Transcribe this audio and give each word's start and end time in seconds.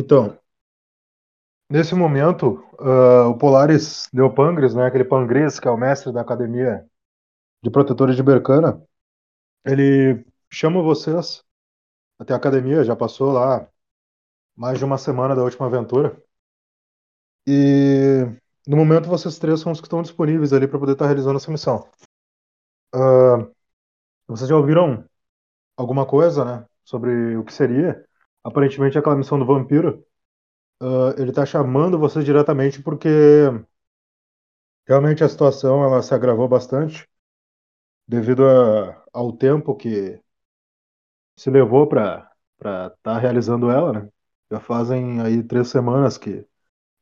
Então, 0.00 0.38
nesse 1.68 1.94
momento, 1.94 2.64
uh, 2.78 3.28
o 3.28 3.36
Polaris 3.36 4.08
Neopangres, 4.14 4.74
né, 4.74 4.86
aquele 4.86 5.04
Pangres, 5.04 5.60
que 5.60 5.68
é 5.68 5.70
o 5.70 5.76
mestre 5.76 6.10
da 6.10 6.22
academia 6.22 6.88
de 7.62 7.70
protetores 7.70 8.16
de 8.16 8.22
Bercana, 8.22 8.82
ele 9.62 10.24
chama 10.50 10.82
vocês 10.82 11.44
até 12.18 12.32
a 12.32 12.36
academia, 12.38 12.82
já 12.82 12.96
passou 12.96 13.30
lá 13.32 13.68
mais 14.56 14.78
de 14.78 14.86
uma 14.86 14.96
semana 14.96 15.36
da 15.36 15.44
última 15.44 15.66
aventura. 15.66 16.16
E 17.46 18.24
no 18.66 18.78
momento 18.78 19.06
vocês 19.06 19.38
três 19.38 19.60
são 19.60 19.70
os 19.70 19.80
que 19.80 19.86
estão 19.86 20.00
disponíveis 20.00 20.54
ali 20.54 20.66
para 20.66 20.78
poder 20.78 20.92
estar 20.92 21.04
tá 21.04 21.08
realizando 21.08 21.36
essa 21.36 21.50
missão. 21.50 21.86
Uh, 22.94 23.54
vocês 24.26 24.48
já 24.48 24.56
ouviram 24.56 25.04
alguma 25.76 26.06
coisa, 26.06 26.42
né, 26.42 26.66
sobre 26.84 27.36
o 27.36 27.44
que 27.44 27.52
seria? 27.52 28.08
Aparentemente 28.44 28.98
aquela 28.98 29.16
missão 29.16 29.38
do 29.38 29.46
vampiro. 29.46 30.04
Uh, 30.82 31.10
ele 31.20 31.30
está 31.30 31.46
chamando 31.46 31.98
vocês 31.98 32.24
diretamente 32.24 32.82
porque 32.82 33.08
realmente 34.86 35.24
a 35.24 35.28
situação 35.28 35.82
ela 35.84 36.02
se 36.02 36.12
agravou 36.14 36.46
bastante 36.48 37.08
devido 38.06 38.44
a, 38.46 39.02
ao 39.12 39.32
tempo 39.32 39.74
que 39.76 40.20
se 41.36 41.50
levou 41.50 41.88
para 41.88 42.30
estar 42.58 42.90
tá 43.02 43.18
realizando 43.18 43.70
ela, 43.70 43.92
né? 43.92 44.08
Já 44.50 44.60
fazem 44.60 45.20
aí 45.20 45.42
três 45.42 45.68
semanas 45.68 46.18
que 46.18 46.46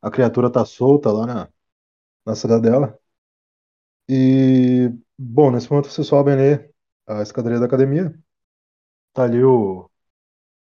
a 0.01 0.11
criatura 0.11 0.51
tá 0.51 0.65
solta 0.65 1.11
lá 1.11 1.25
na, 1.27 1.49
na 2.25 2.35
cidadela. 2.35 2.99
E, 4.09 4.91
bom, 5.17 5.51
nesse 5.51 5.69
momento 5.69 5.89
você 5.89 6.03
sobe 6.03 6.31
ali 6.31 6.69
a 7.07 7.21
escadaria 7.21 7.59
da 7.59 7.65
academia. 7.65 8.13
Tá 9.13 9.23
ali 9.23 9.43
o, 9.43 9.88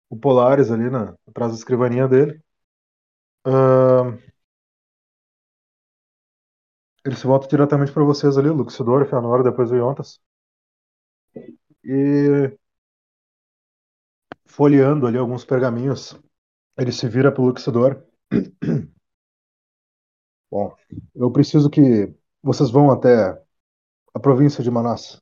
o 0.10 0.18
Polaris 0.18 0.72
ali 0.72 0.90
na, 0.90 1.16
atrás 1.28 1.52
da 1.52 1.58
escrivaninha 1.58 2.08
dele. 2.08 2.42
Uh, 3.46 4.18
ele 7.06 7.16
se 7.16 7.26
volta 7.28 7.48
diretamente 7.48 7.92
para 7.92 8.04
vocês 8.04 8.38
ali, 8.38 8.50
Luxidor, 8.50 9.06
Fëanor, 9.08 9.44
depois 9.44 9.72
o 9.72 9.76
Yontas. 9.76 10.20
E 11.84 12.58
folheando 14.46 15.08
ali 15.08 15.18
alguns 15.18 15.46
pergaminhos, 15.46 16.20
ele 16.78 16.92
se 16.92 17.08
vira 17.08 17.32
pro 17.32 17.44
Luxidor. 17.44 18.04
Bom, 20.52 20.76
eu 21.16 21.32
preciso 21.32 21.70
que 21.70 22.14
vocês 22.42 22.72
vão 22.72 22.92
até 22.92 23.32
a 24.14 24.20
província 24.20 24.64
de 24.64 24.72
Manas. 24.72 25.22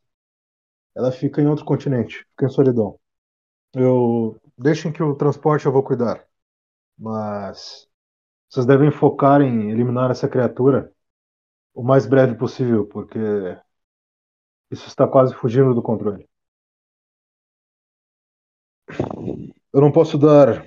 Ela 0.96 1.12
fica 1.12 1.42
em 1.42 1.48
outro 1.48 1.66
continente, 1.66 2.26
fica 2.32 2.46
em 2.48 2.50
solidão. 2.50 3.00
Eu 3.74 4.40
deixem 4.58 4.92
que 4.92 5.04
o 5.04 5.16
transporte 5.16 5.66
eu 5.66 5.72
vou 5.72 5.84
cuidar, 5.84 6.26
mas 6.98 7.88
vocês 8.50 8.66
devem 8.66 8.92
focar 8.92 9.42
em 9.42 9.72
eliminar 9.72 10.12
essa 10.12 10.28
criatura 10.28 10.92
o 11.74 11.84
mais 11.84 12.06
breve 12.08 12.36
possível, 12.36 12.88
porque 12.88 13.20
isso 14.72 14.88
está 14.88 15.08
quase 15.08 15.34
fugindo 15.36 15.74
do 15.74 15.82
controle. 15.82 16.28
Eu 19.74 19.82
não 19.82 19.92
posso 19.92 20.18
dar 20.18 20.66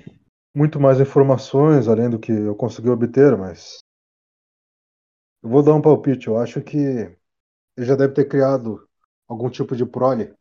muito 0.55 0.79
mais 0.79 0.99
informações 0.99 1.87
além 1.87 2.09
do 2.09 2.19
que 2.19 2.31
eu 2.31 2.55
consegui 2.55 2.89
obter, 2.89 3.37
mas 3.37 3.79
eu 5.43 5.49
vou 5.49 5.63
dar 5.63 5.73
um 5.73 5.81
palpite. 5.81 6.27
Eu 6.27 6.37
acho 6.37 6.61
que 6.61 6.77
ele 6.77 7.85
já 7.85 7.95
deve 7.95 8.13
ter 8.13 8.25
criado 8.25 8.87
algum 9.27 9.49
tipo 9.49 9.75
de 9.75 9.85
prole, 9.85 10.33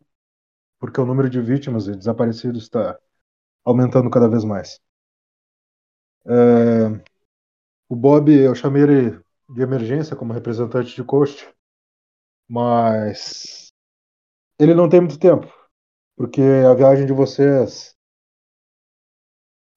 porque 0.79 1.01
o 1.01 1.07
número 1.07 1.29
de 1.31 1.41
vítimas 1.41 1.87
e 1.87 1.97
desaparecidos 1.97 2.65
está 2.65 2.99
aumentando 3.65 4.11
cada 4.11 4.29
vez 4.29 4.45
mais. 4.45 4.81
É... 6.27 7.03
O 7.89 7.97
Bob, 7.97 8.31
eu 8.33 8.55
chamei 8.55 8.83
ele 8.83 9.21
de 9.49 9.63
emergência 9.63 10.17
como 10.17 10.33
representante 10.33 10.95
de 10.95 11.05
Coast, 11.05 11.53
mas 12.49 13.73
ele 14.59 14.75
não 14.75 14.89
tem 14.89 15.01
muito 15.01 15.19
tempo, 15.19 15.53
porque 16.17 16.41
a 16.43 16.75
viagem 16.75 17.07
de 17.07 17.13
vocês 17.13 17.97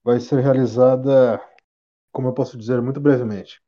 vai 0.04 0.20
ser 0.20 0.42
realizada, 0.42 1.42
como 2.12 2.28
eu 2.30 2.34
posso 2.34 2.58
dizer, 2.58 2.82
muito 2.82 3.00
brevemente. 3.02 3.62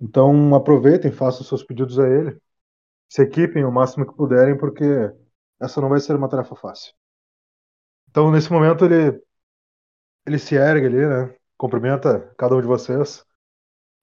Então 0.00 0.54
aproveitem, 0.54 1.12
façam 1.12 1.44
seus 1.44 1.62
pedidos 1.62 1.98
a 1.98 2.08
ele, 2.08 2.40
se 3.08 3.22
equipem 3.22 3.64
o 3.64 3.72
máximo 3.72 4.06
que 4.06 4.16
puderem, 4.16 4.56
porque 4.58 4.84
essa 5.60 5.80
não 5.80 5.88
vai 5.88 6.00
ser 6.00 6.16
uma 6.16 6.28
tarefa 6.28 6.56
fácil. 6.56 6.94
Então 8.12 8.30
nesse 8.30 8.52
momento 8.52 8.84
ele 8.84 9.18
ele 10.26 10.38
se 10.38 10.54
ergue 10.54 10.86
ali, 10.86 11.06
né? 11.06 11.34
Cumprimenta 11.56 12.32
cada 12.38 12.54
um 12.54 12.60
de 12.60 12.66
vocês. 12.66 13.24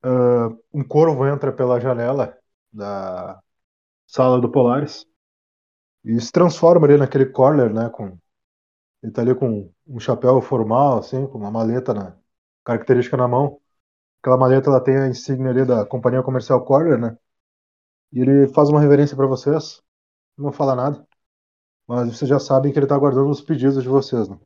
Uh, 0.03 0.57
um 0.73 0.83
corvo 0.83 1.27
entra 1.27 1.51
pela 1.53 1.79
janela 1.79 2.35
da 2.73 3.39
sala 4.07 4.41
do 4.41 4.51
Polaris 4.51 5.05
e 6.03 6.19
se 6.21 6.31
transforma 6.31 6.87
ali 6.87 6.97
naquele 6.97 7.25
corner, 7.27 7.73
né? 7.73 7.89
Com 7.89 8.17
ele 9.03 9.13
tá 9.13 9.21
ali 9.21 9.35
com 9.35 9.71
um 9.87 9.99
chapéu 9.99 10.41
formal, 10.41 10.99
assim, 10.99 11.27
com 11.27 11.37
uma 11.37 11.51
maleta 11.51 11.93
na 11.93 12.17
característica 12.65 13.17
na 13.17 13.27
mão. 13.27 13.61
Aquela 14.21 14.37
maleta 14.37 14.69
ela 14.69 14.83
tem 14.83 14.97
a 14.97 15.07
insígnia 15.07 15.51
ali 15.51 15.65
da 15.65 15.85
companhia 15.85 16.23
comercial 16.23 16.63
Corner, 16.65 16.99
né? 16.99 17.17
E 18.11 18.21
ele 18.21 18.47
faz 18.49 18.69
uma 18.69 18.81
reverência 18.81 19.15
para 19.15 19.27
vocês, 19.27 19.81
não 20.37 20.51
fala 20.51 20.75
nada, 20.75 21.07
mas 21.89 22.15
vocês 22.15 22.29
já 22.29 22.39
sabem 22.39 22.71
que 22.71 22.77
ele 22.77 22.85
tá 22.87 22.93
aguardando 22.95 23.31
os 23.31 23.41
pedidos 23.41 23.81
de 23.81 23.89
vocês, 23.89 24.29
né? 24.29 24.37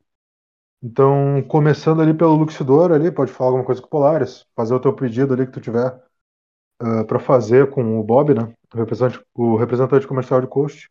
Então, 0.82 1.42
começando 1.48 2.00
ali 2.02 2.14
pelo 2.14 2.34
Luxidor 2.36 2.92
ali, 2.92 3.12
pode 3.12 3.32
falar 3.32 3.50
alguma 3.50 3.66
coisa 3.66 3.82
com 3.82 3.86
o 3.88 3.90
Polaris, 3.90 4.46
fazer 4.56 4.74
o 4.74 4.80
teu 4.80 4.94
pedido 4.94 5.34
ali 5.34 5.46
que 5.46 5.52
tu 5.52 5.60
tiver 5.60 5.88
uh, 6.82 7.00
ah, 7.00 7.04
para 7.04 7.18
fazer 7.20 7.70
com 7.70 8.00
o 8.00 8.04
Bob, 8.04 8.34
né? 8.34 8.54
O 8.74 8.78
representante, 8.78 9.24
o 9.34 9.56
representante 9.56 10.06
comercial 10.06 10.40
de 10.40 10.46
Coast. 10.48 10.90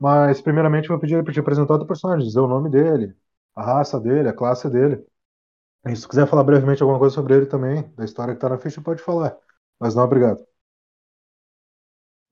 Mas, 0.00 0.40
primeiramente, 0.42 0.84
eu 0.90 0.94
vou 0.94 1.00
pedir 1.00 1.22
para 1.24 1.32
te 1.34 1.40
apresentar 1.40 1.74
o 1.74 1.78
teu 1.78 1.86
personagem, 1.88 2.26
dizer 2.26 2.40
o 2.40 2.48
nome 2.48 2.70
dele, 2.70 3.16
a 3.56 3.62
raça 3.64 4.00
dele, 4.00 4.28
a 4.28 4.32
classe 4.34 4.70
dele. 4.70 5.04
E 5.86 5.96
se 5.96 6.02
tu 6.02 6.08
quiser 6.10 6.26
falar 6.28 6.44
brevemente 6.44 6.82
alguma 6.82 6.98
coisa 7.00 7.14
sobre 7.14 7.34
ele 7.36 7.46
também, 7.46 7.82
da 7.96 8.04
história 8.04 8.34
que 8.34 8.38
está 8.38 8.48
na 8.48 8.58
ficha, 8.58 8.82
pode 8.82 9.02
falar. 9.02 9.36
Mas 9.80 9.94
não, 9.94 10.04
obrigado. 10.04 10.44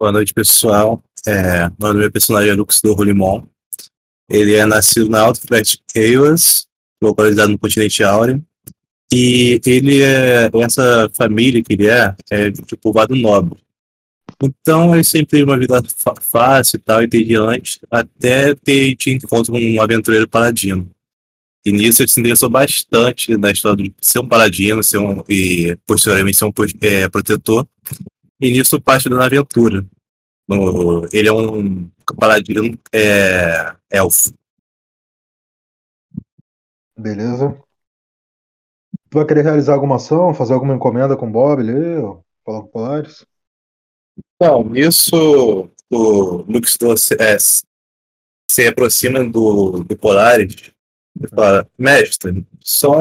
Boa 0.01 0.13
noite, 0.13 0.33
pessoal. 0.33 1.03
É, 1.27 1.67
o 1.67 1.73
nome 1.77 1.99
meu 1.99 2.13
personagem 2.13 2.51
é 2.51 2.55
Lux 2.55 2.81
do 2.81 2.95
Rolimon. 2.95 3.43
Ele 4.31 4.55
é 4.55 4.65
nascido 4.65 5.11
na 5.11 5.23
Alto 5.23 5.41
Flat 5.41 5.77
Chaos, 5.93 6.69
localizado 7.03 7.51
no 7.51 7.59
continente 7.59 8.05
Áureo. 8.05 8.41
E 9.13 9.61
ele 9.67 10.01
é, 10.01 10.49
essa 10.63 11.11
família 11.13 11.65
que 11.65 11.73
ele 11.73 11.89
é, 11.89 12.15
é 12.31 12.49
de 12.49 12.77
povoado 12.77 13.17
nobre. 13.17 13.59
Então 14.41 14.95
ele 14.95 15.03
sempre 15.03 15.31
teve 15.31 15.43
uma 15.43 15.59
vida 15.59 15.83
fácil 16.21 16.77
e 16.77 16.79
tal, 16.81 17.03
entediante, 17.03 17.81
até 17.91 18.55
ter 18.55 18.95
te 18.95 19.11
encontro 19.11 19.53
com 19.53 19.59
um 19.59 19.83
aventureiro 19.83 20.29
paladino. 20.29 20.89
E 21.67 21.73
nisso 21.73 22.03
ele 22.03 22.09
se 22.09 22.21
interessou 22.21 22.49
bastante 22.49 23.37
na 23.37 23.51
história 23.51 23.83
de 23.83 23.93
ser 24.01 24.21
um 24.21 24.29
paladino, 24.29 24.81
ser 24.81 24.99
um, 24.99 25.25
e 25.29 25.77
posteriormente 25.85 26.37
ser 26.37 26.45
um 26.45 26.53
é, 26.83 27.09
protetor. 27.09 27.67
E 28.41 28.51
nisso 28.51 28.81
parte 28.81 29.09
da 29.09 29.25
aventura. 29.25 29.85
No, 30.49 31.07
ele 31.13 31.29
é 31.29 31.33
um 31.33 31.91
paladino 32.19 32.79
é, 32.93 33.75
elfo. 33.91 34.33
Beleza. 36.97 37.61
Tu 39.11 39.19
vai 39.19 39.27
querer 39.27 39.43
realizar 39.43 39.75
alguma 39.75 39.97
ação, 39.97 40.35
fazer 40.35 40.55
alguma 40.55 40.75
encomenda 40.75 41.17
com 41.17 41.29
o 41.29 41.31
Bob 41.31 41.61
ali, 41.61 41.73
falar 42.45 42.61
com 42.61 42.67
o 42.67 42.71
Polaris? 42.71 43.27
Não, 44.41 44.65
nisso 44.65 45.71
o 45.91 46.45
Lux 46.49 46.79
é, 47.19 47.37
se 48.51 48.67
aproxima 48.67 49.25
do, 49.25 49.85
do 49.85 49.97
Polaris 49.97 50.73
e 51.21 51.29
fala, 51.29 51.69
mestre, 51.79 52.47
só, 52.61 52.93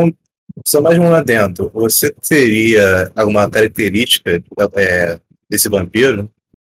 só 0.65 0.81
mais 0.81 0.97
um 0.97 1.09
lá 1.09 1.21
dentro. 1.21 1.69
Você 1.73 2.11
teria 2.11 3.11
alguma 3.15 3.49
característica 3.49 4.43
é, 4.75 5.19
desse 5.49 5.69
vampiro 5.69 6.31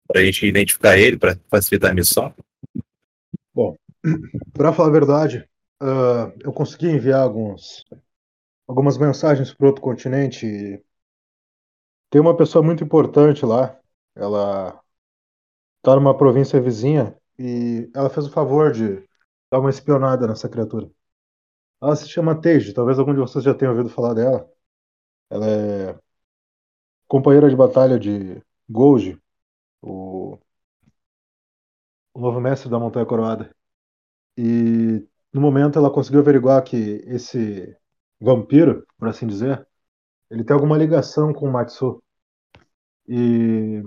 para 0.08 0.22
a 0.22 0.24
gente 0.24 0.46
identificar 0.46 0.98
ele, 0.98 1.18
para 1.18 1.40
facilitar 1.50 1.92
a 1.92 1.94
missão? 1.94 2.34
Bom, 3.54 3.76
para 4.54 4.74
falar 4.74 4.90
a 4.90 4.92
verdade, 4.92 5.48
uh, 5.82 6.34
eu 6.42 6.52
consegui 6.52 6.88
enviar 6.88 7.22
alguns, 7.22 7.86
algumas 8.68 8.98
mensagens 8.98 9.54
para 9.54 9.68
outro 9.68 9.82
continente. 9.82 10.82
Tem 12.10 12.20
uma 12.20 12.36
pessoa 12.36 12.64
muito 12.64 12.84
importante 12.84 13.46
lá. 13.46 13.78
Ela 14.16 14.82
está 15.78 15.96
numa 15.96 16.18
província 16.18 16.60
vizinha 16.62 17.16
e 17.38 17.90
ela 17.96 18.10
fez 18.10 18.26
o 18.26 18.32
favor 18.32 18.72
de 18.72 19.08
dar 19.52 19.60
uma 19.60 19.70
espionada 19.70 20.28
nessa 20.28 20.50
criatura. 20.50 20.90
Ela 21.82 21.96
se 21.96 22.10
chama 22.10 22.40
Teiji, 22.40 22.74
talvez 22.74 23.00
algum 23.00 23.14
de 23.14 23.20
vocês 23.20 23.44
já 23.44 23.54
tenha 23.54 23.72
ouvido 23.72 23.90
falar 23.90 24.14
dela. 24.14 24.50
Ela 25.30 25.48
é 25.48 26.00
companheira 27.08 27.50
de 27.50 27.56
batalha 27.56 28.00
de 28.00 28.42
Golgi, 28.70 29.20
o, 29.82 30.40
o 32.14 32.20
novo 32.20 32.40
mestre 32.42 32.70
da 32.70 32.80
Montanha 32.80 33.06
Coroada. 33.06 33.56
E 34.38 35.08
no 35.34 35.42
momento 35.42 35.80
ela 35.80 35.92
conseguiu 35.92 36.22
averiguar 36.22 36.64
que 36.64 36.78
esse 37.08 37.76
vampiro, 38.22 38.86
por 38.98 39.10
assim 39.10 39.28
dizer, 39.28 39.68
ele 40.32 40.44
tem 40.44 40.56
alguma 40.56 40.78
ligação 40.78 41.34
com 41.34 41.48
o 41.50 41.54
Matsu. 41.54 42.04
E 43.08 43.84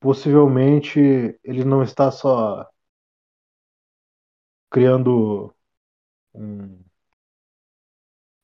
possivelmente 0.00 1.00
ele 1.44 1.64
não 1.64 1.82
está 1.82 2.10
só 2.10 2.68
criando 4.70 5.54
um. 6.34 6.84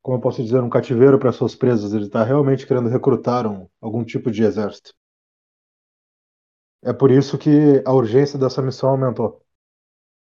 Como 0.03 0.17
eu 0.17 0.21
posso 0.21 0.43
dizer, 0.43 0.61
um 0.61 0.69
cativeiro 0.69 1.21
para 1.21 1.31
suas 1.31 1.55
presas, 1.55 1.93
ele 1.93 2.07
está 2.07 2.25
realmente 2.25 2.67
querendo 2.67 2.89
recrutar 2.89 3.47
um, 3.47 3.69
algum 3.81 4.05
tipo 4.05 4.29
de 4.29 4.43
exército. 4.43 4.93
É 6.83 6.93
por 6.93 7.11
isso 7.11 7.37
que 7.37 7.83
a 7.85 7.93
urgência 7.93 8.39
dessa 8.39 8.63
missão 8.63 8.91
aumentou. 8.91 9.43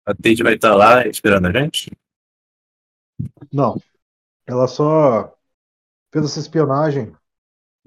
A 0.06 0.14
Tade 0.16 0.42
vai 0.42 0.56
estar 0.56 0.76
lá 0.76 1.06
esperando 1.06 1.48
a 1.48 1.52
gente? 1.52 1.92
Não. 3.52 3.80
Ela 4.48 4.68
só 4.68 5.36
fez 6.12 6.26
essa 6.26 6.40
espionagem, 6.40 7.16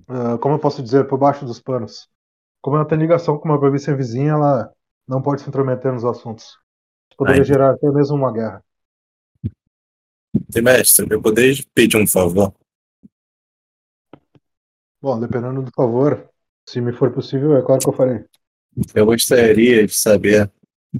uh, 0.08 0.38
como 0.40 0.54
eu 0.54 0.58
posso 0.58 0.82
dizer, 0.82 1.06
por 1.08 1.18
baixo 1.18 1.44
dos 1.44 1.60
panos. 1.60 2.08
Como 2.62 2.76
ela 2.76 2.86
tem 2.86 2.96
ligação 2.96 3.36
com 3.38 3.48
uma 3.48 3.58
província 3.58 3.94
vizinha, 3.94 4.32
ela 4.32 4.72
não 5.06 5.20
pode 5.20 5.42
se 5.42 5.48
intrometer 5.48 5.92
nos 5.92 6.04
assuntos. 6.04 6.56
Poderia 7.16 7.42
Ai. 7.42 7.46
gerar 7.46 7.70
até 7.72 7.90
mesmo 7.90 8.16
uma 8.16 8.32
guerra. 8.32 8.64
Mestre, 10.62 11.06
eu 11.10 11.20
poderia 11.20 11.62
pedir 11.74 11.96
um 11.96 12.06
favor? 12.06 12.54
Bom, 15.02 15.20
dependendo 15.20 15.62
do 15.62 15.70
favor, 15.72 16.28
se 16.66 16.80
me 16.80 16.92
for 16.92 17.12
possível, 17.12 17.56
é 17.56 17.62
claro 17.62 17.80
que 17.80 17.88
eu 17.88 17.92
farei. 17.92 18.24
Eu 18.94 19.06
gostaria 19.06 19.86
de 19.86 19.94
saber 19.94 20.50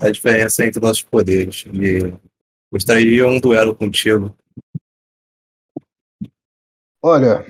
a 0.00 0.10
diferença 0.10 0.64
entre 0.64 0.80
nossos 0.80 1.02
poderes. 1.02 1.64
E 1.72 2.14
gostaria 2.70 3.10
de 3.10 3.22
um 3.22 3.40
duelo 3.40 3.74
contigo. 3.74 4.36
Olha, 7.02 7.44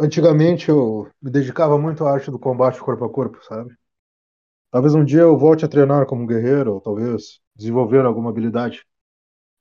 antigamente 0.00 0.68
eu 0.68 1.10
me 1.22 1.30
dedicava 1.30 1.78
muito 1.78 2.04
à 2.04 2.12
arte 2.12 2.30
do 2.30 2.38
combate 2.38 2.80
corpo 2.80 3.04
a 3.04 3.10
corpo, 3.10 3.42
sabe? 3.44 3.74
Talvez 4.70 4.94
um 4.94 5.04
dia 5.04 5.20
eu 5.20 5.38
volte 5.38 5.64
a 5.64 5.68
treinar 5.68 6.06
como 6.06 6.26
guerreiro, 6.26 6.74
ou 6.74 6.80
talvez 6.80 7.40
desenvolver 7.54 8.04
alguma 8.04 8.30
habilidade. 8.30 8.84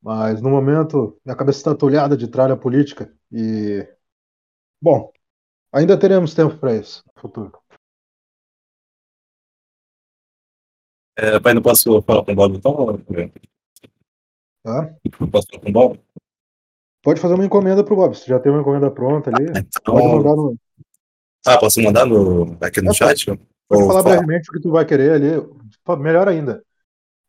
Mas 0.02 0.42
no 0.42 0.50
momento, 0.50 1.20
minha 1.26 1.36
cabeça 1.36 1.60
está 1.60 1.72
atolhada 1.72 2.18
de 2.18 2.28
tralha 2.28 2.58
política 2.58 3.12
e. 3.32 3.88
Bom, 4.82 5.12
ainda 5.72 5.98
teremos 5.98 6.34
tempo 6.34 6.58
para 6.58 6.76
isso 6.76 7.04
no 7.16 7.22
futuro. 7.22 7.65
É, 11.18 11.40
pai, 11.40 11.54
não 11.54 11.62
posso 11.62 12.02
falar 12.02 12.26
com 12.26 12.32
o 12.32 12.36
Bob 12.36 12.58
então? 12.58 13.00
Tá? 14.64 14.94
Não 15.20 15.28
posso 15.30 15.48
falar 15.48 15.62
com 15.64 15.70
o 15.70 15.74
Bob? 15.74 16.00
Pode 17.02 17.22
fazer 17.22 17.36
uma 17.36 17.46
encomenda 17.46 17.84
pro 17.84 17.96
Bob. 17.96 18.18
Se 18.18 18.28
já 18.28 18.40
tem 18.40 18.52
uma 18.52 18.62
encomenda 18.62 18.90
pronta 18.92 19.30
ali, 19.30 19.46
pode 19.46 19.60
Então, 19.80 19.96
mandar 19.96 20.36
no. 20.36 20.58
ah, 21.46 21.58
posso 21.58 21.82
mandar 21.82 22.06
no, 22.06 22.58
aqui 22.62 22.82
no 22.82 22.92
É, 22.92 22.94
chat? 22.94 23.28
Pode 23.28 23.82
Ou 23.84 23.88
falar 23.88 24.04
falar? 24.04 24.18
brevemente 24.18 24.50
o 24.50 24.54
que 24.54 24.62
tu 24.62 24.72
vai 24.72 24.86
querer 24.86 25.12
ali. 25.14 25.30
Melhor 26.00 26.28
ainda. 26.28 26.64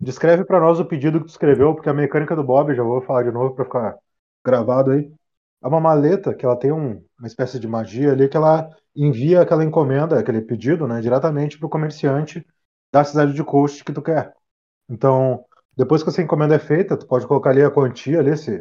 Descreve 0.01 0.45
para 0.45 0.61
nós 0.61 0.81
o 0.81 0.85
pedido 0.85 1.21
que 1.21 1.27
tu 1.27 1.31
escreveu, 1.31 1.75
porque 1.75 1.89
a 1.89 1.95
mecânica 1.95 2.35
do 2.35 2.43
Bob, 2.45 2.75
já 2.75 2.83
vou 2.83 3.01
falar 3.03 3.23
de 3.23 3.31
novo 3.31 3.55
para 3.55 3.65
ficar 3.65 3.97
gravado 4.45 4.91
aí. 4.91 5.11
É 5.63 5.67
uma 5.69 5.81
maleta 5.81 6.35
que 6.35 6.45
ela 6.45 6.57
tem 6.57 6.73
um- 6.73 7.03
uma 7.19 7.27
espécie 7.27 7.59
de 7.59 7.67
magia 7.67 8.13
ali 8.13 8.29
que 8.29 8.37
ela 8.37 8.69
envia 8.95 9.41
aquela 9.43 9.65
encomenda, 9.65 10.19
aquele 10.19 10.41
pedido, 10.43 10.87
né, 10.87 11.01
diretamente 11.01 11.59
pro 11.59 11.69
comerciante 11.69 12.47
da 12.93 13.05
cidade 13.05 13.33
de 13.33 13.45
Coast 13.45 13.85
que 13.85 13.93
tu 13.93 14.03
quer. 14.03 14.35
Então, 14.89 15.45
depois 15.77 16.03
que 16.03 16.09
essa 16.09 16.23
encomenda 16.23 16.55
é 16.57 16.59
feita, 16.59 16.97
tu 16.97 17.07
pode 17.07 17.27
colocar 17.27 17.51
ali 17.51 17.63
a 17.63 17.71
quantia 17.71 18.21
ali, 18.21 18.37
se, 18.37 18.59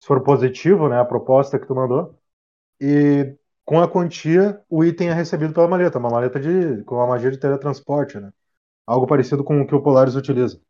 se 0.00 0.06
for 0.06 0.22
positivo, 0.22 0.88
né, 0.88 1.00
a 1.00 1.04
proposta 1.04 1.58
que 1.58 1.66
tu 1.66 1.74
mandou. 1.74 2.18
E 2.80 3.36
com 3.64 3.80
a 3.80 3.88
quantia, 3.90 4.62
o 4.68 4.84
item 4.84 5.10
é 5.10 5.14
recebido 5.14 5.54
pela 5.54 5.68
maleta, 5.68 5.98
uma 5.98 6.10
maleta 6.10 6.40
de 6.40 6.84
com 6.84 7.00
a 7.00 7.06
magia 7.06 7.30
de 7.30 7.38
teletransporte, 7.38 8.20
né? 8.20 8.32
Algo 8.86 9.06
parecido 9.06 9.44
com 9.44 9.62
o 9.62 9.66
que 9.66 9.74
o 9.74 9.82
Polaris 9.82 10.14
utiliza, 10.16 10.60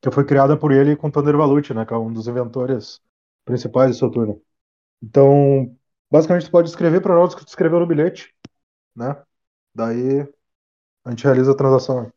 que 0.00 0.10
foi 0.10 0.24
criada 0.26 0.56
por 0.56 0.72
ele 0.72 0.96
com 0.96 1.10
Thunder 1.10 1.36
Valuti, 1.36 1.74
né, 1.74 1.86
que 1.86 1.94
é 1.94 1.96
um 1.96 2.12
dos 2.12 2.28
inventores 2.28 3.00
principais 3.44 3.92
de 3.92 3.98
Soturno. 3.98 4.40
Então, 5.02 5.76
basicamente, 6.10 6.46
tu 6.46 6.52
pode 6.52 6.68
escrever 6.70 7.02
para 7.02 7.14
nós 7.14 7.34
que 7.34 7.44
tu 7.44 7.48
escreveu 7.48 7.80
no 7.80 7.86
bilhete, 7.86 8.34
né? 8.96 9.22
Daí 9.74 10.28
a 11.04 11.10
gente 11.10 11.24
realiza 11.24 11.52
a 11.52 11.56
transação. 11.56 12.12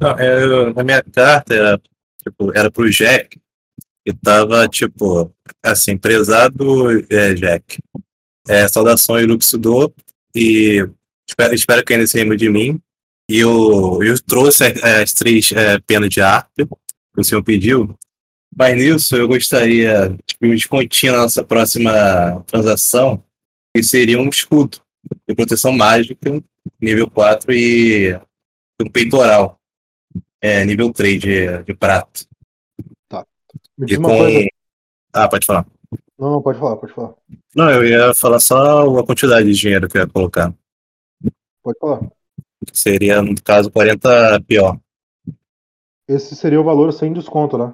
Não, 0.00 0.10
é, 0.10 0.72
na 0.72 0.82
minha 0.82 1.02
carta 1.02 1.54
era, 1.54 1.80
tipo, 2.22 2.56
era 2.56 2.70
pro 2.70 2.90
Jack, 2.90 3.38
e 4.06 4.12
tava, 4.14 4.66
tipo, 4.68 5.32
assim, 5.62 5.96
prezado 5.96 6.90
é, 7.12 7.34
Jack. 7.34 7.78
É, 8.48 8.66
saudação 8.66 9.20
Iluxidor, 9.20 9.92
e 10.34 10.88
espero, 11.28 11.54
espero 11.54 11.84
que 11.84 11.92
ainda 11.92 12.06
se 12.06 12.16
lembre 12.16 12.36
de 12.36 12.48
mim. 12.48 12.80
E 13.30 13.38
eu, 13.38 14.02
eu 14.02 14.20
trouxe 14.22 14.64
as 14.64 15.12
três 15.12 15.52
é, 15.52 15.78
penas 15.80 16.08
de 16.08 16.20
arte 16.20 16.66
que 16.66 17.20
o 17.20 17.24
senhor 17.24 17.44
pediu. 17.44 17.94
Mas 18.56 18.76
nisso 18.76 19.14
eu 19.14 19.28
gostaria 19.28 20.16
tipo, 20.26 20.44
de 20.44 20.50
um 20.50 20.54
descontinho 20.54 21.12
na 21.12 21.18
nossa 21.18 21.44
próxima 21.44 22.42
transação, 22.46 23.22
que 23.74 23.82
seria 23.82 24.18
um 24.18 24.28
escudo 24.28 24.80
de 25.30 25.36
proteção 25.36 25.72
mágica, 25.72 26.42
nível 26.80 27.08
4 27.08 27.52
e 27.52 28.14
um 28.80 28.90
peitoral 28.90 29.58
é, 30.40 30.64
nível 30.64 30.92
3 30.92 31.20
de, 31.20 31.62
de 31.62 31.74
prata. 31.74 32.26
Me 33.78 33.86
diz 33.86 33.96
E 33.96 33.98
uma 33.98 34.08
com. 34.08 34.18
coisa. 34.18 34.48
Ah, 35.12 35.28
pode 35.28 35.46
falar. 35.46 35.66
Não, 36.18 36.32
não, 36.32 36.42
pode 36.42 36.58
falar, 36.58 36.76
pode 36.76 36.92
falar. 36.92 37.14
Não, 37.54 37.70
eu 37.70 37.84
ia 37.84 38.14
falar 38.14 38.38
só 38.40 38.98
a 38.98 39.06
quantidade 39.06 39.46
de 39.46 39.58
dinheiro 39.58 39.88
que 39.88 39.96
eu 39.96 40.02
ia 40.02 40.08
colocar. 40.08 40.52
Pode 41.62 41.78
falar. 41.78 42.00
Seria, 42.72 43.22
no 43.22 43.34
caso, 43.42 43.70
40 43.70 44.40
pior. 44.46 44.78
Esse 46.06 46.34
seria 46.36 46.60
o 46.60 46.64
valor 46.64 46.92
sem 46.92 47.12
desconto, 47.12 47.56
né? 47.56 47.72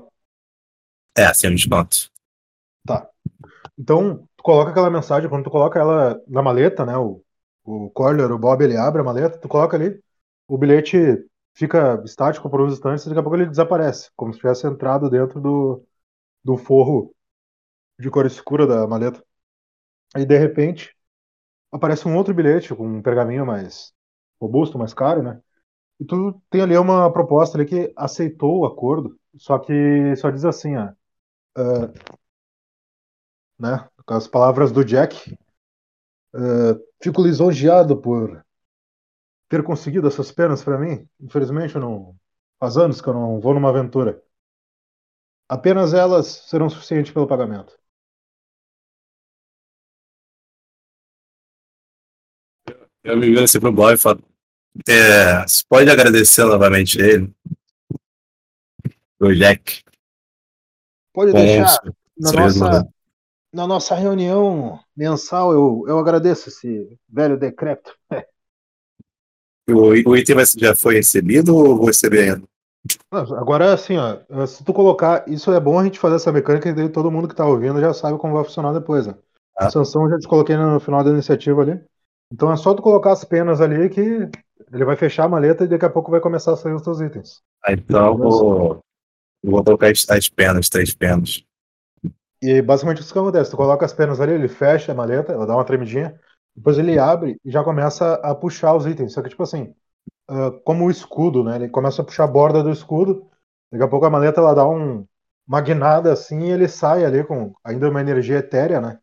É, 1.17 1.33
sem 1.33 1.55
desconto. 1.55 2.11
Então, 3.79 4.27
tu 4.37 4.43
coloca 4.43 4.71
aquela 4.71 4.91
mensagem, 4.91 5.29
quando 5.29 5.45
tu 5.45 5.51
coloca 5.51 5.79
ela 5.79 6.21
na 6.27 6.43
maleta, 6.43 6.85
né? 6.87 6.97
O, 6.97 7.23
o 7.67 7.91
Corler, 7.91 8.31
o 8.33 8.39
Bob, 8.39 8.63
ele 8.65 8.77
abre 8.77 9.01
a 9.03 9.05
maleta, 9.05 9.39
tu 9.39 9.49
coloca 9.49 9.77
ali, 9.77 10.01
o 10.49 10.59
bilhete 10.59 10.99
fica 11.55 12.03
estático 12.05 12.51
por 12.51 12.61
uns 12.61 12.75
instantes 12.75 13.05
e 13.07 13.09
daqui 13.09 13.21
a 13.21 13.23
pouco 13.23 13.37
ele 13.37 13.47
desaparece, 13.47 14.11
como 14.17 14.33
se 14.33 14.39
tivesse 14.41 14.67
entrado 14.67 15.11
dentro 15.11 15.41
do, 15.41 15.85
do 16.45 16.57
forro 16.57 17.15
de 17.99 18.11
cor 18.11 18.27
escura 18.27 18.67
da 18.67 18.87
maleta. 18.87 19.23
Aí, 20.15 20.25
de 20.27 20.39
repente, 20.39 20.95
aparece 21.73 22.09
um 22.09 22.17
outro 22.17 22.35
bilhete 22.35 22.75
com 22.75 22.87
um 22.87 23.03
pergaminho 23.03 23.47
mais 23.47 23.93
robusto, 24.41 24.79
mais 24.79 24.95
caro, 24.95 25.23
né? 25.23 25.41
E 26.01 26.05
tu 26.07 26.41
tem 26.51 26.63
ali 26.63 26.77
uma 26.79 27.13
proposta 27.13 27.59
ali 27.59 27.67
que 27.67 27.93
aceitou 27.97 28.61
o 28.61 28.67
acordo, 28.67 29.19
só 29.39 29.59
que 29.59 30.17
só 30.17 30.31
diz 30.31 30.45
assim, 30.45 30.77
ó. 30.77 30.91
ah, 31.57 31.93
né? 33.59 33.87
Com 34.07 34.15
as 34.15 34.27
palavras 34.29 34.73
do 34.73 34.85
Jack. 34.85 35.37
Ah, 36.37 36.79
fico 37.03 37.23
lisonjeado 37.23 38.01
por 38.01 38.45
ter 39.49 39.63
conseguido 39.63 40.09
essas 40.09 40.31
penas 40.33 40.63
para 40.63 40.79
mim. 40.79 41.09
Infelizmente, 41.21 41.75
eu 41.75 41.81
não 41.81 42.17
faz 42.59 42.77
anos 42.77 43.01
que 43.01 43.09
eu 43.09 43.15
não 43.15 43.41
vou 43.41 43.55
numa 43.55 43.71
aventura. 43.71 44.23
Apenas 45.49 45.95
elas 45.95 46.27
serão 46.27 46.69
suficientes 46.69 47.13
pelo 47.13 47.27
pagamento. 47.27 47.79
Eu 53.05 53.17
me 53.17 53.27
viro 53.27 53.45
assim 53.45 53.61
pro 53.61 53.73
boy 53.73 53.95
e 53.95 53.97
falo. 53.97 54.21
É, 54.89 55.43
você 55.47 55.63
pode 55.69 55.89
agradecer 55.89 56.45
novamente 56.45 56.99
ele? 57.01 57.33
O 59.21 59.33
Jack. 59.33 59.85
Pode 61.15 61.33
Com 61.33 61.39
deixar 61.39 61.81
na 62.19 62.33
nossa 62.33 62.83
no- 62.83 62.96
na 63.57 63.67
nossa 63.67 63.95
reunião 63.95 64.79
mensal 64.95 65.51
eu, 65.51 65.85
eu 65.89 65.99
agradeço 65.99 66.51
esse 66.51 66.87
velho 67.09 67.39
decrépito. 67.39 67.97
O, 69.69 70.11
o 70.11 70.17
item 70.17 70.37
já 70.59 70.77
foi 70.77 70.97
recebido 70.97 71.57
ou 71.57 71.75
vou 71.75 71.87
receber 71.87 72.31
ainda? 72.31 72.47
Agora, 73.11 73.73
assim, 73.73 73.97
ó, 73.97 74.47
se 74.47 74.63
tu 74.63 74.73
colocar, 74.73 75.25
isso 75.27 75.51
é 75.51 75.59
bom 75.59 75.79
a 75.79 75.85
gente 75.85 75.99
fazer 75.99 76.17
essa 76.17 76.31
mecânica 76.31 76.69
e 76.69 76.89
todo 76.89 77.11
mundo 77.11 77.27
que 77.27 77.35
tá 77.35 77.45
ouvindo 77.45 77.81
já 77.81 77.93
sabe 77.93 78.17
como 78.19 78.35
vai 78.35 78.45
funcionar 78.45 78.73
depois, 78.73 79.09
né? 79.09 79.15
Ah. 79.57 79.71
Sanção 79.71 80.05
eu 80.05 80.11
já 80.11 80.19
te 80.19 80.29
coloquei 80.29 80.57
no 80.57 80.79
final 80.79 81.03
da 81.03 81.11
iniciativa 81.11 81.63
ali. 81.63 81.81
Então 82.33 82.53
é 82.53 82.57
só 82.57 82.75
tu 82.75 82.83
colocar 82.83 83.13
as 83.13 83.25
penas 83.25 83.61
ali 83.61 83.89
que 83.89 84.29
ele 84.73 84.85
vai 84.85 84.97
fechar 84.97 85.25
a 85.25 85.29
maleta 85.29 85.65
e 85.65 85.69
daqui 85.69 85.85
a 85.85 85.91
pouco 85.91 86.11
vai 86.11 86.21
começar 86.21 86.53
a 86.53 86.57
sair 86.57 86.75
os 86.75 86.83
teus 86.83 87.01
itens. 87.01 87.41
Ah, 87.65 87.73
então 87.73 88.07
eu 88.07 88.17
vou, 88.17 88.81
eu 89.43 89.51
vou 89.51 89.65
colocar 89.65 89.91
as, 89.91 90.09
as 90.11 90.29
penas, 90.29 90.69
três 90.69 90.95
penas. 90.95 91.45
E 92.47 92.63
basicamente 92.63 93.01
isso 93.01 93.13
que 93.13 93.19
acontece, 93.19 93.51
tu 93.51 93.57
coloca 93.57 93.85
as 93.85 93.93
penas 93.93 94.21
ali, 94.21 94.33
ele 94.33 94.49
fecha 94.49 94.93
a 94.93 94.95
maleta, 94.95 95.33
ela 95.33 95.47
dá 95.47 95.55
uma 95.57 95.65
tremidinha, 95.65 96.19
depois 96.55 96.79
ele 96.79 96.99
abre 96.99 97.41
e 97.45 97.51
já 97.51 97.65
começa 97.65 98.15
a 98.17 98.35
puxar 98.35 98.75
os 98.75 98.87
itens. 98.87 99.13
Só 99.13 99.23
que 99.23 99.29
tipo 99.31 99.43
assim, 99.43 99.75
ah, 100.29 100.53
como 100.65 100.87
o 100.87 100.91
escudo, 100.91 101.45
né? 101.45 101.57
Ele 101.57 101.69
começa 101.71 102.03
a 102.03 102.05
puxar 102.05 102.25
a 102.25 102.27
borda 102.29 102.63
do 102.63 102.71
escudo, 102.73 103.29
daqui 103.73 103.85
a 103.85 103.89
pouco 103.89 104.07
a 104.07 104.11
maleta 104.11 104.41
ela 104.41 104.55
dá 104.55 104.69
um, 104.69 105.07
uma 105.49 105.61
guinada 105.63 106.13
assim, 106.13 106.51
ele 106.53 106.69
sai 106.69 107.05
ali 107.05 107.25
com 107.25 107.55
ainda 107.65 107.91
uma 107.91 108.01
energia 108.01 108.39
etérea, 108.39 108.81
né? 108.81 109.01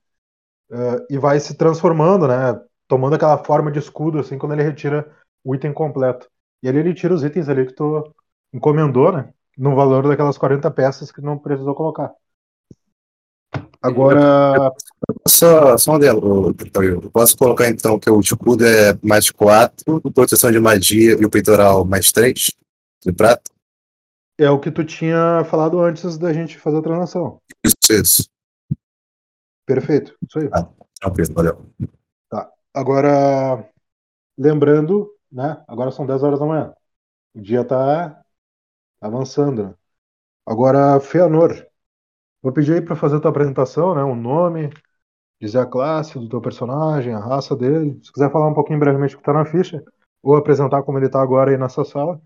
Uh, 0.72 1.06
e 1.10 1.18
vai 1.20 1.40
se 1.40 1.56
transformando, 1.58 2.28
né? 2.28 2.60
Tomando 2.88 3.16
aquela 3.16 3.38
forma 3.44 3.72
de 3.72 3.80
escudo, 3.80 4.20
assim, 4.20 4.38
quando 4.38 4.54
ele 4.54 4.64
retira 4.64 5.12
o 5.44 5.56
item 5.56 5.74
completo. 5.74 6.30
E 6.64 6.70
ali 6.70 6.80
ele 6.80 6.94
tira 6.94 7.14
os 7.14 7.24
itens 7.24 7.50
ali 7.50 7.66
que 7.68 7.74
tu 7.74 8.14
encomendou, 8.54 9.12
né? 9.12 9.34
No 9.58 9.76
valor 9.76 10.08
daquelas 10.08 10.38
40 10.38 10.72
peças 10.72 11.12
que 11.12 11.22
não 11.22 11.38
precisou 11.40 11.76
colocar. 11.76 12.14
Agora. 13.84 14.72
Só, 15.28 15.78
só 15.78 15.96
um 15.96 16.00
delo, 16.00 16.56
eu 16.82 17.12
posso 17.12 17.38
colocar 17.38 17.68
então 17.68 18.00
que 18.00 18.10
o 18.10 18.22
escudo 18.22 18.66
é 18.66 18.98
mais 19.04 19.30
4, 19.30 20.00
proteção 20.14 20.50
de 20.50 20.60
magia 20.60 21.18
e 21.20 21.26
o 21.26 21.30
peitoral 21.30 21.84
mais 21.84 22.10
3 22.14 22.52
de 23.06 23.12
prata? 23.12 23.52
É 24.38 24.50
o 24.50 24.60
que 24.60 24.72
tu 24.72 24.86
tinha 24.86 25.44
falado 25.46 25.82
antes 25.82 26.18
da 26.18 26.32
gente 26.32 26.58
fazer 26.58 26.78
a 26.78 26.82
transação. 26.82 27.42
Isso, 27.64 27.76
isso. 27.92 28.30
Perfeito, 29.66 30.16
isso 30.28 30.40
aí. 30.40 30.50
Ah, 30.54 30.66
tranquilo, 31.00 31.34
valeu. 31.34 31.66
Tá. 32.30 32.50
Agora, 32.74 33.70
lembrando, 34.38 35.14
né? 35.30 35.62
Agora 35.68 35.92
são 35.92 36.06
10 36.06 36.24
horas 36.24 36.40
da 36.40 36.46
manhã. 36.46 36.74
O 37.36 37.42
dia 37.42 37.66
tá 37.66 38.24
avançando. 39.02 39.68
Né? 39.68 39.74
Agora, 40.46 41.00
Feanor, 41.02 41.66
vou 42.44 42.54
pedir 42.54 42.76
aí 42.76 42.82
para 42.82 42.96
fazer 42.98 43.18
a 43.18 43.22
tua 43.22 43.32
apresentação, 43.32 43.96
né? 43.96 44.04
O 44.04 44.16
nome, 44.16 44.70
dizer 45.42 45.60
a 45.60 45.66
classe 45.66 46.20
do 46.20 46.30
teu 46.30 46.42
personagem, 46.42 47.14
a 47.14 47.20
raça 47.20 47.56
dele. 47.56 48.00
Se 48.04 48.12
quiser 48.14 48.32
falar 48.32 48.50
um 48.50 48.54
pouquinho 48.54 48.80
brevemente 48.80 49.16
o 49.16 49.20
que 49.20 49.24
tá 49.26 49.34
na 49.34 49.46
ficha, 49.46 49.84
ou 50.24 50.36
apresentar 50.36 50.84
como 50.84 51.00
ele 51.00 51.10
tá 51.10 51.22
agora 51.22 51.52
aí 51.52 51.58
nessa 51.58 51.86
sala, 51.86 52.22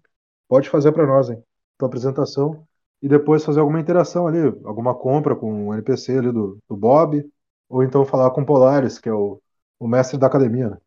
pode 0.47 0.69
fazer 0.69 0.91
para 0.93 1.07
nós, 1.07 1.29
hein? 1.29 1.43
tua 1.77 1.87
apresentação 1.87 2.67
e 3.01 3.07
depois 3.07 3.45
fazer 3.45 3.59
alguma 3.59 3.79
interação 3.79 4.27
ali, 4.27 4.39
alguma 4.65 4.95
compra 4.95 5.35
com 5.35 5.69
o 5.69 5.73
NPC 5.73 6.17
ali 6.17 6.31
do, 6.31 6.59
do 6.67 6.75
Bob, 6.75 7.23
ou 7.69 7.83
então 7.83 8.05
falar 8.05 8.31
com 8.31 8.41
o 8.41 8.45
Polaris, 8.45 8.99
que 8.99 9.09
é 9.09 9.13
o, 9.13 9.41
o 9.79 9.87
mestre 9.87 10.17
da 10.17 10.27
academia. 10.27 10.69
Né? 10.71 10.77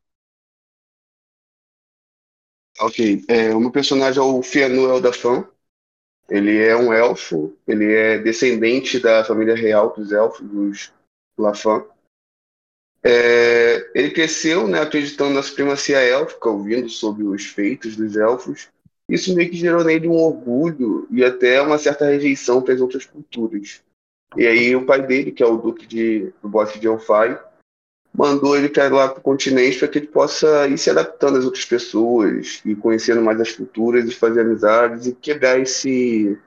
Ok, 2.80 3.25
é, 3.28 3.54
o 3.54 3.60
meu 3.60 3.70
personagem 3.70 4.20
é 4.20 4.25
o 4.25 4.42
Fianuel 4.42 5.00
da 5.00 5.12
Fã. 5.12 5.46
Ele 6.30 6.58
é 6.58 6.76
um 6.76 6.92
elfo, 6.92 7.52
ele 7.66 7.92
é 7.92 8.18
descendente 8.18 9.00
da 9.00 9.25
família 9.25 9.54
real 9.54 9.92
dos 9.92 10.12
elfos, 10.12 10.46
dos 10.46 10.92
Lafan. 11.37 11.84
É, 13.02 13.90
ele 13.94 14.10
cresceu 14.10 14.68
né, 14.68 14.80
acreditando 14.80 15.34
na 15.34 15.42
supremacia 15.42 15.99
élfica, 15.99 16.49
ouvindo 16.49 16.88
sobre 16.88 17.25
os 17.25 17.46
feitos 17.46 17.96
dos 17.96 18.16
elfos, 18.16 18.68
isso 19.10 19.34
meio 19.34 19.50
que 19.50 19.56
gerou 19.56 19.82
nele 19.82 20.06
um 20.06 20.14
orgulho 20.14 21.08
e 21.10 21.25
até 21.25 21.60
uma 21.60 21.78
certa 21.78 22.04
rejeição 22.04 22.62
para 22.62 22.75
as 22.75 22.80
outras 22.80 23.04
culturas. 23.04 23.82
E 24.37 24.46
aí 24.46 24.76
o 24.76 24.87
pai 24.87 25.04
dele, 25.04 25.32
que 25.32 25.42
é 25.42 25.46
o 25.46 25.56
duque 25.56 25.84
de, 25.84 26.32
do 26.40 26.49
bosque 26.49 26.78
de 26.78 26.87
Elfai, 26.87 27.37
mandou 28.12 28.57
ele 28.57 28.69
para 28.69 28.88
lá 28.88 29.09
para 29.09 29.21
o 29.21 29.23
continente 29.23 29.79
para 29.79 29.88
que 29.88 29.99
ele 29.99 30.07
possa 30.09 30.67
ir 30.69 30.79
se 30.79 30.90
adaptando 30.90 31.38
às 31.38 31.45
outras 31.45 31.64
pessoas 31.64 32.61
e 32.64 32.75
conhecendo 32.75 33.23
mais 33.23 33.40
as 33.40 33.52
culturas 33.52 34.05
e 34.07 34.14
fazer 34.14 34.40
amizades 34.40 35.07
e 35.07 35.14
quebrar 35.14 35.59
esse 35.61 36.38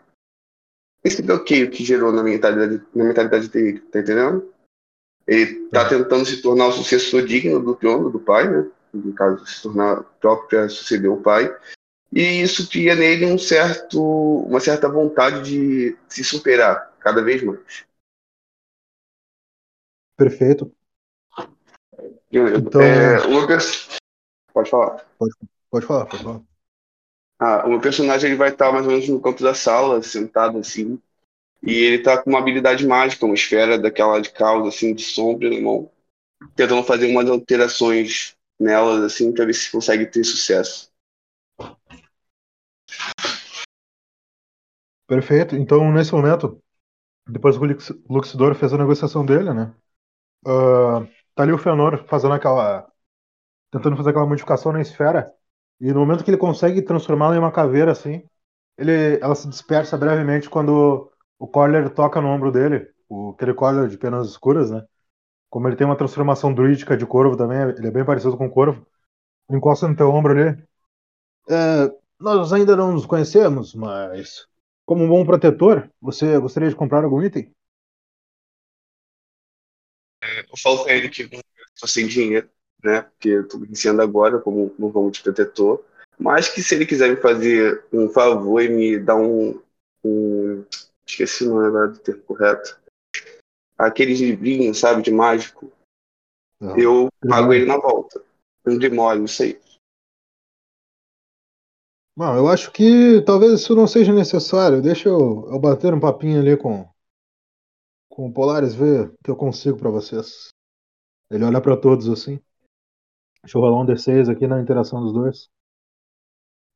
esse 1.04 1.22
bloqueio 1.22 1.70
que 1.70 1.84
gerou 1.84 2.14
na 2.14 2.24
mentalidade, 2.24 2.82
na 2.96 3.04
mentalidade 3.04 3.50
dele, 3.50 3.80
tá 3.92 4.00
entendendo? 4.00 4.54
Ele 5.28 5.68
tá 5.68 5.88
tentando 5.88 6.26
se 6.26 6.42
tornar 6.42 6.68
o 6.68 6.72
sucessor 6.72 7.26
digno 7.26 7.60
do 7.60 7.76
trono 7.76 8.10
do 8.10 8.20
pai, 8.20 8.50
né? 8.50 8.70
No 8.94 9.14
caso, 9.14 9.46
se 9.46 9.64
tornar 9.64 10.04
próprio 10.22 10.48
para 10.48 10.70
suceder 10.70 11.10
o 11.10 11.22
pai 11.22 11.54
e 12.16 12.44
isso 12.44 12.70
cria 12.70 12.96
nele 12.96 13.26
um 13.26 13.40
certo, 13.40 14.00
uma 14.46 14.60
certa 14.60 14.88
vontade 14.88 15.42
de 15.50 15.98
se 16.08 16.24
superar 16.24 16.96
cada 17.00 17.24
vez 17.24 17.42
mais. 17.42 17.86
Perfeito. 20.16 20.72
Então, 22.34 22.82
é, 22.82 23.20
Lucas, 23.28 23.88
pode 24.52 24.70
falar. 24.70 25.06
Pode, 25.20 25.34
pode 25.70 25.86
falar, 25.86 26.06
pode 26.08 26.24
falar. 26.24 26.42
Ah, 27.40 27.64
o 27.66 27.70
meu 27.70 27.82
personagem 27.82 28.32
ele 28.32 28.38
vai 28.38 28.50
estar 28.50 28.72
mais 28.72 28.86
ou 28.86 28.92
menos 28.92 29.08
no 29.08 29.22
canto 29.22 29.44
da 29.44 29.54
sala, 29.54 30.02
sentado 30.02 30.58
assim, 30.58 31.00
e 31.62 31.74
ele 31.74 31.98
está 31.98 32.22
com 32.22 32.30
uma 32.30 32.40
habilidade 32.40 32.88
mágica, 32.88 33.26
uma 33.26 33.36
esfera 33.36 33.78
daquela 33.78 34.20
de 34.20 34.32
caos, 34.32 34.68
assim, 34.68 34.94
de 34.94 35.04
sombra 35.04 35.50
na 35.50 35.62
mão, 35.62 35.92
tentando 36.56 36.84
fazer 36.84 37.08
umas 37.08 37.30
alterações 37.30 38.36
nelas, 38.60 39.04
assim, 39.04 39.32
para 39.32 39.46
ver 39.46 39.54
se 39.54 39.72
consegue 39.72 40.06
ter 40.06 40.24
sucesso. 40.24 40.92
Perfeito. 45.06 45.56
Então, 45.56 45.92
nesse 45.92 46.14
momento, 46.14 46.60
depois 47.28 47.58
que 47.58 47.64
o 47.64 48.14
Luxidor 48.14 48.56
fez 48.56 48.74
a 48.74 48.78
negociação 48.78 49.26
dele, 49.26 49.54
né? 49.54 49.74
Uh, 50.46 51.08
tá 51.36 51.44
ali 51.44 51.52
o 51.52 51.58
Fëanor 51.58 52.06
fazendo 52.08 52.34
aquela. 52.34 52.88
tentando 53.72 53.98
fazer 53.98 54.12
aquela 54.12 54.28
modificação 54.28 54.72
na 54.72 54.82
esfera. 54.82 55.32
E 55.80 55.92
no 55.94 56.00
momento 56.02 56.24
que 56.24 56.32
ele 56.32 56.38
consegue 56.38 56.82
transformá-la 56.82 57.36
em 57.36 57.40
uma 57.40 57.52
caveira 57.52 57.92
assim, 57.92 58.24
ele, 58.78 59.20
ela 59.22 59.36
se 59.36 59.50
dispersa 59.50 59.98
brevemente 59.98 60.50
quando 60.50 61.12
o 61.40 61.48
Collar 61.48 61.90
toca 61.92 62.22
no 62.22 62.30
ombro 62.30 62.52
dele. 62.52 62.88
O, 63.10 63.32
aquele 63.32 63.54
Collar 63.54 63.88
de 63.88 63.98
penas 63.98 64.30
escuras, 64.30 64.72
né? 64.72 64.84
Como 65.50 65.68
ele 65.68 65.76
tem 65.76 65.88
uma 65.88 65.98
transformação 65.98 66.54
druídica 66.54 66.98
de 66.98 67.06
corvo 67.06 67.38
também, 67.38 67.60
ele 67.78 67.88
é 67.88 67.92
bem 67.92 68.06
parecido 68.06 68.38
com 68.38 68.48
o 68.48 68.52
corvo. 68.52 68.86
Encosta 69.50 69.88
no 69.88 69.96
teu 69.96 70.10
ombro 70.12 70.34
ali. 70.34 70.64
É, 71.50 71.92
nós 72.20 72.54
ainda 72.54 72.76
não 72.76 72.94
nos 72.94 73.06
conhecemos, 73.06 73.74
mas 73.76 74.48
como 74.86 75.04
um 75.04 75.10
bom 75.10 75.26
protetor, 75.26 75.90
você 76.02 76.40
gostaria 76.40 76.70
de 76.70 76.76
comprar 76.76 77.04
algum 77.04 77.22
item? 77.22 77.54
Eu 80.54 80.60
falo 80.62 80.88
ele 80.88 81.10
que 81.10 81.24
não 81.24 81.42
estou 81.74 81.90
sem 81.90 82.06
dinheiro, 82.08 82.48
né? 82.84 83.02
Porque 83.02 83.30
eu 83.30 83.48
tô 83.48 83.58
iniciando 83.58 84.04
agora 84.04 84.40
como 84.40 84.74
um 84.80 84.90
vamos 84.90 85.18
de 85.18 85.24
protetor. 85.24 85.84
Mas 86.20 86.48
que 86.48 86.62
se 86.62 86.76
ele 86.76 86.86
quiser 86.86 87.10
me 87.10 87.16
fazer 87.16 87.84
um 87.92 88.08
favor 88.08 88.62
e 88.62 88.70
me 88.70 89.00
dar 89.00 89.16
um. 89.16 89.60
um 90.06 90.64
esqueci 91.06 91.44
o 91.46 91.50
nome 91.50 91.68
agora 91.68 91.88
do 91.88 91.98
termo 91.98 92.22
correto. 92.22 92.80
Aqueles 93.76 94.20
livrinhos, 94.20 94.78
sabe, 94.78 95.02
de 95.02 95.12
mágico. 95.12 95.72
Não. 96.60 96.78
Eu 96.78 97.10
pago 97.28 97.52
ele 97.52 97.66
na 97.66 97.78
volta. 97.78 98.24
Um 98.66 98.78
demônio, 98.78 99.26
isso 99.26 99.42
aí. 99.42 99.60
Bom, 102.16 102.38
eu 102.38 102.48
acho 102.48 102.72
que 102.72 103.22
talvez 103.26 103.54
isso 103.54 103.76
não 103.76 103.88
seja 103.88 104.14
necessário. 104.14 104.84
Deixa 104.84 105.10
eu, 105.10 105.50
eu 105.52 105.60
bater 105.60 105.96
um 105.96 106.00
papinho 106.00 106.40
ali 106.40 106.56
com, 106.56 106.88
com 108.14 108.28
o 108.28 108.32
Polaris, 108.32 108.76
ver 108.76 109.08
o 109.08 109.18
que 109.24 109.32
eu 109.32 109.36
consigo 109.36 109.76
para 109.76 109.90
vocês. 109.90 110.54
Ele 111.32 111.44
olha 111.44 111.60
para 111.60 111.76
todos 111.76 112.08
assim. 112.08 112.40
Deixa 113.42 113.58
eu 113.58 113.62
rolar 113.62 113.82
um 113.82 113.86
D6 113.86 114.30
aqui 114.30 114.46
na 114.46 114.62
interação 114.62 115.02
dos 115.02 115.12
dois. 115.12 115.50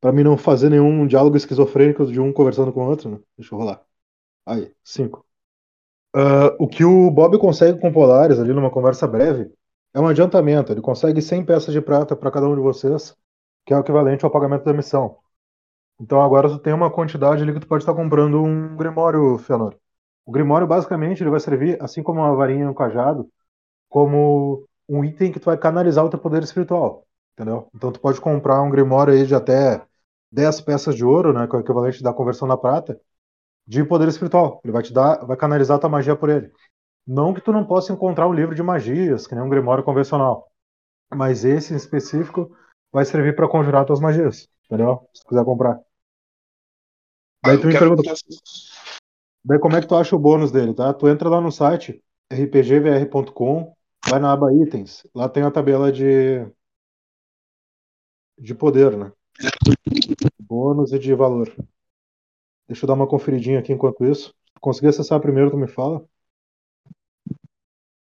Para 0.01 0.11
mim 0.11 0.23
não 0.23 0.35
fazer 0.35 0.69
nenhum 0.69 1.05
diálogo 1.05 1.37
esquizofrênico 1.37 2.07
de 2.07 2.19
um 2.19 2.33
conversando 2.33 2.73
com 2.73 2.83
o 2.83 2.89
outro, 2.89 3.09
né? 3.11 3.19
Deixa 3.37 3.53
eu 3.53 3.59
rolar. 3.59 3.85
Aí, 4.47 4.73
5. 4.83 5.23
Uh, 6.15 6.57
o 6.59 6.67
que 6.67 6.83
o 6.83 7.11
Bob 7.11 7.37
consegue 7.37 7.79
com 7.79 7.89
o 7.89 7.93
Polaris 7.93 8.39
ali 8.39 8.51
numa 8.51 8.71
conversa 8.71 9.07
breve 9.07 9.53
é 9.93 9.99
um 9.99 10.07
adiantamento. 10.07 10.71
Ele 10.71 10.81
consegue 10.81 11.21
100 11.21 11.45
peças 11.45 11.71
de 11.71 11.81
prata 11.81 12.15
para 12.15 12.31
cada 12.31 12.47
um 12.47 12.55
de 12.55 12.61
vocês, 12.61 13.15
que 13.63 13.73
é 13.73 13.77
o 13.77 13.81
equivalente 13.81 14.25
ao 14.25 14.31
pagamento 14.31 14.65
da 14.65 14.73
missão. 14.73 15.19
Então 15.99 16.19
agora 16.19 16.49
tu 16.49 16.57
tem 16.57 16.73
uma 16.73 16.91
quantidade 16.91 17.43
ali 17.43 17.53
que 17.53 17.59
tu 17.59 17.67
pode 17.67 17.83
estar 17.83 17.93
comprando 17.93 18.41
um 18.41 18.75
Grimório, 18.75 19.37
Fëanor. 19.37 19.75
O 20.27 20.31
Grimório 20.31 20.67
basicamente 20.67 21.23
ele 21.23 21.29
vai 21.29 21.39
servir, 21.39 21.81
assim 21.81 22.03
como 22.03 22.19
uma 22.19 22.35
varinha 22.35 22.65
e 22.65 22.67
um 22.67 22.73
cajado, 22.73 23.31
como 23.87 24.67
um 24.87 25.05
item 25.05 25.31
que 25.31 25.39
tu 25.39 25.45
vai 25.45 25.57
canalizar 25.57 26.03
o 26.03 26.09
teu 26.09 26.19
poder 26.19 26.43
espiritual, 26.43 27.07
entendeu? 27.33 27.69
Então 27.73 27.93
tu 27.93 28.01
pode 28.01 28.19
comprar 28.19 28.61
um 28.61 28.69
Grimório 28.69 29.13
aí 29.13 29.25
de 29.25 29.33
até 29.33 29.81
10 30.29 30.59
peças 30.59 30.95
de 30.95 31.05
ouro, 31.05 31.31
né, 31.31 31.47
que 31.47 31.55
é 31.55 31.59
o 31.59 31.61
equivalente 31.61 32.03
da 32.03 32.11
conversão 32.11 32.45
na 32.45 32.57
prata, 32.57 32.99
de 33.65 33.85
poder 33.85 34.09
espiritual. 34.09 34.59
Ele 34.65 34.73
vai 34.73 34.83
te 34.83 34.91
dar, 34.91 35.25
vai 35.25 35.37
canalizar 35.37 35.77
a 35.77 35.79
tua 35.79 35.89
magia 35.89 36.13
por 36.13 36.29
ele. 36.29 36.51
Não 37.07 37.33
que 37.33 37.39
tu 37.39 37.53
não 37.53 37.65
possa 37.65 37.93
encontrar 37.93 38.27
um 38.27 38.33
livro 38.33 38.53
de 38.53 38.61
magias, 38.61 39.25
que 39.25 39.33
nem 39.33 39.41
um 39.41 39.49
Grimório 39.49 39.81
convencional, 39.81 40.51
mas 41.15 41.45
esse 41.45 41.73
em 41.73 41.77
específico 41.77 42.53
vai 42.91 43.05
servir 43.05 43.33
para 43.33 43.47
conjurar 43.47 43.85
tuas 43.85 44.01
magias, 44.01 44.49
entendeu? 44.65 45.07
Se 45.13 45.23
tu 45.23 45.29
quiser 45.29 45.45
comprar. 45.45 45.79
Daí 47.45 47.57
tu 47.57 47.67
me 47.67 47.79
pergunta. 47.79 48.01
Daí 49.47 49.59
como 49.59 49.77
é 49.77 49.81
que 49.81 49.87
tu 49.87 49.95
acha 49.95 50.13
o 50.13 50.19
bônus 50.19 50.51
dele, 50.51 50.73
tá? 50.73 50.93
Tu 50.93 51.07
entra 51.07 51.29
lá 51.29 51.39
no 51.39 51.53
site 51.53 52.03
rpgvr.com, 52.29 53.73
vai 54.09 54.19
na 54.19 54.33
aba 54.33 54.53
itens, 54.53 55.07
lá 55.15 55.29
tem 55.29 55.43
a 55.43 55.49
tabela 55.49 55.89
de 55.89 56.45
de 58.37 58.53
poder, 58.53 58.97
né? 58.97 59.09
Bônus 60.37 60.91
e 60.91 60.99
de 60.99 61.15
valor. 61.15 61.49
Deixa 62.67 62.83
eu 62.83 62.87
dar 62.87 62.93
uma 62.93 63.07
conferidinha 63.07 63.59
aqui 63.59 63.71
enquanto 63.71 64.03
isso. 64.03 64.35
Se 64.53 64.59
conseguir 64.59 64.89
acessar 64.89 65.21
primeiro, 65.21 65.49
tu 65.49 65.57
me 65.57 65.67
fala. 65.67 66.05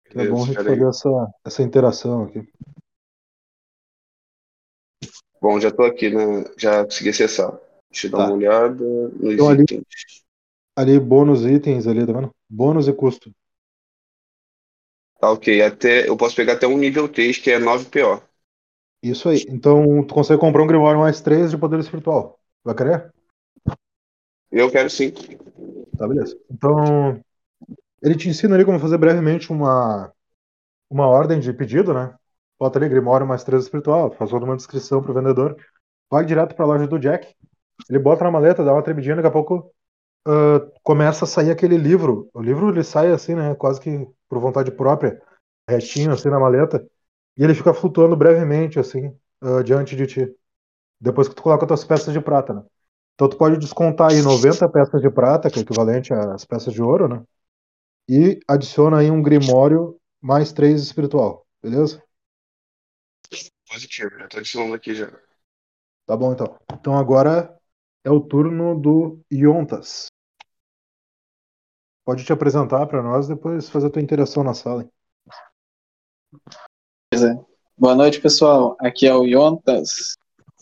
Que 0.09 0.19
é 0.19 0.27
bom 0.27 0.43
a 0.43 0.47
gente 0.47 0.55
fazer 0.55 0.85
essa, 0.85 1.33
essa 1.45 1.63
interação 1.63 2.23
aqui. 2.23 2.45
Bom, 5.41 5.59
já 5.61 5.71
tô 5.71 5.83
aqui, 5.83 6.09
né? 6.09 6.43
Já 6.57 6.83
consegui 6.83 7.09
acessar. 7.09 7.57
Deixa 7.89 8.07
eu 8.07 8.11
dar 8.11 8.17
tá. 8.17 8.25
uma 8.25 8.33
olhada 8.33 8.83
nos 8.83 9.33
então, 9.33 9.53
itens. 9.53 9.71
Ali, 9.71 10.26
bônus 10.99 11.43
itens 11.45 11.87
ali, 11.87 12.05
tá 12.05 12.13
vendo? 12.13 12.31
Bônus 12.49 12.87
e 12.87 12.93
custo. 12.93 13.31
Tá 15.19 15.31
ok. 15.31 15.61
Até, 15.61 16.07
eu 16.07 16.15
posso 16.15 16.35
pegar 16.35 16.53
até 16.53 16.67
um 16.67 16.77
nível 16.77 17.09
3, 17.09 17.37
que 17.37 17.51
é 17.51 17.59
9 17.59 17.85
PO. 17.85 18.21
Isso 19.01 19.29
aí. 19.29 19.45
Então, 19.49 20.03
tu 20.03 20.13
consegue 20.13 20.39
comprar 20.39 20.61
um 20.63 20.67
Grimório 20.67 20.99
mais 20.99 21.21
3 21.21 21.51
de 21.51 21.57
poder 21.57 21.79
espiritual. 21.79 22.39
Vai 22.63 22.75
querer? 22.75 23.11
Eu 24.51 24.71
quero 24.71 24.89
sim. 24.89 25.11
Tá, 25.97 26.07
beleza. 26.07 26.37
Então, 26.49 27.19
ele 28.01 28.15
te 28.15 28.29
ensina 28.29 28.55
ali 28.55 28.65
como 28.65 28.79
fazer 28.79 28.97
brevemente 28.97 29.51
uma, 29.51 30.11
uma 30.89 31.07
ordem 31.07 31.39
de 31.39 31.51
pedido, 31.53 31.93
né? 31.93 32.15
Bota 32.59 32.79
ali 32.79 32.89
Grimório 32.89 33.27
mais 33.27 33.43
3 33.43 33.63
espiritual, 33.63 34.11
faz 34.11 34.29
toda 34.29 34.45
uma 34.45 34.55
descrição 34.55 35.01
pro 35.01 35.13
vendedor. 35.13 35.55
Vai 36.09 36.25
direto 36.25 36.55
pra 36.55 36.65
loja 36.65 36.87
do 36.87 36.99
Jack. 36.99 37.35
Ele 37.89 37.99
bota 37.99 38.23
na 38.23 38.31
maleta, 38.31 38.63
dá 38.63 38.73
uma 38.73 38.83
tremidinha, 38.83 39.15
daqui 39.15 39.27
a 39.27 39.31
pouco 39.31 39.71
uh, 40.27 40.71
começa 40.83 41.23
a 41.23 41.27
sair 41.27 41.49
aquele 41.49 41.77
livro. 41.77 42.29
O 42.33 42.41
livro 42.41 42.69
ele 42.69 42.83
sai 42.83 43.11
assim, 43.11 43.33
né? 43.33 43.55
Quase 43.55 43.79
que 43.79 44.05
por 44.27 44.39
vontade 44.39 44.71
própria, 44.71 45.21
retinho 45.67 46.11
assim 46.11 46.29
na 46.29 46.39
maleta. 46.39 46.85
E 47.37 47.43
ele 47.43 47.55
fica 47.55 47.73
flutuando 47.73 48.15
brevemente, 48.15 48.79
assim, 48.79 49.07
uh, 49.41 49.63
diante 49.63 49.95
de 49.95 50.05
ti. 50.05 50.35
Depois 50.99 51.27
que 51.27 51.35
tu 51.35 51.41
coloca 51.41 51.65
tuas 51.65 51.85
peças 51.85 52.13
de 52.13 52.19
prata, 52.19 52.53
né? 52.53 52.63
Então 53.15 53.29
tu 53.29 53.37
pode 53.37 53.57
descontar 53.57 54.11
aí 54.11 54.21
90 54.21 54.67
peças 54.69 55.01
de 55.01 55.09
prata, 55.09 55.49
que 55.49 55.59
é 55.59 55.61
equivalente 55.61 56.13
às 56.13 56.45
peças 56.45 56.73
de 56.73 56.81
ouro, 56.81 57.07
né? 57.07 57.23
E 58.09 58.39
adiciona 58.47 58.99
aí 58.99 59.09
um 59.09 59.21
grimório 59.21 59.99
mais 60.21 60.51
3 60.51 60.81
espiritual, 60.81 61.45
beleza? 61.61 62.01
Positivo, 63.69 64.17
já 64.17 64.27
tô 64.27 64.37
adicionando 64.37 64.73
aqui 64.73 64.93
já. 64.95 65.11
Tá 66.05 66.15
bom 66.15 66.31
então. 66.31 66.57
Então 66.71 66.97
agora 66.97 67.55
é 68.03 68.09
o 68.09 68.21
turno 68.21 68.79
do 68.79 69.19
Yontas. 69.31 70.07
Pode 72.07 72.23
te 72.23 72.31
apresentar 72.31 72.87
para 72.87 73.03
nós 73.03 73.27
depois 73.27 73.67
fazer 73.67 73.87
a 73.87 73.89
tua 73.89 74.01
interação 74.01 74.41
na 74.41 74.53
sala. 74.53 74.83
hein? 74.83 74.89
é. 77.13 77.37
Boa 77.77 77.95
noite, 77.95 78.21
pessoal. 78.21 78.77
Aqui 78.79 79.05
é 79.05 79.13
o 79.13 79.25
Yontas, 79.25 80.15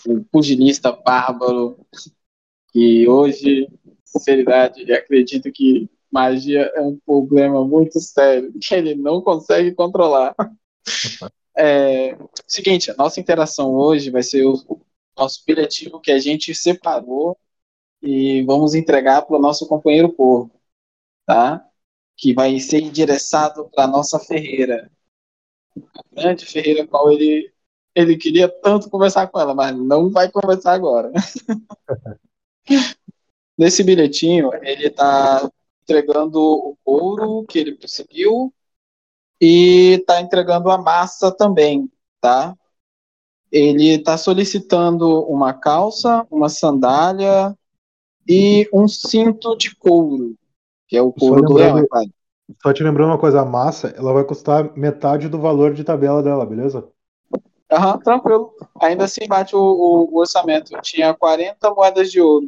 o 0.07 0.23
pugilista 0.23 0.91
bárbaro, 0.91 1.77
que 2.71 3.07
hoje, 3.07 3.69
sinceridade, 4.03 4.91
acredito 4.91 5.51
que 5.51 5.87
magia 6.11 6.61
é 6.73 6.81
um 6.81 6.97
problema 7.05 7.63
muito 7.63 7.99
sério, 7.99 8.51
que 8.59 8.73
ele 8.73 8.95
não 8.95 9.21
consegue 9.21 9.71
controlar. 9.71 10.35
É, 11.57 12.17
seguinte, 12.45 12.91
a 12.91 12.95
nossa 12.95 13.17
interação 13.17 13.71
hoje 13.71 14.09
vai 14.09 14.21
ser 14.21 14.45
o 14.45 14.81
nosso 15.17 15.41
bilhetinho 15.47 16.01
que 16.01 16.11
a 16.11 16.19
gente 16.19 16.53
separou 16.53 17.37
e 18.01 18.43
vamos 18.43 18.75
entregar 18.75 19.21
para 19.21 19.37
o 19.37 19.41
nosso 19.41 19.65
companheiro 19.65 20.11
Porco, 20.11 20.59
tá? 21.25 21.65
Que 22.17 22.33
vai 22.33 22.59
ser 22.59 22.81
endereçado 22.81 23.69
para 23.69 23.87
nossa 23.87 24.19
ferreira. 24.19 24.91
A 25.77 26.21
grande 26.21 26.45
ferreira 26.45 26.87
qual 26.87 27.11
ele 27.11 27.53
ele 27.95 28.17
queria 28.17 28.49
tanto 28.49 28.89
conversar 28.89 29.27
com 29.27 29.39
ela, 29.39 29.55
mas 29.55 29.73
não 29.75 30.09
vai 30.09 30.29
conversar 30.29 30.73
agora. 30.73 31.13
Nesse 33.57 33.83
bilhetinho, 33.83 34.51
ele 34.63 34.87
está 34.87 35.49
entregando 35.81 36.39
o 36.39 36.77
ouro 36.83 37.45
que 37.45 37.57
ele 37.57 37.77
conseguiu 37.77 38.53
e 39.39 39.97
está 39.99 40.19
entregando 40.19 40.69
a 40.69 40.77
massa 40.77 41.31
também, 41.31 41.89
tá? 42.19 42.53
Ele 43.49 43.93
está 43.93 44.17
solicitando 44.17 45.23
uma 45.23 45.53
calça, 45.53 46.27
uma 46.29 46.49
sandália 46.49 47.57
e 48.27 48.67
um 48.73 48.89
cinto 48.89 49.55
de 49.55 49.73
couro, 49.75 50.35
que 50.87 50.97
é 50.97 51.01
o 51.01 51.11
couro 51.11 51.41
do 51.41 51.53
lembrando- 51.53 51.75
leão, 51.75 51.77
é 51.85 51.87
claro. 51.87 52.09
Só 52.61 52.71
te 52.73 52.83
lembrando 52.83 53.09
uma 53.09 53.17
coisa, 53.19 53.41
a 53.41 53.45
massa, 53.45 53.87
ela 53.97 54.13
vai 54.13 54.23
custar 54.23 54.75
metade 54.77 55.27
do 55.27 55.39
valor 55.39 55.73
de 55.73 55.83
tabela 55.83 56.21
dela, 56.21 56.45
beleza? 56.45 56.87
Aham, 57.71 57.97
tranquilo. 57.99 58.53
Ainda 58.79 59.05
assim 59.05 59.27
bate 59.27 59.55
o, 59.55 59.59
o- 59.59 60.13
o 60.15 60.19
orçamento. 60.19 60.75
Eu 60.75 60.81
tinha 60.81 61.13
40 61.15 61.73
moedas 61.73 62.11
de 62.11 62.21
ouro. 62.21 62.47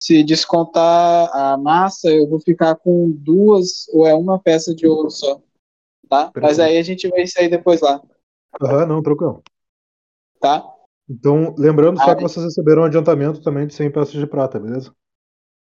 Se 0.00 0.22
descontar 0.22 1.30
a 1.34 1.56
massa, 1.56 2.08
eu 2.10 2.28
vou 2.28 2.38
ficar 2.38 2.74
com 2.76 3.10
duas 3.10 3.88
ou 3.88 4.06
é 4.06 4.14
uma 4.14 4.38
peça 4.38 4.74
de 4.74 4.86
ouro 4.86 5.10
só. 5.10 5.40
Tá? 6.08 6.30
Mas 6.40 6.58
aí 6.60 6.76
a 6.78 6.82
gente 6.82 7.08
vai 7.08 7.26
sair 7.26 7.48
depois 7.48 7.80
lá, 7.80 8.00
Aham, 8.62 8.86
não, 8.86 9.02
tranquilo. 9.02 9.42
tá? 10.40 10.64
Então, 11.08 11.54
lembrando 11.58 11.98
só 11.98 12.10
Ah, 12.10 12.16
que 12.16 12.22
vocês 12.22 12.44
receberam 12.44 12.82
um 12.82 12.84
adiantamento 12.84 13.42
também 13.42 13.66
de 13.66 13.74
100 13.74 13.90
peças 13.90 14.12
de 14.12 14.26
prata, 14.26 14.58
beleza? 14.60 14.94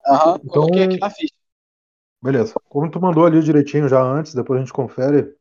Aham, 0.08 0.39
Então- 0.43 0.49
coloquei 0.63 0.84
aqui 0.84 0.99
na 0.99 1.10
ficha. 1.10 1.34
Beleza. 2.21 2.53
Como 2.67 2.89
tu 2.89 2.99
mandou 2.99 3.25
ali 3.25 3.41
direitinho 3.41 3.88
já 3.88 4.01
antes, 4.01 4.34
depois 4.34 4.58
a 4.58 4.63
gente 4.63 4.73
confere 4.73 5.34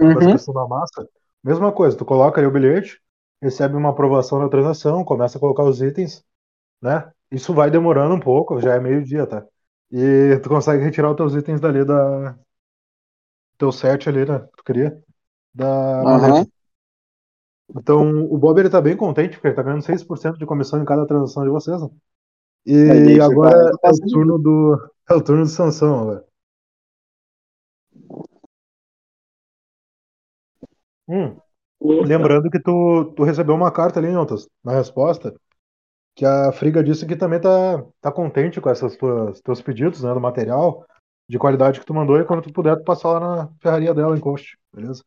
Uhum. 0.00 0.32
questão 0.32 0.54
da 0.54 0.66
massa. 0.66 1.08
Mesma 1.42 1.72
coisa, 1.72 1.96
tu 1.96 2.04
coloca 2.04 2.40
ali 2.40 2.46
o 2.46 2.50
bilhete, 2.50 3.00
recebe 3.40 3.76
uma 3.76 3.90
aprovação 3.90 4.38
na 4.38 4.48
transação, 4.48 5.04
começa 5.04 5.38
a 5.38 5.40
colocar 5.40 5.64
os 5.64 5.80
itens, 5.80 6.24
né? 6.82 7.10
Isso 7.30 7.54
vai 7.54 7.70
demorando 7.70 8.14
um 8.14 8.20
pouco, 8.20 8.60
já 8.60 8.74
é 8.74 8.80
meio-dia, 8.80 9.26
tá? 9.26 9.44
E 9.90 10.38
tu 10.42 10.48
consegue 10.48 10.82
retirar 10.82 11.10
os 11.10 11.16
teus 11.16 11.34
itens 11.34 11.60
dali 11.60 11.84
da. 11.84 12.36
Teu 13.58 13.72
set 13.72 14.08
ali, 14.08 14.24
né? 14.26 14.40
Que 14.40 14.56
tu 14.56 14.64
queria. 14.64 15.02
Da 15.54 16.02
maleta. 16.04 16.46
Então, 17.74 18.24
o 18.24 18.38
Bob 18.38 18.58
ele 18.58 18.70
tá 18.70 18.80
bem 18.80 18.96
contente, 18.96 19.34
porque 19.34 19.48
ele 19.48 19.54
tá 19.56 19.62
ganhando 19.62 19.82
6% 19.82 20.38
de 20.38 20.46
comissão 20.46 20.80
em 20.80 20.84
cada 20.84 21.06
transação 21.06 21.42
de 21.42 21.50
vocês, 21.50 21.80
né? 21.80 21.88
E 22.64 22.86
foi 22.86 23.20
agora 23.20 23.76
40 23.76 23.78
é 23.82 23.90
o 23.90 24.08
turno 24.08 24.38
do. 24.38 24.90
É 25.10 25.14
o 25.14 25.22
turno 25.22 25.44
do 25.44 25.48
Sansão 25.48 26.00
agora. 26.00 26.24
Hum, 31.08 31.36
lembrando 31.80 32.50
que 32.50 32.60
tu, 32.60 33.12
tu 33.16 33.22
recebeu 33.22 33.54
uma 33.54 33.70
carta 33.70 34.00
ali, 34.00 34.10
Nontas, 34.10 34.48
na 34.64 34.72
resposta, 34.72 35.32
que 36.14 36.24
a 36.24 36.52
Friga 36.52 36.82
disse 36.82 37.06
que 37.06 37.16
também 37.16 37.40
tá, 37.40 37.84
tá 38.00 38.12
contente 38.12 38.60
com 38.60 38.70
esses 38.70 38.96
tuas, 38.96 39.40
teus 39.40 39.62
pedidos, 39.62 40.02
né, 40.02 40.12
do 40.14 40.20
material 40.20 40.84
de 41.28 41.38
qualidade 41.38 41.80
que 41.80 41.86
tu 41.86 41.94
mandou, 41.94 42.18
e 42.18 42.24
quando 42.24 42.42
tu 42.42 42.52
puder, 42.52 42.76
tu 42.76 42.84
passar 42.84 43.18
lá 43.18 43.20
na 43.20 43.50
ferraria 43.60 43.94
dela 43.94 44.16
em 44.16 44.20
Coast, 44.20 44.56
beleza? 44.72 45.04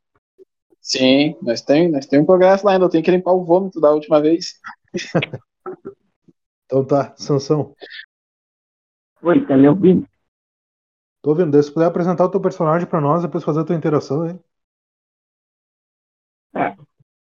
Sim, 0.82 1.36
nós 1.42 1.62
temos 1.62 1.92
nós 1.92 2.06
tem 2.06 2.20
um 2.20 2.26
progresso 2.26 2.66
lá 2.66 2.74
ainda. 2.74 2.86
Eu 2.86 2.90
tenho 2.90 3.04
que 3.04 3.12
limpar 3.12 3.34
o 3.34 3.44
vômito 3.46 3.80
da 3.80 3.92
última 3.92 4.22
vez. 4.22 4.60
Então 6.66 6.86
tá, 6.86 7.16
Sansão, 7.18 7.74
Oi, 9.22 9.46
tá 9.46 9.58
me 9.58 9.68
ouvindo? 9.68 10.08
tô 11.22 11.32
ouvindo. 11.32 11.62
Se 11.62 11.72
puder 11.72 11.88
apresentar 11.88 12.26
o 12.26 12.30
teu 12.30 12.40
personagem 12.40 12.88
pra 12.88 13.02
nós, 13.02 13.22
depois 13.22 13.44
fazer 13.44 13.60
a 13.62 13.64
tua 13.66 13.76
interação, 13.76 14.28
hein? 14.28 14.40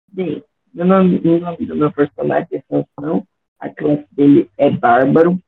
Bem, 0.08 0.44
meu 0.74 0.86
nome, 0.86 1.18
o 1.18 1.40
nome 1.40 1.66
do 1.66 1.76
meu 1.76 1.92
personagem 1.92 2.48
é 2.52 2.64
Sansão, 2.70 3.28
a 3.60 3.70
classe 3.70 4.06
dele 4.12 4.50
é 4.58 4.70
Bárbaro, 4.70 5.40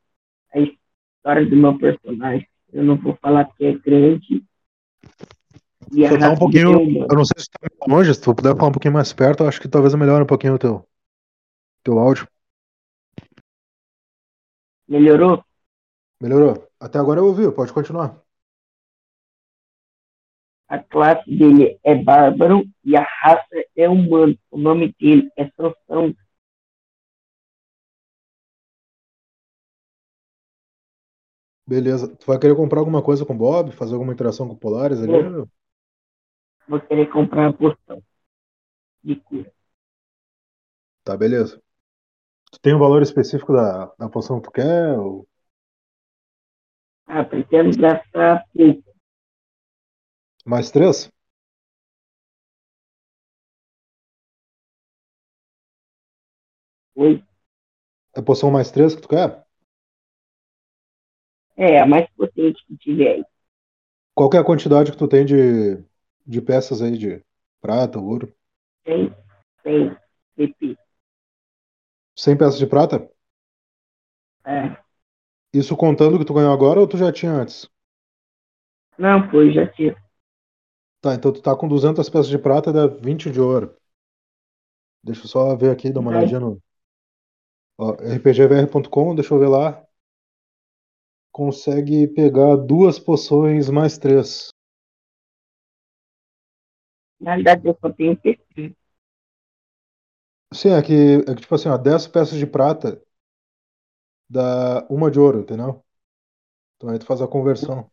a 0.53 0.59
história 0.59 1.45
do 1.45 1.55
meu 1.55 1.77
personagem 1.77 2.47
eu 2.73 2.83
não 2.83 2.97
vou 2.97 3.15
falar 3.21 3.45
porque 3.45 3.65
é 3.65 3.73
grande. 3.77 4.43
E 5.91 6.07
Só 6.07 6.17
tá 6.17 6.31
um 6.31 6.37
pouquinho- 6.37 6.79
dele 6.79 6.99
é. 6.99 7.03
Eu 7.03 7.15
não 7.15 7.25
sei 7.25 7.41
se 7.41 7.49
tá 7.49 7.67
longe, 7.87 8.13
se 8.13 8.21
tu 8.21 8.33
puder 8.35 8.55
falar 8.55 8.69
um 8.69 8.73
pouquinho 8.73 8.93
mais 8.93 9.13
perto, 9.13 9.43
eu 9.43 9.47
acho 9.47 9.61
que 9.61 9.67
talvez 9.69 9.93
melhore 9.93 10.23
um 10.23 10.27
pouquinho 10.27 10.55
o 10.55 10.59
teu, 10.59 10.85
teu 11.83 11.99
áudio. 11.99 12.27
Melhorou? 14.87 15.43
Melhorou? 16.19 16.67
Até 16.79 16.97
agora 16.99 17.19
eu 17.19 17.25
ouvi, 17.25 17.51
pode 17.53 17.73
continuar. 17.73 18.21
A 20.67 20.79
classe 20.79 21.29
dele 21.29 21.79
é 21.83 21.95
Bárbaro 21.95 22.63
e 22.83 22.95
a 22.95 23.03
raça 23.03 23.65
é 23.75 23.87
humana. 23.87 24.35
O 24.49 24.57
nome 24.57 24.95
dele 24.99 25.29
é 25.37 25.49
Sansão. 25.51 26.15
Beleza. 31.67 32.15
Tu 32.15 32.25
vai 32.25 32.39
querer 32.39 32.55
comprar 32.55 32.79
alguma 32.79 33.03
coisa 33.03 33.25
com 33.25 33.33
o 33.33 33.37
Bob? 33.37 33.71
Fazer 33.71 33.93
alguma 33.93 34.13
interação 34.13 34.47
com 34.47 34.53
o 34.53 34.57
Polaris 34.57 34.99
ali? 34.99 35.11
Vou. 35.11 35.49
Vou 36.67 36.81
querer 36.81 37.11
comprar 37.11 37.41
uma 37.49 37.53
poção 37.53 38.03
de 39.03 39.15
cura. 39.17 39.51
Tá, 41.03 41.15
beleza. 41.15 41.61
Tu 42.51 42.59
tem 42.59 42.73
um 42.73 42.79
valor 42.79 43.01
específico 43.03 43.53
da, 43.53 43.93
da 43.99 44.09
poção 44.09 44.39
que 44.39 44.47
tu 44.47 44.51
quer? 44.51 44.97
Ou... 44.97 45.27
Ah, 47.07 47.23
pretendo 47.23 47.75
gastar 47.81 48.45
pouco. 48.53 48.83
Mais 50.43 50.71
três? 50.71 51.11
Oi? 56.95 57.23
É 58.15 58.21
poção 58.21 58.49
mais 58.49 58.71
três 58.71 58.95
que 58.95 59.01
tu 59.03 59.07
quer? 59.07 59.45
É, 61.57 61.79
a 61.79 61.85
mais 61.85 62.07
potente 62.17 62.63
que 62.65 62.77
tiver 62.77 63.11
aí. 63.15 63.23
Qual 64.13 64.29
que 64.29 64.37
é 64.37 64.39
a 64.39 64.43
quantidade 64.43 64.91
que 64.91 64.97
tu 64.97 65.07
tem 65.07 65.25
de, 65.25 65.77
de 66.25 66.41
peças 66.41 66.81
aí 66.81 66.97
de 66.97 67.23
prata, 67.61 67.99
ouro? 67.99 68.33
100, 68.85 69.13
100 69.63 69.95
PP. 70.35 70.75
100 72.15 72.37
peças 72.37 72.59
de 72.59 72.67
prata? 72.67 73.09
É, 74.45 74.84
Isso 75.55 75.77
contando 75.77 76.19
que 76.19 76.25
tu 76.25 76.33
ganhou 76.33 76.51
agora 76.51 76.81
ou 76.81 76.87
tu 76.87 76.97
já 76.97 77.13
tinha 77.13 77.31
antes? 77.31 77.65
Não, 78.99 79.29
foi, 79.29 79.53
já 79.53 79.65
tinha. 79.65 79.95
Tá, 80.99 81.15
então 81.15 81.31
tu 81.31 81.41
tá 81.41 81.55
com 81.55 81.65
200 81.65 82.09
peças 82.09 82.27
de 82.27 82.37
prata 82.37 82.71
e 82.71 82.73
dá 82.73 82.87
20 82.87 83.31
de 83.31 83.39
ouro. 83.39 83.73
Deixa 85.01 85.23
eu 85.23 85.27
só 85.27 85.55
ver 85.55 85.71
aqui, 85.71 85.93
dar 85.93 86.01
uma 86.01 86.11
olhadinha 86.11 86.41
no 86.41 86.61
rpgvr.com, 87.79 89.15
deixa 89.15 89.33
eu 89.33 89.39
ver 89.39 89.47
lá. 89.47 89.81
Consegue 91.31 92.05
pegar 92.09 92.57
duas 92.57 92.99
poções 92.99 93.69
mais 93.69 93.97
três. 93.97 94.49
Na 97.17 97.31
realidade, 97.31 97.65
eu 97.65 97.77
só 97.79 97.89
tenho. 97.93 98.19
Sim, 100.53 100.69
é 100.71 100.81
que, 100.81 101.23
é 101.29 101.35
que 101.35 101.41
tipo 101.41 101.55
assim, 101.55 101.69
ó, 101.69 101.77
10 101.77 102.07
peças 102.07 102.37
de 102.37 102.45
prata 102.45 103.01
dá 104.29 104.85
uma 104.89 105.11
de 105.11 105.19
ouro, 105.19 105.39
entendeu? 105.41 105.83
Então 106.77 106.89
aí 106.89 106.99
tu 106.99 107.05
faz 107.05 107.21
a 107.21 107.27
conversão. 107.27 107.89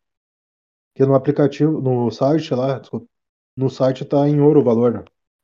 Porque 0.92 1.06
no 1.06 1.14
aplicativo, 1.14 1.80
no 1.80 2.10
site 2.10 2.54
lá, 2.54 2.78
desculpa, 2.78 3.06
no 3.56 3.70
site 3.70 4.04
tá 4.04 4.28
em 4.28 4.40
ouro 4.40 4.60
o 4.60 4.64
valor, 4.64 4.92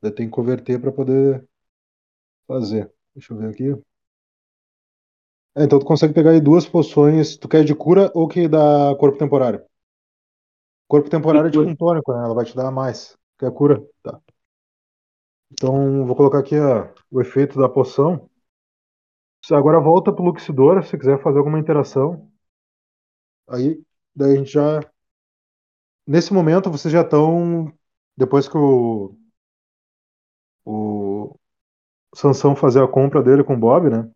né? 0.03 0.11
Tem 0.13 0.27
que 0.27 0.33
converter 0.33 0.81
para 0.81 0.93
poder 0.93 1.47
fazer. 2.47 2.93
Deixa 3.15 3.33
eu 3.33 3.39
ver 3.39 3.51
aqui. 3.51 3.83
É, 5.57 5.65
então 5.65 5.79
tu 5.79 5.85
consegue 5.85 6.15
pegar 6.15 6.31
aí 6.31 6.41
duas 6.41 6.67
poções. 6.67 7.37
Tu 7.37 7.49
quer 7.49 7.65
de 7.65 7.75
cura 7.75 8.11
ou 8.15 8.29
que 8.29 8.49
dá 8.49 8.95
corpo 8.99 9.19
temporário? 9.19 9.63
Corpo 10.87 11.11
temporário 11.11 11.49
é 11.49 11.51
tipo 11.51 11.65
um 11.65 11.77
tônico, 11.77 12.13
né? 12.13 12.25
Ela 12.25 12.35
vai 12.35 12.45
te 12.45 12.57
dar 12.57 12.71
mais. 12.71 13.17
Quer 13.39 13.53
cura? 13.53 13.83
Tá. 14.03 14.21
Então 15.53 16.07
vou 16.07 16.17
colocar 16.17 16.39
aqui 16.39 16.59
ó, 16.59 16.89
o 17.11 17.21
efeito 17.21 17.59
da 17.59 17.69
poção. 17.69 18.29
Agora 19.55 19.81
volta 19.81 20.13
pro 20.13 20.25
Luxidor, 20.25 20.83
se 20.85 20.99
quiser 20.99 21.23
fazer 21.23 21.39
alguma 21.39 21.59
interação. 21.59 22.31
Aí, 23.49 23.83
daí 24.15 24.35
a 24.35 24.37
gente 24.37 24.53
já. 24.53 24.81
Nesse 26.07 26.33
momento 26.33 26.71
vocês 26.71 26.93
já 26.93 27.03
estão. 27.03 27.73
Depois 28.17 28.49
que 28.49 28.57
o. 28.57 29.17
O 30.65 31.39
Sansão 32.15 32.55
fazer 32.57 32.83
a 32.83 32.89
compra 32.89 33.23
dele 33.23 33.45
com 33.45 33.55
o 33.55 33.59
Bob, 33.59 33.91
né? 33.91 34.11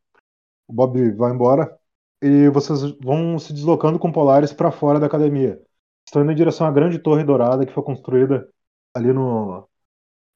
O 0.69 0.73
Bob 0.73 1.13
vai 1.17 1.33
embora. 1.33 1.79
E 2.23 2.49
vocês 2.51 2.81
vão 3.03 3.39
se 3.39 3.53
deslocando 3.53 3.99
com 3.99 4.13
Polaris 4.13 4.53
para 4.53 4.71
fora 4.73 5.01
da 5.01 5.07
academia. 5.07 5.61
Estão 6.07 6.23
indo 6.23 6.33
em 6.33 6.35
direção 6.37 6.67
à 6.67 6.71
grande 6.71 6.99
torre 6.99 7.25
dourada 7.25 7.67
que 7.67 7.73
foi 7.73 7.83
construída 7.83 8.49
ali 8.95 9.13
no. 9.13 9.69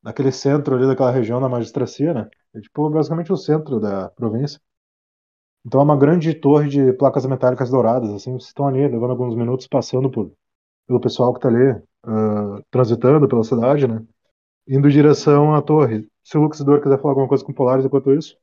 Naquele 0.03 0.33
centro 0.33 0.77
ali 0.77 0.87
daquela 0.87 1.11
região 1.11 1.41
da 1.41 1.49
magistracia, 1.49 2.15
né? 2.15 2.31
É 2.55 2.61
tipo 2.61 2.89
basicamente 2.91 3.33
o 3.33 3.37
centro 3.37 3.81
da 3.81 4.11
província. 4.11 4.61
Então 5.67 5.81
é 5.81 5.83
uma 5.83 5.97
grande 5.97 6.33
torre 6.33 6.69
de 6.69 6.93
placas 6.93 7.27
metálicas 7.27 7.69
douradas, 7.71 8.11
assim, 8.11 8.31
vocês 8.31 8.47
estão 8.47 8.69
ali 8.69 8.87
levando 8.87 9.11
alguns 9.11 9.35
minutos 9.35 9.67
passando 9.67 10.09
por, 10.09 10.33
pelo 10.87 11.01
pessoal 11.01 11.33
que 11.33 11.39
está 11.39 11.49
ali 11.49 11.83
ah, 12.05 12.63
transitando 12.71 13.27
pela 13.27 13.43
cidade, 13.43 13.89
né? 13.89 14.01
Indo 14.69 14.89
em 14.89 14.93
direção 14.93 15.55
à 15.57 15.61
torre. 15.61 16.09
Se 16.23 16.39
o 16.39 16.43
Luxidor 16.43 16.81
quiser 16.81 16.99
falar 16.99 17.13
alguma 17.13 17.27
coisa 17.27 17.45
com 17.45 17.51
o 17.51 17.55
Polaris 17.55 17.85
enquanto 17.85 18.13
isso. 18.13 18.37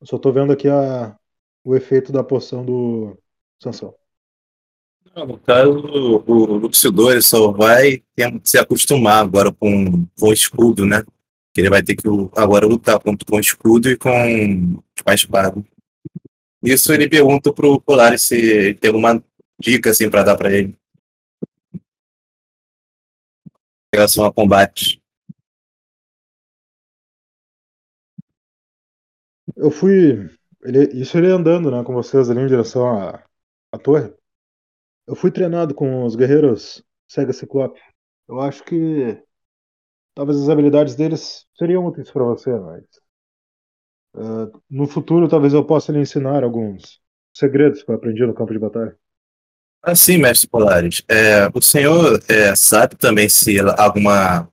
Eu 0.00 0.06
só 0.08 0.18
tô 0.18 0.32
vendo 0.32 0.52
aqui 0.52 0.68
a, 0.68 1.16
o 1.62 1.76
efeito 1.76 2.10
da 2.10 2.24
poção 2.24 2.64
do 2.64 3.16
Sansão. 3.60 3.94
No 5.14 5.38
caso, 5.38 5.78
o, 5.78 6.16
o 6.28 6.56
Luxidor 6.56 7.22
só 7.22 7.52
vai 7.52 8.02
se 8.42 8.58
acostumar 8.58 9.24
agora 9.24 9.52
com, 9.52 10.06
com 10.18 10.26
o 10.26 10.32
escudo, 10.32 10.84
né? 10.84 11.04
Que 11.52 11.60
ele 11.60 11.70
vai 11.70 11.82
ter 11.82 11.96
que 11.96 12.08
agora 12.36 12.66
lutar 12.66 12.98
com, 12.98 13.16
com 13.16 13.36
o 13.36 13.40
escudo 13.40 13.90
e 13.90 13.96
com, 13.96 14.10
com 15.02 15.10
a 15.10 15.14
espada. 15.14 15.62
Isso 16.62 16.92
ele 16.92 17.08
pergunta 17.08 17.52
pro 17.52 17.80
Polaris 17.80 18.22
se 18.22 18.74
tem 18.74 18.88
alguma 18.88 19.22
dica 19.58 19.90
assim 19.90 20.08
para 20.08 20.22
dar 20.22 20.36
para 20.36 20.52
ele. 20.52 20.76
Em 23.94 23.96
relação 23.96 24.24
a 24.24 24.32
combate. 24.32 25.02
Eu 29.56 29.70
fui. 29.70 30.30
Ele, 30.62 31.00
isso 31.00 31.18
ele 31.18 31.26
andando, 31.28 31.70
né, 31.70 31.82
com 31.84 31.92
vocês 31.92 32.30
ali 32.30 32.40
em 32.40 32.46
direção 32.46 32.86
à, 32.86 33.24
à 33.72 33.78
torre. 33.78 34.14
Eu 35.06 35.16
fui 35.16 35.30
treinado 35.30 35.74
com 35.74 36.04
os 36.04 36.14
guerreiros 36.14 36.82
Sega 37.08 37.32
Ciclope. 37.32 37.80
Eu 38.28 38.40
acho 38.40 38.64
que 38.64 39.22
talvez 40.14 40.40
as 40.40 40.48
habilidades 40.48 40.94
deles 40.94 41.46
seriam 41.56 41.86
úteis 41.86 42.10
para 42.10 42.24
você, 42.24 42.50
mas 42.58 42.84
ah, 44.14 44.50
no 44.70 44.86
futuro 44.86 45.28
talvez 45.28 45.54
eu 45.54 45.64
possa 45.64 45.92
lhe 45.92 46.00
ensinar 46.00 46.44
alguns 46.44 47.00
segredos 47.34 47.82
que 47.82 47.90
eu 47.90 47.94
aprendi 47.94 48.24
no 48.26 48.34
campo 48.34 48.52
de 48.52 48.58
batalha. 48.58 48.96
Ah, 49.82 49.96
sim, 49.96 50.18
mestre 50.18 50.48
Polaris. 50.48 51.02
É, 51.08 51.48
o 51.52 51.60
senhor 51.60 52.22
é, 52.28 52.54
sabe 52.54 52.94
também 52.96 53.28
se 53.28 53.58
alguma 53.76 54.48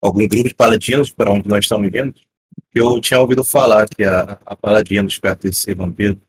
algum 0.00 0.26
grupo 0.26 0.48
de 0.48 0.54
paladinos 0.54 1.10
para 1.10 1.30
onde 1.30 1.48
nós 1.48 1.64
estamos 1.64 1.88
indo? 1.88 2.14
Eu 2.74 3.00
tinha 3.00 3.20
ouvido 3.20 3.44
falar 3.44 3.88
que 3.88 4.04
a, 4.04 4.38
a 4.46 4.56
paladinos 4.56 5.18
pertence 5.18 5.70
a 5.70 5.74
vampiro. 5.74 6.20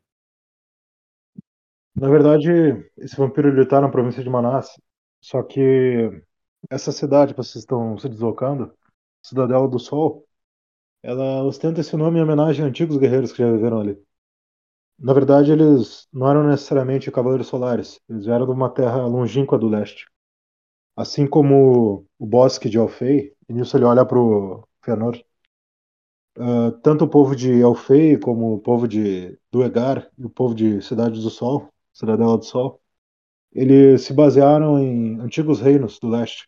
Na 1.96 2.10
verdade, 2.10 2.50
esse 2.98 3.16
vampiro 3.16 3.50
ele 3.50 3.66
tá 3.66 3.80
na 3.80 3.90
província 3.90 4.24
de 4.24 4.30
Manaus, 4.30 4.68
só 5.22 5.44
que 5.44 6.10
essa 6.70 6.92
cidade 6.92 7.34
que 7.34 7.38
vocês 7.38 7.64
estão 7.64 7.98
se 7.98 8.10
deslocando, 8.10 8.74
Cidadela 9.22 9.68
do 9.68 9.80
Sol, 9.80 10.26
ela 11.04 11.44
ostenta 11.44 11.82
esse 11.82 11.96
nome 11.96 12.20
em 12.20 12.24
homenagem 12.24 12.66
a 12.66 12.68
antigos 12.68 12.98
guerreiros 12.98 13.32
que 13.32 13.40
já 13.40 13.52
viveram 13.52 13.80
ali. 13.80 13.98
Na 14.98 15.14
verdade, 15.14 15.52
eles 15.52 16.08
não 16.12 16.30
eram 16.30 16.44
necessariamente 16.48 17.12
cavaleiros 17.12 17.48
solares, 17.48 18.00
eles 18.10 18.26
vieram 18.26 18.46
de 18.46 18.52
uma 18.52 18.70
terra 18.70 19.06
longínqua 19.06 19.58
do 19.58 19.70
leste. 19.70 20.06
Assim 20.96 21.28
como 21.28 22.06
o 22.20 22.26
bosque 22.26 22.70
de 22.70 22.78
Alfei, 22.78 23.34
e 23.48 23.54
nisso 23.54 23.78
ele 23.78 23.86
olha 23.86 24.06
pro 24.06 24.68
Fëanor, 24.82 25.18
ah, 26.38 26.72
tanto 26.84 27.06
o 27.06 27.10
povo 27.10 27.36
de 27.36 27.62
Alfei 27.62 28.18
como 28.18 28.54
o 28.56 28.60
povo 28.60 28.88
de 28.88 29.38
Duegar 29.52 30.10
e 30.18 30.26
o 30.26 30.30
povo 30.30 30.56
de 30.56 30.82
Cidade 30.82 31.22
do 31.22 31.30
Sol, 31.30 31.70
Cidadela 31.94 32.38
do 32.38 32.46
Sol, 32.46 32.82
eles 33.52 34.04
se 34.04 34.14
basearam 34.14 34.80
em 34.80 35.20
antigos 35.20 35.60
reinos 35.60 36.00
do 36.00 36.08
leste, 36.10 36.48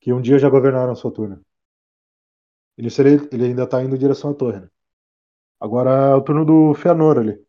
que 0.00 0.12
um 0.12 0.20
dia 0.20 0.38
já 0.38 0.48
governaram 0.48 0.94
Soturno. 0.94 1.44
E 2.76 2.82
nisso 2.82 3.00
ele, 3.02 3.28
ele 3.32 3.44
ainda 3.46 3.66
tá 3.66 3.82
indo 3.82 3.94
em 3.94 3.98
direção 3.98 4.30
à 4.30 4.34
torre, 4.34 4.60
né? 4.60 4.68
Agora 5.60 5.90
é 5.90 6.14
o 6.14 6.22
turno 6.22 6.44
do 6.44 6.74
Fëanor 6.74 7.18
ali. 7.18 7.46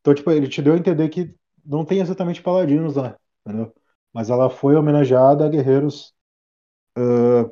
Então, 0.00 0.14
tipo, 0.14 0.30
ele 0.30 0.48
te 0.48 0.62
deu 0.62 0.74
a 0.74 0.78
entender 0.78 1.08
que 1.08 1.34
não 1.64 1.84
tem 1.84 2.00
exatamente 2.00 2.42
paladinos 2.42 2.96
lá, 2.96 3.18
entendeu? 3.44 3.74
Mas 4.12 4.30
ela 4.30 4.48
foi 4.48 4.76
homenageada 4.76 5.44
a 5.44 5.48
guerreiros 5.48 6.14
ah, 6.96 7.50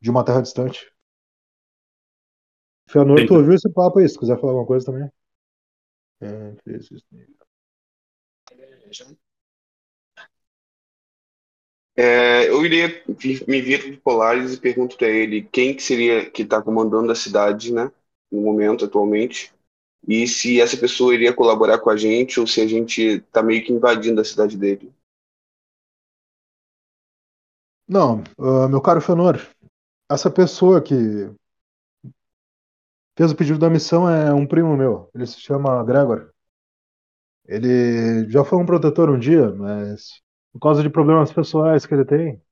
de 0.00 0.10
uma 0.10 0.24
terra 0.24 0.42
distante. 0.42 0.92
Fëanor, 2.88 3.26
tu 3.26 3.34
ouviu 3.34 3.54
esse 3.54 3.70
papo 3.72 3.98
aí? 3.98 4.08
Se 4.08 4.18
quiser 4.18 4.38
falar 4.38 4.52
alguma 4.52 4.66
coisa 4.66 4.86
também. 4.86 5.10
É, 6.20 6.54
isso. 9.02 9.16
É, 11.96 12.48
eu 12.48 12.64
iria 12.64 13.04
me 13.46 13.60
vir 13.60 13.80
para 13.80 14.00
Polaris 14.02 14.52
e 14.52 14.60
pergunto 14.60 14.96
para 14.96 15.08
ele 15.08 15.42
quem 15.42 15.76
que 15.76 15.82
seria 15.82 16.28
que 16.28 16.42
está 16.42 16.60
comandando 16.60 17.12
a 17.12 17.14
cidade, 17.14 17.72
né, 17.72 17.90
no 18.30 18.40
momento 18.40 18.84
atualmente, 18.84 19.54
e 20.06 20.26
se 20.26 20.60
essa 20.60 20.76
pessoa 20.76 21.14
iria 21.14 21.32
colaborar 21.32 21.78
com 21.78 21.90
a 21.90 21.96
gente 21.96 22.40
ou 22.40 22.46
se 22.46 22.60
a 22.60 22.66
gente 22.66 23.00
está 23.00 23.42
meio 23.42 23.64
que 23.64 23.72
invadindo 23.72 24.20
a 24.20 24.24
cidade 24.24 24.56
dele. 24.56 24.92
Não, 27.86 28.24
ah, 28.38 28.68
meu 28.68 28.80
caro 28.80 29.00
Fëanor, 29.00 29.38
essa 30.10 30.30
pessoa 30.30 30.82
que 30.82 31.30
fez 33.16 33.30
o 33.30 33.36
pedido 33.36 33.58
da 33.58 33.70
missão 33.70 34.08
é 34.08 34.32
um 34.32 34.46
primo 34.46 34.76
meu. 34.76 35.08
Ele 35.14 35.26
se 35.26 35.40
chama 35.40 35.84
Gregor. 35.84 36.33
Ele 37.46 38.28
já 38.30 38.44
foi 38.44 38.58
um 38.58 38.66
protetor 38.66 39.10
um 39.10 39.18
dia, 39.18 39.50
mas 39.52 40.22
por 40.52 40.60
causa 40.60 40.82
de 40.82 40.90
problemas 40.90 41.32
pessoais 41.32 41.86
que 41.86 41.94
ele 41.94 42.04
tem, 42.04 42.42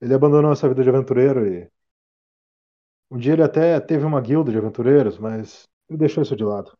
ele 0.00 0.14
abandonou 0.14 0.52
essa 0.52 0.68
vida 0.68 0.82
de 0.82 0.88
aventureiro 0.88 1.46
e 1.46 1.70
um 3.10 3.18
dia 3.18 3.34
ele 3.34 3.42
até 3.42 3.78
teve 3.80 4.04
uma 4.04 4.20
guilda 4.20 4.50
de 4.50 4.58
aventureiros, 4.58 5.18
mas 5.18 5.68
ele 5.88 5.98
deixou 5.98 6.22
isso 6.22 6.34
de 6.36 6.44
lado. 6.44 6.76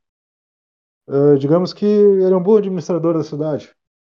Ah, 1.09 1.37
digamos 1.39 1.73
que 1.73 1.85
ele 1.85 2.33
é 2.33 2.37
um 2.37 2.43
bom 2.43 2.57
administrador 2.57 3.15
da 3.15 3.25
cidade 3.25 3.75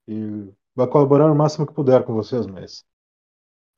e 0.09 0.51
vai 0.75 0.87
colaborar 0.89 1.31
o 1.31 1.35
máximo 1.35 1.67
que 1.67 1.75
puder 1.75 2.05
com 2.05 2.15
vocês, 2.15 2.47
mas 2.47 2.85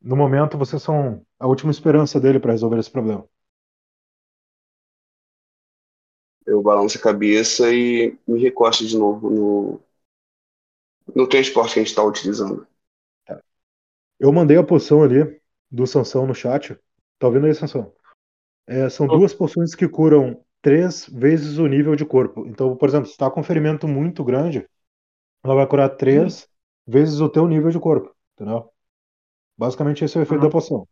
no 0.01 0.17
momento 0.17 0.59
vocês 0.59 0.83
são 0.83 1.25
a 1.39 1.47
última 1.47 1.71
esperança 1.71 2.21
dele 2.21 2.41
para 2.41 2.53
resolver 2.53 2.79
esse 2.79 2.91
problema. 2.91 3.27
Eu 6.49 6.63
balanço 6.63 6.99
a 6.99 7.01
cabeça 7.03 7.73
e 7.75 8.17
me 8.27 8.41
recosto 8.41 8.87
de 8.87 8.97
novo 8.99 9.31
no, 9.31 9.81
no 11.15 11.27
transporte 11.29 11.75
que 11.75 11.81
a 11.81 11.83
gente 11.83 11.91
está 11.91 12.03
utilizando. 12.03 12.67
Eu 14.19 14.33
mandei 14.33 14.57
a 14.57 14.65
poção 14.65 15.03
ali 15.03 15.41
do 15.71 15.87
Sansão 15.87 16.27
no 16.27 16.35
chat. 16.35 16.75
Tá 17.19 17.27
ouvindo 17.27 17.47
aí, 17.47 17.55
Sansão? 17.55 17.93
É, 18.67 18.89
são 18.91 19.09
duas 19.09 19.35
poções 19.35 19.75
que 19.75 19.89
curam 19.89 20.41
três 20.63 21.07
vezes 21.09 21.59
o 21.59 21.67
nível 21.67 21.97
de 21.97 22.05
corpo. 22.07 22.47
Então, 22.47 22.77
por 22.77 22.89
exemplo, 22.89 23.07
se 23.07 23.13
está 23.13 23.31
com 23.31 23.41
um 23.41 23.45
ferimento 23.45 23.89
muito 23.89 24.25
grande, 24.25 24.69
ela 25.45 25.57
vai 25.57 25.67
curar 25.69 25.91
três 25.91 26.49
vezes 26.87 27.21
o 27.21 27.29
teu 27.31 27.49
nível 27.49 27.71
de 27.71 27.81
corpo, 27.81 28.15
entendeu? 28.35 28.71
Basicamente 29.59 30.05
esse 30.05 30.17
é 30.19 30.21
o 30.21 30.25
efeito 30.25 30.43
Uhum. 30.43 30.49
da 30.49 30.51
poção. 30.51 30.89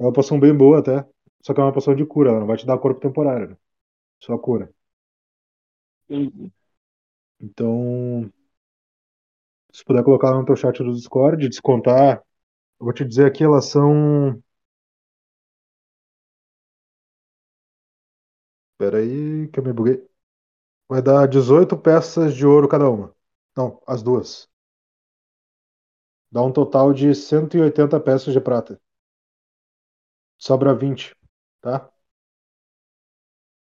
É 0.00 0.04
uma 0.04 0.12
poção 0.12 0.40
bem 0.40 0.56
boa 0.56 0.80
até, 0.80 1.06
só 1.42 1.54
que 1.54 1.60
é 1.60 1.64
uma 1.64 1.72
poção 1.72 1.94
de 1.96 2.06
cura, 2.06 2.30
ela 2.30 2.40
não 2.40 2.48
vai 2.48 2.56
te 2.58 2.66
dar 2.66 2.78
corpo 2.78 3.00
temporário, 3.00 3.50
né? 3.50 3.56
Só 4.20 4.38
cura. 4.38 4.70
Entendi. 6.10 6.52
Então, 7.40 8.32
se 9.72 9.84
puder 9.84 10.02
colocar 10.04 10.30
lá 10.30 10.38
no 10.38 10.44
teu 10.44 10.56
chat 10.56 10.78
do 10.82 10.92
Discord, 10.94 11.48
descontar, 11.48 12.18
eu 12.80 12.86
vou 12.86 12.92
te 12.94 13.04
dizer 13.06 13.26
aqui, 13.26 13.44
elas 13.44 13.66
são. 13.66 14.42
Pera 18.78 18.98
aí, 18.98 19.46
que 19.48 19.60
eu 19.60 19.64
me 19.64 19.72
buguei. 19.72 20.04
Vai 20.88 21.02
dar 21.02 21.26
18 21.28 21.76
peças 21.78 22.34
de 22.34 22.46
ouro 22.46 22.68
cada 22.68 22.90
uma. 22.90 23.14
Não, 23.56 23.82
as 23.86 24.02
duas. 24.02 24.48
Dá 26.28 26.42
um 26.42 26.50
total 26.52 26.92
de 26.92 27.14
180 27.14 28.00
peças 28.00 28.32
de 28.34 28.40
prata. 28.40 28.80
Sobra 30.38 30.74
20, 30.74 31.14
tá? 31.60 31.88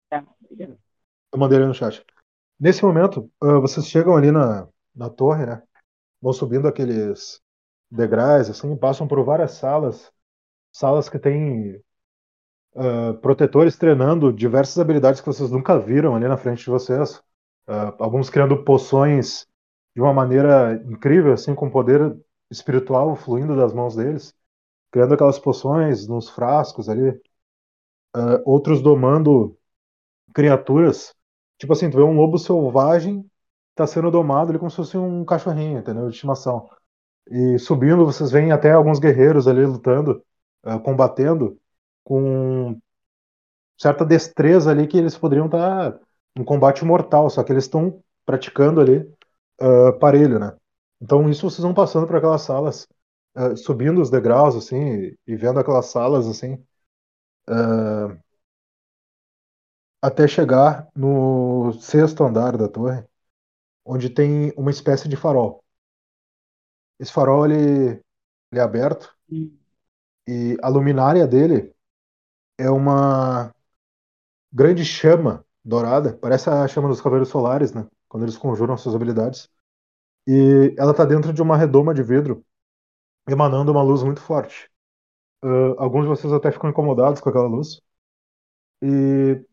Tá, 0.10 0.26
obrigado. 0.42 0.78
Eu 1.34 1.40
mandei 1.40 1.58
ali 1.58 1.68
no 1.68 1.74
chat. 1.74 2.04
Nesse 2.60 2.84
momento, 2.84 3.32
ah, 3.42 3.60
vocês 3.60 3.88
chegam 3.88 4.16
ali 4.16 4.32
na, 4.32 4.68
na 4.96 5.10
torre, 5.10 5.46
né? 5.46 5.62
Vão 6.22 6.34
subindo 6.34 6.68
aqueles 6.68 7.42
degraus, 7.92 8.50
assim, 8.50 8.76
passam 8.78 9.08
por 9.08 9.24
várias 9.24 9.52
salas. 9.54 10.12
Salas 10.72 11.10
que 11.10 11.20
tem 11.20 11.82
ah, 12.76 13.14
protetores 13.22 13.78
treinando 13.78 14.34
diversas 14.34 14.78
habilidades 14.80 15.22
que 15.22 15.28
vocês 15.28 15.52
nunca 15.52 15.80
viram 15.80 16.16
ali 16.16 16.28
na 16.28 16.38
frente 16.38 16.64
de 16.64 16.70
vocês. 16.70 17.22
Ah, 17.68 17.96
alguns 18.00 18.30
criando 18.30 18.64
poções 18.64 19.48
de 19.96 20.02
uma 20.02 20.14
maneira 20.14 20.76
incrível, 20.88 21.34
assim, 21.34 21.56
com 21.56 21.70
poder 21.70 22.16
espiritual 22.52 23.16
fluindo 23.16 23.56
das 23.56 23.74
mãos 23.74 23.96
deles. 23.96 24.36
Criando 24.92 25.14
aquelas 25.16 25.40
poções 25.40 26.08
nos 26.08 26.30
frascos 26.30 26.90
ali. 26.90 27.20
Outros 28.46 28.82
domando 28.82 29.58
criaturas. 30.34 31.17
Tipo 31.58 31.74
assim, 31.74 31.90
tu 31.90 31.98
vê 31.98 32.04
um 32.04 32.16
lobo 32.16 32.38
selvagem 32.38 33.26
tá 33.76 33.86
sendo 33.88 34.10
domado 34.12 34.50
ali 34.52 34.60
como 34.60 34.72
se 34.72 34.78
fosse 34.78 34.98
um 34.98 35.24
cachorrinho, 35.24 35.80
entendeu? 35.80 36.08
De 36.10 36.16
estimação. 36.16 36.70
E 37.30 37.60
subindo, 37.60 38.06
vocês 38.06 38.32
veem 38.32 38.52
até 38.52 38.72
alguns 38.72 39.00
guerreiros 39.00 39.48
ali 39.48 39.66
lutando, 39.66 40.24
ah, 40.64 40.80
combatendo, 40.80 41.60
com 42.04 42.80
certa 43.78 44.06
destreza 44.06 44.72
ali 44.72 44.88
que 44.88 44.98
eles 44.98 45.18
poderiam 45.18 45.46
estar 45.48 46.00
em 46.36 46.44
combate 46.44 46.84
mortal, 46.86 47.30
só 47.30 47.44
que 47.44 47.52
eles 47.52 47.66
estão 47.66 48.02
praticando 48.26 48.82
ali 48.82 49.08
ah, 49.60 49.94
parelho, 50.00 50.40
né? 50.40 50.56
Então 51.02 51.30
isso 51.30 51.50
vocês 51.50 51.64
vão 51.64 51.74
passando 51.74 52.08
por 52.08 52.16
aquelas 52.18 52.42
salas, 52.42 52.88
ah, 53.36 53.56
subindo 53.56 54.02
os 54.02 54.10
degraus, 54.10 54.56
assim, 54.56 55.16
e, 55.28 55.36
vendo 55.36 55.60
aquelas 55.60 55.88
salas, 55.88 56.28
assim, 56.28 56.64
ah, 57.48 58.18
até 60.08 60.28
chegar 60.28 60.90
no 60.96 61.74
sexto 61.74 62.24
andar 62.24 62.58
da 62.58 62.68
torre, 62.70 63.06
onde 63.86 64.10
tem 64.10 64.54
uma 64.58 64.72
espécie 64.72 65.08
de 65.10 65.18
farol. 65.18 65.64
Esse 67.00 67.12
farol 67.12 67.46
ele, 67.46 68.02
ele 68.52 68.60
é 68.60 68.62
aberto 68.62 69.14
e 70.28 70.58
a 70.62 70.70
luminária 70.70 71.28
dele 71.28 71.74
é 72.58 72.70
uma 72.70 73.54
grande 74.52 74.86
chama 74.86 75.46
dourada, 75.64 76.18
parece 76.18 76.50
a 76.50 76.68
chama 76.68 76.88
dos 76.88 77.02
Cavaleiros 77.02 77.30
Solares, 77.30 77.74
né? 77.74 77.88
Quando 78.08 78.24
eles 78.24 78.38
conjuram 78.38 78.78
suas 78.78 78.96
habilidades. 78.96 79.50
E 80.28 80.74
ela 80.78 80.92
está 80.92 81.06
dentro 81.06 81.34
de 81.34 81.42
uma 81.42 81.58
redoma 81.58 81.94
de 81.94 82.04
vidro, 82.04 82.46
emanando 83.28 83.72
uma 83.72 83.84
luz 83.84 84.04
muito 84.04 84.22
forte. 84.22 84.70
Ah, 85.44 85.76
alguns 85.78 86.04
de 86.04 86.10
vocês 86.10 86.32
até 86.34 86.52
ficam 86.52 86.70
incomodados 86.70 87.22
com 87.22 87.30
aquela 87.30 87.48
luz. 87.48 87.82
E 88.82 89.44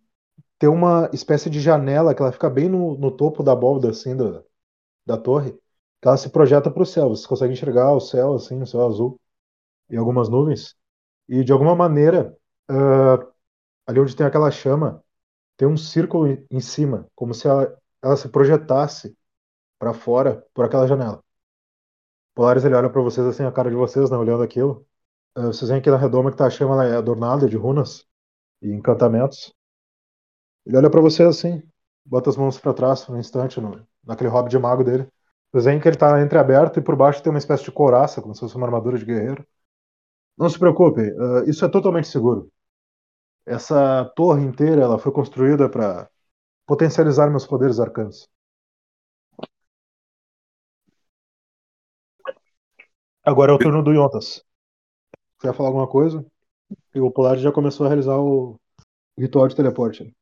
tem 0.59 0.69
uma 0.69 1.11
espécie 1.13 1.51
de 1.51 1.61
janela 1.61 2.15
que 2.15 2.23
ela 2.23 2.33
fica 2.33 2.49
bem 2.51 2.69
no, 2.69 2.97
no 2.99 3.11
topo 3.11 3.43
da 3.43 3.53
abóbada, 3.53 3.91
assim, 3.91 4.17
da, 4.17 4.43
da 5.07 5.19
torre, 5.19 5.53
que 6.03 6.09
ela 6.09 6.17
se 6.17 6.31
projeta 6.31 6.71
para 6.71 6.83
o 6.83 6.87
céu. 6.87 7.11
Vocês 7.11 7.27
conseguem 7.27 7.55
enxergar 7.55 7.93
o 7.95 8.01
céu, 8.01 8.35
assim, 8.35 8.63
o 8.63 8.67
céu 8.67 8.87
azul 8.87 9.21
e 9.91 9.97
algumas 9.97 10.29
nuvens. 10.29 10.77
E 11.29 11.45
de 11.45 11.53
alguma 11.53 11.77
maneira, 11.77 12.37
ah, 12.69 13.19
ali 13.87 14.01
onde 14.01 14.17
tem 14.17 14.27
aquela 14.27 14.51
chama, 14.51 15.03
tem 15.57 15.69
um 15.69 15.77
círculo 15.79 16.29
em- 16.51 16.61
cima, 16.61 17.09
como 17.17 17.35
se 17.35 17.49
ela, 17.49 17.77
ela 18.03 18.17
se 18.17 18.29
projetasse 18.31 19.17
para 19.79 19.95
fora 19.95 20.45
por 20.55 20.65
aquela 20.67 20.87
janela. 20.89 21.23
Polaris 22.35 22.65
ele 22.65 22.75
olha 22.75 22.91
para 22.91 23.01
vocês 23.03 23.27
assim, 23.27 23.45
a 23.45 23.53
cara 23.53 23.71
de 23.71 23.77
vocês, 23.77 24.11
né, 24.11 24.17
olhando 24.17 24.43
aquilo. 24.43 24.87
Ah, 25.35 25.47
vocês 25.49 25.71
veem 25.71 25.83
que 25.83 25.91
na 25.91 25.97
redoma 25.97 26.31
que 26.31 26.37
tá 26.37 26.47
a 26.47 26.51
chama, 26.51 26.75
ela 26.75 26.87
é 26.87 26.97
adornada 26.97 27.49
de 27.49 27.57
runas 27.57 28.07
e 28.63 28.71
encantamentos. 28.73 29.55
Ele 30.67 30.77
olha 30.77 30.91
para 30.91 31.01
vocês 31.01 31.29
assim, 31.29 31.63
bota 32.05 32.31
as 32.31 32.37
mãos 32.37 32.59
para 32.59 32.75
trás 32.75 33.05
por 33.05 33.15
um 33.15 33.19
instante 33.19 33.61
no, 33.61 33.87
naquele 34.05 34.31
hobby 34.31 34.51
de 34.51 34.59
mago 34.59 34.85
dele. 34.85 35.09
Vocês 35.53 35.81
que 35.81 35.89
ele 35.89 35.97
tá 35.97 36.21
entreaberto 36.21 36.79
e 36.81 36.83
por 36.83 36.97
baixo 36.97 37.23
tem 37.23 37.31
uma 37.31 37.39
espécie 37.39 37.65
de 37.65 37.73
couraça, 37.73 38.21
como 38.21 38.35
se 38.35 38.41
fosse 38.41 38.57
uma 38.57 38.67
armadura 38.67 38.99
de 38.99 39.05
guerreiro. 39.05 39.47
Não 40.37 40.49
se 40.49 40.59
preocupe, 40.59 41.01
ah, 41.03 41.45
isso 41.47 41.65
é 41.65 41.69
totalmente 41.69 42.09
seguro. 42.09 42.51
Essa 43.47 44.05
torre 44.17 44.43
inteira 44.45 44.83
ela 44.83 44.99
foi 44.99 45.13
construída 45.13 45.69
para 45.69 46.11
potencializar 46.67 47.31
meus 47.31 47.47
poderes 47.47 47.79
arcanos. 47.81 48.29
Agora 53.23 53.53
é 53.53 53.55
o 53.55 53.59
turno 53.59 53.83
do 53.83 53.93
Yontas. 53.93 54.43
Quer 55.41 55.55
falar 55.55 55.69
alguma 55.69 55.89
coisa? 55.89 56.25
E 56.95 57.01
o 57.01 57.11
Polar 57.11 57.37
já 57.39 57.53
começou 57.53 57.87
a 57.87 57.89
realizar 57.89 58.19
o 58.19 58.59
ritual 59.19 59.49
de 59.49 59.57
teleporte. 59.57 60.15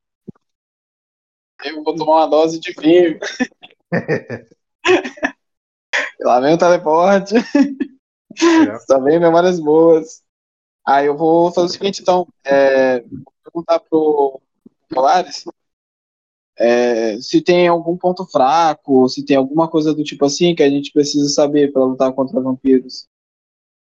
Eu 1.65 1.83
vou 1.83 1.95
tomar 1.95 2.17
uma 2.17 2.27
dose 2.27 2.59
de 2.61 2.73
vinho. 2.73 3.19
Lá 6.21 6.41
vem 6.41 6.55
o 6.55 6.59
teleporte. 6.59 7.35
Só 8.87 9.01
vem 9.01 9.21
memórias 9.21 9.61
boas. 9.61 10.23
Aí 10.87 11.07
eu 11.07 11.17
vou 11.17 11.53
fazer 11.53 11.67
o 11.67 11.71
seguinte, 11.71 12.03
então. 12.03 12.27
É, 12.45 13.01
vou 13.01 13.23
perguntar 13.45 13.81
pro 13.81 14.41
Polaris 14.89 15.45
é, 16.59 17.21
se 17.21 17.41
tem 17.41 17.67
algum 17.67 17.97
ponto 17.97 18.27
fraco, 18.27 19.09
se 19.09 19.25
tem 19.25 19.37
alguma 19.37 19.69
coisa 19.69 19.95
do 19.95 20.05
tipo 20.05 20.25
assim 20.25 20.55
que 20.55 20.63
a 20.63 20.71
gente 20.71 20.93
precisa 20.93 21.29
saber 21.29 21.73
para 21.73 21.85
lutar 21.85 22.13
contra 22.13 22.41
vampiros. 22.41 23.07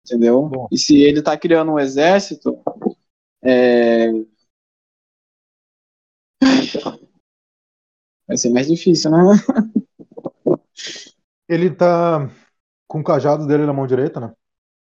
Entendeu? 0.05 0.43
Bom. 0.43 0.67
E 0.71 0.77
se 0.77 1.01
ele 1.01 1.21
tá 1.21 1.37
criando 1.37 1.71
um 1.71 1.79
exército, 1.79 2.57
é, 3.43 4.11
vai 8.27 8.37
ser 8.37 8.49
mais 8.51 8.67
difícil, 8.67 9.11
né? 9.11 9.17
Ele 11.47 11.69
tá 11.73 12.29
com 12.87 12.99
o 13.01 13.03
cajado 13.03 13.45
dele 13.47 13.65
na 13.65 13.73
mão 13.73 13.87
direita, 13.87 14.19
né? 14.19 14.33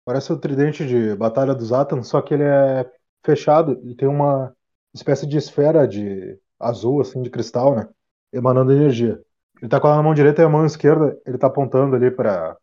Parece 0.04 0.33
o 0.33 0.38
tridente 0.38 0.87
de 0.87 1.14
Batalha 1.16 1.54
dos 1.54 1.72
Atans, 1.72 2.09
só 2.09 2.20
que 2.22 2.35
ele 2.35 2.44
é 2.44 2.90
fechado 3.24 3.80
e 3.85 3.94
tem 3.96 4.09
uma 4.09 4.54
espécie 4.94 5.26
de 5.26 5.37
esfera 5.38 5.87
de 5.88 6.38
azul, 6.59 7.00
assim, 7.00 7.22
de 7.22 7.30
cristal, 7.30 7.74
né? 7.76 7.88
Emanando 8.33 8.72
energia. 8.72 9.22
Ele 9.61 9.68
tá 9.70 9.80
com 9.80 9.87
ela 9.88 9.96
na 9.98 10.02
mão 10.02 10.14
direita 10.14 10.42
e 10.42 10.44
a 10.44 10.48
mão 10.48 10.66
esquerda 10.66 11.18
ele 11.26 11.38
tá 11.38 11.46
apontando 11.48 11.96
ali 11.96 12.11
para 12.11 12.57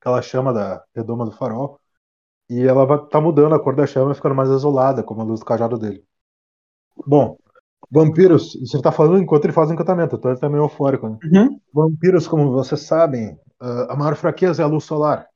aquela 0.00 0.20
chama 0.22 0.52
da 0.52 0.84
redoma 0.94 1.24
do 1.24 1.32
farol. 1.32 1.80
E 2.50 2.62
ela 2.66 2.98
tá 3.08 3.20
mudando 3.20 3.54
a 3.54 3.60
cor 3.60 3.74
da 3.76 3.86
chama, 3.86 4.14
ficando 4.14 4.34
mais 4.34 4.50
azulada, 4.50 5.02
como 5.02 5.22
a 5.22 5.24
luz 5.24 5.40
do 5.40 5.46
cajado 5.46 5.78
dele. 5.78 6.04
Bom, 7.06 7.38
vampiros, 7.90 8.54
isso 8.56 8.76
ele 8.76 8.82
tá 8.82 8.92
falando 8.92 9.18
enquanto 9.18 9.44
ele 9.44 9.52
faz 9.52 9.70
o 9.70 9.72
encantamento, 9.72 10.16
então 10.16 10.30
ele 10.30 10.40
tá 10.40 10.48
meio 10.48 10.64
eufórico, 10.64 11.08
né? 11.08 11.18
Uhum. 11.24 11.60
Vampiros, 11.72 12.26
como 12.26 12.50
vocês 12.50 12.82
sabem, 12.82 13.38
ah, 13.60 13.92
a 13.92 13.96
maior 13.96 14.16
fraqueza 14.16 14.62
é 14.62 14.64
a 14.64 14.68
luz 14.68 14.84
solar. 14.84 15.26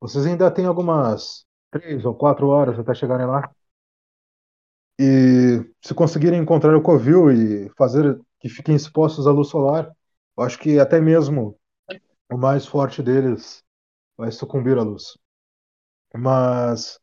Vocês 0.00 0.26
ainda 0.26 0.50
têm 0.50 0.66
algumas 0.66 1.44
três 1.70 2.04
ou 2.04 2.14
quatro 2.14 2.48
horas 2.48 2.78
até 2.78 2.94
chegarem 2.94 3.26
lá. 3.26 3.50
E 4.98 5.64
se 5.82 5.94
conseguirem 5.94 6.40
encontrar 6.40 6.76
o 6.76 6.82
covil 6.82 7.30
e 7.30 7.70
fazer 7.76 8.18
que 8.38 8.48
fiquem 8.48 8.74
expostos 8.74 9.26
à 9.26 9.30
luz 9.30 9.48
solar, 9.48 9.90
eu 10.36 10.44
acho 10.44 10.58
que 10.58 10.78
até 10.78 11.00
mesmo 11.00 11.56
o 12.30 12.36
mais 12.36 12.66
forte 12.66 13.02
deles 13.02 13.62
vai 14.16 14.30
sucumbir 14.30 14.78
à 14.78 14.82
luz. 14.82 15.18
Mas 16.14 16.98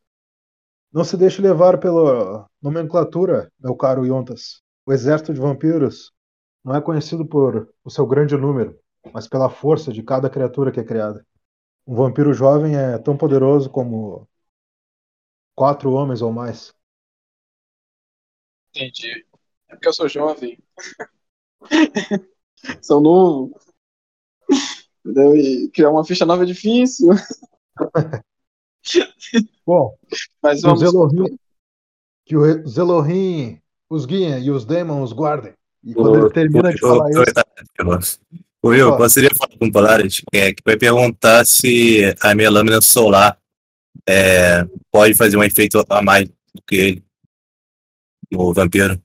não 0.92 1.04
se 1.04 1.16
deixe 1.16 1.42
levar 1.42 1.78
pela 1.78 2.48
nomenclatura, 2.62 3.50
meu 3.58 3.74
caro 3.74 4.06
Yontas. 4.06 4.62
O 4.88 4.92
exército 4.94 5.34
de 5.34 5.40
vampiros 5.40 6.14
não 6.64 6.74
é 6.74 6.80
conhecido 6.80 7.26
por 7.26 7.70
o 7.84 7.90
seu 7.90 8.06
grande 8.06 8.34
número, 8.38 8.80
mas 9.12 9.28
pela 9.28 9.50
força 9.50 9.92
de 9.92 10.02
cada 10.02 10.30
criatura 10.30 10.72
que 10.72 10.80
é 10.80 10.82
criada. 10.82 11.26
Um 11.86 11.94
vampiro 11.94 12.32
jovem 12.32 12.74
é 12.74 12.96
tão 12.96 13.14
poderoso 13.14 13.68
como 13.68 14.26
quatro 15.54 15.92
homens 15.92 16.22
ou 16.22 16.32
mais. 16.32 16.74
Entendi. 18.70 19.26
É 19.68 19.74
porque 19.74 19.88
eu 19.88 19.92
sou 19.92 20.08
jovem. 20.08 20.58
sou 22.80 23.02
novo. 23.02 23.60
E 25.04 25.68
criar 25.68 25.90
uma 25.90 26.02
ficha 26.02 26.24
nova 26.24 26.44
é 26.44 26.46
difícil. 26.46 27.08
Bom, 29.66 29.98
Mas 30.40 30.60
os 30.60 30.62
vamos. 30.62 30.82
Elohim, 30.82 31.38
que 32.24 32.38
os 32.38 32.78
Elohim 32.78 33.60
os 33.88 34.04
guiem 34.04 34.42
e 34.42 34.50
os 34.50 34.64
demons 34.64 35.12
guardem. 35.12 35.52
E 35.84 35.94
quando 35.94 36.16
ele 36.18 36.30
termina 36.30 36.72
de 36.72 36.80
falar 36.80 37.10
isso, 37.10 38.20
O 38.62 38.68
Will, 38.68 38.96
poderia 38.96 39.30
falar 39.34 39.56
com 39.58 39.66
o 39.66 39.72
Polaris 39.72 40.22
é, 40.32 40.52
que 40.52 40.62
vai 40.64 40.76
perguntar 40.76 41.46
se 41.46 42.14
a 42.20 42.34
minha 42.34 42.50
lâmina 42.50 42.80
solar 42.80 43.38
é, 44.06 44.64
pode 44.90 45.14
fazer 45.14 45.36
um 45.36 45.44
efeito 45.44 45.82
a 45.88 46.02
mais 46.02 46.28
do 46.28 46.62
que 46.66 46.74
ele, 46.74 47.04
o 48.34 48.52
vampiro. 48.52 49.00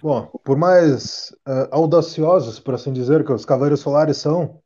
Bom, 0.00 0.26
por 0.44 0.56
mais 0.58 1.34
eh, 1.48 1.68
audaciosos, 1.70 2.60
por 2.60 2.74
assim 2.74 2.92
dizer, 2.92 3.24
que 3.24 3.32
os 3.32 3.46
Cavaleiros 3.46 3.80
Solares 3.80 4.18
são, 4.18 4.60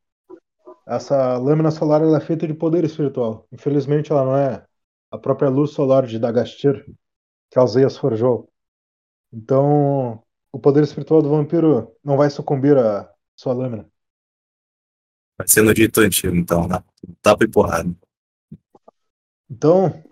essa 0.85 1.37
lâmina 1.37 1.71
solar 1.71 2.01
ela 2.01 2.17
é 2.17 2.19
feita 2.19 2.45
de 2.45 2.53
poder 2.53 2.83
espiritual. 2.83 3.47
Infelizmente, 3.51 4.11
ela 4.11 4.25
não 4.25 4.35
é 4.35 4.65
a 5.09 5.17
própria 5.17 5.49
luz 5.49 5.71
solar 5.71 6.05
de 6.05 6.19
Dagastir, 6.19 6.85
que 7.49 7.59
Alzeias 7.59 7.97
forjou. 7.97 8.49
Então, 9.31 10.23
o 10.51 10.59
poder 10.59 10.83
espiritual 10.83 11.21
do 11.21 11.29
vampiro 11.29 11.95
não 12.03 12.17
vai 12.17 12.29
sucumbir 12.29 12.77
à 12.77 13.11
sua 13.35 13.53
lâmina. 13.53 13.89
Vai 15.37 15.47
ser 15.47 15.61
no 15.61 15.73
dito 15.73 16.01
antigo, 16.01 16.35
então, 16.35 16.67
né? 16.67 16.83
Tapa 17.21 17.45
e 17.45 17.47
porrada. 17.47 17.89
Então, 19.49 20.03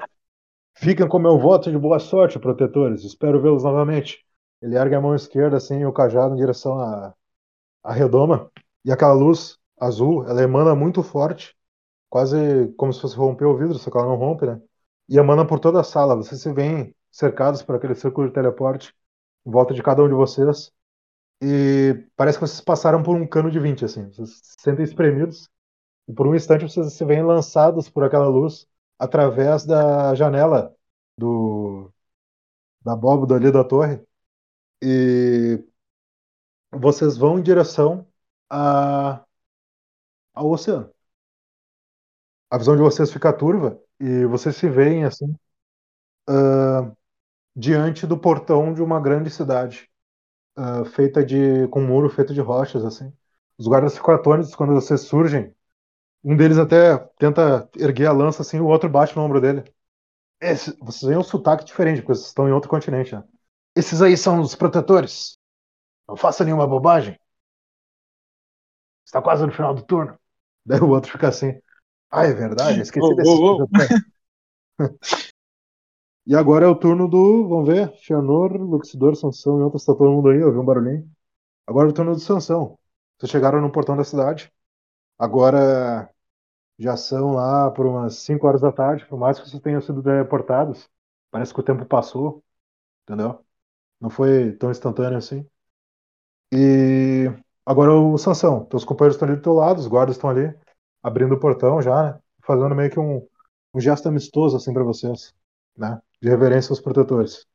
fiquem 0.75 1.07
com 1.07 1.19
meu 1.19 1.37
voto 1.37 1.69
de 1.69 1.77
boa 1.77 1.99
sorte, 1.99 2.39
protetores. 2.39 3.03
Espero 3.03 3.41
vê-los 3.41 3.63
novamente. 3.63 4.25
Ele 4.61 4.77
ergue 4.77 4.95
a 4.95 5.01
mão 5.01 5.13
esquerda, 5.13 5.57
assim, 5.57 5.85
o 5.85 5.93
cajado 5.93 6.33
em 6.33 6.37
direção 6.37 6.79
à, 6.79 7.13
à 7.83 7.93
redoma. 7.93 8.49
E 8.85 8.91
aquela 8.91 9.13
luz 9.13 9.57
azul, 9.79 10.25
ela 10.27 10.41
emana 10.41 10.73
muito 10.73 11.03
forte, 11.03 11.55
quase 12.09 12.73
como 12.77 12.93
se 12.93 13.01
fosse 13.01 13.15
romper 13.15 13.45
o 13.45 13.57
vidro, 13.57 13.77
só 13.77 13.91
que 13.91 13.97
ela 13.97 14.07
não 14.07 14.15
rompe, 14.15 14.45
né? 14.45 14.61
E 15.09 15.17
emana 15.17 15.45
por 15.45 15.59
toda 15.59 15.81
a 15.81 15.83
sala. 15.83 16.15
Vocês 16.15 16.41
se 16.41 16.51
veem 16.53 16.95
cercados 17.17 17.63
por 17.63 17.75
aquele 17.75 17.95
círculo 17.95 18.27
de 18.27 18.33
teleporte 18.33 18.93
em 19.45 19.51
volta 19.51 19.73
de 19.73 19.83
cada 19.83 20.03
um 20.03 20.07
de 20.07 20.13
vocês. 20.13 20.71
E 21.41 22.05
parece 22.15 22.37
que 22.39 22.47
vocês 22.47 22.61
passaram 22.61 23.03
por 23.03 23.15
um 23.15 23.27
cano 23.27 23.51
de 23.51 23.59
20, 23.59 23.85
assim. 23.85 24.05
Vocês 24.11 24.39
se 24.43 24.55
sentem 24.59 24.83
espremidos. 24.85 25.49
E 26.07 26.13
por 26.13 26.27
um 26.27 26.35
instante 26.35 26.63
vocês 26.63 26.93
se 26.93 27.05
veem 27.05 27.23
lançados 27.23 27.89
por 27.89 28.03
aquela 28.03 28.27
luz 28.27 28.67
através 28.99 29.65
da 29.65 30.15
janela 30.15 30.75
do 31.17 31.91
da 32.81 32.93
abóboda 32.93 33.35
ali 33.35 33.51
da 33.51 33.63
torre 33.63 34.01
e 34.81 35.63
vocês 36.71 37.17
vão 37.17 37.39
em 37.39 37.43
direção 37.43 38.07
a, 38.49 39.25
ao 40.33 40.49
oceano. 40.51 40.91
A 42.49 42.57
visão 42.57 42.75
de 42.75 42.81
vocês 42.81 43.11
fica 43.11 43.33
turva 43.33 43.81
e 43.99 44.25
vocês 44.25 44.55
se 44.55 44.69
veem 44.69 45.03
assim 45.05 45.35
ah, 46.27 46.91
diante 47.57 48.05
do 48.05 48.19
portão 48.19 48.71
de 48.71 48.83
uma 48.83 49.01
grande 49.01 49.31
cidade 49.31 49.89
ah, 50.55 50.85
feita 50.85 51.25
de 51.25 51.67
com 51.69 51.81
um 51.81 51.87
muro 51.87 52.09
feito 52.09 52.33
de 52.33 52.39
rochas 52.39 52.85
assim. 52.85 53.11
Os 53.57 53.67
guardas 53.67 53.97
ficam 53.97 54.13
atônitos 54.13 54.55
quando 54.55 54.73
vocês 54.73 55.01
surgem. 55.01 55.53
Um 56.23 56.37
deles 56.37 56.59
até 56.59 56.97
tenta 57.17 57.67
erguer 57.75 58.07
a 58.07 58.11
lança 58.11 58.43
assim, 58.43 58.59
o 58.59 58.67
outro 58.67 58.89
bate 58.89 59.15
no 59.15 59.23
ombro 59.23 59.41
dele. 59.41 59.63
Esse, 60.39 60.77
vocês 60.79 61.03
veem 61.03 61.17
um 61.17 61.23
sotaque 61.23 61.65
diferente, 61.65 62.01
porque 62.01 62.13
vocês 62.15 62.27
estão 62.27 62.47
em 62.47 62.51
outro 62.51 62.69
continente. 62.69 63.15
Né? 63.15 63.23
Esses 63.75 64.01
aí 64.01 64.15
são 64.15 64.39
os 64.39 64.53
protetores. 64.53 65.37
Não 66.07 66.15
faça 66.15 66.43
nenhuma 66.45 66.67
bobagem. 66.67 67.19
Está 69.05 69.21
quase 69.21 69.45
no 69.45 69.51
final 69.51 69.73
do 69.73 69.81
turno. 69.83 70.19
Daí 70.65 70.79
o 70.79 70.89
outro 70.89 71.11
fica 71.11 71.29
assim. 71.29 71.59
Ah, 72.11 72.25
é 72.25 72.33
verdade, 72.33 72.81
esqueci 72.81 73.05
Oh, 73.05 73.15
desses 73.15 73.33
oh, 73.33 73.67
oh. 74.79 74.87
E 76.27 76.35
agora 76.35 76.65
é 76.65 76.67
o 76.67 76.75
turno 76.75 77.07
do. 77.07 77.47
Vamos 77.47 77.67
ver. 77.67 77.91
Fianor, 77.99 78.51
Luxidor, 78.57 79.15
Sansão 79.15 79.59
e 79.59 79.63
outros. 79.63 79.85
Tá 79.85 79.93
todo 79.95 80.11
mundo 80.11 80.29
aí, 80.29 80.43
ouviu 80.43 80.61
um 80.61 80.65
barulhinho. 80.65 81.09
Agora 81.67 81.87
é 81.89 81.91
o 81.91 81.93
turno 81.93 82.13
do 82.13 82.19
Sansão. 82.19 82.77
Vocês 83.17 83.31
chegaram 83.31 83.61
no 83.61 83.71
portão 83.71 83.95
da 83.97 84.03
cidade. 84.03 84.51
Agora 85.19 86.09
já 86.79 86.97
são 86.97 87.33
lá 87.33 87.71
por 87.71 87.85
umas 87.87 88.17
5 88.17 88.47
horas 88.47 88.61
da 88.61 88.71
tarde. 88.71 89.05
Por 89.07 89.19
mais 89.19 89.39
que 89.39 89.49
vocês 89.49 89.61
tenham 89.63 89.81
sido 89.81 90.03
teleportados, 90.03 90.89
parece 91.31 91.53
que 91.53 91.59
o 91.61 91.63
tempo 91.63 91.85
passou. 91.85 92.43
Entendeu? 93.03 93.45
Não 94.01 94.09
foi 94.09 94.53
tão 94.57 94.71
instantâneo 94.71 95.17
assim. 95.19 95.47
E 96.53 97.31
agora 97.65 97.93
o 97.93 98.17
Sansão. 98.17 98.65
Teus 98.65 98.85
companheiros 98.85 99.15
estão 99.15 99.27
ali 99.27 99.37
do 99.37 99.43
teu 99.43 99.53
lado, 99.53 99.79
os 99.79 99.87
guardas 99.87 100.15
estão 100.17 100.29
ali 100.29 100.53
abrindo 101.03 101.35
o 101.35 101.39
portão 101.39 101.81
já, 101.81 102.13
né? 102.13 102.19
Fazendo 102.43 102.75
meio 102.75 102.91
que 102.91 102.99
um, 102.99 103.27
um 103.73 103.79
gesto 103.79 104.07
amistoso 104.07 104.57
assim 104.57 104.73
para 104.73 104.83
vocês, 104.83 105.33
né? 105.77 106.01
De 106.21 106.29
reverência 106.29 106.71
aos 106.71 106.81
protetores. 106.81 107.45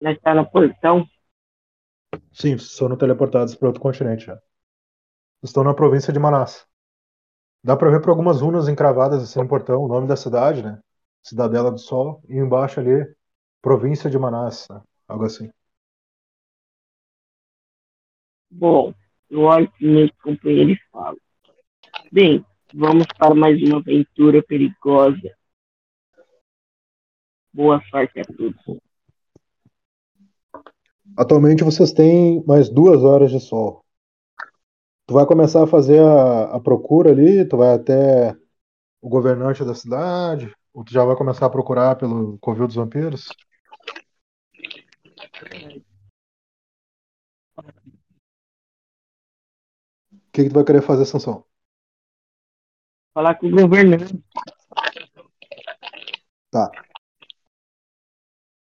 Nós 0.00 0.16
está 0.16 0.34
no 0.34 0.50
portão. 0.50 1.06
Sim, 2.32 2.58
foram 2.58 2.96
teleportados 2.96 3.54
para 3.54 3.68
outro 3.68 3.82
continente 3.82 4.26
já. 4.26 4.40
Estão 5.42 5.62
na 5.62 5.74
província 5.74 6.12
de 6.12 6.18
Manaus. 6.18 6.66
Dá 7.62 7.76
para 7.76 7.90
ver 7.90 8.00
por 8.00 8.10
algumas 8.10 8.40
runas 8.40 8.68
encravadas 8.68 9.22
assim 9.22 9.38
no 9.38 9.48
portão, 9.48 9.82
o 9.82 9.88
nome 9.88 10.08
da 10.08 10.16
cidade, 10.16 10.62
né? 10.62 10.80
Cidadela 11.22 11.70
do 11.70 11.78
Sol, 11.78 12.22
e 12.28 12.36
embaixo 12.36 12.80
ali, 12.80 13.06
província 13.60 14.08
de 14.10 14.18
Manaus, 14.18 14.66
né? 14.70 14.80
Algo 15.06 15.24
assim. 15.26 15.50
Bom, 18.50 18.94
eu 19.28 19.42
olho 19.42 19.70
para 19.70 19.86
meus 19.86 20.10
companheiros 20.22 20.76
e 20.76 20.90
falo. 20.90 21.18
Bem, 22.10 22.44
vamos 22.74 23.06
para 23.18 23.34
mais 23.34 23.60
uma 23.62 23.78
aventura 23.78 24.42
perigosa. 24.42 25.36
Boa 27.52 27.82
sorte 27.90 28.20
a 28.20 28.24
todos. 28.24 28.80
Atualmente 31.16 31.64
vocês 31.64 31.92
têm 31.92 32.42
mais 32.46 32.68
duas 32.68 33.02
horas 33.02 33.30
de 33.30 33.40
sol. 33.40 33.84
Tu 35.06 35.14
vai 35.14 35.26
começar 35.26 35.64
a 35.64 35.66
fazer 35.66 36.00
a, 36.00 36.56
a 36.56 36.60
procura 36.60 37.10
ali, 37.10 37.46
tu 37.48 37.56
vai 37.56 37.74
até 37.74 38.36
o 39.00 39.08
governante 39.08 39.64
da 39.64 39.74
cidade, 39.74 40.54
ou 40.72 40.84
tu 40.84 40.92
já 40.92 41.04
vai 41.04 41.16
começar 41.16 41.46
a 41.46 41.50
procurar 41.50 41.96
pelo 41.96 42.38
Covil 42.38 42.66
dos 42.66 42.76
Vampiros? 42.76 43.28
O 50.12 50.32
que, 50.32 50.44
que 50.44 50.48
tu 50.48 50.54
vai 50.54 50.64
querer 50.64 50.82
fazer, 50.82 51.04
Sansão? 51.06 51.49
Falar 53.14 53.36
com 53.36 53.46
o 53.46 53.50
governante. 53.50 54.14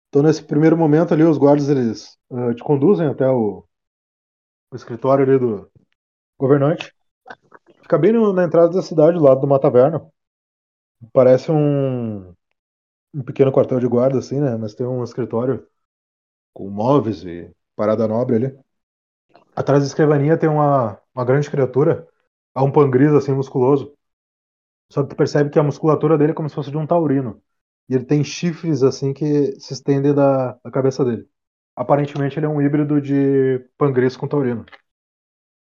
Então, 0.08 0.22
nesse 0.22 0.42
primeiro 0.44 0.76
momento 0.76 1.12
ali, 1.12 1.24
os 1.24 1.38
guardas 1.38 1.68
eles 1.68 2.16
ah, 2.30 2.54
te 2.54 2.62
conduzem 2.62 3.08
até 3.08 3.28
o, 3.28 3.66
o 4.72 4.76
escritório 4.76 5.24
ali 5.24 5.38
do 5.38 5.70
governante. 6.38 6.92
Fica 7.82 7.98
bem 7.98 8.12
no- 8.12 8.32
na 8.34 8.44
entrada 8.44 8.70
da 8.74 8.82
cidade, 8.82 9.18
do 9.18 9.24
lado 9.24 9.40
de 9.40 9.46
uma 9.46 9.60
taverna. 9.60 10.02
Parece 11.12 11.50
um, 11.50 12.30
um 13.14 13.24
pequeno 13.24 13.52
quartel 13.52 13.80
de 13.80 13.88
guarda, 13.88 14.18
assim, 14.18 14.40
né? 14.40 14.56
Mas 14.56 14.74
tem 14.74 14.86
um 14.86 15.04
escritório 15.04 15.66
com 16.54 16.70
móveis 16.70 17.24
e 17.24 17.52
parada 17.76 18.08
nobre 18.08 18.36
ali. 18.36 18.58
Atrás 19.56 19.82
da 19.82 19.86
escrivaninha 19.86 20.36
tem 20.38 20.48
uma, 20.48 21.00
uma 21.14 21.24
grande 21.24 21.50
criatura. 21.50 22.06
É 22.56 22.60
um 22.60 22.70
pangris, 22.72 23.12
assim, 23.12 23.32
musculoso. 23.32 23.92
Só 24.92 25.02
que 25.02 25.11
tu 25.11 25.16
percebe 25.16 25.50
que 25.50 25.59
a 25.59 25.62
musculatura 25.62 26.18
dele 26.18 26.33
é 26.33 26.35
como 26.35 26.48
se 26.48 26.55
fosse 26.55 26.70
de 26.70 26.76
um 26.78 26.87
taurino. 26.87 27.42
E 27.88 27.94
ele 27.94 28.05
tem 28.05 28.22
chifres 28.24 28.83
assim 28.83 29.12
que 29.12 29.59
se 29.61 29.72
estendem 29.74 30.14
da, 30.14 30.55
da 30.64 30.70
cabeça 30.70 31.05
dele. 31.05 31.28
Aparentemente 31.76 32.38
ele 32.38 32.46
é 32.46 32.48
um 32.48 32.60
híbrido 32.62 33.00
de 33.00 33.58
pangris 33.79 34.16
com 34.16 34.29
taurino. 34.29 34.64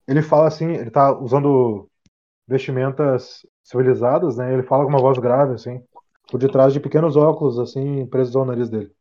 Ele 0.07 0.21
fala 0.21 0.47
assim, 0.47 0.71
ele 0.73 0.91
tá 0.91 1.11
usando 1.17 1.89
vestimentas 2.47 3.45
civilizadas, 3.63 4.37
né? 4.37 4.53
Ele 4.53 4.63
fala 4.63 4.83
com 4.85 4.91
uma 4.91 5.01
voz 5.01 5.17
grave 5.19 5.55
assim, 5.55 5.83
por 6.31 6.39
detrás 6.39 6.73
de 6.73 6.79
pequenos 6.79 7.15
óculos 7.17 7.59
assim 7.59 8.05
presos 8.07 8.35
ao 8.35 8.45
nariz 8.45 8.69
dele. 8.69 8.91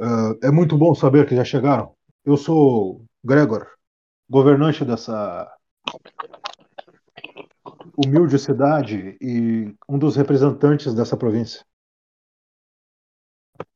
"Ah, 0.00 0.32
é 0.42 0.50
muito 0.50 0.76
bom 0.76 0.94
saber 0.94 1.26
que 1.26 1.36
já 1.36 1.44
chegaram. 1.44 1.94
Eu 2.24 2.36
sou 2.36 3.04
Gregor, 3.24 3.66
governante 4.30 4.84
dessa 4.84 5.50
humilde 7.96 8.38
cidade 8.38 9.16
e 9.20 9.74
um 9.88 9.98
dos 9.98 10.16
representantes 10.16 10.94
dessa 10.94 11.16
província. 11.16 11.64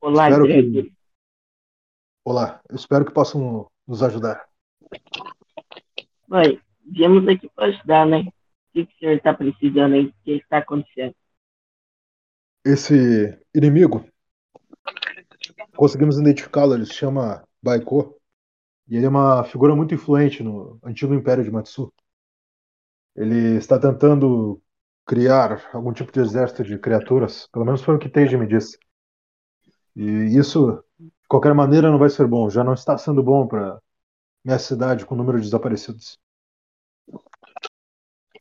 Olá, 0.01 0.29
Espero 0.29 0.47
que-. 0.47 0.93
Olá, 2.25 2.61
eu 2.69 2.77
espero 2.77 3.05
que 3.05 3.13
possam 3.13 3.71
nos 3.87 4.03
ajudar. 4.03 4.47
Mãe, 6.29 6.61
viemos 6.85 7.27
aqui 7.27 7.49
para 7.55 7.67
ajudar, 7.67 8.07
né? 8.07 8.21
O 8.21 8.33
que, 8.73 8.87
que 8.87 8.95
o 8.95 8.99
senhor 8.99 9.17
está 9.17 9.35
precisando 9.35 9.95
aí? 9.95 10.07
O 10.07 10.15
que 10.25 10.33
está 10.33 10.59
acontecendo? 10.59 11.15
Esse 12.65 13.39
inimigo, 13.55 14.07
conseguimos 15.75 16.19
identificá-lo, 16.19 16.75
ele 16.75 16.87
se 16.87 16.95
chama 16.95 17.43
Baiko. 17.63 18.17
E 18.87 18.97
ele 18.97 19.07
é 19.07 19.09
uma 19.09 19.45
figura 19.45 19.75
muito 19.75 19.95
influente 19.95 20.43
no 20.43 20.79
antigo 20.85 21.15
Império 21.15 21.45
de 21.45 21.51
Matsu. 21.51 21.93
Ele 23.17 23.57
está 23.57 23.79
tentando 23.79 24.63
criar 25.07 25.69
algum 25.73 25.93
tipo 25.93 26.13
de 26.13 26.21
exército 26.21 26.63
de 26.63 26.79
criaturas, 26.79 27.49
pelo 27.49 27.65
menos 27.65 27.83
foi 27.83 27.97
o 27.97 27.99
que 27.99 28.09
Teiji 28.09 28.37
me 28.37 28.47
disse. 28.47 28.79
E 29.97 30.39
isso, 30.39 30.85
de 30.99 31.29
qualquer 31.29 31.53
maneira, 31.53 31.91
não 31.91 31.99
vai 31.99 32.09
ser 32.09 32.27
bom. 32.27 32.49
Já 32.49 32.63
não 32.63 32.75
está 32.75 32.97
sendo 32.97 33.23
bom 33.23 33.47
para 33.47 33.81
minha 34.45 34.59
cidade 34.59 35.05
com 35.05 35.15
o 35.15 35.19
número 35.19 35.39
de 35.39 35.45
desaparecidos. 35.45 36.19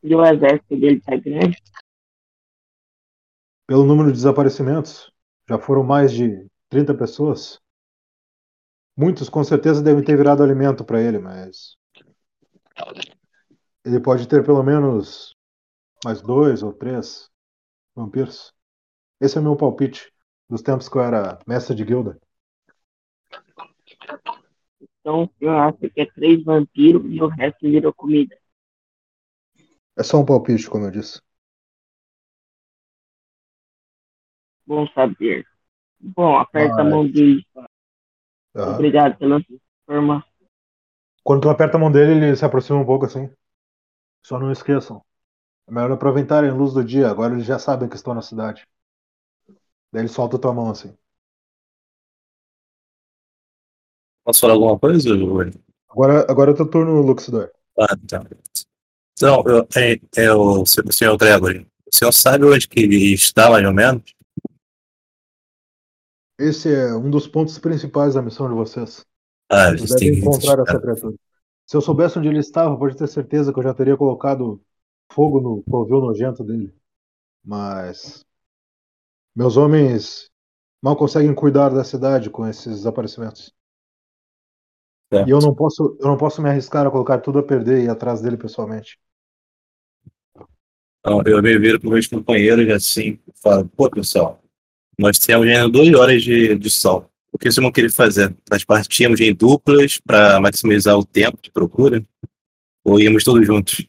E 0.02 0.16
o 0.16 0.24
exército 0.24 0.80
dele 0.80 1.02
tá 1.02 1.16
grande? 1.16 1.62
Pelo 3.68 3.84
número 3.84 4.10
de 4.10 4.16
desaparecimentos, 4.16 5.12
já 5.48 5.60
foram 5.60 5.84
mais 5.84 6.12
de 6.12 6.48
30 6.70 6.94
pessoas. 6.96 7.60
Muitos 8.96 9.30
com 9.30 9.44
certeza 9.44 9.82
devem 9.82 10.04
ter 10.04 10.16
virado 10.16 10.44
alimento 10.44 10.84
para 10.86 11.02
ele, 11.02 11.20
mas. 11.20 11.78
Ele 13.90 14.00
pode 14.00 14.28
ter 14.28 14.46
pelo 14.46 14.62
menos 14.62 15.36
mais 16.06 16.22
dois 16.22 16.62
ou 16.62 16.72
três 16.72 17.28
vampiros. 17.96 18.54
Esse 19.20 19.40
é 19.40 19.42
o 19.42 19.44
meu 19.44 19.56
palpite 19.56 20.14
dos 20.48 20.62
tempos 20.62 20.88
que 20.88 20.96
eu 20.96 21.02
era 21.02 21.40
mestre 21.48 21.76
de 21.76 21.84
guilda. 21.84 22.20
Então 25.00 25.28
eu 25.42 25.58
acho 25.58 25.80
que 25.80 26.02
é 26.02 26.06
três 26.06 26.44
vampiros 26.44 27.04
e 27.12 27.20
o 27.20 27.28
resto 27.28 27.62
virou 27.62 27.92
comida. 27.92 28.38
É 29.98 30.04
só 30.04 30.18
um 30.18 30.26
palpite, 30.26 30.70
como 30.70 30.86
eu 30.86 30.92
disse. 30.92 31.20
Bom 34.68 34.88
saber. 34.90 35.48
Bom, 36.00 36.38
aperta 36.38 36.82
a 36.82 36.84
Mas- 36.84 36.94
mão 36.94 37.10
dele. 37.10 37.44
Obrigado 38.54 39.18
pela 39.18 39.40
informação. 39.82 40.30
Quando 41.24 41.42
tu 41.42 41.50
aperta 41.50 41.78
a 41.78 41.80
mão 41.80 41.92
dele, 41.92 42.12
ele 42.24 42.36
se 42.36 42.46
aproxima 42.46 42.78
um 42.78 42.86
pouco 42.86 43.06
assim. 43.08 43.34
Só 44.24 44.40
não 44.40 44.52
esqueçam. 44.52 45.04
É 45.68 45.72
melhor 45.72 45.92
aproveitarem 45.92 46.50
a 46.50 46.54
luz 46.54 46.74
do 46.74 46.84
dia. 46.84 47.10
Agora 47.10 47.34
eles 47.34 47.46
já 47.46 47.60
sabem 47.60 47.88
que 47.88 47.96
estão 47.96 48.14
na 48.14 48.22
cidade. 48.22 48.68
Daí 49.92 50.02
ele 50.02 50.08
solta 50.08 50.38
a 50.38 50.40
tua 50.40 50.54
mão 50.54 50.70
assim. 50.70 50.96
Posso 54.24 54.42
falar 54.42 54.54
alguma 54.54 54.78
coisa? 54.78 55.10
Agora, 55.90 56.26
agora 56.30 56.52
é 56.52 56.54
teu 56.54 56.70
turno, 56.70 57.02
Luxidor. 57.02 57.52
Ah, 57.80 57.98
tá. 58.08 58.24
Então, 59.14 59.44
eu, 59.48 59.68
é, 59.76 60.00
é 60.16 60.34
o 60.34 60.64
senhor 60.66 61.18
Gregory. 61.18 61.68
O 61.92 61.96
senhor 61.96 62.12
sabe 62.12 62.46
onde 62.46 62.68
que 62.68 62.80
ele 62.80 63.14
está, 63.14 63.50
mais 63.50 63.66
ou 63.66 63.74
menos? 63.74 64.04
Esse 66.40 66.74
é 66.74 66.96
um 66.96 67.10
dos 67.10 67.28
pontos 67.28 67.58
principais 67.60 68.14
da 68.14 68.22
missão 68.22 68.48
de 68.48 68.54
vocês. 68.54 69.06
Ah, 69.50 69.70
eles 69.70 69.94
têm 69.96 70.12
muitos. 70.12 70.46
encontrar 70.46 70.64
essa 70.64 70.80
criatura. 70.80 71.16
Se 71.70 71.78
eu 71.78 71.82
soubesse 71.82 72.18
onde 72.18 72.28
ele 72.28 72.40
estava, 72.40 72.76
pode 72.76 72.98
ter 72.98 73.08
certeza 73.08 73.54
que 73.54 73.60
eu 73.60 73.64
já 73.64 73.76
teria 73.76 73.96
colocado 73.96 74.60
fogo 75.14 75.40
no 75.40 75.62
covil 75.70 76.02
nojento 76.02 76.44
dele. 76.44 76.74
Mas 77.46 78.26
meus 79.36 79.56
homens 79.56 80.32
mal 80.82 80.96
conseguem 80.96 81.32
cuidar 81.32 81.70
da 81.70 81.84
cidade 81.84 82.28
com 82.32 82.48
esses 82.48 82.78
desaparecimentos. 82.78 83.54
Certo. 85.14 85.28
E 85.28 85.30
eu 85.30 85.38
não 85.38 85.54
posso, 85.54 85.96
eu 86.00 86.08
não 86.08 86.18
posso 86.18 86.42
me 86.42 86.50
arriscar 86.50 86.88
a 86.88 86.92
colocar 86.92 87.20
tudo 87.20 87.38
a 87.38 87.44
perder 87.44 87.82
e 87.82 87.84
ir 87.84 87.90
atrás 87.90 88.20
dele 88.20 88.36
pessoalmente. 88.36 89.00
Então, 91.02 91.22
eu 91.24 91.40
me 91.40 91.60
viro 91.60 91.80
para 91.80 91.92
meus 91.92 92.08
companheiros 92.08 92.66
e 92.66 92.72
assim, 92.72 93.20
falo, 93.44 93.70
pô, 93.70 93.88
pessoal, 93.92 94.42
nós 94.98 95.20
temos 95.20 95.48
ainda 95.48 95.70
duas 95.70 95.94
horas 95.94 96.24
de, 96.24 96.58
de 96.58 96.70
sol. 96.72 97.08
O 97.32 97.38
que 97.38 97.46
vocês 97.46 97.56
vão 97.56 97.72
querer 97.72 97.92
fazer? 97.92 98.36
Nós 98.52 98.64
partimos 98.64 99.20
em 99.20 99.34
duplas 99.34 100.00
para 100.00 100.40
maximizar 100.40 100.98
o 100.98 101.06
tempo 101.06 101.38
de 101.42 101.52
procura? 101.52 102.04
Ou 102.84 103.00
íamos 103.00 103.24
todos 103.24 103.46
juntos? 103.46 103.88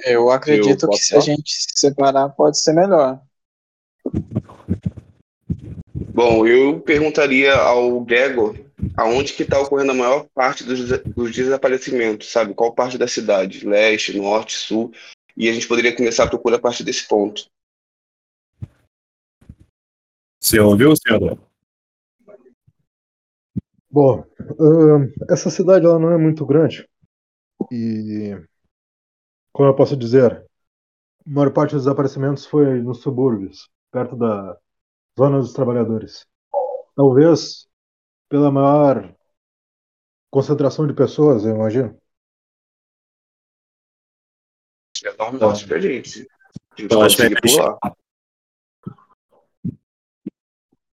Eu 0.00 0.30
acredito 0.30 0.86
Eu 0.86 0.90
que 0.90 0.96
se 0.96 1.16
a 1.16 1.20
gente 1.20 1.50
se 1.50 1.78
separar 1.78 2.28
pode 2.30 2.60
ser 2.60 2.72
melhor. 2.72 3.20
Bom, 5.94 6.46
eu 6.46 6.80
perguntaria 6.80 7.54
ao 7.54 8.00
Gregor 8.00 8.56
aonde 8.96 9.32
que 9.32 9.42
está 9.42 9.60
ocorrendo 9.60 9.92
a 9.92 9.94
maior 9.94 10.26
parte 10.34 10.64
dos, 10.64 10.88
dos 10.88 11.34
desaparecimentos, 11.34 12.30
sabe? 12.30 12.54
Qual 12.54 12.74
parte 12.74 12.96
da 12.96 13.08
cidade? 13.08 13.66
Leste, 13.66 14.16
norte, 14.16 14.56
sul? 14.56 14.92
E 15.36 15.48
a 15.48 15.52
gente 15.52 15.68
poderia 15.68 15.94
começar 15.94 16.24
a 16.24 16.28
procura 16.28 16.56
a 16.56 16.60
partir 16.60 16.84
desse 16.84 17.06
ponto. 17.06 17.46
Você 20.48 20.58
ouviu, 20.60 20.94
senhor? 20.96 21.38
Bom, 23.90 24.24
ahn, 24.58 25.12
essa 25.28 25.50
cidade 25.50 25.84
ela 25.84 25.98
não 25.98 26.10
é 26.10 26.16
muito 26.16 26.46
grande. 26.46 26.88
E 27.70 28.34
como 29.52 29.68
eu 29.68 29.76
posso 29.76 29.94
dizer, 29.94 30.42
a 31.26 31.30
maior 31.30 31.52
parte 31.52 31.72
dos 31.74 31.82
desaparecimentos 31.84 32.46
foi 32.46 32.80
nos 32.80 33.02
subúrbios, 33.02 33.68
perto 33.90 34.16
da 34.16 34.58
zona 35.18 35.38
dos 35.38 35.52
trabalhadores. 35.52 36.26
Talvez 36.96 37.68
pela 38.30 38.50
maior 38.50 39.14
concentração 40.30 40.86
de 40.86 40.94
pessoas, 40.94 41.44
eu 41.44 41.54
imagino. 41.56 42.00
Já 44.96 45.12
dá 45.12 45.28
um 45.28 45.32
norte 45.34 45.68
pra 45.68 45.78
gente. 45.78 46.26
A 46.72 46.80
gente 46.80 46.90
Eu 46.94 47.00
consegue 47.00 47.34
que- 47.34 47.54
por 47.54 47.60
lá. 47.60 47.78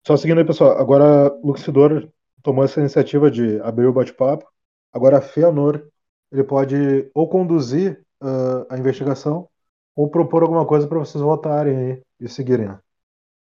Só 0.07 0.16
seguindo 0.16 0.38
aí, 0.38 0.44
pessoal. 0.44 0.78
Agora, 0.78 1.28
Luxidor 1.42 2.09
tomou 2.42 2.64
essa 2.64 2.78
iniciativa 2.78 3.30
de 3.30 3.59
abrir 3.61 3.86
o 3.86 3.92
bate-papo. 3.92 4.46
Agora, 4.92 5.20
Feanor, 5.20 5.88
ele 6.30 6.44
pode 6.44 7.11
ou 7.14 7.28
conduzir 7.28 8.05
ah, 8.20 8.66
a 8.70 8.78
investigação 8.78 9.48
ou 9.96 10.11
propor 10.11 10.42
alguma 10.42 10.66
coisa 10.66 10.86
para 10.86 10.98
vocês 10.98 11.22
votarem 11.22 11.76
aí 11.76 12.02
e 12.20 12.28
seguirem. 12.28 12.68
né? 12.68 12.78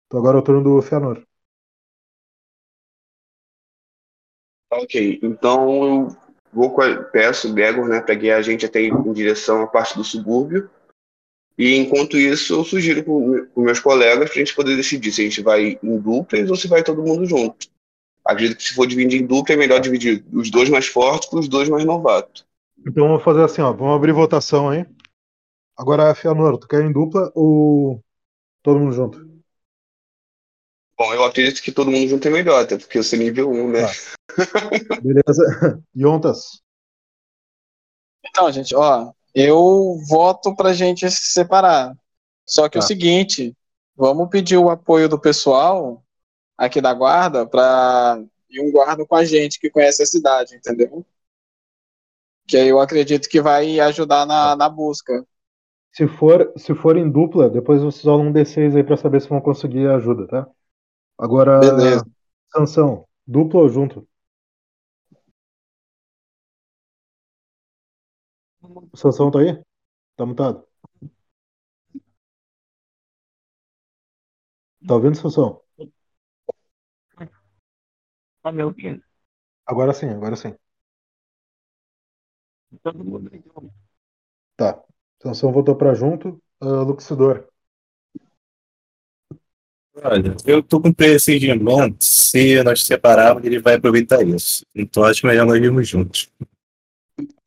Então, 0.07 0.19
agora 0.19 0.39
é 0.39 0.41
o 0.41 0.43
turno 0.43 0.63
do 0.63 0.83
Feanor. 0.83 1.23
Ok, 4.73 5.21
então 5.23 5.85
eu 5.85 6.17
vou 6.53 6.75
peço 7.13 7.51
o 7.51 7.53
Gregor, 7.53 7.89
né, 7.89 8.01
guiar 8.15 8.39
a 8.39 8.43
gente 8.43 8.67
até 8.67 8.81
em 8.81 9.13
direção 9.13 9.63
à 9.63 9.67
parte 9.67 9.97
do 9.97 10.05
subúrbio. 10.05 10.71
E 11.59 11.77
enquanto 11.77 12.17
isso, 12.17 12.55
eu 12.55 12.65
sugiro 12.65 13.03
para 13.03 13.13
os 13.13 13.65
meus 13.65 13.81
colegas 13.81 14.31
para 14.31 14.37
a 14.41 14.45
gente 14.45 14.55
poder 14.55 14.77
decidir 14.77 15.13
se 15.13 15.21
a 15.21 15.25
gente 15.25 15.43
vai 15.43 15.79
em 15.83 15.99
duplas 15.99 16.49
ou 16.49 16.57
se 16.57 16.69
vai 16.69 16.83
todo 16.83 17.03
mundo 17.03 17.27
junto. 17.27 17.69
Acredito 18.25 18.59
que 18.59 18.65
se 18.65 18.75
for 18.75 18.87
dividir 18.87 19.21
em 19.21 19.27
dupla, 19.27 19.55
é 19.55 19.59
melhor 19.59 19.81
dividir 19.81 20.25
os 20.33 20.51
dois 20.51 20.69
mais 20.69 20.87
fortes 20.87 21.29
com 21.29 21.39
os 21.39 21.49
dois 21.49 21.69
mais 21.69 21.85
novatos. 21.85 22.47
Então, 22.87 23.09
vamos 23.09 23.23
fazer 23.23 23.43
assim, 23.43 23.61
ó. 23.61 23.73
Vamos 23.73 23.95
abrir 23.95 24.13
votação 24.13 24.71
aí. 24.71 24.87
Agora, 25.77 26.15
Feanor, 26.15 26.59
tu 26.59 26.69
quer 26.69 26.83
em 26.83 26.93
dupla 26.93 27.31
ou 27.35 28.03
todo 28.63 28.79
mundo 28.79 28.93
junto? 28.93 29.31
Bom, 30.97 31.15
eu 31.15 31.25
acredito 31.25 31.63
que 31.63 31.73
todo 31.73 31.91
mundo 31.91 32.07
junto 32.09 32.29
é 32.29 32.31
melhor, 32.31 32.63
até 32.63 32.77
porque 32.77 32.99
eu 32.99 33.03
sou 33.03 33.19
nível 33.19 33.51
1, 33.51 33.71
né? 33.71 33.81
Beleza. 35.03 35.83
Yontas, 35.97 36.63
Então, 38.27 38.53
gente, 38.53 38.75
ó, 38.77 39.13
eu 39.35 39.97
voto 40.09 40.55
pra 40.57 40.73
gente 40.73 41.11
se 41.11 41.33
separar. 41.33 41.97
Só 42.47 42.69
que 42.69 42.79
é 42.79 42.81
o 42.81 42.83
Tá. 42.83 42.87
seguinte, 42.87 43.57
vamos 43.97 44.29
pedir 44.31 44.57
o 44.59 44.71
apoio 44.71 45.09
do 45.09 45.21
pessoal 45.21 46.03
aqui 46.59 46.81
da 46.81 46.95
guarda 46.95 47.47
pra 47.47 48.23
ir 48.51 48.61
um 48.63 48.73
guarda 48.73 49.07
com 49.07 49.17
a 49.17 49.25
gente 49.25 49.61
que 49.61 49.71
conhece 49.71 50.03
a 50.03 50.07
cidade, 50.07 50.57
entendeu? 50.57 51.05
Que 52.47 52.59
aí 52.59 52.69
eu 52.69 52.79
acredito 52.81 53.31
que 53.31 53.41
vai 53.41 53.81
ajudar 53.81 54.27
na, 54.27 54.55
na 54.55 54.69
busca. 54.69 55.27
se 55.93 56.07
for, 56.09 56.53
se 56.57 56.75
for 56.75 56.97
em 56.97 57.11
dupla, 57.11 57.49
depois 57.51 57.83
vocês 57.83 58.05
rolam 58.05 58.29
um 58.29 58.33
D6 58.33 58.75
aí 58.77 58.85
pra 58.85 58.97
saber 58.97 59.21
se 59.21 59.29
vão 59.29 59.41
conseguir 59.41 59.89
ajuda, 59.89 60.27
tá? 60.27 60.49
Agora, 61.19 61.61
Beleza. 61.61 62.05
Sansão, 62.53 63.07
dupla 63.27 63.63
ou 63.63 63.71
junto? 63.71 64.09
O 68.93 68.97
Sansão 68.97 69.31
tá 69.31 69.41
aí? 69.41 69.61
Tá 70.17 70.25
mutado? 70.25 70.65
Tá 74.87 74.95
ouvindo, 74.95 75.17
Sansão? 75.17 75.61
Tá 78.43 78.53
me 78.53 78.63
ouvindo? 78.63 79.03
Agora 79.67 79.93
sim, 79.93 80.09
agora 80.09 80.37
sim. 80.37 80.55
Todo 82.83 83.05
mundo 83.05 83.31
junto. 83.33 83.73
Tá. 84.57 84.83
Sansão 85.23 85.53
voltou 85.53 85.77
pra 85.77 85.95
junto. 85.95 86.41
Ah, 86.61 86.83
Luxidor. 86.83 87.49
Olha, 90.03 90.37
eu 90.47 90.63
tô 90.63 90.81
com 90.81 90.89
um 90.89 90.93
pressentimento, 90.95 92.05
se 92.05 92.63
nós 92.63 92.85
separarmos, 92.85 93.45
ele 93.45 93.59
vai 93.59 93.75
aproveitar 93.75 94.27
isso. 94.27 94.65
Então 94.75 95.05
acho 95.05 95.27
melhor 95.27 95.45
nós 95.45 95.57
irmos 95.57 95.89
juntos. 95.89 96.33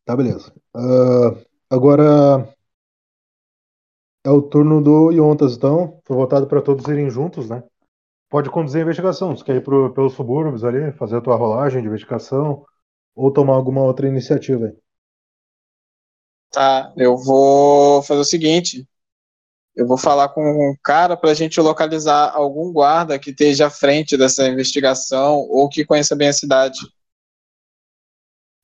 Tá, 0.05 0.15
beleza. 0.15 0.53
Ah, 0.75 1.35
agora, 1.69 2.53
É 4.25 4.29
o 4.29 4.41
turno 4.41 4.81
do 4.81 5.11
Yontas, 5.11 5.55
então. 5.55 5.99
Foi 6.05 6.15
votado 6.15 6.47
para 6.47 6.61
todos 6.61 6.85
irem 6.87 7.09
juntos, 7.09 7.49
né? 7.49 7.63
Pode 8.29 8.49
conduzir 8.49 8.79
a 8.79 8.83
investigação. 8.83 9.35
Você 9.35 9.43
quer 9.43 9.55
ir 9.57 9.63
pro, 9.63 9.93
pelos 9.93 10.13
subúrbios 10.13 10.63
ali, 10.63 10.91
fazer 10.93 11.17
a 11.17 11.21
tua 11.21 11.35
rolagem 11.35 11.81
de 11.81 11.87
investigação 11.87 12.65
ou 13.15 13.31
tomar 13.31 13.55
alguma 13.55 13.83
outra 13.83 14.07
iniciativa 14.07 14.65
aí. 14.65 14.73
Tá, 16.51 16.93
eu 16.95 17.17
vou 17.17 18.03
fazer 18.03 18.21
o 18.21 18.25
seguinte. 18.25 18.87
Eu 19.75 19.87
vou 19.87 19.97
falar 19.97 20.29
com 20.29 20.41
um 20.43 20.75
cara 20.83 21.17
para 21.17 21.31
a 21.31 21.33
gente 21.33 21.59
localizar 21.59 22.31
algum 22.35 22.71
guarda 22.71 23.19
que 23.19 23.31
esteja 23.31 23.67
à 23.67 23.69
frente 23.69 24.17
dessa 24.17 24.47
investigação 24.47 25.37
ou 25.49 25.69
que 25.69 25.85
conheça 25.85 26.15
bem 26.15 26.29
a 26.29 26.33
cidade. 26.33 26.79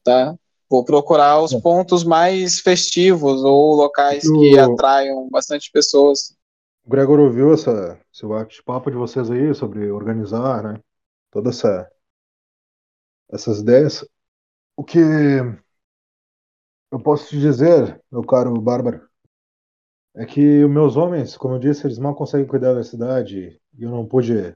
Tá? 0.03 0.35
Vou 0.69 0.85
procurar 0.85 1.41
os 1.41 1.51
Bom. 1.51 1.61
pontos 1.61 2.03
mais 2.03 2.59
festivos 2.59 3.43
ou 3.43 3.75
locais 3.75 4.23
O- 4.25 4.39
que 4.39 4.59
atraiam 4.59 5.27
bastante 5.29 5.71
pessoas. 5.71 6.35
O 6.85 6.89
Gregor 6.89 7.19
ouviu 7.19 7.53
essa, 7.53 7.99
esse 8.13 8.25
bate-papo 8.25 8.89
de 8.91 8.97
vocês 8.97 9.29
aí 9.31 9.53
sobre 9.53 9.91
organizar, 9.91 10.63
né? 10.63 10.79
Toda 11.31 11.49
essa 11.49 11.89
essas 13.31 13.59
ideias. 13.59 14.05
O 14.75 14.83
que 14.83 14.97
eu 16.91 16.99
posso 16.99 17.29
te 17.29 17.39
dizer, 17.39 18.01
meu 18.11 18.23
caro 18.23 18.59
Bárbaro, 18.59 19.07
é 20.15 20.25
que 20.25 20.63
os 20.63 20.71
meus 20.71 20.97
homens, 20.97 21.37
como 21.37 21.55
eu 21.55 21.59
disse, 21.59 21.85
eles 21.85 21.99
mal 21.99 22.15
conseguem 22.15 22.47
cuidar 22.47 22.73
da 22.73 22.83
cidade 22.83 23.61
e 23.77 23.83
eu 23.83 23.89
não 23.89 24.05
pude 24.05 24.55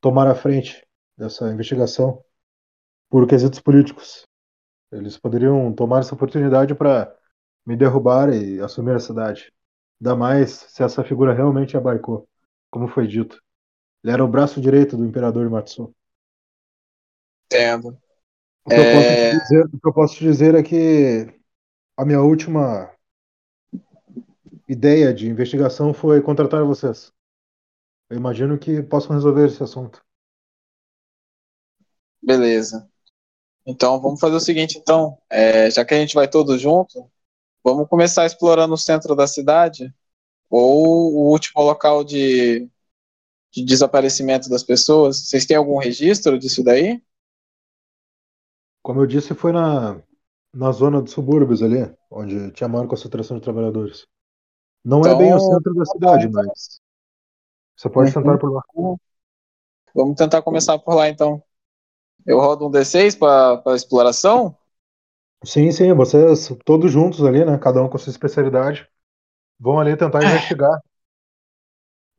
tomar 0.00 0.26
a 0.28 0.34
frente 0.34 0.86
dessa 1.16 1.50
investigação 1.50 2.22
por 3.08 3.26
quesitos 3.26 3.60
políticos. 3.60 4.24
Eles 4.92 5.16
poderiam 5.16 5.72
tomar 5.72 6.00
essa 6.00 6.14
oportunidade 6.14 6.74
para 6.74 7.14
me 7.66 7.76
derrubar 7.76 8.32
e 8.32 8.60
assumir 8.60 8.94
a 8.94 9.00
cidade. 9.00 9.52
Ainda 10.00 10.16
mais 10.16 10.50
se 10.50 10.82
essa 10.82 11.04
figura 11.04 11.32
realmente 11.32 11.76
abarcou, 11.76 12.28
como 12.70 12.88
foi 12.88 13.06
dito. 13.06 13.40
Ele 14.02 14.12
era 14.12 14.24
o 14.24 14.28
braço 14.28 14.60
direito 14.60 14.96
do 14.96 15.04
imperador 15.04 15.48
Matsu. 15.50 15.94
Entendo. 17.46 17.98
O 18.64 18.70
que, 18.70 18.78
eu 18.78 18.84
posso 18.90 19.12
É. 19.12 19.30
dizer, 19.30 19.64
o 19.66 19.80
que 19.80 19.88
eu 19.88 19.92
posso 19.92 20.14
te 20.16 20.24
dizer 20.24 20.54
é 20.54 20.62
que 20.62 21.26
a 21.96 22.04
minha 22.04 22.20
última 22.20 22.90
ideia 24.68 25.12
de 25.12 25.28
investigação 25.28 25.92
foi 25.92 26.20
contratar 26.22 26.64
vocês. 26.64 27.12
Eu 28.08 28.16
imagino 28.16 28.58
que 28.58 28.82
possam 28.82 29.14
resolver 29.14 29.46
esse 29.46 29.62
assunto. 29.62 30.02
Beleza. 32.22 32.90
Então 33.66 34.00
vamos 34.00 34.20
fazer 34.20 34.36
o 34.36 34.40
seguinte, 34.40 34.78
então, 34.78 35.18
É, 35.30 35.70
já 35.70 35.84
que 35.84 35.94
a 35.94 35.98
gente 36.00 36.14
vai 36.14 36.28
todos 36.28 36.60
junto, 36.60 37.10
vamos 37.64 37.88
começar 37.88 38.26
explorando 38.26 38.74
o 38.74 38.78
centro 38.78 39.14
da 39.16 39.26
cidade 39.26 39.94
ou 40.50 41.14
o 41.14 41.30
último 41.32 41.62
local 41.62 42.04
de, 42.04 42.68
de 43.52 43.64
desaparecimento 43.64 44.48
das 44.50 44.62
pessoas. 44.64 45.18
Vocês 45.28 45.46
têm 45.46 45.56
algum 45.58 45.78
registro 45.78 46.38
disso 46.38 46.64
daí? 46.64 47.02
Como 48.82 49.00
eu 49.00 49.06
disse, 49.06 49.34
foi 49.34 49.52
na, 49.52 50.02
na 50.54 50.72
zona 50.72 51.00
dos 51.02 51.12
subúrbios 51.12 51.62
ali, 51.62 51.78
onde 52.10 52.50
tinha 52.52 52.68
maior 52.68 52.86
concentração 52.88 53.36
de 53.38 53.42
trabalhadores. 53.42 54.06
Não 54.84 55.06
é 55.06 55.14
Então, 55.14 55.16
bem 55.16 55.34
o 55.34 55.40
centro 55.40 55.74
da 55.74 55.86
cidade, 55.86 56.28
então. 56.28 56.52
mas 56.52 56.80
você 57.76 57.90
pode 57.90 58.12
Uhum. 58.12 58.14
tentar 58.14 58.38
por 58.38 58.52
lá. 58.52 58.62
Vamos 59.94 60.16
tentar 60.16 60.42
começar 60.42 60.78
por 60.80 60.94
lá, 60.94 61.08
então. 61.08 61.42
Eu 62.26 62.38
rodo 62.38 62.66
um 62.66 62.70
D6 62.70 63.14
para 63.16 63.62
exploração? 63.74 64.56
Sim, 65.44 65.70
sim, 65.72 65.92
vocês 65.94 66.48
todos 66.64 66.92
juntos 66.92 67.24
ali, 67.24 67.44
né? 67.44 67.56
Cada 67.58 67.82
um 67.82 67.88
com 67.88 67.96
sua 67.98 68.10
especialidade, 68.10 68.86
vão 69.58 69.80
ali 69.80 69.96
tentar 69.96 70.22
investigar 70.24 70.70
Só 70.72 70.82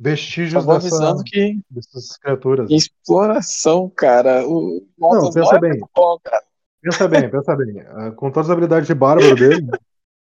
vestígios 0.04 0.66
dessa, 0.66 0.76
avisando 0.76 1.24
que 1.24 1.60
dessas 1.70 2.18
criaturas. 2.18 2.70
exploração, 2.72 3.90
cara. 3.90 4.48
O 4.48 4.86
Não, 4.98 5.32
pensa 5.32 5.56
é 5.56 5.60
bem. 5.60 5.70
muito 5.72 5.90
bom, 5.96 6.20
cara. 6.24 6.44
Pensa 6.82 7.08
bem, 7.08 7.30
pensa 7.30 7.56
bem. 7.56 7.80
Ah, 7.88 8.12
Com 8.12 8.32
todas 8.32 8.50
as 8.50 8.54
habilidades 8.54 8.88
de 8.88 8.96
bárbaro 8.96 9.36
dele, 9.36 9.68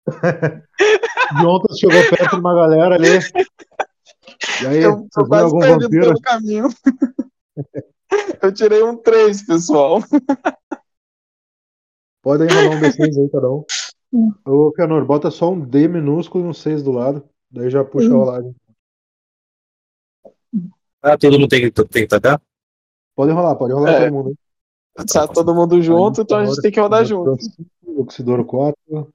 de 1.39 1.47
ontem 1.47 1.74
chegou 1.77 2.03
perto 2.09 2.35
de 2.35 2.41
uma 2.41 2.55
galera 2.55 2.95
ali. 2.95 3.18
E 4.62 4.66
aí, 4.66 4.83
Eu 4.83 4.97
viram 4.97 5.29
quase 5.29 5.45
algum 5.45 5.61
vampiro? 5.61 6.07
pelo 6.07 6.20
caminho. 6.20 6.68
Eu 8.43 8.53
tirei 8.53 8.83
um 8.83 8.97
3, 8.97 9.47
pessoal. 9.47 10.01
Podem 12.23 12.49
rolar 12.49 12.77
um 12.77 12.81
D6 12.81 13.19
aí, 13.19 13.31
cada 13.31 13.51
um. 13.51 13.64
Ô, 14.45 14.73
Fianor, 14.75 15.05
bota 15.05 15.31
só 15.31 15.51
um 15.51 15.61
D 15.61 15.89
minúsculo 15.89 16.47
e 16.47 16.49
um 16.49 16.53
6 16.53 16.83
do 16.83 16.93
lado. 16.93 17.29
Daí 17.51 17.71
já 17.71 17.85
puxa 17.85 18.09
a 18.09 18.12
rolagem. 18.12 18.55
Ah, 21.03 21.17
todo 21.17 21.39
mundo 21.39 21.49
tem 21.49 21.61
que, 21.61 21.71
tem 21.71 22.03
que 22.03 22.09
tacar? 22.09 22.41
Podem 23.14 23.35
rolar, 23.35 23.55
pode 23.57 23.73
rolar 23.73 23.91
É. 23.91 24.05
todo 24.05 24.12
mundo. 24.12 24.29
aí. 24.29 25.07
Tá 25.07 25.29
todo 25.29 25.55
mundo 25.55 25.81
junto, 25.83 26.23
então 26.23 26.39
a 26.39 26.47
gente 26.47 26.61
tem 26.62 26.73
que 26.73 26.81
rodar 26.81 27.05
junto. 27.05 27.37
Oxidoro 27.85 28.45
4. 28.45 29.12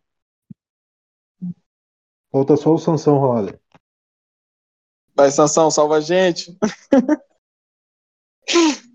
Falta 2.32 2.56
só 2.56 2.74
o 2.74 2.78
Sansão 2.78 3.18
rolar. 3.18 3.60
Vai, 5.16 5.32
Sansão, 5.32 5.70
salva 5.70 5.98
a 5.98 6.02
gente. 6.02 6.58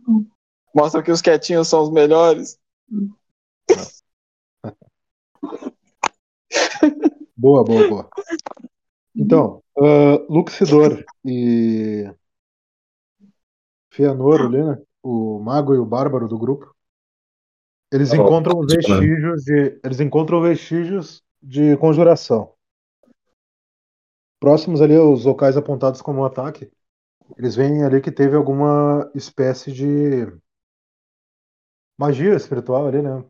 Mostra 0.75 1.03
que 1.03 1.11
os 1.11 1.23
quietinhos 1.23 1.69
são 1.69 1.83
os 1.83 1.91
melhores. 1.91 2.59
Boa, 7.37 7.63
boa, 7.63 7.89
boa. 7.89 8.09
Então, 9.15 9.63
ah, 9.79 10.25
Luxidor 10.29 11.05
e 11.25 12.11
Fianor 13.91 14.43
ali, 14.43 14.63
né? 14.63 14.83
O 15.03 15.39
mago 15.39 15.75
e 15.75 15.79
o 15.79 15.85
bárbaro 15.85 16.29
do 16.29 16.39
grupo. 16.39 16.75
Eles 17.93 18.11
Oh, 18.13 18.17
encontram 18.17 18.61
né? 18.61 18.67
vestígios 18.75 19.45
de. 19.45 19.81
Eles 19.85 20.01
encontram 20.01 20.41
vestígios 20.43 21.23
de 21.43 21.77
conjuração. 21.77 22.53
Próximos 24.41 24.81
ali 24.81 24.97
aos 24.97 25.25
locais 25.25 25.57
apontados 25.57 26.03
como 26.03 26.25
ataque, 26.25 26.71
eles 27.37 27.57
veem 27.57 27.85
ali 27.85 28.01
que 28.01 28.13
teve 28.13 28.37
alguma 28.37 29.11
espécie 29.15 29.73
de 29.73 30.27
magia 31.99 32.35
espiritual 32.35 32.87
ali, 32.87 33.03
né? 33.03 33.25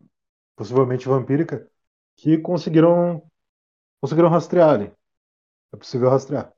Possivelmente 0.56 1.08
vampírica, 1.08 1.70
que 2.16 2.38
conseguiram 2.38 3.22
conseguiram 4.00 4.28
rastrear 4.28 4.70
ali. 4.70 4.92
É 5.72 5.76
possível 5.76 6.10
rastrear. 6.10 6.52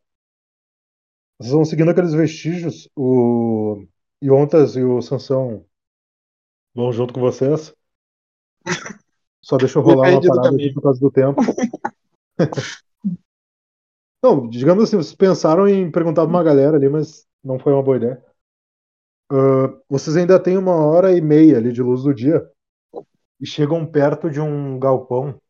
Vocês 1.38 1.52
vão 1.52 1.64
seguindo 1.64 1.90
aqueles 1.90 2.12
vestígios, 2.12 2.88
o 2.96 3.86
Iontas 4.22 4.74
e 4.74 4.82
o 4.82 5.00
Sansão 5.00 5.64
vão 6.74 6.92
junto 6.92 7.14
com 7.14 7.20
vocês. 7.20 7.74
Só 9.40 9.56
deixa 9.56 9.78
eu 9.78 9.82
rolar 9.82 10.10
uma 10.10 10.20
parada 10.20 10.56
aqui 10.56 10.72
por 10.74 10.82
causa 10.82 11.00
do 11.00 11.10
tempo. 11.10 11.40
Não, 14.22 14.48
digamos 14.48 14.82
assim, 14.82 14.96
vocês 14.96 15.14
pensaram 15.14 15.68
em 15.68 15.90
perguntar 15.90 16.22
pra 16.22 16.30
uma 16.30 16.42
galera 16.42 16.76
ali, 16.76 16.88
mas 16.88 17.27
não 17.48 17.58
foi 17.58 17.72
uma 17.72 17.82
boa 17.82 17.96
ideia. 17.96 18.22
Ah, 19.30 19.68
vocês 19.88 20.16
ainda 20.16 20.42
têm 20.42 20.56
uma 20.58 20.74
hora 20.76 21.16
e 21.16 21.20
meia 21.20 21.56
ali 21.58 21.72
de 21.72 21.82
luz 21.82 22.02
do 22.02 22.14
dia 22.14 22.46
e 23.40 23.46
chegam 23.46 23.86
perto 23.86 24.30
de 24.30 24.40
um 24.40 24.78
galpão 24.78 25.40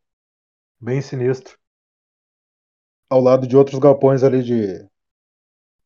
bem 0.81 1.01
sinistro. 1.03 1.59
Ao 3.11 3.21
lado 3.21 3.47
de 3.47 3.57
outros 3.57 3.79
galpões 3.79 4.23
ali 4.23 4.43
de, 4.43 4.85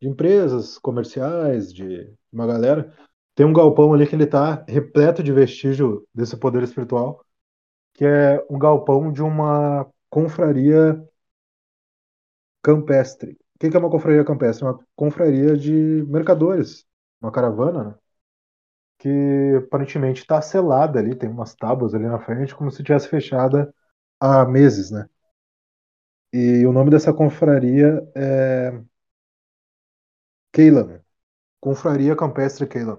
de 0.01 0.09
empresas 0.09 0.79
comerciais, 0.79 1.73
de 1.73 2.13
uma 2.33 2.47
galera. 2.47 2.93
Tem 3.35 3.47
um 3.47 3.53
galpão 3.53 3.95
ali 3.95 4.07
que 4.07 4.15
ele 4.15 4.27
tá 4.27 4.65
repleto 4.69 5.23
de 5.23 5.33
vestígio 5.33 6.07
desse 6.15 6.37
poder 6.37 6.63
espiritual, 6.63 7.25
que 7.95 8.05
é 8.05 8.45
um 8.51 8.59
galpão 8.59 9.13
de 9.13 9.23
uma 9.23 9.91
confraria 10.11 11.03
campestre. 12.63 13.42
Que 13.63 13.71
que 13.71 13.77
é 13.77 13.81
uma 13.81 13.89
confraria 13.89 14.25
campestre? 14.25 14.65
Uma 14.65 14.81
confraria 14.97 15.57
de 15.57 15.73
mercadores, 16.09 16.85
uma 17.21 17.31
caravana, 17.31 17.85
né? 17.85 17.95
Que 18.99 19.57
aparentemente 19.67 20.23
está 20.23 20.41
selada 20.41 20.99
ali, 20.99 21.15
tem 21.15 21.29
umas 21.29 21.55
tábuas 21.55 21.95
ali 21.95 22.07
na 22.07 22.19
frente, 22.19 22.55
como 22.55 22.71
se 22.71 22.83
tivesse 22.83 23.09
fechada 23.09 23.73
há 24.21 24.45
meses, 24.47 24.91
né? 24.91 25.09
E 26.33 26.65
o 26.67 26.73
nome 26.73 26.91
dessa 26.91 27.13
confraria 27.13 28.01
é 28.15 28.83
Keilan. 30.53 31.03
Confraria 31.61 32.17
Campestre 32.17 32.67
Keilan. 32.69 32.99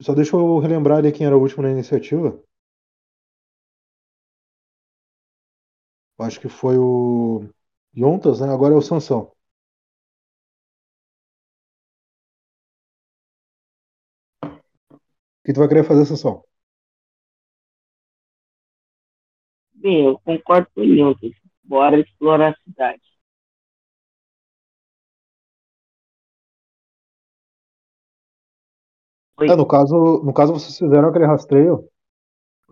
Só 0.00 0.14
deixa 0.14 0.36
eu 0.36 0.58
relembrar 0.60 0.98
ali 0.98 1.10
quem 1.10 1.26
era 1.26 1.36
o 1.36 1.40
último 1.40 1.62
na 1.64 1.70
iniciativa. 1.72 2.40
Acho 6.18 6.40
que 6.40 6.48
foi 6.48 6.76
o 6.78 7.48
Yontas, 7.96 8.40
né? 8.40 8.48
Agora 8.52 8.74
é 8.74 8.76
o 8.76 8.82
Sansão. 8.82 9.20
O 9.22 9.34
que 15.44 15.52
tu 15.52 15.60
vai 15.60 15.68
querer 15.68 15.84
fazer, 15.84 16.04
Sansão? 16.06 16.42
Bem, 19.74 20.06
eu 20.06 20.18
concordo 20.20 20.68
com 20.74 20.80
o 20.80 20.84
Newton. 20.84 21.30
Bora 21.62 22.00
explorar 22.00 22.52
a 22.52 22.56
cidade. 22.64 23.02
É, 29.40 29.54
no 29.56 29.66
caso, 29.66 30.22
no 30.24 30.32
caso 30.32 30.52
vocês 30.52 30.78
fizeram 30.78 31.08
aquele 31.08 31.26
rastreio 31.26 31.88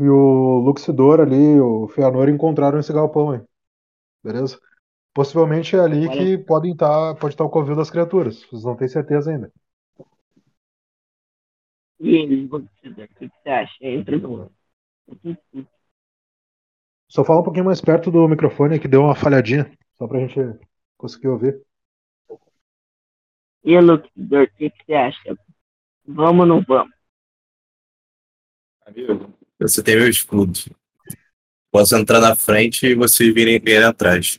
e 0.03 0.09
o 0.09 0.59
Luxidor 0.59 1.20
ali, 1.20 1.61
o 1.61 1.86
Feanor 1.86 2.28
encontraram 2.28 2.80
esse 2.80 2.92
galpão 2.92 3.30
aí. 3.30 3.40
Beleza? 4.20 4.59
Possivelmente 5.14 5.76
é 5.76 5.78
ali 5.78 6.09
Olha. 6.09 6.11
que 6.11 6.38
podem 6.38 6.72
estar, 6.72 7.14
pode 7.14 7.34
estar 7.34 7.44
o 7.44 7.50
covil 7.50 7.76
das 7.76 7.88
criaturas. 7.88 8.42
Vocês 8.44 8.64
não 8.64 8.74
têm 8.74 8.88
certeza 8.88 9.30
ainda. 9.30 9.53
E 12.00 12.16
eles, 12.16 12.50
o 12.50 12.61
que 12.61 13.28
você 13.28 13.48
acha? 13.48 13.76
Entra 13.80 14.18
no. 14.18 14.50
Só 17.07 17.22
fala 17.24 17.40
um 17.40 17.44
pouquinho 17.44 17.66
mais 17.66 17.80
perto 17.80 18.11
do 18.11 18.26
microfone 18.26 18.80
que 18.80 18.88
deu 18.88 19.03
uma 19.03 19.14
falhadinha, 19.14 19.70
só 19.98 20.09
pra 20.09 20.18
gente 20.18 20.59
conseguir 20.96 21.28
ouvir. 21.28 21.62
E 23.62 23.78
Luxidor, 23.78 24.44
o 24.44 24.57
que 24.57 24.70
que 24.70 24.84
você 24.84 24.94
acha? 24.94 25.36
Vamos 26.05 26.40
ou 26.40 26.46
não 26.46 26.62
vamos? 26.66 26.92
Amigo, 28.84 29.32
você 29.62 29.82
tem 29.82 29.96
meu 29.96 30.08
escudo. 30.08 30.58
Posso 31.70 31.96
entrar 31.96 32.20
na 32.20 32.36
frente 32.36 32.86
e 32.86 32.94
vocês 32.94 33.32
virem 33.32 33.58
virem 33.58 33.84
atrás. 33.84 34.38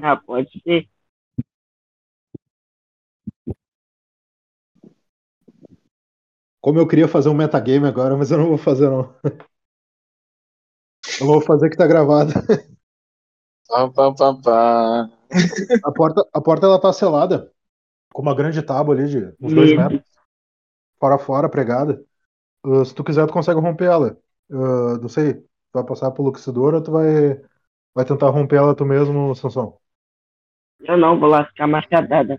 Ah, 0.00 0.16
pode 0.16 0.60
ser. 0.62 0.88
Como 6.60 6.78
eu 6.78 6.86
queria 6.86 7.08
fazer 7.08 7.28
um 7.28 7.34
metagame 7.34 7.86
agora, 7.86 8.16
mas 8.16 8.30
eu 8.30 8.38
não 8.38 8.48
vou 8.48 8.58
fazer 8.58 8.90
não. 8.90 9.14
Eu 11.20 11.26
vou 11.26 11.40
fazer 11.40 11.70
que 11.70 11.76
tá 11.76 11.86
gravado. 11.86 12.32
Pá, 13.68 13.90
pá, 13.90 14.14
pá, 14.14 14.34
pá. 14.34 15.10
A 15.84 15.92
porta, 15.92 16.28
a 16.32 16.40
porta 16.40 16.66
ela 16.66 16.80
tá 16.80 16.92
selada 16.92 17.52
com 18.12 18.22
uma 18.22 18.34
grande 18.34 18.62
tábua 18.62 18.94
ali 18.94 19.08
de 19.08 19.34
uns 19.40 19.52
dois 19.52 19.76
metros, 19.76 20.02
fora 20.98 21.16
a 21.16 21.18
fora, 21.18 21.48
pregada. 21.48 22.04
Uh, 22.64 22.84
se 22.84 22.94
tu 22.94 23.04
quiser, 23.04 23.26
tu 23.26 23.32
consegue 23.32 23.60
romper 23.60 23.86
ela. 23.86 24.16
Uh, 24.50 24.98
não 25.00 25.08
sei, 25.08 25.34
tu 25.34 25.48
vai 25.74 25.84
passar 25.84 26.10
pro 26.10 26.22
Luxidor 26.24 26.74
ou 26.74 26.82
tu 26.82 26.92
vai, 26.92 27.40
vai 27.94 28.04
tentar 28.04 28.30
romper 28.30 28.56
ela 28.56 28.74
tu 28.76 28.84
mesmo, 28.86 29.34
Sansão? 29.34 29.80
Eu 30.80 30.96
não, 30.96 31.20
vou 31.20 31.28
lá 31.28 31.44
ficar 31.46 31.68
machadada. 31.68 32.36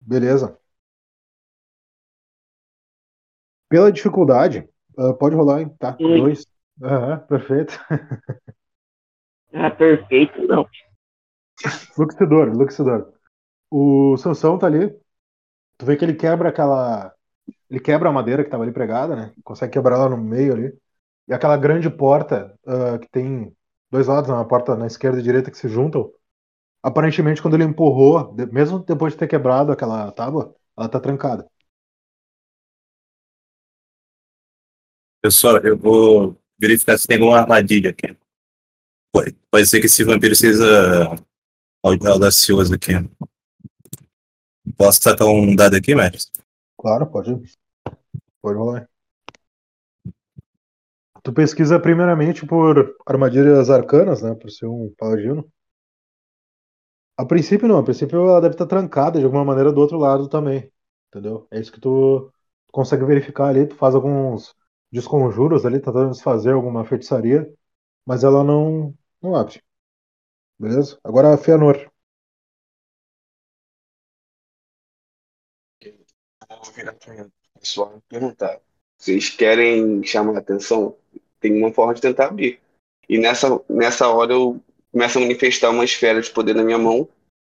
Beleza. 0.00 0.58
Pela 3.68 3.92
dificuldade, 3.92 4.68
uh, 4.98 5.14
pode 5.14 5.34
rolar, 5.36 5.60
hein? 5.60 5.68
Tá, 5.78 6.00
Oi. 6.00 6.20
dois. 6.20 6.46
Aham, 6.82 7.18
perfeito. 7.26 7.78
Ah, 9.52 9.70
perfeito, 9.70 10.46
não. 10.46 10.64
Luxidor, 11.96 12.48
Luxidor. 12.56 13.12
O 13.70 14.16
Sansão 14.18 14.58
tá 14.58 14.68
ali. 14.68 14.90
Tu 15.78 15.86
vê 15.86 15.96
que 15.96 16.04
ele 16.06 16.14
quebra 16.16 16.50
aquela. 16.50 17.14
Ele 17.70 17.80
quebra 17.80 18.08
a 18.08 18.12
madeira 18.12 18.44
que 18.44 18.50
tava 18.50 18.62
ali 18.64 18.72
pregada, 18.72 19.16
né? 19.16 19.32
Consegue 19.44 19.72
quebrar 19.72 19.96
ela 19.96 20.08
no 20.10 20.16
meio 20.18 20.52
ali. 20.54 20.72
E 21.28 21.34
aquela 21.34 21.56
grande 21.56 21.90
porta 21.90 22.54
ah, 22.66 22.98
que 22.98 23.08
tem 23.10 23.54
dois 23.90 24.06
lados, 24.06 24.28
né? 24.30 24.36
uma 24.36 24.46
porta 24.48 24.76
na 24.76 24.86
esquerda 24.86 25.18
e 25.20 25.22
direita 25.22 25.50
que 25.50 25.58
se 25.58 25.68
juntam. 25.68 26.10
Aparentemente, 26.82 27.42
quando 27.42 27.54
ele 27.54 27.64
empurrou, 27.64 28.34
mesmo 28.52 28.80
depois 28.80 29.12
de 29.14 29.18
ter 29.20 29.28
quebrado 29.28 29.72
aquela 29.72 30.12
tábua, 30.12 30.54
ela 30.76 30.88
tá 30.88 31.00
trancada. 31.00 31.46
Pessoal, 35.22 35.58
eu 35.58 35.76
vou 35.76 36.36
verificar 36.58 36.96
se 36.98 37.06
tem 37.06 37.16
alguma 37.18 37.38
armadilha 37.38 37.90
aqui. 37.90 38.16
Pode, 39.12 39.36
pode 39.50 39.66
ser 39.66 39.80
que 39.80 39.86
esse 39.86 40.04
vampiro 40.04 40.36
seja 40.36 40.64
au- 41.82 42.06
audacioso 42.06 42.74
aqui. 42.74 42.92
Posso 44.76 45.02
sacar 45.02 45.26
um 45.26 45.54
dado 45.56 45.76
aqui, 45.76 45.94
mestre? 45.94 46.30
Claro, 46.78 47.10
pode. 47.10 47.32
Pode 48.40 48.58
rolar. 48.58 48.88
Tu 51.22 51.30
pesquisa 51.30 51.78
primeiramente 51.78 52.46
por 52.46 52.96
armadilhas 53.04 53.68
arcanas, 53.68 54.22
né? 54.22 54.34
Por 54.34 54.50
ser 54.50 54.64
um 54.66 54.94
paladino. 54.96 55.46
A 57.16 57.24
princípio 57.24 57.66
não, 57.68 57.78
a 57.78 57.82
princípio 57.84 58.18
ela 58.28 58.40
deve 58.40 58.54
estar 58.54 58.66
trancada 58.66 59.18
de 59.18 59.24
alguma 59.24 59.44
maneira 59.44 59.72
do 59.72 59.80
outro 59.80 59.98
lado 59.98 60.28
também. 60.28 60.70
Entendeu? 61.08 61.46
É 61.50 61.58
isso 61.60 61.72
que 61.72 61.80
tu 61.80 62.30
consegue 62.72 63.04
verificar 63.04 63.48
ali, 63.48 63.66
tu 63.66 63.74
faz 63.76 63.94
alguns 63.94 64.54
desconjuros 64.92 65.64
ali, 65.64 65.80
tentando 65.80 66.10
desfazer 66.10 66.52
alguma 66.52 66.84
feitiçaria, 66.84 67.50
mas 68.06 68.24
ela 68.24 68.44
não, 68.44 68.94
não 69.22 69.36
abre. 69.36 69.62
Beleza? 70.58 70.98
Agora 71.04 71.34
a 71.34 71.38
Fëanor. 71.38 71.90
Virar 76.72 76.96
pessoal 77.58 77.96
e 77.96 78.00
perguntar. 78.08 78.60
Vocês 78.96 79.30
querem 79.30 80.02
chamar 80.04 80.36
a 80.36 80.38
atenção? 80.38 80.96
Tem 81.40 81.52
uma 81.56 81.72
forma 81.72 81.94
de 81.94 82.00
tentar 82.00 82.26
abrir. 82.26 82.60
E 83.08 83.18
nessa, 83.18 83.48
nessa 83.68 84.08
hora 84.08 84.32
eu 84.32 84.60
começo 84.90 85.18
a 85.18 85.20
manifestar 85.20 85.70
uma 85.70 85.84
esfera 85.84 86.20
de 86.20 86.30
poder 86.30 86.54
na 86.54 86.64
minha 86.64 86.78
mão, 86.78 87.08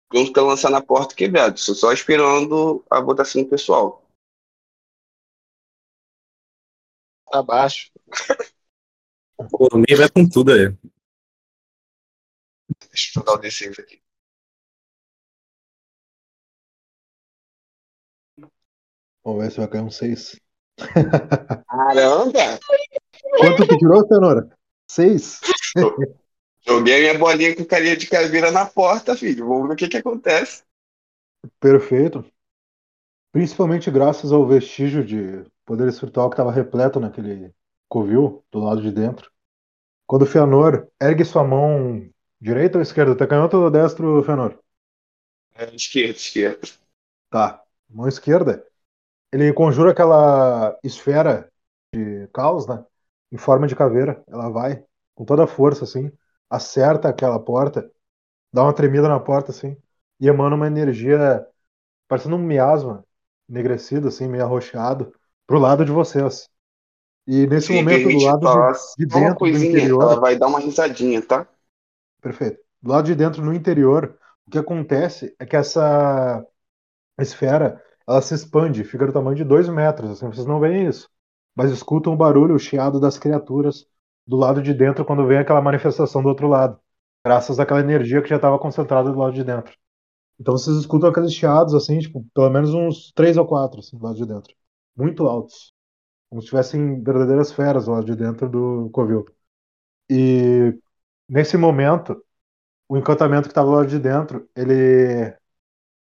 pronto 0.09 0.33
para 0.33 0.43
lançar 0.43 0.71
na 0.71 0.83
porta 0.83 1.15
quebrada. 1.15 1.55
Estou 1.55 1.75
só 1.75 1.93
esperando 1.93 2.85
a 2.91 3.01
votação 3.01 3.43
do 3.43 3.49
pessoal. 3.49 4.03
Abaixo. 7.33 7.91
Por 9.51 9.79
mim, 9.79 9.95
vai 9.97 10.09
com 10.09 10.29
tudo 10.29 10.53
aí. 10.53 10.75
Deixa 12.89 13.11
eu 13.11 13.23
jogar 13.23 13.35
o 13.35 13.41
D6 13.41 13.79
aqui. 13.79 14.01
Vamos 19.27 19.43
ver 19.43 19.51
se 19.51 19.59
vai 19.59 19.67
cair 19.67 19.83
um 19.83 19.91
6. 19.91 20.41
Caramba! 21.67 22.61
Quanto 23.39 23.67
tu 23.67 23.77
tirou, 23.77 24.07
Fëanor? 24.07 24.49
6? 24.89 25.41
Joguei 26.65 26.95
a 26.95 27.01
minha 27.01 27.19
bolinha 27.19 27.57
com 27.57 27.65
carinha 27.65 27.97
de 27.97 28.07
caveira 28.07 28.53
na 28.53 28.67
porta, 28.67 29.17
filho. 29.17 29.49
Vamos 29.49 29.67
ver 29.67 29.75
o 29.75 29.77
que, 29.77 29.89
que 29.89 29.97
acontece. 29.97 30.63
Perfeito. 31.59 32.25
Principalmente 33.33 33.91
graças 33.91 34.31
ao 34.31 34.47
vestígio 34.47 35.05
de 35.05 35.45
poder 35.65 35.89
espiritual 35.89 36.31
que 36.31 36.35
estava 36.35 36.53
repleto 36.53 37.01
naquele 37.01 37.53
covil 37.89 38.45
do 38.53 38.61
lado 38.61 38.81
de 38.81 38.93
dentro. 38.93 39.29
Quando 40.07 40.23
o 40.23 40.27
Fëanor 40.27 40.87
ergue 41.03 41.25
sua 41.25 41.43
mão 41.43 42.09
direita 42.41 42.79
ou 42.79 42.83
esquerda? 42.83 43.17
Tá 43.17 43.27
canhoto 43.27 43.57
ou 43.57 43.73
destro, 43.73 44.23
Fëanor? 44.23 44.57
É, 45.57 45.75
esquerda, 45.75 46.17
esquerda. 46.17 46.69
Tá. 47.29 47.65
Mão 47.91 48.07
esquerda. 48.07 48.65
Ele 49.37 49.53
conjura 49.53 49.91
aquela 49.91 50.79
esfera 50.83 51.53
de 51.95 52.27
caos, 52.33 52.67
né? 52.67 52.83
Em 53.31 53.37
forma 53.37 53.67
de 53.67 53.77
caveira. 53.77 54.25
Ela 54.27 54.49
vai 54.49 54.83
com 55.15 55.27
toda 55.27 55.45
a 55.45 55.47
força, 55.47 55.85
assim. 55.85 56.11
Acerta 56.49 57.11
aquela 57.11 57.39
porta. 57.39 57.91
Dá 58.51 58.63
uma 58.63 58.73
tremida 58.73 59.09
na 59.09 59.21
porta, 59.21 59.51
assim. 59.51 59.77
E 60.19 60.27
emana 60.27 60.57
uma 60.57 60.67
energia 60.67 61.47
parecendo 62.09 62.37
um 62.37 62.39
miasma 62.39 63.05
enegrecido, 63.47 64.09
assim, 64.09 64.27
meio 64.27 64.45
arroxeado, 64.45 65.13
pro 65.47 65.59
lado 65.59 65.85
de 65.85 65.93
vocês. 65.93 66.49
E 67.27 67.47
nesse 67.47 67.67
Se 67.67 67.75
momento, 67.75 68.09
do 68.09 68.25
lado 68.25 68.73
de, 68.97 69.05
de 69.05 69.15
dentro 69.15 69.35
do 69.35 69.39
coisinha, 69.39 69.71
interior. 69.71 70.03
ela 70.03 70.19
vai 70.19 70.39
dar 70.39 70.47
uma 70.47 70.61
risadinha, 70.61 71.21
tá? 71.21 71.47
Perfeito. 72.23 72.59
Do 72.81 72.91
lado 72.91 73.05
de 73.05 73.15
dentro, 73.15 73.45
no 73.45 73.53
interior, 73.53 74.17
o 74.47 74.51
que 74.51 74.57
acontece 74.59 75.37
é 75.39 75.45
que 75.45 75.57
essa 75.57 76.43
esfera 77.19 77.83
ela 78.09 78.23
se 78.23 78.35
expande, 78.35 78.85
fica 78.85 79.07
do 79.07 79.13
tamanho 79.13 79.37
de 79.37 79.45
dois 79.45 79.69
metros. 79.69 80.11
Assim, 80.11 80.27
vocês 80.27 80.47
não 80.47 80.61
veem 80.61 80.87
isso, 80.87 81.09
mas 81.55 81.71
escutam 81.71 82.13
o 82.15 82.17
barulho, 82.17 82.55
o 82.55 82.59
chiado 82.59 83.01
das 83.01 83.19
criaturas 83.19 83.87
do 84.27 84.37
lado 84.37 84.63
de 84.63 84.75
dentro 84.75 85.05
quando 85.05 85.27
vem 85.27 85.39
aquela 85.39 85.61
manifestação 85.63 86.23
do 86.23 86.29
outro 86.29 86.49
lado, 86.49 86.79
graças 87.25 87.59
àquela 87.61 87.81
energia 87.81 88.23
que 88.23 88.29
já 88.29 88.37
estava 88.37 88.59
concentrada 88.59 89.11
do 89.13 89.19
lado 89.19 89.35
de 89.35 89.45
dentro. 89.45 89.75
Então 90.39 90.57
vocês 90.57 90.77
escutam 90.77 91.09
aqueles 91.11 91.33
chiados, 91.33 91.75
assim, 91.75 91.99
tipo, 91.99 92.25
pelo 92.35 92.51
menos 92.51 92.75
uns 92.75 93.13
três 93.15 93.37
ou 93.37 93.47
quatro, 93.47 93.81
assim, 93.81 93.97
do 93.97 94.05
lado 94.05 94.17
de 94.17 94.27
dentro. 94.27 94.55
Muito 94.97 95.27
altos. 95.27 95.73
Como 96.31 96.43
se 96.43 96.49
tivessem 96.49 97.03
verdadeiras 97.03 97.53
feras 97.53 97.87
lado 97.87 98.07
de 98.07 98.17
dentro 98.17 98.49
do 98.49 98.91
covil. 98.91 99.25
E 100.11 100.79
nesse 101.29 101.57
momento, 101.57 102.23
o 102.89 102.97
encantamento 102.97 103.45
que 103.45 103.53
estava 103.53 103.71
lado 103.71 103.89
de 103.89 103.99
dentro, 103.99 104.49
ele 104.57 105.35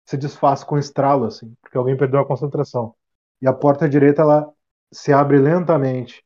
se 0.07 0.17
desfaz 0.17 0.65
com 0.65 0.79
estralo, 0.79 1.27
assim, 1.27 1.55
porque 1.61 1.77
alguém 1.77 1.97
perdeu 1.97 2.21
a 2.21 2.27
concentração. 2.27 2.95
E 3.43 3.49
a 3.49 3.53
porta 3.53 3.89
direita, 3.89 4.23
ela 4.23 4.51
se 4.93 5.13
abre 5.13 5.39
lentamente, 5.39 6.25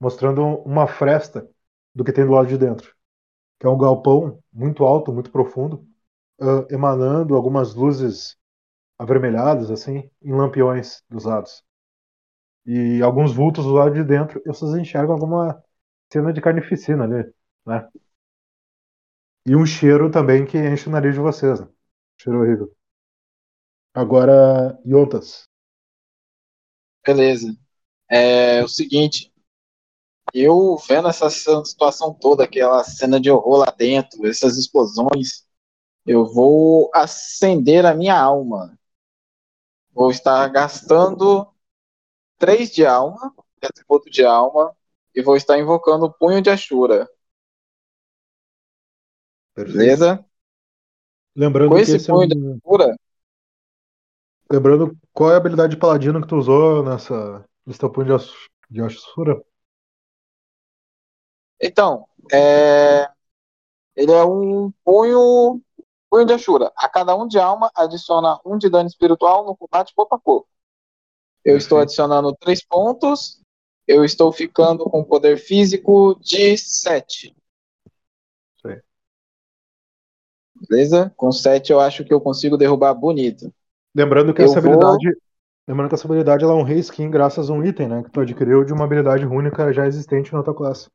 mostrando 0.00 0.42
uma 0.64 0.86
fresta 0.86 1.48
do 1.94 2.04
que 2.04 2.12
tem 2.12 2.26
do 2.26 2.32
lado 2.32 2.48
de 2.48 2.58
dentro. 2.58 2.94
Que 3.58 3.66
é 3.66 3.70
um 3.70 3.78
galpão 3.78 4.38
muito 4.52 4.84
alto, 4.84 5.12
muito 5.12 5.30
profundo, 5.32 5.86
ah, 6.40 6.66
emanando 6.70 7.34
algumas 7.36 7.74
luzes 7.74 8.36
avermelhadas, 8.98 9.70
assim, 9.70 10.10
em 10.22 10.32
lampiões 10.32 11.02
dos 11.08 11.24
lados. 11.24 11.64
E 12.66 13.02
alguns 13.02 13.34
vultos 13.34 13.64
do 13.64 13.72
lado 13.72 13.94
de 13.94 14.04
dentro, 14.04 14.40
e 14.44 14.48
vocês 14.48 14.72
enxergam 14.74 15.14
alguma 15.14 15.62
cena 16.12 16.32
de 16.32 16.40
carnificina 16.40 17.04
ali, 17.04 17.32
né? 17.66 17.88
E 19.46 19.54
um 19.56 19.64
cheiro 19.66 20.10
também 20.10 20.44
que 20.46 20.58
enche 20.58 20.88
o 20.88 20.92
nariz 20.92 21.14
de 21.14 21.20
vocês, 21.20 21.60
né? 21.60 21.68
Cheiro 22.18 22.40
horrível. 22.40 22.72
Agora, 23.94 24.80
Yontas. 24.86 25.48
Beleza. 27.04 27.56
É 28.08 28.62
o 28.62 28.68
seguinte, 28.68 29.32
eu 30.32 30.76
vendo 30.76 31.08
essa 31.08 31.28
situação 31.30 32.14
toda, 32.14 32.44
aquela 32.44 32.82
cena 32.84 33.20
de 33.20 33.30
horror 33.30 33.58
lá 33.58 33.70
dentro, 33.70 34.26
essas 34.26 34.56
explosões, 34.56 35.46
eu 36.06 36.26
vou 36.26 36.90
acender 36.94 37.84
a 37.84 37.94
minha 37.94 38.18
alma. 38.18 38.78
Vou 39.92 40.10
estar 40.10 40.48
gastando 40.48 41.46
três 42.38 42.70
de 42.70 42.86
alma, 42.86 43.34
atributo 43.62 44.10
de 44.10 44.24
alma, 44.24 44.74
e 45.14 45.22
vou 45.22 45.36
estar 45.36 45.58
invocando 45.58 46.06
o 46.06 46.12
punho 46.12 46.40
de 46.40 46.50
Ashura. 46.50 47.08
Beleza? 49.54 50.24
Lembrando 51.36 51.70
Com 51.70 51.76
que 51.76 51.82
esse 51.82 51.96
esse 51.96 52.10
é 52.10 52.14
punho 52.14 52.28
de 52.28 52.38
um... 52.38 52.56
Ashura, 52.56 52.96
Lembrando 54.52 54.94
qual 55.14 55.30
é 55.30 55.34
a 55.34 55.36
habilidade 55.38 55.74
de 55.74 55.80
paladino 55.80 56.20
que 56.20 56.28
tu 56.28 56.36
usou 56.36 56.84
nessa 56.84 57.42
punho 57.88 58.18
de, 58.18 58.24
de 58.68 58.82
Ashura? 58.82 59.42
então, 61.58 62.06
é... 62.30 63.08
ele 63.96 64.12
é 64.12 64.22
um 64.22 64.70
punho, 64.84 65.58
punho 66.10 66.26
de 66.26 66.34
Ashura. 66.34 66.70
A 66.76 66.86
cada 66.86 67.16
um 67.16 67.26
de 67.26 67.38
alma 67.38 67.72
adiciona 67.74 68.38
um 68.44 68.58
de 68.58 68.68
dano 68.68 68.86
espiritual 68.86 69.46
no 69.46 69.56
combate 69.56 69.94
corpo 69.94 70.16
a 70.16 70.20
corpo. 70.20 70.48
Eu 71.42 71.56
estou 71.56 71.78
adicionando 71.78 72.36
três 72.38 72.62
pontos. 72.62 73.40
Eu 73.88 74.04
estou 74.04 74.30
ficando 74.30 74.84
com 74.84 75.02
poder 75.02 75.38
físico 75.38 76.14
de 76.20 76.58
7. 76.58 77.34
Isso 78.58 78.68
aí. 78.68 78.82
Beleza? 80.68 81.10
Com 81.16 81.32
7 81.32 81.72
eu 81.72 81.80
acho 81.80 82.04
que 82.04 82.12
eu 82.12 82.20
consigo 82.20 82.58
derrubar 82.58 82.92
bonito. 82.92 83.50
Lembrando 83.94 84.32
que 84.34 84.40
Eu 84.42 84.46
essa 84.46 84.60
vou- 84.60 84.72
habilidade. 84.72 85.16
Lembrando 85.68 85.88
que 85.90 85.94
essa 85.94 86.06
habilidade 86.06 86.42
ela 86.44 86.52
é 86.54 86.56
um 86.56 86.62
reskin 86.64 87.10
graças 87.10 87.48
a 87.48 87.52
um 87.52 87.64
item, 87.64 87.88
né? 87.88 88.02
Que 88.02 88.10
tu 88.10 88.20
adquiriu 88.20 88.64
de 88.64 88.72
uma 88.72 88.84
habilidade 88.84 89.24
única 89.26 89.72
já 89.72 89.86
existente 89.86 90.32
na 90.32 90.42
tua 90.42 90.54
classe. 90.54 90.90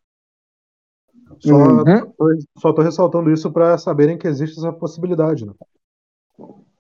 Só, 1.40 1.54
Uhum. 1.56 2.14
só 2.58 2.74
tô 2.74 2.82
ressaltando 2.82 3.32
isso 3.32 3.52
pra 3.52 3.78
saberem 3.78 4.18
que 4.18 4.28
existe 4.28 4.58
essa 4.58 4.74
possibilidade, 4.74 5.46
né? 5.46 5.54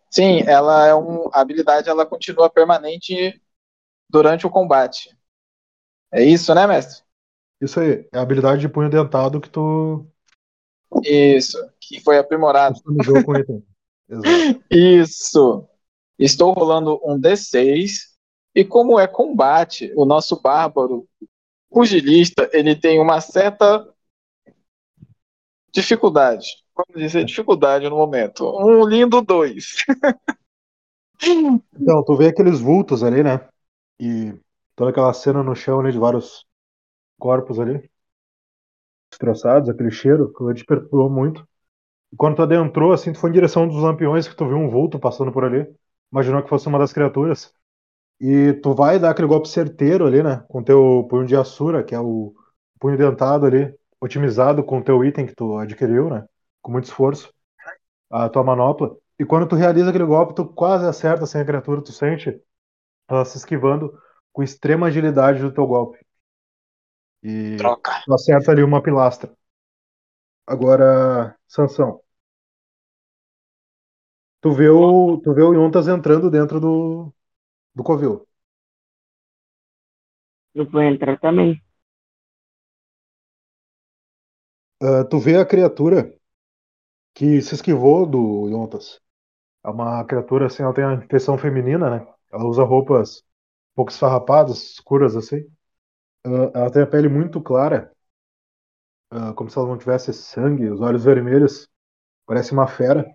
Sim, 0.09 0.41
ela 0.47 0.88
é 0.88 0.95
um. 0.95 1.30
A 1.34 1.41
habilidade 1.41 1.89
ela 1.89 2.05
continua 2.05 2.49
permanente 2.49 3.39
durante 4.09 4.47
o 4.47 4.49
combate. 4.49 5.15
É 6.11 6.24
isso, 6.24 6.53
né, 6.55 6.65
mestre? 6.65 7.03
Isso 7.61 7.80
aí, 7.80 8.07
é 8.13 8.18
a 8.18 8.22
habilidade 8.22 8.61
de 8.61 8.70
punho 8.70 8.89
dentado 8.89 9.41
que 9.41 9.49
tu 9.49 10.07
Isso, 11.03 11.57
que 11.80 11.99
foi 11.99 12.18
aprimorado. 12.18 12.80
Isso. 14.72 15.68
Estou 16.18 16.53
rolando 16.53 16.99
um 17.03 17.20
D6. 17.20 18.15
E 18.55 18.65
como 18.65 18.99
é 18.99 19.07
combate, 19.07 19.91
o 19.95 20.03
nosso 20.05 20.41
bárbaro 20.41 21.07
pugilista, 21.70 22.49
ele 22.53 22.76
tem 22.76 22.99
uma 22.99 23.22
certa 23.22 23.88
dificuldade. 25.72 26.47
Vamos 26.76 27.01
dizer 27.01 27.24
dificuldade 27.24 27.89
no 27.89 27.97
momento. 27.97 28.45
Um 28.59 28.88
lindo 28.88 29.22
2. 29.22 29.86
Então, 31.22 32.03
tu 32.05 32.15
vê 32.15 32.28
aqueles 32.28 32.59
vultos 32.59 33.03
ali, 33.03 33.24
né? 33.24 33.47
E 33.99 34.34
toda 34.76 34.91
aquela 34.91 35.13
cena 35.13 35.43
no 35.43 35.55
chão 35.55 35.80
ali 35.80 35.91
de 35.91 35.97
vários 35.97 36.45
corpos 37.20 37.59
ali, 37.59 37.89
destroçados, 39.09 39.70
aquele 39.70 39.91
cheiro 39.91 40.32
que 40.34 40.53
te 40.53 40.65
perturbou 40.65 41.09
muito. 41.09 41.47
E 42.11 42.15
quando 42.15 42.36
tu 42.36 42.41
adentrou, 42.43 42.93
assim, 42.93 43.11
tu 43.11 43.20
foi 43.20 43.30
em 43.30 43.34
direção 43.34 43.68
dos 43.68 43.78
lampiões 43.78 44.28
que 44.28 44.36
tu 44.36 44.47
viu 44.47 44.57
um 44.57 44.70
vulto 44.70 44.99
passando 44.99 45.32
por 45.32 45.43
ali. 45.43 45.68
Imaginou 46.11 46.43
que 46.43 46.49
fosse 46.49 46.67
uma 46.67 46.79
das 46.79 46.93
criaturas. 46.93 47.53
E 48.19 48.53
tu 48.63 48.73
vai 48.73 48.97
dar 48.99 49.11
aquele 49.11 49.27
golpe 49.27 49.47
certeiro 49.47 50.05
ali, 50.05 50.23
né? 50.23 50.43
Com 50.47 50.63
teu 50.63 51.05
punho 51.09 51.25
de 51.25 51.35
Asura, 51.35 51.83
que 51.83 51.93
é 51.93 51.99
o 51.99 52.33
punho 52.79 52.97
dentado 52.97 53.45
ali, 53.45 53.73
otimizado 54.01 54.63
com 54.63 54.79
o 54.79 54.83
teu 54.83 55.03
item 55.03 55.27
que 55.27 55.35
tu 55.35 55.57
adquiriu, 55.57 56.09
né? 56.09 56.25
Com 56.61 56.71
muito 56.71 56.85
esforço. 56.85 57.33
A 58.09 58.29
tua 58.29 58.43
manopla. 58.43 58.95
E 59.19 59.25
quando 59.25 59.47
tu 59.47 59.55
realiza 59.55 59.89
aquele 59.89 60.05
golpe, 60.05 60.35
tu 60.35 60.45
quase 60.45 60.85
acerta 60.85 61.25
sem 61.25 61.41
a 61.41 61.45
criatura, 61.45 61.81
tu 61.81 61.91
sente 61.91 62.41
ela 63.09 63.25
se 63.25 63.37
esquivando 63.37 63.97
com 64.31 64.43
extrema 64.43 64.87
agilidade 64.87 65.41
do 65.41 65.51
teu 65.51 65.65
golpe. 65.65 65.97
E 67.23 67.55
Troca. 67.57 68.01
tu 68.05 68.13
acerta 68.13 68.51
ali 68.51 68.63
uma 68.63 68.81
pilastra. 68.81 69.31
Agora, 70.45 71.35
Sansão. 71.47 72.01
Tu 74.47 74.51
vê 74.59 74.67
o, 74.69 75.17
tu 75.23 75.33
vê 75.37 75.43
o 75.43 75.53
Yontas 75.53 75.87
entrando 75.87 76.29
dentro 76.31 76.59
do, 76.59 77.13
do 77.75 77.83
covil. 77.83 78.27
Eu 80.53 80.69
vou 80.69 80.81
entrar 80.81 81.17
também. 81.19 81.61
Ah, 84.81 85.03
tu 85.09 85.19
vê 85.19 85.37
a 85.37 85.45
criatura 85.45 86.13
que 87.13 87.41
se 87.41 87.55
esquivou 87.55 88.05
do 88.05 88.47
Yontas. 88.49 89.01
É 89.65 89.69
uma 89.69 90.05
criatura 90.05 90.47
assim, 90.47 90.63
ela 90.63 90.73
tem 90.73 90.83
a 90.85 91.01
feição 91.09 91.37
feminina, 91.37 91.89
né? 91.89 92.07
Ela 92.31 92.45
usa 92.45 92.63
roupas 92.63 93.19
um 93.73 93.75
pouco 93.77 93.91
esfarrapadas, 93.91 94.57
escuras 94.73 95.15
assim. 95.15 95.45
Ah, 96.25 96.51
ela 96.55 96.71
tem 96.71 96.83
a 96.83 96.87
pele 96.87 97.09
muito 97.09 97.41
clara, 97.41 97.91
ah, 99.11 99.33
como 99.33 99.49
se 99.49 99.57
ela 99.57 99.67
não 99.67 99.77
tivesse 99.77 100.13
sangue, 100.13 100.69
os 100.69 100.81
olhos 100.81 101.03
vermelhos, 101.03 101.67
parece 102.27 102.53
uma 102.53 102.67
fera, 102.67 103.05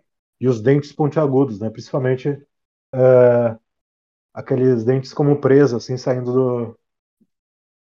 e 0.42 0.48
os 0.48 0.62
dentes 0.62 0.92
pontiagudos, 0.92 1.60
né? 1.60 1.70
Principalmente 1.70 2.30
ah, 2.92 3.58
aqueles 4.34 4.84
dentes 4.84 5.14
como 5.14 5.40
presas, 5.40 5.84
assim, 5.84 5.96
saindo 5.98 6.32
do, 6.32 6.80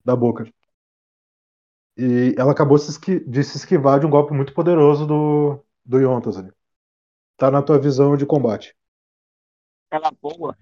da 0.05 0.15
boca. 0.15 0.45
E 1.97 2.35
ela 2.37 2.51
acabou 2.51 2.77
de 2.77 3.43
se 3.43 3.57
esquivar 3.57 3.99
de 3.99 4.05
um 4.05 4.09
golpe 4.09 4.33
muito 4.33 4.53
poderoso 4.53 5.05
do, 5.05 5.63
do 5.85 5.99
Yontas 5.99 6.37
ali. 6.37 6.51
Tá 7.37 7.51
na 7.51 7.61
tua 7.63 7.79
visão 7.79 8.17
de 8.17 8.25
combate. 8.27 8.75
Ela 9.89 10.11
boa. 10.21 10.57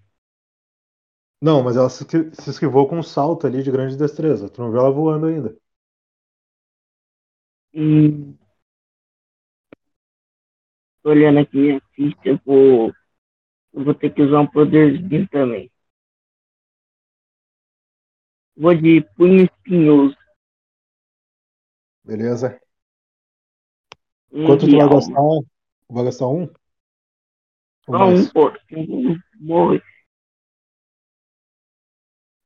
Não, 1.42 1.62
mas 1.64 1.76
ela 1.78 1.90
se 1.90 2.04
esqui- 2.04 2.32
se 2.42 2.50
esquivou 2.50 2.88
com 2.88 2.98
um 3.00 3.04
salto 3.04 3.46
ali 3.48 3.62
de 3.64 3.72
grande 3.72 3.96
destreza. 3.98 4.50
Tu 4.50 4.62
não 4.62 4.72
viu 4.72 4.80
ela 4.82 4.92
voando 4.92 5.26
ainda. 5.28 5.56
Hum. 7.74 8.38
Tô 11.10 11.14
olhando 11.14 11.40
aqui 11.40 11.58
minha 11.58 11.82
ficha, 11.96 12.20
eu 12.24 12.40
vou. 12.46 12.94
Eu 13.74 13.84
vou 13.84 13.96
ter 13.96 14.14
que 14.14 14.22
usar 14.22 14.42
um 14.42 14.46
poderzinho 14.48 15.28
também. 15.30 15.72
Vou 18.56 18.76
de 18.76 19.02
punho 19.18 19.46
espinhoso. 19.46 20.16
Beleza? 22.04 22.60
Um 24.32 24.46
Quanto 24.46 24.68
tu 24.68 24.78
vai 24.78 24.90
alma. 24.90 24.90
gastar? 24.90 25.22
Vai 25.90 26.04
gastar 26.06 26.28
um? 26.28 26.48
Ou 27.88 27.94
Só 27.94 27.98
mais? 27.98 28.22
um, 28.22 28.26
pô. 28.30 28.52
Morre. 29.40 29.82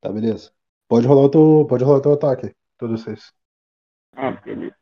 Tá, 0.00 0.12
beleza. 0.12 0.52
Pode 0.88 1.06
rolar 1.06 1.22
o 1.26 1.30
teu, 1.30 1.66
pode 1.68 1.82
rolar 1.84 1.98
o 1.98 2.02
teu 2.02 2.12
ataque. 2.12 2.54
Todos 2.78 3.02
vocês. 3.02 3.32
Ah, 4.16 4.30
beleza. 4.44 4.74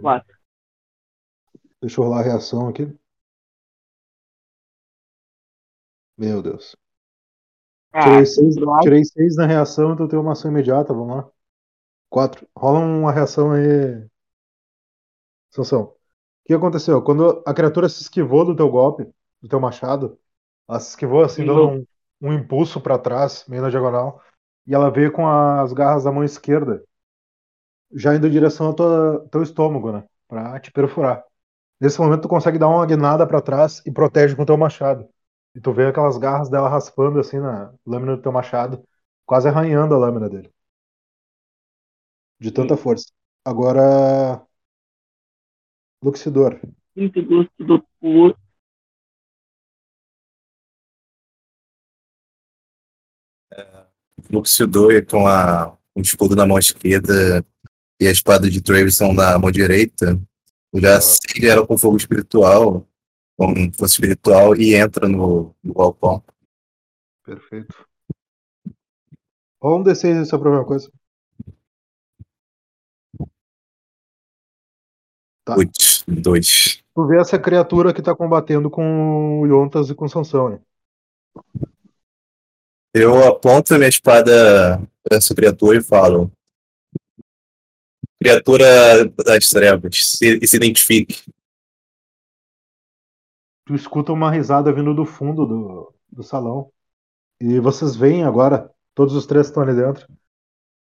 Quatro. 0.00 0.36
Deixa 1.80 2.00
eu 2.00 2.04
rolar 2.04 2.20
a 2.20 2.22
reação 2.22 2.68
aqui. 2.68 2.86
Meu 6.16 6.42
Deus. 6.42 6.76
Ah, 7.92 8.02
Tirei 8.02 8.26
seis, 8.26 8.54
tirei 8.82 9.04
seis 9.04 9.36
na 9.36 9.46
reação, 9.46 9.92
então 9.92 10.06
eu 10.06 10.10
tenho 10.10 10.22
uma 10.22 10.32
ação 10.32 10.50
imediata. 10.50 10.92
Vamos 10.92 11.16
lá. 11.16 11.30
Quatro. 12.08 12.46
Rola 12.56 12.80
uma 12.80 13.12
reação 13.12 13.52
aí. 13.52 14.06
Sansão. 15.50 15.82
O 15.82 15.94
que 16.46 16.54
aconteceu? 16.54 17.02
Quando 17.02 17.42
a 17.46 17.54
criatura 17.54 17.88
se 17.88 18.02
esquivou 18.02 18.44
do 18.44 18.54
teu 18.56 18.68
golpe, 18.68 19.08
do 19.40 19.48
teu 19.48 19.60
machado, 19.60 20.18
ela 20.68 20.80
se 20.80 20.90
esquivou 20.90 21.22
assim, 21.22 21.44
dando 21.46 21.68
um, 21.68 21.86
um 22.20 22.32
impulso 22.32 22.80
pra 22.80 22.98
trás, 22.98 23.44
meio 23.48 23.62
na 23.62 23.70
diagonal, 23.70 24.20
e 24.66 24.74
ela 24.74 24.90
veio 24.90 25.12
com 25.12 25.26
as 25.28 25.72
garras 25.72 26.04
da 26.04 26.12
mão 26.12 26.24
esquerda, 26.24 26.84
já 27.92 28.14
indo 28.14 28.26
em 28.26 28.30
direção 28.30 28.68
ao 28.68 28.74
tua- 28.74 29.26
teu 29.30 29.42
estômago, 29.42 29.92
né? 29.92 30.04
Pra 30.28 30.58
te 30.60 30.70
perfurar. 30.72 31.24
Nesse 31.80 32.00
momento, 32.00 32.22
tu 32.22 32.28
consegue 32.28 32.58
dar 32.58 32.68
uma 32.68 32.86
guinada 32.86 33.26
pra 33.26 33.40
trás 33.40 33.82
e 33.84 33.90
protege 33.92 34.34
com 34.36 34.42
o 34.42 34.46
teu 34.46 34.56
machado. 34.56 35.08
E 35.54 35.60
tu 35.60 35.72
vê 35.72 35.86
aquelas 35.86 36.18
garras 36.18 36.48
dela 36.48 36.68
raspando 36.68 37.20
assim 37.20 37.38
na 37.38 37.72
lâmina 37.86 38.16
do 38.16 38.22
teu 38.22 38.32
machado, 38.32 38.82
quase 39.26 39.48
arranhando 39.48 39.94
a 39.94 39.98
lâmina 39.98 40.28
dele. 40.28 40.50
De 42.40 42.50
tanta 42.50 42.76
força. 42.76 43.12
Agora. 43.44 44.44
Luxidor. 46.02 46.60
Gosto 46.96 47.86
puro. 48.00 48.36
Luxidor 54.30 55.06
com 55.06 55.26
a, 55.26 55.76
um 55.94 56.00
escudo 56.00 56.34
na 56.34 56.46
mão 56.46 56.58
esquerda 56.58 57.44
e 58.00 58.06
a 58.06 58.10
espada 58.10 58.50
de 58.50 58.60
Traveson 58.60 59.12
na 59.12 59.38
mão 59.38 59.50
direita. 59.50 60.20
Já 60.74 60.98
acelera 60.98 61.64
com 61.64 61.78
fogo 61.78 61.96
espiritual, 61.96 62.86
com 63.36 63.72
força 63.72 63.94
espiritual, 63.94 64.56
e 64.56 64.74
entra 64.74 65.08
no, 65.08 65.54
no 65.62 65.74
galpão. 65.74 66.22
Perfeito. 67.24 67.86
Rola 69.62 69.76
um 69.76 69.84
D6 69.84 70.24
se 70.24 70.34
é 70.34 70.36
a 70.36 70.38
primeira 70.38 70.64
coisa. 70.64 70.90
Tá. 75.44 75.54
Putz, 75.54 76.04
dois. 76.08 76.82
Tu 76.94 77.06
vê 77.06 77.20
essa 77.20 77.38
criatura 77.38 77.92
que 77.92 78.02
tá 78.02 78.14
combatendo 78.14 78.70
com 78.70 79.40
o 79.40 79.46
Yontas 79.46 79.90
e 79.90 79.94
com 79.94 80.08
Sansão, 80.08 80.48
né? 80.50 80.60
Eu 82.94 83.26
aponto 83.26 83.74
a 83.74 83.78
minha 83.78 83.88
espada 83.88 84.78
pra 85.02 85.18
essa 85.18 85.34
criatura 85.34 85.78
e 85.78 85.82
falo: 85.82 86.30
Criatura 88.24 89.04
das 89.22 89.50
trevas, 89.50 90.16
se, 90.16 90.46
se 90.46 90.56
identifique. 90.56 91.30
Tu 93.66 93.74
escuta 93.74 94.14
uma 94.14 94.30
risada 94.30 94.72
vindo 94.72 94.94
do 94.94 95.04
fundo 95.04 95.44
do, 95.44 95.94
do 96.10 96.22
salão. 96.22 96.72
E 97.38 97.60
vocês 97.60 97.94
veem 97.94 98.24
agora, 98.24 98.70
todos 98.94 99.14
os 99.14 99.26
três 99.26 99.48
estão 99.48 99.62
ali 99.62 99.74
dentro. 99.74 100.08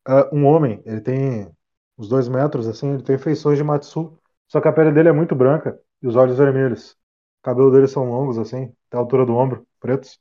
ah, 0.07 0.29
um 0.31 0.45
homem, 0.45 0.83
ele 0.85 1.01
tem 1.01 1.51
uns 1.97 2.11
dois 2.11 2.29
metros, 2.29 2.69
assim, 2.69 2.93
ele 2.93 3.03
tem 3.03 3.17
feições 3.17 3.57
de 3.57 3.65
Matsu, 3.65 4.19
só 4.47 4.61
que 4.61 4.69
a 4.69 4.73
pele 4.73 4.93
dele 4.93 5.09
é 5.09 5.13
muito 5.13 5.35
branca 5.35 5.81
e 6.03 6.07
os 6.07 6.17
olhos 6.17 6.37
vermelhos. 6.37 6.93
O 7.41 7.43
cabelo 7.45 7.71
dele 7.73 7.89
são 7.89 8.05
longos, 8.05 8.37
assim, 8.37 8.65
até 8.89 8.99
a 8.99 9.01
altura 9.01 9.25
do 9.25 9.35
ombro, 9.35 9.67
pretos. 9.81 10.21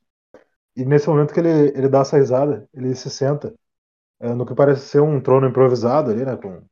E 0.73 0.85
nesse 0.85 1.09
momento 1.09 1.33
que 1.33 1.41
ele, 1.41 1.49
ele 1.77 1.89
dá 1.89 1.99
essa 1.99 2.17
risada, 2.17 2.65
ele 2.73 2.95
se 2.95 3.09
senta 3.09 3.53
ah, 4.21 4.33
no 4.35 4.45
que 4.45 4.55
parece 4.55 4.87
ser 4.87 5.01
um 5.01 5.19
trono 5.19 5.49
improvisado 5.49 6.11
ali, 6.11 6.23
né, 6.25 6.37
com 6.37 6.63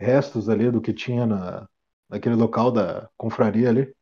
restos 0.00 0.48
ali 0.48 0.70
do 0.70 0.80
que 0.80 0.94
tinha 0.94 1.26
na, 1.26 1.68
naquele 2.08 2.34
local 2.34 2.72
da 2.72 3.08
confraria 3.16 3.68
ali. 3.68 3.94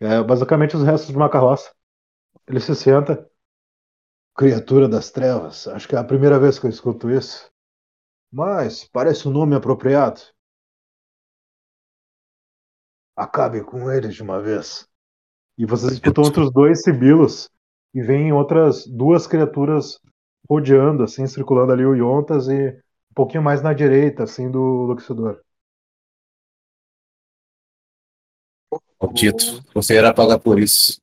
É 0.00 0.22
basicamente 0.22 0.76
os 0.76 0.84
restos 0.84 1.10
de 1.10 1.16
uma 1.16 1.30
carroça. 1.30 1.74
Ele 2.46 2.60
se 2.60 2.74
senta. 2.74 3.28
Criatura 4.36 4.88
das 4.88 5.10
trevas. 5.10 5.66
Acho 5.68 5.88
que 5.88 5.96
é 5.96 5.98
a 5.98 6.04
primeira 6.04 6.38
vez 6.38 6.58
que 6.58 6.66
eu 6.66 6.70
escuto 6.70 7.10
isso. 7.10 7.50
Mas 8.30 8.84
parece 8.84 9.26
um 9.26 9.30
nome 9.30 9.54
apropriado. 9.54 10.20
Acabe 13.16 13.62
com 13.62 13.90
eles 13.90 14.14
de 14.14 14.22
uma 14.22 14.42
vez. 14.42 14.88
E 15.56 15.64
vocês 15.64 15.92
escutam 15.92 16.24
outros 16.24 16.52
dois 16.52 16.82
sibilos. 16.82 17.48
E 17.94 18.02
vêm 18.02 18.32
outras 18.32 18.86
duas 18.86 19.26
criaturas 19.26 20.00
rodeando, 20.50 21.04
assim, 21.04 21.26
circulando 21.28 21.72
ali 21.72 21.86
o 21.86 21.94
Yontas 21.94 22.48
e 22.48 22.83
um 23.14 23.22
pouquinho 23.22 23.44
mais 23.44 23.62
na 23.62 23.72
direita, 23.72 24.24
assim, 24.24 24.50
do 24.50 24.58
Luxidor. 24.58 25.40
Maldito, 29.00 29.62
você 29.72 29.94
irá 29.94 30.12
pagar 30.12 30.40
por 30.40 30.58
isso. 30.58 31.00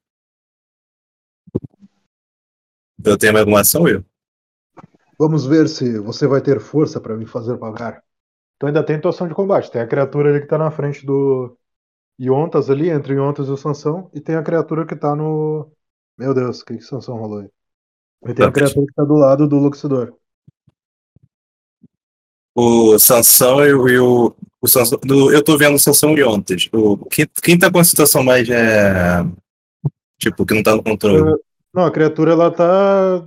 Eu 3.03 3.17
tenho 3.17 3.31
mais 3.31 3.43
alguma 3.43 3.61
ação, 3.61 3.87
eu? 3.87 4.03
Vamos 5.17 5.45
ver 5.45 5.69
se 5.69 5.99
você 5.99 6.27
vai 6.27 6.41
ter 6.41 6.59
força 6.59 6.99
para 6.99 7.15
me 7.15 7.25
fazer 7.25 7.57
pagar. 7.57 8.03
Então 8.57 8.67
ainda 8.67 8.85
tem 8.85 8.97
atuação 8.97 9.25
de 9.25 9.33
combate. 9.33 9.71
Tem 9.71 9.81
a 9.81 9.87
criatura 9.87 10.31
ali 10.31 10.41
que 10.41 10.47
tá 10.47 10.57
na 10.57 10.69
frente 10.69 11.05
do 11.05 11.57
Yontas 12.19 12.69
ali, 12.69 12.89
entre 12.89 13.13
o 13.13 13.23
Yontas 13.23 13.47
e 13.47 13.51
o 13.51 13.57
Sansão, 13.57 14.11
e 14.13 14.19
tem 14.19 14.35
a 14.35 14.43
criatura 14.43 14.85
que 14.85 14.97
tá 14.97 15.15
no. 15.15 15.71
Meu 16.17 16.33
Deus, 16.33 16.59
o 16.59 16.65
que 16.65 16.75
que 16.75 16.83
Sansão 16.83 17.15
rolou 17.15 17.39
aí? 17.39 17.49
E 18.27 18.33
tem 18.33 18.45
a 18.45 18.51
criatura 18.51 18.85
que 18.85 18.93
tá 18.93 19.03
do 19.05 19.15
lado 19.15 19.47
do 19.47 19.55
Luxidor. 19.57 20.20
O 22.55 22.99
Sansão 22.99 23.65
e 23.65 23.73
o. 23.73 23.87
e 23.87 23.99
o, 23.99 24.35
o 24.61 24.67
Sansão, 24.67 24.99
do- 25.03 25.31
eu 25.31 25.43
tô 25.43 25.57
vendo 25.57 25.75
o 25.75 25.79
Sansão 25.79 26.17
e 26.17 26.23
ontem. 26.23 26.57
O, 26.73 26.97
quem, 27.05 27.25
quem 27.41 27.57
tá 27.57 27.71
com 27.71 27.79
a 27.79 27.83
situação 27.83 28.23
mais. 28.23 28.49
É, 28.49 29.23
tipo, 30.19 30.45
que 30.45 30.53
não 30.53 30.61
tá 30.63 30.75
no 30.75 30.83
controle? 30.83 31.39
Não, 31.73 31.85
a 31.85 31.91
criatura 31.91 32.33
ela 32.33 32.51
tá. 32.51 33.25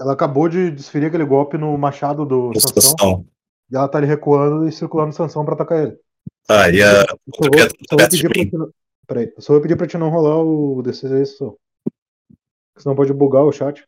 Ela 0.00 0.12
acabou 0.12 0.48
de 0.48 0.70
desferir 0.70 1.06
aquele 1.06 1.24
golpe 1.24 1.58
no 1.58 1.76
machado 1.76 2.24
do 2.24 2.50
O 2.50 2.60
Sansão. 2.60 2.82
Sansão. 2.82 3.26
E 3.70 3.76
ela 3.76 3.88
tá 3.88 3.98
ali 3.98 4.06
recuando 4.06 4.66
e 4.66 4.72
circulando 4.72 5.10
o 5.10 5.12
Sansão 5.12 5.44
pra 5.44 5.54
atacar 5.54 5.82
ele. 5.82 5.96
Ah, 6.48 6.70
e 6.70 6.82
a 6.82 7.02
Eu 7.02 7.06
só 7.34 7.50
vou, 7.50 7.68
só 7.90 8.08
pedir 8.08 8.50
pra. 8.50 8.66
Peraí, 9.06 9.32
eu 9.36 9.42
só 9.42 9.52
vou 9.52 9.60
pedir 9.62 9.76
pra 9.76 9.86
te 9.86 9.98
não 9.98 10.08
rolar 10.08 10.38
o 10.38 10.82
D6 10.82 11.12
aí, 11.14 11.26
só. 11.26 11.54
Senão 12.78 12.94
pode 12.96 13.12
bugar 13.12 13.42
o 13.44 13.52
chat. 13.52 13.84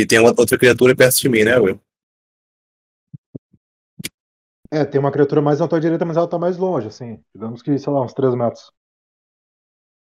E 0.00 0.06
tem 0.06 0.18
outra 0.18 0.58
criatura 0.58 0.96
perto 0.96 1.20
de 1.20 1.28
mim, 1.28 1.44
né, 1.44 1.58
Will? 1.58 1.78
É, 4.72 4.84
tem 4.84 5.00
uma 5.00 5.10
criatura 5.12 5.42
mais 5.42 5.58
na 5.60 5.66
tua 5.68 5.80
direita, 5.80 6.04
mas 6.04 6.16
ela 6.16 6.28
tá 6.28 6.38
mais 6.38 6.56
longe, 6.56 6.86
assim. 6.86 7.22
Digamos 7.34 7.60
que, 7.62 7.76
sei 7.78 7.92
lá, 7.92 8.02
uns 8.02 8.14
3 8.14 8.34
metros. 8.34 8.70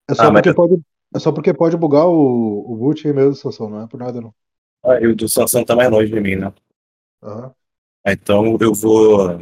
É 0.10 0.14
só, 0.16 0.24
Ah, 0.24 0.32
mas- 0.32 0.42
porque, 0.42 0.54
pode, 0.54 0.82
é 1.16 1.20
só 1.20 1.32
porque 1.32 1.54
pode 1.54 1.78
bugar 1.78 2.06
o, 2.06 2.72
o 2.74 2.76
boot 2.78 3.08
aí 3.08 3.14
mesmo, 3.14 3.36
Sansão, 3.36 3.70
não 3.70 3.82
é 3.82 3.88
por 3.88 4.00
nada 4.00 4.20
não. 4.22 4.34
Ah, 4.84 5.00
e 5.02 5.08
o 5.08 5.16
do 5.16 5.28
Sansão 5.28 5.64
tá 5.66 5.76
mais 5.76 5.90
longe 5.90 6.12
de 6.12 6.20
mim, 6.20 6.36
né? 6.36 6.54
Aham. 7.24 7.54
Ah, 8.06 8.12
Então 8.14 8.58
eu 8.62 8.74
vou 8.74 9.42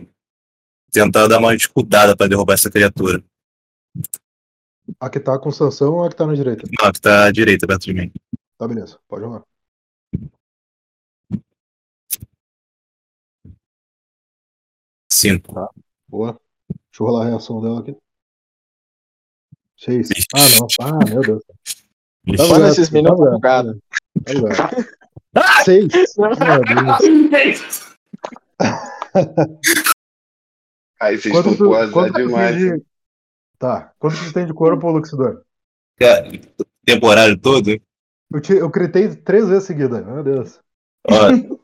tentar 0.91 1.27
dar 1.27 1.39
uma 1.39 1.53
escudada 1.55 2.15
pra 2.15 2.27
derrubar 2.27 2.53
essa 2.53 2.71
criatura. 2.71 3.23
A 4.99 5.09
que 5.09 5.19
tá 5.19 5.37
com 5.39 5.51
Sansão 5.51 5.95
ou 5.95 6.03
a 6.05 6.09
que 6.09 6.15
tá 6.15 6.25
na 6.27 6.33
direita? 6.35 6.63
Não, 6.81 6.91
que 6.91 7.01
tá 7.01 7.25
à 7.25 7.31
direita, 7.31 7.67
perto 7.67 7.85
de 7.85 7.93
mim. 7.93 8.11
Tá, 8.57 8.67
beleza. 8.67 8.99
Pode 9.07 9.25
rolar. 9.25 9.43
Cinco. 15.16 15.53
Boa. 16.09 16.38
Deixa 16.70 17.01
eu 17.01 17.05
rolar 17.07 17.26
a 17.26 17.30
reação 17.30 17.61
dela 17.61 17.80
aqui. 17.80 17.95
Seis. 19.78 20.09
Ah, 20.36 20.39
não. 20.59 20.68
Ah, 20.82 21.05
meu 21.09 21.22
Deus. 21.22 21.43
Tá 21.45 21.53
Olha 22.28 22.47
bugado, 22.47 22.66
esses 22.68 22.89
tá 22.89 22.93
meninos 22.93 23.18
bugados. 23.18 23.78
Tá 24.26 24.34
bugado. 24.34 24.86
Seis. 25.63 25.88
Meu 26.18 26.30
Deus. 27.30 27.95
Aí 30.99 31.18
vocês 31.18 31.34
Quanto 31.34 31.51
estão 31.51 31.91
quanto 31.91 32.13
tu 32.13 32.28
demais. 32.28 32.57
de... 32.57 32.86
Tá. 33.57 33.93
Quanto 33.97 34.18
tu 34.18 34.34
tem 34.34 34.45
de 34.45 34.53
corpo, 34.53 34.91
Luxidor? 34.91 35.43
Cara, 35.97 36.30
temporário 36.86 37.39
todo? 37.39 37.70
Eu, 38.34 38.41
te, 38.41 38.53
eu 38.53 38.70
critei 38.70 39.16
três 39.16 39.47
vezes 39.47 39.63
seguida. 39.66 40.01
Meu 40.01 40.24
Deus. 40.24 40.59
Ó, 41.07 41.30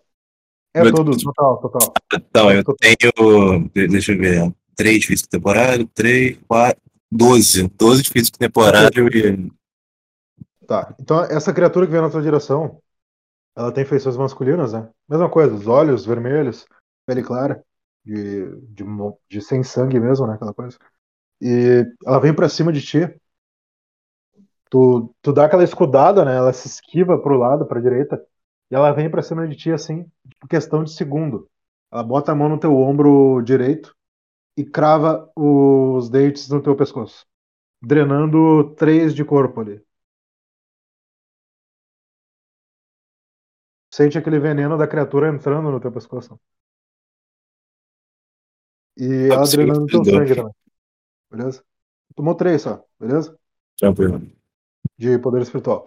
É 0.74 0.84
Meu 0.84 0.93
todo, 0.93 1.11
total, 1.17 1.57
total. 1.61 1.93
então, 2.13 2.51
eu 2.51 2.63
tenho. 2.63 3.69
de- 3.74 3.88
Deixa 3.88 4.13
eu 4.13 4.17
ver. 4.17 4.53
Três 4.76 5.01
de 5.01 5.07
físico 5.07 5.30
temporário, 5.30 5.86
três, 5.88 6.38
quatro. 6.47 6.82
Doze. 7.11 7.67
Doze 7.78 8.03
de 8.03 8.09
físico 8.09 8.38
temporário 8.38 9.07
e. 9.09 9.51
Tá. 10.65 10.95
Então, 10.97 11.22
essa 11.26 11.53
criatura 11.53 11.86
que 11.86 11.91
vem 11.91 12.01
na 12.01 12.09
tua 12.09 12.22
direção, 12.22 12.82
ela 13.53 13.72
tem 13.72 13.84
feições 13.84 14.15
masculinas, 14.15 14.72
né? 14.72 14.89
Mesma 15.09 15.30
coisa, 15.30 15.53
os 15.53 15.67
olhos 15.67 16.05
vermelhos, 16.05 16.65
pele 17.05 17.22
clara, 17.22 17.61
de, 18.05 18.45
de, 18.67 18.86
de 19.30 19.41
sem 19.41 19.61
sangue 19.61 19.99
mesmo, 19.99 20.26
né? 20.26 20.36
Aquela 20.36 20.53
coisa. 20.53 20.78
E 21.41 21.86
ela 22.05 22.19
vem 22.19 22.34
pra 22.34 22.47
cima 22.47 22.72
de 22.72 22.82
ti. 22.82 22.99
Tu, 24.69 25.13
tu 25.22 25.34
dá 25.34 25.45
aquela 25.45 25.63
escudada, 25.65 26.24
né? 26.24 26.38
Ela 26.38 26.53
se 26.53 26.67
esquiva 26.67 27.19
pro 27.22 27.38
lado, 27.38 27.65
pra 27.65 27.82
direita. 27.82 28.24
E 28.72 28.76
ela 28.76 28.93
vem 28.93 29.11
pra 29.11 29.22
cima 29.22 29.45
de 29.45 29.55
ti, 29.55 29.69
assim, 29.69 30.09
por 30.39 30.47
questão 30.47 30.82
de 30.82 30.93
segundo. 30.93 31.49
Ela 31.91 32.03
bota 32.03 32.32
a 32.32 32.36
mão 32.36 32.47
no 32.47 32.57
teu 32.57 32.74
ombro 32.74 33.41
direito 33.41 33.93
e 34.55 34.63
crava 34.63 35.30
os 35.36 36.09
dentes 36.09 36.47
no 36.47 36.63
teu 36.63 36.74
pescoço. 36.74 37.28
Drenando 37.82 38.74
três 38.76 39.13
de 39.13 39.26
corpo 39.26 39.59
ali. 39.59 39.84
Sente 43.93 44.17
aquele 44.17 44.39
veneno 44.39 44.78
da 44.78 44.88
criatura 44.88 45.28
entrando 45.28 45.69
no 45.69 45.82
teu 45.82 45.91
pescoço. 45.91 46.39
E 48.97 49.28
ela 49.30 49.43
drenando 49.43 49.86
teu 49.86 50.05
sangue 50.05 50.34
também. 50.34 50.53
Beleza? 51.30 51.63
Tomou 52.15 52.36
três 52.36 52.61
só, 52.61 52.86
beleza? 52.97 53.38
Tranquilo. 53.78 54.22
De 54.97 55.19
poder 55.19 55.41
espiritual. 55.41 55.84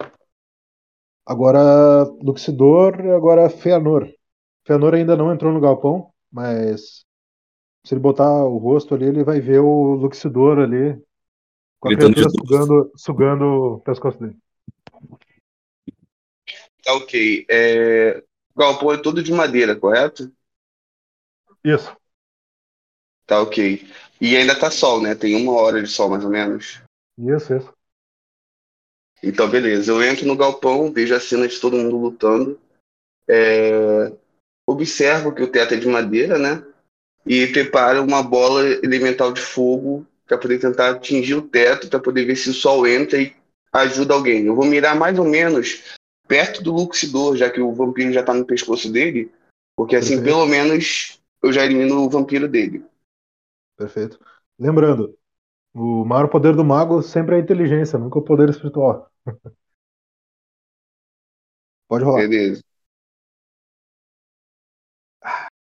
Agora 1.25 2.03
Luxidor 2.21 2.99
e 3.03 3.11
agora 3.11 3.49
Feanor. 3.49 4.07
Feanor 4.65 4.93
ainda 4.93 5.15
não 5.15 5.33
entrou 5.33 5.51
no 5.51 5.59
galpão, 5.59 6.11
mas 6.31 7.05
se 7.85 7.93
ele 7.93 8.01
botar 8.01 8.45
o 8.45 8.57
rosto 8.57 8.93
ali, 8.93 9.05
ele 9.05 9.23
vai 9.23 9.39
ver 9.39 9.59
o 9.59 9.93
Luxidor 9.95 10.59
ali 10.59 11.01
com 11.79 11.89
a 11.89 11.95
criatura 11.95 12.29
sugando, 12.29 12.91
sugando 12.95 13.45
o 13.45 13.79
pescoço 13.81 14.19
dele. 14.19 14.37
Tá 16.83 16.93
ok. 16.93 17.45
É... 17.49 18.23
O 18.55 18.59
galpão 18.59 18.93
é 18.93 18.97
todo 18.97 19.21
de 19.21 19.31
madeira, 19.31 19.75
correto? 19.75 20.31
Isso. 21.63 21.95
Tá 23.25 23.41
ok. 23.41 23.87
E 24.21 24.37
ainda 24.37 24.57
tá 24.57 24.69
sol, 24.69 25.01
né? 25.01 25.15
Tem 25.15 25.35
uma 25.35 25.53
hora 25.53 25.81
de 25.81 25.89
sol, 25.89 26.09
mais 26.09 26.23
ou 26.23 26.29
menos. 26.29 26.81
Isso, 27.17 27.55
isso. 27.55 27.73
Então, 29.25 29.49
beleza. 29.49 29.91
Eu 29.91 30.03
entro 30.03 30.27
no 30.27 30.37
galpão, 30.37 30.93
vejo 30.93 31.15
a 31.15 31.19
cena 31.19 31.47
de 31.47 31.59
todo 31.59 31.75
mundo 31.75 31.97
lutando. 31.97 32.59
É, 33.27 34.11
observo 34.67 35.33
que 35.33 35.41
o 35.41 35.47
teto 35.47 35.73
é 35.73 35.77
de 35.77 35.87
madeira, 35.87 36.37
né? 36.37 36.63
E 37.25 37.47
preparo 37.47 38.03
uma 38.03 38.21
bola 38.21 38.63
elemental 38.83 39.33
de 39.33 39.41
fogo 39.41 40.05
para 40.27 40.37
poder 40.37 40.59
tentar 40.59 40.91
atingir 40.91 41.33
o 41.33 41.41
teto, 41.41 41.89
para 41.89 41.99
poder 41.99 42.25
ver 42.25 42.35
se 42.35 42.51
o 42.51 42.53
sol 42.53 42.85
entra 42.85 43.19
e 43.19 43.35
ajuda 43.73 44.13
alguém. 44.13 44.45
Eu 44.45 44.55
vou 44.55 44.65
mirar 44.65 44.95
mais 44.95 45.17
ou 45.17 45.25
menos 45.25 45.95
perto 46.27 46.61
do 46.61 46.71
Luxidor, 46.71 47.35
já 47.35 47.49
que 47.49 47.59
o 47.59 47.73
vampiro 47.73 48.13
já 48.13 48.23
tá 48.23 48.33
no 48.33 48.45
pescoço 48.45 48.91
dele, 48.91 49.31
porque 49.75 49.95
assim, 49.95 50.17
Perfeito. 50.17 50.35
pelo 50.35 50.45
menos, 50.45 51.19
eu 51.41 51.51
já 51.51 51.65
elimino 51.65 52.03
o 52.03 52.09
vampiro 52.09 52.47
dele. 52.47 52.83
Perfeito. 53.75 54.19
Lembrando, 54.57 55.17
o 55.75 56.05
maior 56.05 56.29
poder 56.29 56.55
do 56.55 56.63
mago 56.63 57.01
sempre 57.01 57.35
é 57.35 57.37
a 57.37 57.41
inteligência, 57.41 57.99
nunca 57.99 58.17
o 58.17 58.23
poder 58.23 58.49
espiritual. 58.49 59.11
Pode 61.87 62.05
rolar. 62.05 62.21
Beleza. 62.21 62.63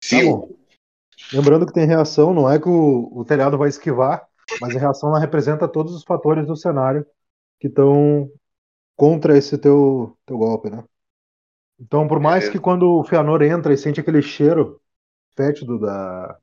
Tá 0.10 0.24
bom. 0.24 0.50
Lembrando 1.34 1.66
que 1.66 1.74
tem 1.74 1.86
reação, 1.86 2.34
não 2.34 2.50
é 2.50 2.58
que 2.58 2.70
o, 2.70 3.12
o 3.12 3.26
telhado 3.26 3.58
vai 3.58 3.68
esquivar, 3.68 4.26
mas 4.62 4.74
a 4.74 4.80
reação 4.80 5.10
ela 5.10 5.20
representa 5.20 5.68
todos 5.68 5.94
os 5.94 6.06
fatores 6.06 6.48
do 6.48 6.56
cenário 6.56 7.06
que 7.60 7.68
estão 7.68 8.32
contra 8.96 9.38
esse 9.38 9.58
teu, 9.58 10.18
teu 10.26 10.38
golpe, 10.38 10.70
né? 10.70 10.86
Então, 11.78 12.08
por 12.08 12.20
mais 12.20 12.46
Beleza. 12.46 12.52
que 12.54 12.64
quando 12.64 12.98
o 12.98 13.04
Feanor 13.04 13.42
entra 13.42 13.74
e 13.74 13.78
sente 13.78 14.00
aquele 14.00 14.22
cheiro 14.22 14.82
fétido 15.36 15.78
da, 15.78 16.40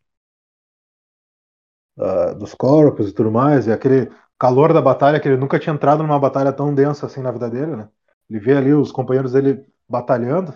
da- 1.97 2.33
dos 2.35 2.55
corpos 2.55 3.09
e 3.11 3.13
tudo 3.15 3.31
mais, 3.31 3.67
e 3.67 3.73
aquele 3.73 4.11
calor 4.39 4.73
da 4.73 4.83
batalha, 4.83 5.21
que 5.21 5.29
ele 5.29 5.37
nunca 5.37 5.59
tinha 5.59 5.75
entrado 5.75 6.03
numa 6.03 6.19
batalha 6.19 6.53
tão 6.53 6.75
densa 6.75 7.07
assim 7.07 7.21
na 7.23 7.31
vida 7.33 7.49
dele, 7.51 7.77
né? 7.77 7.89
Ele 8.29 8.41
vê 8.41 8.55
ali 8.57 8.75
os 8.75 8.93
companheiros 8.93 9.33
dele 9.33 9.65
batalhando, 9.89 10.55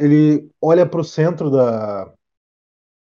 ele 0.00 0.50
olha 0.62 0.86
para 0.86 1.00
o 1.00 1.04
centro 1.04 1.50
da, 1.50 2.12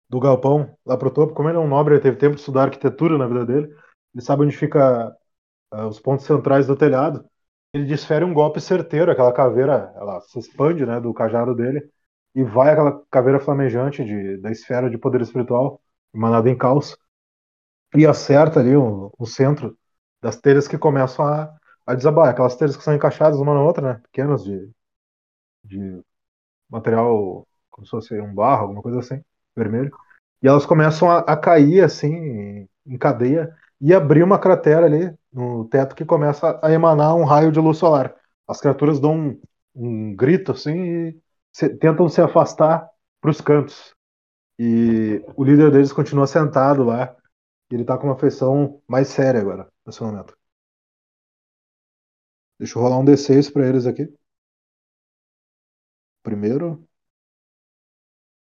do 0.09 0.19
galpão, 0.19 0.75
lá 0.85 0.97
pro 0.97 1.11
topo, 1.11 1.33
como 1.33 1.49
ele 1.49 1.57
é 1.57 1.61
um 1.61 1.67
nobre, 1.67 1.93
ele 1.95 2.01
teve 2.01 2.17
tempo 2.17 2.35
de 2.35 2.41
estudar 2.41 2.63
arquitetura 2.63 3.17
na 3.17 3.27
vida 3.27 3.45
dele, 3.45 3.67
ele 4.13 4.23
sabe 4.23 4.43
onde 4.43 4.55
fica 4.57 5.15
ah, 5.71 5.87
os 5.87 5.99
pontos 5.99 6.25
centrais 6.25 6.67
do 6.67 6.75
telhado, 6.77 7.25
ele 7.73 7.85
desfere 7.85 8.25
um 8.25 8.33
golpe 8.33 8.61
certeiro, 8.61 9.11
aquela 9.11 9.33
caveira, 9.33 9.93
ela 9.95 10.21
se 10.21 10.39
expande, 10.39 10.85
né, 10.85 11.01
do 11.01 11.13
cajado 11.13 11.55
dele, 11.55 11.89
e 12.35 12.43
vai 12.43 12.71
aquela 12.71 13.01
caveira 13.11 13.39
flamejante 13.39 14.03
de, 14.05 14.37
da 14.39 14.51
esfera 14.51 14.89
de 14.89 14.97
poder 14.97 15.21
espiritual, 15.21 15.81
emanada 16.15 16.49
em 16.49 16.57
caos, 16.57 16.97
e 17.95 18.05
acerta 18.05 18.59
ali 18.59 18.75
o, 18.75 19.13
o 19.17 19.25
centro 19.25 19.77
das 20.21 20.37
telhas 20.37 20.67
que 20.67 20.77
começam 20.77 21.25
a, 21.25 21.53
a 21.85 21.95
desabar, 21.95 22.29
aquelas 22.29 22.55
telhas 22.55 22.77
que 22.77 22.83
são 22.83 22.93
encaixadas 22.95 23.39
uma 23.39 23.53
na 23.53 23.61
outra, 23.63 23.93
né, 23.95 24.01
pequenas 24.03 24.43
de, 24.43 24.69
de 25.63 26.01
material, 26.69 27.47
como 27.71 27.85
se 27.85 27.91
fosse 27.91 28.19
um 28.21 28.33
barro, 28.33 28.63
alguma 28.63 28.81
coisa 28.83 28.99
assim, 28.99 29.21
vermelho, 29.55 29.91
e 30.43 30.47
elas 30.47 30.65
começam 30.65 31.09
a, 31.11 31.19
a 31.19 31.37
cair 31.37 31.83
assim, 31.83 32.67
em, 32.87 32.97
cadeia, 32.99 33.55
e 33.81 33.93
abrir 33.93 34.23
uma 34.23 34.39
cratera 34.39 34.85
ali 34.85 35.13
no 35.33 35.65
teto 35.69 35.95
que 35.95 36.05
começa 36.05 36.59
a 36.63 36.71
emanar 36.71 37.15
um 37.15 37.25
raio 37.25 37.51
de 37.51 37.59
luz 37.59 37.77
solar. 37.77 38.15
As 38.47 38.61
criaturas 38.61 38.99
dão 38.99 39.15
um, 39.15 39.41
um 39.75 40.15
grito 40.15 40.51
assim 40.53 40.73
e 41.09 41.17
se- 41.53 41.69
tentam 41.77 42.09
se 42.09 42.21
afastar 42.21 42.89
para 43.21 43.31
os 43.31 43.41
cantos. 43.41 43.95
E 44.59 45.23
o 45.35 45.43
líder 45.43 45.71
deles 45.71 45.93
continua 45.93 46.27
sentado 46.27 46.83
lá. 46.83 47.15
Ele 47.71 47.85
tá 47.85 47.97
com 47.97 48.07
uma 48.07 48.19
feição 48.19 48.81
mais 48.87 49.07
séria 49.07 49.39
agora, 49.41 49.71
nesse 49.85 50.01
momento. 50.03 50.37
Deixa 52.59 52.77
eu 52.77 52.81
rolar 52.83 52.99
um 52.99 53.05
D6 53.05 53.51
para 53.51 53.67
eles 53.67 53.85
aqui. 53.87 54.07
Primeiro. 56.23 56.87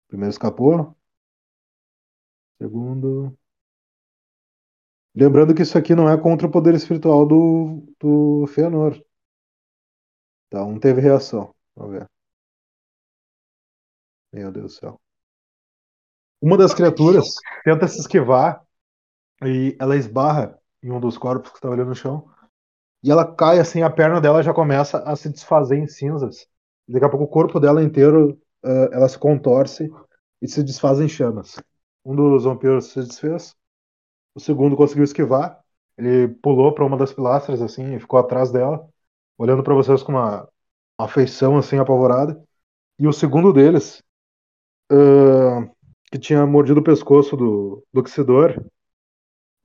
Primeiro 0.08 0.30
escapou. 0.32 0.96
Segundo. 2.60 3.36
Lembrando 5.14 5.54
que 5.54 5.62
isso 5.62 5.76
aqui 5.76 5.94
não 5.94 6.08
é 6.08 6.20
contra 6.20 6.46
o 6.46 6.50
poder 6.50 6.74
espiritual 6.74 7.26
do, 7.26 7.82
do 8.00 8.46
Fëanor. 8.48 9.00
Tá, 10.50 10.64
um 10.64 10.78
teve 10.78 11.00
reação. 11.00 11.54
Vamos 11.74 11.92
ver. 11.92 12.08
Meu 14.32 14.50
Deus 14.50 14.74
do 14.74 14.78
céu. 14.78 15.00
Uma 16.40 16.56
das 16.56 16.72
criaturas 16.74 17.26
tenta 17.64 17.88
se 17.88 18.00
esquivar 18.00 18.64
e 19.44 19.76
ela 19.78 19.96
esbarra 19.96 20.58
em 20.82 20.90
um 20.90 21.00
dos 21.00 21.18
corpos 21.18 21.50
que 21.50 21.58
estava 21.58 21.74
ali 21.74 21.84
no 21.84 21.94
chão. 21.94 22.28
E 23.02 23.10
ela 23.10 23.24
cai 23.24 23.58
assim, 23.58 23.82
a 23.82 23.90
perna 23.90 24.20
dela 24.20 24.42
já 24.42 24.52
começa 24.52 24.98
a 24.98 25.14
se 25.16 25.28
desfazer 25.28 25.78
em 25.78 25.86
cinzas. 25.86 26.48
Daqui 26.88 27.04
a 27.04 27.08
pouco 27.08 27.24
o 27.24 27.28
corpo 27.28 27.60
dela 27.60 27.82
inteiro 27.82 28.40
eh, 28.64 28.90
ela 28.92 29.08
se 29.08 29.18
contorce 29.18 29.90
e 30.42 30.48
se 30.48 30.62
desfaz 30.62 31.00
em 31.00 31.08
chamas. 31.08 31.56
Um 32.04 32.16
dos 32.16 32.44
vampiros 32.44 32.86
se 32.92 33.00
desfez, 33.00 33.54
o 34.34 34.40
segundo 34.40 34.76
conseguiu 34.76 35.04
esquivar. 35.04 35.60
Ele 35.96 36.28
pulou 36.28 36.72
para 36.72 36.84
uma 36.84 36.96
das 36.96 37.12
pilastras 37.12 37.60
assim 37.60 37.94
e 37.94 38.00
ficou 38.00 38.18
atrás 38.18 38.50
dela, 38.50 38.88
olhando 39.36 39.62
para 39.62 39.74
vocês 39.74 40.02
com 40.02 40.12
uma, 40.12 40.48
uma 40.98 41.06
afeição 41.06 41.56
assim 41.56 41.78
apavorada. 41.78 42.40
E 42.98 43.06
o 43.06 43.12
segundo 43.12 43.52
deles, 43.52 44.02
ah, 44.90 45.68
que 46.10 46.18
tinha 46.18 46.46
mordido 46.46 46.80
o 46.80 46.84
pescoço 46.84 47.36
do, 47.36 47.84
do 47.92 48.00
Oxidor, 48.00 48.64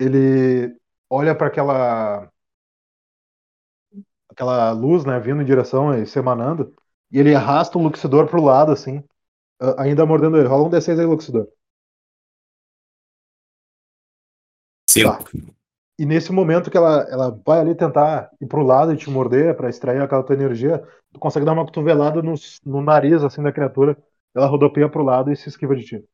ele 0.03 0.77
olha 1.09 1.35
para 1.35 1.47
aquela 1.47 2.29
aquela 4.29 4.71
luz, 4.71 5.05
né, 5.05 5.19
vindo 5.19 5.41
em 5.41 5.45
direção 5.45 5.93
e 5.95 6.05
se 6.07 6.17
emanando, 6.19 6.73
e 7.11 7.19
ele 7.19 7.35
arrasta 7.35 7.77
o 7.77 7.81
Luxidor 7.83 8.27
pro 8.27 8.41
lado, 8.41 8.71
assim, 8.71 9.03
ainda 9.77 10.05
mordendo 10.05 10.37
ele. 10.37 10.47
Rola 10.47 10.65
um 10.65 10.69
D6 10.69 10.99
aí, 10.99 11.05
Luxidor. 11.05 11.47
Cinco. 14.89 15.29
E 15.97 16.05
nesse 16.05 16.31
momento 16.31 16.71
que 16.71 16.77
ela, 16.77 17.03
ela 17.09 17.39
vai 17.45 17.59
ali 17.59 17.75
tentar 17.75 18.31
ir 18.41 18.47
pro 18.47 18.63
lado 18.63 18.91
e 18.93 18.97
te 18.97 19.09
morder 19.09 19.55
para 19.55 19.69
extrair 19.69 20.01
aquela 20.01 20.23
tua 20.23 20.35
energia, 20.35 20.79
tu 21.13 21.19
consegue 21.19 21.45
dar 21.45 21.53
uma 21.53 21.65
cotovelada 21.65 22.21
no, 22.21 22.33
no 22.65 22.81
nariz, 22.81 23.23
assim, 23.23 23.43
da 23.43 23.51
criatura. 23.51 23.97
Ela 24.35 24.47
rodopeia 24.47 24.89
pro 24.89 25.03
lado 25.03 25.31
e 25.31 25.35
se 25.35 25.49
esquiva 25.49 25.75
de 25.75 25.85
ti. 25.85 26.05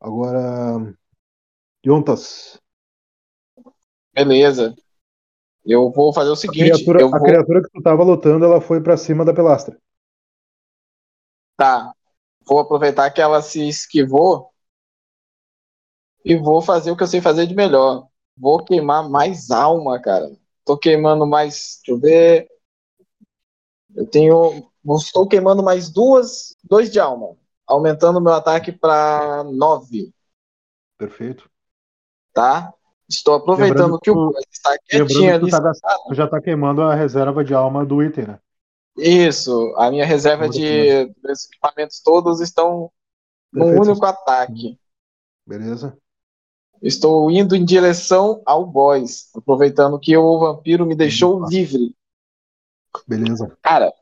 Agora. 0.00 0.94
Yontas. 1.84 2.61
Beleza. 4.14 4.74
Eu 5.64 5.90
vou 5.90 6.12
fazer 6.12 6.30
o 6.30 6.32
A 6.32 6.36
seguinte, 6.36 6.84
criatura, 6.84 7.00
eu 7.00 7.08
a 7.08 7.20
criatura 7.20 7.62
que 7.62 7.70
tu 7.70 7.82
tava 7.82 8.02
lutando, 8.02 8.44
ela 8.44 8.60
foi 8.60 8.80
pra 8.80 8.96
cima 8.96 9.24
da 9.24 9.34
pilastra. 9.34 9.76
Tá. 11.56 11.92
Vou 12.46 12.58
aproveitar 12.58 13.10
que 13.10 13.20
ela 13.20 13.40
se 13.40 13.66
esquivou 13.68 14.50
e 16.24 16.36
vou 16.36 16.60
fazer 16.62 16.90
o 16.90 16.96
que 16.96 17.02
eu 17.02 17.06
sei 17.06 17.20
fazer 17.20 17.46
de 17.46 17.54
melhor. 17.54 18.06
Vou 18.36 18.64
queimar 18.64 19.08
mais 19.08 19.50
alma, 19.50 20.00
cara. 20.00 20.30
Tô 20.64 20.76
queimando 20.76 21.26
mais. 21.26 21.80
Deixa 21.84 21.92
eu 21.92 22.00
ver. 22.00 22.48
Eu 23.94 24.06
tenho. 24.06 24.70
Estou 24.96 25.28
queimando 25.28 25.62
mais 25.62 25.90
duas, 25.90 26.56
dois 26.64 26.90
de 26.90 26.98
alma, 26.98 27.36
aumentando 27.66 28.20
meu 28.20 28.32
ataque 28.32 28.72
para 28.72 29.44
nove, 29.44 30.12
Perfeito. 30.96 31.50
tá? 32.32 32.72
Estou 33.08 33.34
aproveitando 33.34 33.98
que 34.00 34.10
o 34.10 34.14
que 34.14 34.20
tu- 34.20 34.32
boss 34.32 34.44
está 34.50 34.78
quietinho 34.78 35.34
ali. 35.34 35.50
tu, 35.50 35.50
tá 35.50 35.72
tu 36.08 36.14
já 36.14 36.26
tá 36.28 36.40
queimando 36.40 36.82
a 36.82 36.94
reserva 36.94 37.44
de 37.44 37.54
alma 37.54 37.84
do 37.84 38.02
item, 38.02 38.26
né? 38.26 38.38
Isso, 38.96 39.74
a 39.76 39.90
minha 39.90 40.04
reserva 40.04 40.48
de 40.48 40.62
equipamentos 41.50 42.00
todos 42.00 42.40
estão 42.40 42.90
num 43.52 43.64
Perfeito. 43.64 43.82
único 43.90 44.06
ataque. 44.06 44.78
Beleza? 45.46 45.96
Estou 46.82 47.30
indo 47.30 47.54
em 47.54 47.64
direção 47.64 48.42
ao 48.44 48.66
boss, 48.66 49.30
aproveitando 49.36 49.98
que 50.00 50.16
o 50.16 50.38
vampiro 50.38 50.84
me 50.84 50.94
deixou 50.94 51.38
Uhum. 51.38 51.48
livre. 51.48 51.94
Beleza. 53.06 53.56
Cara, 53.62 53.92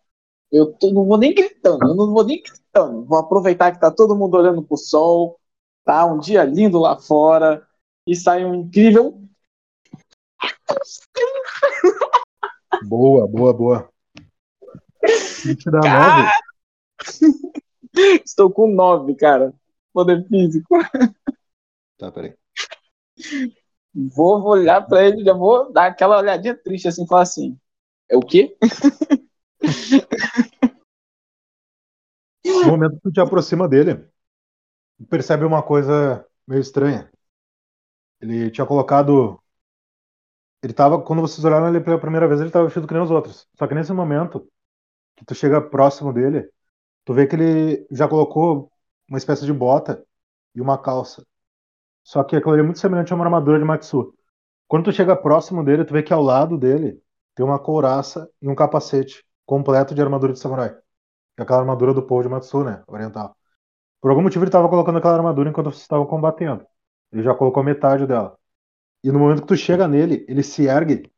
eu 0.52 0.72
tô- 0.72 0.92
não 0.92 1.04
vou 1.06 1.18
nem 1.18 1.34
gritando, 1.34 1.88
eu 1.88 1.94
não 1.94 2.12
vou 2.12 2.24
nem 2.24 2.42
gritando. 2.42 3.04
Vou 3.04 3.18
aproveitar 3.18 3.72
que 3.72 3.80
tá 3.80 3.90
todo 3.90 4.16
mundo 4.16 4.36
olhando 4.36 4.62
pro 4.62 4.76
sol, 4.76 5.38
tá 5.84 6.04
um 6.06 6.18
dia 6.18 6.44
lindo 6.44 6.78
lá 6.80 6.98
fora 6.98 7.66
e 8.06 8.14
sai 8.14 8.44
um 8.44 8.54
incrível. 8.54 9.22
Boa, 12.84 13.26
boa, 13.26 13.52
boa. 13.52 13.90
Dá 15.66 15.80
Cara! 15.80 16.16
nove. 16.16 16.30
Estou 18.24 18.50
com 18.50 18.68
nove, 18.68 19.14
cara. 19.14 19.52
Poder 19.92 20.26
físico. 20.28 20.78
Tá, 21.98 22.10
peraí. 22.10 22.34
Vou 23.94 24.42
olhar 24.44 24.80
pra 24.86 25.04
ele, 25.06 25.24
já 25.24 25.32
vou 25.32 25.72
dar 25.72 25.86
aquela 25.86 26.18
olhadinha 26.18 26.56
triste 26.56 26.88
assim, 26.88 27.06
falar 27.06 27.22
assim: 27.22 27.58
é 28.08 28.16
o 28.16 28.20
quê? 28.20 28.56
No 32.44 32.66
momento 32.66 32.96
que 32.96 33.02
tu 33.02 33.12
te 33.12 33.20
aproxima 33.20 33.68
dele, 33.68 34.06
percebe 35.08 35.44
uma 35.44 35.62
coisa 35.62 36.26
meio 36.46 36.60
estranha. 36.60 37.10
Ele 38.20 38.50
tinha 38.50 38.66
colocado 38.66 39.40
Ele 40.62 40.72
tava, 40.74 41.00
quando 41.02 41.22
vocês 41.22 41.44
olharam 41.44 41.68
ele 41.68 41.80
pela 41.80 41.98
primeira 41.98 42.28
vez, 42.28 42.40
ele 42.40 42.50
tava 42.50 42.66
vestido 42.66 42.86
que 42.86 42.92
nem 42.94 43.02
os 43.02 43.10
outros. 43.10 43.48
Só 43.58 43.66
que 43.66 43.74
nesse 43.74 43.92
momento, 43.92 44.46
que 45.16 45.24
tu 45.24 45.34
chega 45.34 45.60
próximo 45.60 46.12
dele, 46.12 46.50
tu 47.04 47.14
vê 47.14 47.26
que 47.26 47.36
ele 47.36 47.86
já 47.90 48.08
colocou 48.08 48.72
uma 49.08 49.18
espécie 49.18 49.46
de 49.46 49.52
bota 49.52 50.04
e 50.54 50.60
uma 50.60 50.78
calça. 50.78 51.26
Só 52.04 52.24
que 52.24 52.36
aquilo 52.36 52.52
ali 52.52 52.62
é 52.62 52.64
muito 52.64 52.80
semelhante 52.80 53.12
a 53.12 53.16
uma 53.16 53.24
armadura 53.24 53.58
de 53.58 53.64
Matsu. 53.64 54.14
Quando 54.68 54.86
tu 54.86 54.92
chega 54.92 55.16
próximo 55.16 55.64
dele, 55.64 55.84
tu 55.84 55.92
vê 55.94 56.02
que 56.02 56.12
ao 56.12 56.22
lado 56.22 56.58
dele 56.58 57.02
tem 57.34 57.44
uma 57.44 57.58
couraça 57.58 58.30
e 58.42 58.48
um 58.48 58.54
capacete 58.54 59.24
completo 59.46 59.94
de 59.94 60.02
armadura 60.02 60.32
de 60.32 60.38
samurai. 60.40 60.70
Que 60.70 61.40
é 61.40 61.42
aquela 61.42 61.60
armadura 61.60 61.94
do 61.94 62.02
povo 62.06 62.22
de 62.22 62.28
Matsu, 62.28 62.64
né? 62.64 62.82
Oriental. 62.86 63.36
Por 64.00 64.10
algum 64.10 64.22
motivo 64.22 64.44
ele 64.44 64.50
estava 64.50 64.68
colocando 64.68 64.98
aquela 64.98 65.16
armadura 65.16 65.50
enquanto 65.50 65.70
vocês 65.70 65.82
estavam 65.82 66.06
combatendo. 66.06 66.66
Ele 67.12 67.22
já 67.22 67.34
colocou 67.34 67.62
metade 67.62 68.06
dela. 68.06 68.38
E 69.02 69.10
no 69.10 69.18
momento 69.18 69.42
que 69.42 69.48
tu 69.48 69.56
chega 69.56 69.88
nele, 69.88 70.24
ele 70.28 70.42
se 70.42 70.66
ergue. 70.66 71.10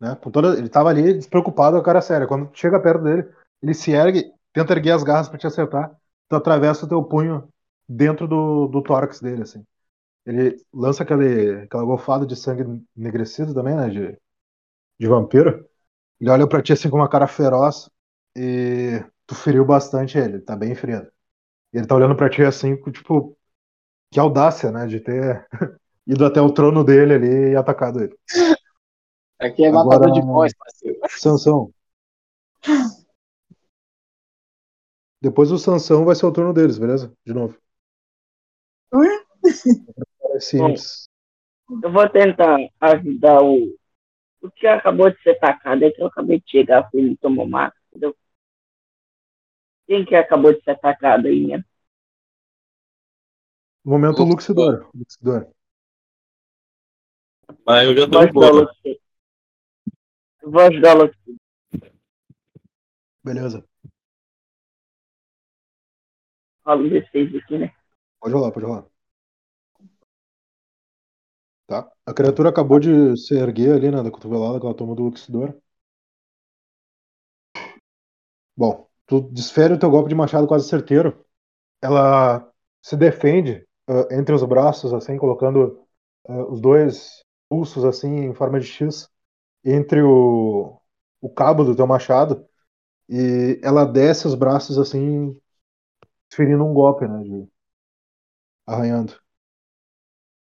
Né? 0.00 0.16
Com 0.16 0.30
toda... 0.30 0.58
Ele 0.58 0.68
tava 0.68 0.88
ali 0.90 1.14
despreocupado 1.14 1.76
a 1.76 1.82
cara 1.82 2.00
séria. 2.00 2.26
Quando 2.26 2.48
tu 2.48 2.58
chega 2.58 2.80
perto 2.80 3.02
dele, 3.04 3.28
ele 3.62 3.74
se 3.74 3.92
ergue, 3.92 4.32
tenta 4.52 4.72
erguer 4.72 4.92
as 4.92 5.02
garras 5.02 5.28
para 5.28 5.38
te 5.38 5.46
acertar. 5.46 5.96
Tu 6.28 6.36
atravessa 6.36 6.86
o 6.86 6.88
teu 6.88 7.02
punho 7.04 7.48
dentro 7.88 8.26
do, 8.26 8.66
do 8.68 8.82
tórax 8.82 9.20
dele, 9.20 9.42
assim. 9.42 9.64
Ele 10.24 10.56
lança 10.72 11.02
aquele, 11.04 11.62
aquela 11.62 11.84
golfada 11.84 12.26
de 12.26 12.34
sangue 12.34 12.64
enegrecido 12.96 13.54
também, 13.54 13.76
né? 13.76 13.88
De, 13.88 14.18
de 14.98 15.06
vampiro. 15.06 15.68
Ele 16.20 16.30
olha 16.30 16.48
pra 16.48 16.62
ti 16.62 16.72
assim 16.72 16.90
com 16.90 16.96
uma 16.96 17.08
cara 17.08 17.26
feroz 17.26 17.88
e 18.36 19.04
tu 19.26 19.34
feriu 19.34 19.64
bastante 19.64 20.18
ele, 20.18 20.40
tá 20.40 20.56
bem 20.56 20.74
ferido. 20.74 21.10
Ele 21.72 21.86
tá 21.86 21.94
olhando 21.94 22.16
pra 22.16 22.30
ti 22.30 22.42
assim, 22.42 22.76
tipo, 22.90 23.36
que 24.10 24.20
audácia, 24.20 24.70
né? 24.70 24.86
De 24.86 25.00
ter 25.00 25.46
ido 26.06 26.24
até 26.24 26.40
o 26.40 26.52
trono 26.52 26.84
dele 26.84 27.14
ali 27.14 27.52
e 27.52 27.56
atacado 27.56 28.02
ele. 28.02 28.16
Aqui 29.38 29.64
é 29.64 29.68
Agora- 29.68 29.84
matador 29.84 30.12
de 30.12 30.20
voz, 30.22 30.52
parceiro. 30.56 30.98
Sansão. 31.08 31.70
Depois 35.20 35.50
o 35.50 35.58
Sansão 35.58 36.04
vai 36.04 36.14
ser 36.14 36.26
o 36.26 36.32
turno 36.32 36.52
deles, 36.52 36.78
beleza? 36.78 37.12
De 37.24 37.32
novo. 37.32 37.58
É 38.94 38.96
simples. 40.40 41.08
Eu 41.82 41.90
vou 41.92 42.08
tentar 42.08 42.56
ajudar 42.80 43.42
o. 43.42 43.76
O 44.40 44.50
que 44.50 44.66
acabou 44.66 45.10
de 45.10 45.20
ser 45.22 45.30
atacado 45.30 45.82
é 45.84 45.90
que 45.90 46.00
eu 46.00 46.06
acabei 46.06 46.38
de 46.38 46.48
chegar, 46.48 46.88
fui 46.90 47.00
ele 47.00 47.16
tomou 47.16 47.48
mata, 47.48 47.76
entendeu? 47.88 48.14
Quem 49.88 50.04
que 50.04 50.14
acabou 50.14 50.52
de 50.52 50.62
ser 50.62 50.72
atacado 50.72 51.26
aí, 51.26 51.46
né? 51.48 51.64
No 53.86 53.92
momento, 53.92 54.20
o 54.20 54.24
Luxidor. 54.24 54.90
Luxidor. 54.92 55.48
Mas 57.64 57.86
eu 57.86 57.96
já 57.96 58.10
tô 58.10 58.32
boa. 58.32 58.50
Luxidor. 58.50 59.00
Vou 60.42 60.60
ajudar 60.62 60.96
o 60.96 61.04
Luxidor. 61.04 61.36
Beleza. 63.22 63.64
Rola 66.64 66.82
um 66.82 66.88
D6 66.88 67.36
aqui, 67.36 67.58
né? 67.58 67.72
Pode 68.18 68.34
rolar, 68.34 68.50
pode 68.50 68.66
rolar. 68.66 68.86
Tá. 71.68 71.88
A 72.04 72.12
criatura 72.12 72.48
acabou 72.48 72.80
de 72.80 73.16
se 73.16 73.36
erguer 73.36 73.76
ali, 73.76 73.88
né, 73.92 74.02
da 74.02 74.10
cotovelada 74.10 74.58
que 74.58 74.66
ela 74.66 74.74
tomou 74.74 74.96
do 74.96 75.04
Luxidor. 75.04 75.56
Bom, 78.56 78.88
tu 79.06 79.20
desfere 79.30 79.74
o 79.74 79.78
teu 79.78 79.90
golpe 79.90 80.08
de 80.08 80.14
machado 80.16 80.48
quase 80.48 80.68
certeiro. 80.68 81.24
Ela 81.80 82.52
se 82.82 82.96
defende 82.96 83.65
ah, 83.86 84.08
entre 84.10 84.34
os 84.34 84.42
braços, 84.44 84.92
assim, 84.92 85.16
colocando 85.18 85.80
ah, 86.28 86.44
os 86.46 86.60
dois 86.60 87.24
pulsos, 87.48 87.84
assim, 87.84 88.08
em 88.26 88.34
forma 88.34 88.60
de 88.60 88.66
X, 88.66 89.08
entre 89.64 90.02
o, 90.02 90.80
o 91.20 91.30
cabo 91.30 91.64
do 91.64 91.76
teu 91.76 91.86
machado. 91.86 92.46
E 93.08 93.60
ela 93.62 93.84
desce 93.86 94.26
os 94.26 94.34
braços, 94.34 94.78
assim, 94.78 95.36
ferindo 96.32 96.64
um 96.64 96.74
golpe, 96.74 97.06
né, 97.08 97.22
de, 97.24 97.48
arranhando. 98.66 99.20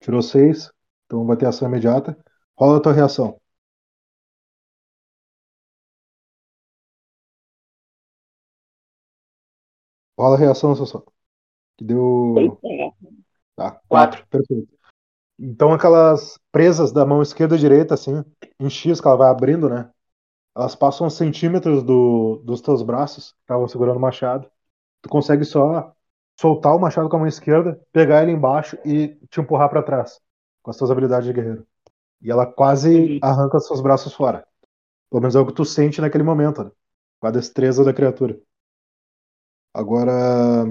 Tirou 0.02 0.22
seis, 0.22 0.72
então 1.06 1.26
vai 1.26 1.38
ter 1.38 1.46
ação 1.48 1.68
imediata. 1.68 2.18
Rola 2.58 2.78
a 2.78 2.82
tua 2.82 2.94
reação. 2.94 3.40
Rola 10.18 10.36
a 10.36 10.40
reação, 10.40 10.76
Sassó. 10.76 11.04
Que 11.78 11.86
deu. 11.86 12.36
Eita, 12.38 12.58
Tá, 13.62 13.80
quatro. 13.88 14.26
Perfeito. 14.28 14.68
Então 15.38 15.72
aquelas 15.72 16.40
presas 16.52 16.92
da 16.92 17.06
mão 17.06 17.22
esquerda 17.22 17.56
e 17.56 17.60
direita, 17.60 17.94
assim, 17.94 18.24
em 18.60 18.70
X 18.70 19.00
que 19.00 19.08
ela 19.08 19.18
vai 19.18 19.30
abrindo, 19.30 19.70
né? 19.70 19.88
Elas 20.56 20.76
passam 20.76 21.10
centímetros 21.12 21.84
do, 21.84 22.42
dos 22.44 22.60
teus 22.60 22.82
braços, 22.82 23.34
que 23.34 23.42
estavam 23.42 23.68
segurando 23.68 23.98
o 23.98 24.02
machado. 24.02 24.50
Tu 25.02 25.10
consegue 25.10 25.46
só 25.46 25.94
soltar 26.40 26.76
o 26.76 26.80
machado 26.80 27.08
com 27.08 27.18
a 27.18 27.20
mão 27.20 27.28
esquerda, 27.28 27.80
pegar 27.92 28.24
ele 28.24 28.32
embaixo 28.32 28.78
e 28.84 29.10
te 29.30 29.40
empurrar 29.40 29.70
pra 29.70 29.84
trás, 29.84 30.20
com 30.64 30.72
as 30.72 30.78
tuas 30.78 30.90
habilidades 30.90 31.28
de 31.28 31.34
guerreiro. 31.34 31.66
E 32.20 32.32
ela 32.32 32.48
quase 32.48 33.20
arranca 33.22 33.58
os 33.58 33.68
seus 33.68 33.80
braços 33.80 34.14
fora. 34.14 34.46
Pelo 35.10 35.22
menos 35.22 35.36
é 35.36 35.40
o 35.40 35.46
que 35.46 35.54
tu 35.54 35.66
sente 35.66 36.02
naquele 36.02 36.24
momento, 36.24 36.64
né? 36.64 36.72
Com 37.20 37.28
a 37.28 37.32
destreza 37.32 37.84
da 37.84 37.94
criatura. 37.94 38.40
Agora. 39.72 40.66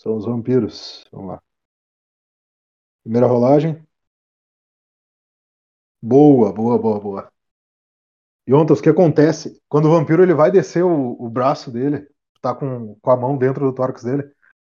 São 0.00 0.16
os 0.16 0.24
vampiros. 0.24 1.04
Vamos 1.12 1.28
lá. 1.32 1.42
Primeira 3.02 3.26
rolagem. 3.26 3.86
Boa, 6.02 6.52
boa, 6.52 6.78
boa, 6.78 7.00
boa. 7.00 7.32
Yontas, 8.48 8.78
o 8.80 8.82
que 8.82 8.88
acontece? 8.88 9.60
Quando 9.68 9.86
o 9.86 9.90
vampiro 9.90 10.22
ele 10.22 10.34
vai 10.34 10.50
descer 10.50 10.82
o, 10.84 11.12
o 11.22 11.28
braço 11.28 11.70
dele, 11.70 12.08
tá 12.40 12.54
com, 12.54 12.94
com 13.00 13.10
a 13.10 13.16
mão 13.16 13.36
dentro 13.36 13.66
do 13.66 13.74
tórax 13.74 14.02
dele, 14.02 14.22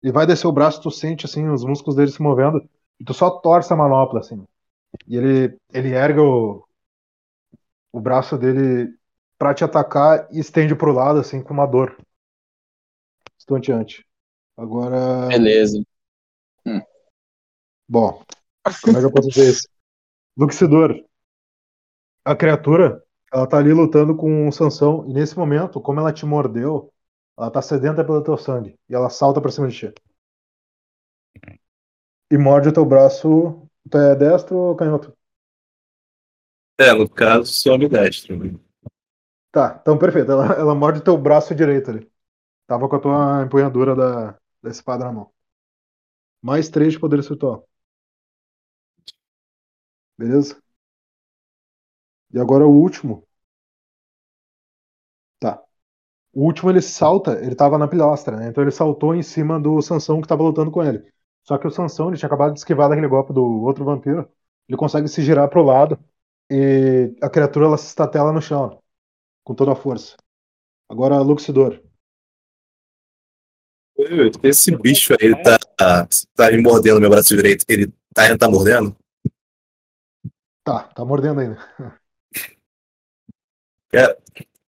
ele 0.02 0.12
vai 0.12 0.28
descer 0.28 0.48
o 0.48 0.52
braço, 0.52 0.82
tu 0.82 0.92
sente 0.92 1.26
assim 1.26 1.48
os 1.50 1.64
músculos 1.64 1.96
dele 1.96 2.12
se 2.12 2.22
movendo, 2.22 2.62
e 3.00 3.06
tu 3.06 3.14
só 3.14 3.30
torce 3.30 3.72
a 3.74 3.76
manopla, 3.78 4.20
assim. 4.20 4.46
E 5.08 5.18
ele, 5.18 5.58
ele 5.74 5.94
ergue 5.96 6.20
o, 6.20 6.68
o 7.94 8.02
braço 8.02 8.38
dele 8.38 8.94
pra 9.38 9.54
te 9.54 9.64
atacar 9.64 10.28
e 10.32 10.40
estende 10.40 10.76
pro 10.76 10.92
lado, 10.94 11.20
assim, 11.20 11.42
com 11.42 11.54
uma 11.54 11.66
dor. 11.66 11.98
Estonteante. 13.38 14.06
Agora. 14.58 15.28
Beleza. 15.28 15.84
Bom, 17.88 18.24
como 18.84 18.98
é 18.98 19.00
que 19.02 19.06
eu 19.06 19.12
posso 19.12 19.30
dizer 19.30 19.50
isso? 19.50 19.68
Luxidor. 20.38 21.04
A 22.26 22.36
criatura, 22.36 23.04
ela 23.32 23.46
tá 23.46 23.58
ali 23.58 23.74
lutando 23.74 24.16
com 24.16 24.48
o 24.48 24.52
Sansão, 24.52 25.06
e 25.10 25.14
nesse 25.14 25.38
momento, 25.38 25.82
como 25.82 26.00
ela 26.00 26.14
te 26.14 26.26
mordeu, 26.26 26.92
ela 27.38 27.52
tá 27.52 27.62
sedenta 27.62 28.04
pelo 28.04 28.24
teu 28.24 28.38
sangue, 28.38 28.80
e 28.88 28.96
ela 28.96 29.10
salta 29.10 29.42
pra 29.42 29.52
cima 29.52 29.68
de 29.68 29.78
ti. 29.78 29.94
E 32.32 32.38
morde 32.38 32.70
o 32.70 32.74
teu 32.74 32.86
braço. 32.86 33.68
Tu 33.90 33.98
é 33.98 34.16
destro 34.16 34.56
ou 34.56 34.76
canhoto? 34.76 35.16
É, 36.80 36.94
no 36.94 37.08
caso, 37.08 37.54
sou 37.54 37.74
ambidestro. 37.74 38.60
Tá, 39.52 39.78
então 39.82 40.00
perfeito. 40.00 40.32
Ela, 40.32 40.54
ela 40.54 40.74
morde 40.74 41.00
o 41.00 41.04
teu 41.04 41.18
braço 41.18 41.54
direito 41.54 41.92
ali. 41.92 42.10
Tava 42.66 42.90
com 42.90 42.96
a 42.96 43.00
tua 43.00 43.44
empunhadura 43.46 43.96
da, 43.96 44.40
na 44.64 45.12
mão. 45.12 45.32
Mais 46.42 46.70
três 46.70 46.94
de 46.94 47.00
poder 47.00 47.20
espiritual. 47.20 47.68
Beleza? 50.18 50.60
E 52.34 52.38
agora 52.40 52.66
o 52.68 52.72
último. 52.82 53.26
Tá. 55.40 55.62
O 56.34 56.46
último 56.46 56.70
ele 56.72 56.82
salta, 56.82 57.34
ele 57.44 57.56
tava 57.56 57.78
na 57.78 57.88
pilastra, 57.88 58.38
né? 58.38 58.50
Então 58.50 58.64
ele 58.64 58.72
saltou 58.72 59.16
em 59.16 59.24
cima 59.24 59.60
do 59.60 59.82
Sansão 59.82 60.22
que 60.22 60.28
tava 60.28 60.44
lutando 60.44 60.72
com 60.72 60.84
ele. 60.84 61.12
Só 61.44 61.58
que 61.58 61.68
o 61.68 61.72
Sansão, 61.72 62.10
ele 62.10 62.18
tinha 62.18 62.28
acabado 62.28 62.54
de 62.54 62.60
esquivar 62.60 62.90
daquele 62.90 63.08
golpe 63.08 63.34
do 63.34 63.44
outro 63.64 63.86
vampiro. 63.86 64.30
Ele 64.68 64.78
consegue 64.78 65.08
se 65.10 65.24
girar 65.24 65.50
pro 65.50 65.64
lado 65.64 66.00
e 66.52 67.16
a 67.22 67.30
criatura 67.30 67.68
ela 67.68 67.78
se 67.78 67.88
estatela 67.88 68.34
no 68.34 68.42
chão, 68.42 68.82
com 69.44 69.56
toda 69.56 69.74
a 69.74 69.76
força. 69.76 70.18
Agora 70.90 71.20
Luxidor. 71.22 71.82
Esse 74.44 74.76
bicho 74.76 75.14
aí, 75.20 75.34
tá, 75.44 76.08
tá 76.36 76.52
me 76.52 76.62
mordendo 76.62 77.00
meu 77.00 77.10
braço 77.10 77.36
direito. 77.36 77.66
Ele 77.68 77.92
tá, 78.14 78.26
ele 78.28 78.38
tá 78.38 78.50
mordendo? 78.50 78.96
Tá, 80.64 80.84
tá 80.84 81.04
mordendo 81.04 81.40
ainda. 81.42 81.58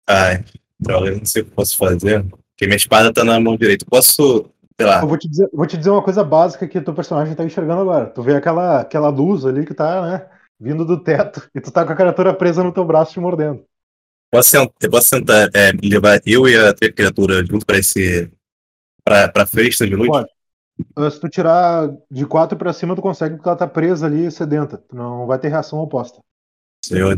Ai, 0.08 0.44
droga, 0.80 1.08
eu 1.08 1.18
não 1.18 1.24
sei 1.24 1.42
o 1.42 1.44
que 1.44 1.50
posso 1.52 1.76
fazer. 1.76 2.24
Porque 2.62 2.66
minha 2.66 2.76
espada 2.76 3.12
tá 3.12 3.24
na 3.24 3.38
mão 3.38 3.56
direita. 3.56 3.84
Posso, 3.88 4.50
sei 4.78 4.86
lá, 4.86 5.02
Eu 5.02 5.08
vou 5.08 5.18
te 5.18 5.28
dizer, 5.28 5.48
vou 5.52 5.66
te 5.66 5.76
dizer 5.76 5.90
uma 5.90 6.02
coisa 6.02 6.24
básica 6.24 6.66
que 6.66 6.78
o 6.78 6.84
teu 6.84 6.94
personagem 6.94 7.34
tá 7.34 7.44
enxergando 7.44 7.82
agora. 7.82 8.06
Tu 8.06 8.22
vê 8.22 8.36
aquela, 8.36 8.80
aquela 8.80 9.08
luz 9.08 9.44
ali 9.44 9.64
que 9.64 9.74
tá, 9.74 10.02
né, 10.02 10.28
vindo 10.60 10.84
do 10.84 11.02
teto 11.02 11.48
e 11.54 11.60
tu 11.60 11.70
tá 11.70 11.84
com 11.84 11.92
a 11.92 11.96
criatura 11.96 12.34
presa 12.34 12.62
no 12.62 12.72
teu 12.72 12.84
braço 12.84 13.12
te 13.12 13.20
mordendo. 13.20 13.64
posso 14.30 14.50
sentar, 14.50 14.90
posso 14.90 15.08
sentar, 15.08 15.50
é, 15.54 15.72
levar 15.82 16.20
eu 16.24 16.48
e 16.48 16.56
a 16.56 16.74
criatura 16.74 17.44
junto 17.44 17.66
pra 17.66 17.78
esse. 17.78 18.30
Frente, 19.46 19.82
um 19.84 19.98
minuto? 19.98 20.28
Pode. 20.86 21.12
Se 21.12 21.20
tu 21.20 21.28
tirar 21.28 21.90
de 22.10 22.26
4 22.26 22.56
pra 22.56 22.72
cima, 22.72 22.96
tu 22.96 23.02
consegue 23.02 23.36
porque 23.36 23.48
ela 23.48 23.56
tá 23.58 23.66
presa 23.66 24.06
ali 24.06 24.30
sedenta. 24.30 24.78
Tu 24.78 24.96
não 24.96 25.26
vai 25.26 25.38
ter 25.38 25.48
reação 25.48 25.78
oposta. 25.78 26.20
Senhor. 26.84 27.16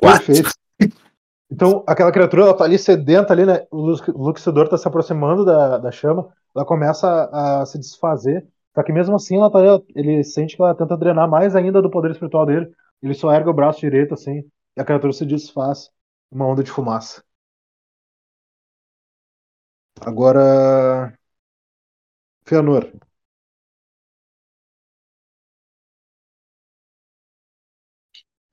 Perfeito. 0.00 0.50
Então, 1.50 1.84
aquela 1.86 2.10
criatura, 2.10 2.42
ela 2.42 2.56
tá 2.56 2.64
ali 2.64 2.78
sedenta 2.78 3.32
ali, 3.32 3.46
né? 3.46 3.64
O 3.70 3.76
lux- 3.76 4.08
o 4.08 4.22
luxidor 4.24 4.68
tá 4.68 4.76
se 4.76 4.86
aproximando 4.86 5.44
da, 5.44 5.78
da 5.78 5.92
chama, 5.92 6.28
ela 6.54 6.64
começa 6.64 7.06
a, 7.08 7.62
a 7.62 7.66
se 7.66 7.78
desfazer. 7.78 8.46
Só 8.74 8.82
que 8.82 8.92
mesmo 8.92 9.14
assim, 9.14 9.36
ela 9.36 9.50
tá, 9.50 9.60
ele 9.94 10.22
sente 10.24 10.56
que 10.56 10.62
ela 10.62 10.74
tenta 10.74 10.96
drenar 10.96 11.28
mais 11.30 11.54
ainda 11.56 11.80
do 11.80 11.88
poder 11.88 12.10
espiritual 12.10 12.44
dele. 12.44 12.70
Ele 13.02 13.14
só 13.14 13.32
ergue 13.32 13.48
o 13.48 13.54
braço 13.54 13.80
direito, 13.80 14.12
assim, 14.12 14.42
e 14.76 14.80
a 14.80 14.84
criatura 14.84 15.12
se 15.12 15.24
desfaz. 15.24 15.90
Uma 16.30 16.46
onda 16.46 16.62
de 16.62 16.70
fumaça. 16.70 17.22
Agora. 20.00 21.12
Feanor. 22.46 22.84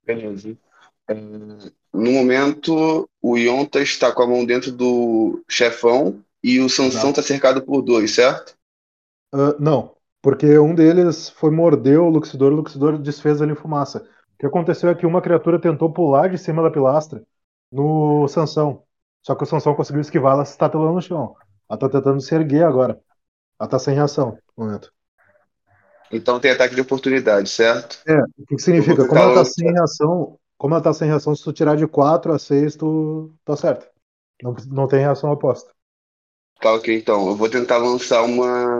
Beleza. 0.05 0.57
É, 1.07 1.13
no 1.13 2.11
momento, 2.11 3.09
o 3.21 3.37
Yonta 3.37 3.79
está 3.81 4.11
com 4.11 4.23
a 4.23 4.27
mão 4.27 4.45
dentro 4.45 4.71
do 4.71 5.43
chefão 5.49 6.23
e 6.43 6.59
o 6.59 6.69
Sansão 6.69 7.09
está 7.09 7.21
cercado 7.21 7.61
por 7.61 7.81
dois, 7.81 8.11
certo? 8.15 8.55
Ah, 9.31 9.55
não, 9.59 9.95
porque 10.21 10.57
um 10.59 10.75
deles 10.75 11.29
foi 11.29 11.51
morder 11.51 11.99
o 11.99 12.09
Luxidor 12.09 12.51
e 12.51 12.55
o 12.55 12.57
Luxidor 12.57 12.97
desfez 12.97 13.41
ali 13.41 13.51
em 13.53 13.55
fumaça. 13.55 13.99
O 14.35 14.37
que 14.39 14.45
aconteceu 14.45 14.89
é 14.89 14.95
que 14.95 15.05
uma 15.05 15.21
criatura 15.21 15.59
tentou 15.59 15.91
pular 15.91 16.29
de 16.29 16.37
cima 16.37 16.61
da 16.61 16.71
pilastra 16.71 17.23
no 17.71 18.27
Sansão. 18.27 18.83
Só 19.23 19.33
que 19.35 19.43
o 19.43 19.45
Sansão 19.45 19.73
conseguiu 19.73 20.01
esquivar, 20.01 20.33
ela 20.33 20.43
está 20.43 20.69
telando 20.69 20.93
no 20.93 21.01
chão. 21.01 21.35
Ela 21.69 21.79
tá 21.79 21.89
tentando 21.89 22.19
se 22.19 22.35
erguer 22.35 22.65
agora. 22.65 23.01
Ela 23.59 23.69
tá 23.69 23.79
sem 23.79 23.95
reação 23.95 24.37
no 24.57 24.65
momento. 24.65 24.93
Então 26.11 26.39
tem 26.39 26.51
ataque 26.51 26.75
de 26.75 26.81
oportunidade, 26.81 27.49
certo? 27.49 28.01
É, 28.05 28.19
o 28.19 28.45
que, 28.47 28.55
que 28.55 28.61
significa? 28.61 29.07
Como 29.07 29.19
ela 29.19 29.33
tá 29.33 29.45
sem 29.45 29.71
reação, 29.71 30.37
como 30.57 30.75
ela 30.75 30.83
tá 30.83 30.93
sem 30.93 31.07
reação, 31.07 31.35
se 31.35 31.43
tu 31.43 31.53
tirar 31.53 31.75
de 31.75 31.87
4 31.87 32.33
a 32.33 32.37
6, 32.37 32.75
tu 32.75 33.33
tá 33.43 33.55
certo. 33.55 33.87
Não, 34.41 34.53
não 34.67 34.87
tem 34.87 34.99
reação 34.99 35.31
oposta. 35.31 35.71
Tá 36.59 36.73
ok, 36.73 36.95
então. 36.95 37.27
Eu 37.27 37.35
vou 37.35 37.49
tentar 37.49 37.77
lançar 37.77 38.21
uma 38.23 38.77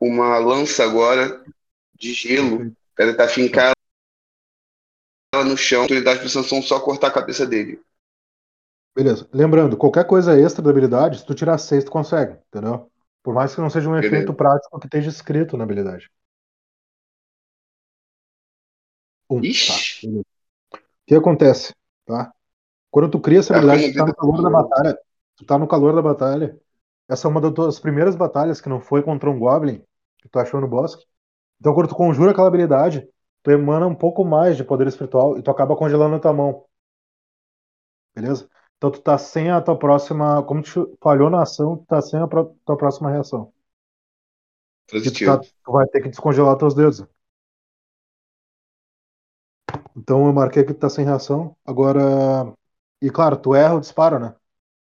uma 0.00 0.38
lança 0.38 0.84
agora 0.84 1.44
de 1.94 2.12
gelo 2.12 2.74
para 2.94 3.06
tentar 3.10 3.28
fincar 3.28 3.72
ela 5.34 5.44
no 5.44 5.56
chão. 5.56 5.80
Oportunidade 5.80 6.20
pro 6.20 6.28
Sansão 6.28 6.62
só 6.62 6.80
cortar 6.80 7.08
a 7.08 7.12
cabeça 7.12 7.46
dele. 7.46 7.80
Beleza. 8.98 9.28
Lembrando, 9.32 9.76
qualquer 9.76 10.04
coisa 10.04 10.36
extra 10.36 10.60
da 10.60 10.70
habilidade, 10.70 11.20
se 11.20 11.24
tu 11.24 11.32
tirar 11.32 11.56
6, 11.56 11.84
tu 11.84 11.90
consegue, 11.92 12.36
entendeu? 12.48 12.90
Por 13.22 13.32
mais 13.32 13.54
que 13.54 13.60
não 13.60 13.70
seja 13.70 13.88
um 13.88 13.92
Beleza. 13.92 14.08
efeito 14.08 14.34
prático 14.34 14.76
que 14.80 14.88
esteja 14.88 15.08
escrito 15.08 15.56
na 15.56 15.62
habilidade. 15.62 16.10
Um, 19.30 19.40
tá. 19.40 19.46
Ixi. 19.46 20.04
beleza. 20.04 20.26
O 20.72 20.78
que 21.06 21.14
acontece, 21.14 21.72
tá? 22.04 22.32
Quando 22.90 23.08
tu 23.08 23.20
cria 23.20 23.38
essa 23.38 23.54
Tá 23.54 23.60
habilidade, 23.60 23.92
tu 23.92 23.98
tá 23.98 24.06
no 24.06 24.16
calor 24.16 24.42
da 24.42 24.50
batalha. 24.50 24.98
Tu 25.36 25.46
tá 25.46 25.58
no 25.58 25.68
calor 25.68 25.94
da 25.94 26.02
batalha. 26.02 26.60
Essa 27.08 27.28
é 27.28 27.30
uma 27.30 27.40
das 27.40 27.52
tuas 27.52 27.78
primeiras 27.78 28.16
batalhas 28.16 28.60
que 28.60 28.68
não 28.68 28.80
foi 28.80 29.04
contra 29.04 29.30
um 29.30 29.38
Goblin, 29.38 29.80
que 30.18 30.28
tu 30.28 30.40
achou 30.40 30.60
no 30.60 30.66
bosque. 30.66 31.04
Então, 31.60 31.72
quando 31.72 31.88
tu 31.88 31.94
conjura 31.94 32.32
aquela 32.32 32.48
habilidade, 32.48 33.08
tu 33.44 33.50
emana 33.52 33.86
um 33.86 33.94
pouco 33.94 34.24
mais 34.24 34.56
de 34.56 34.64
poder 34.64 34.88
espiritual 34.88 35.38
e 35.38 35.42
tu 35.42 35.52
acaba 35.52 35.76
congelando 35.76 36.16
a 36.16 36.18
tua 36.18 36.32
mão. 36.32 36.64
Beleza? 38.12 38.50
Então 38.78 38.90
tu 38.90 39.00
tá 39.02 39.18
sem 39.18 39.50
a 39.50 39.60
tua 39.60 39.78
próxima. 39.78 40.42
Como 40.44 40.62
tu 40.62 40.96
falhou 41.02 41.30
na 41.30 41.42
ação, 41.42 41.76
tu 41.78 41.84
tá 41.86 42.00
sem 42.02 42.20
a 42.20 42.26
tua 42.28 42.76
próxima 42.76 43.10
reação. 43.10 43.52
E 45.06 45.10
tu, 45.10 45.20
Positivo. 45.20 45.20
tá- 45.22 45.38
tu 45.64 45.72
vai 45.72 45.86
ter 45.88 46.00
que 46.02 46.08
descongelar 46.08 46.56
teus 46.56 46.74
dedos. 46.74 47.04
Então 49.96 50.26
eu 50.26 50.32
marquei 50.32 50.64
que 50.64 50.72
tu 50.74 50.80
tá 50.80 50.88
sem 50.88 51.04
reação. 51.04 51.56
Agora. 51.64 52.52
E 53.00 53.10
claro, 53.10 53.36
tu 53.36 53.54
erra 53.54 53.74
o 53.74 53.80
disparo, 53.80 54.18
né? 54.18 54.34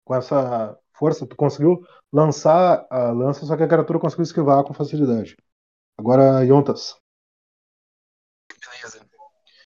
Com 0.06 0.16
essa 0.16 0.78
força, 0.94 1.28
tu 1.28 1.36
conseguiu 1.38 1.84
lançar 2.14 2.88
a 2.91 3.12
lança, 3.12 3.45
só 3.45 3.58
que 3.58 3.64
a 3.64 3.70
criatura 3.70 3.99
conseguiu 3.99 4.24
esquivar 4.24 4.64
com 4.66 4.74
facilidade. 4.74 5.38
Agora, 5.98 6.44
Yontas. 6.45 7.01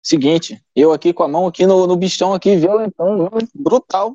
Seguinte, 0.05 0.63
eu 0.77 0.93
aqui 0.93 1.15
com 1.15 1.23
a 1.23 1.29
mão 1.29 1.47
aqui 1.47 1.67
no, 1.67 1.87
no 1.87 1.97
bichão 1.97 2.35
aqui, 2.35 2.55
violentão, 2.57 3.31
brutal. 3.55 4.15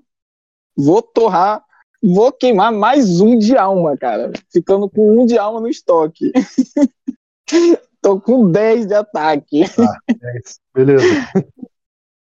Vou 0.77 1.01
torrar, 1.01 1.63
vou 2.01 2.31
queimar 2.31 2.71
mais 2.71 3.19
um 3.19 3.35
de 3.35 3.57
alma, 3.57 3.97
cara. 3.97 4.31
Ficando 4.53 4.87
com 4.87 5.19
um 5.19 5.25
de 5.25 5.35
alma 5.35 5.59
no 5.59 5.67
estoque. 5.67 6.31
Tô 8.01 8.19
com 8.21 8.49
10 8.51 8.85
de 8.85 8.93
ataque. 8.93 9.63
É 9.63 10.39
isso. 10.39 10.59
Beleza. 10.73 11.05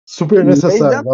Super 0.04 0.44
10 0.44 0.60
de 0.60 0.66
necessário. 0.66 1.10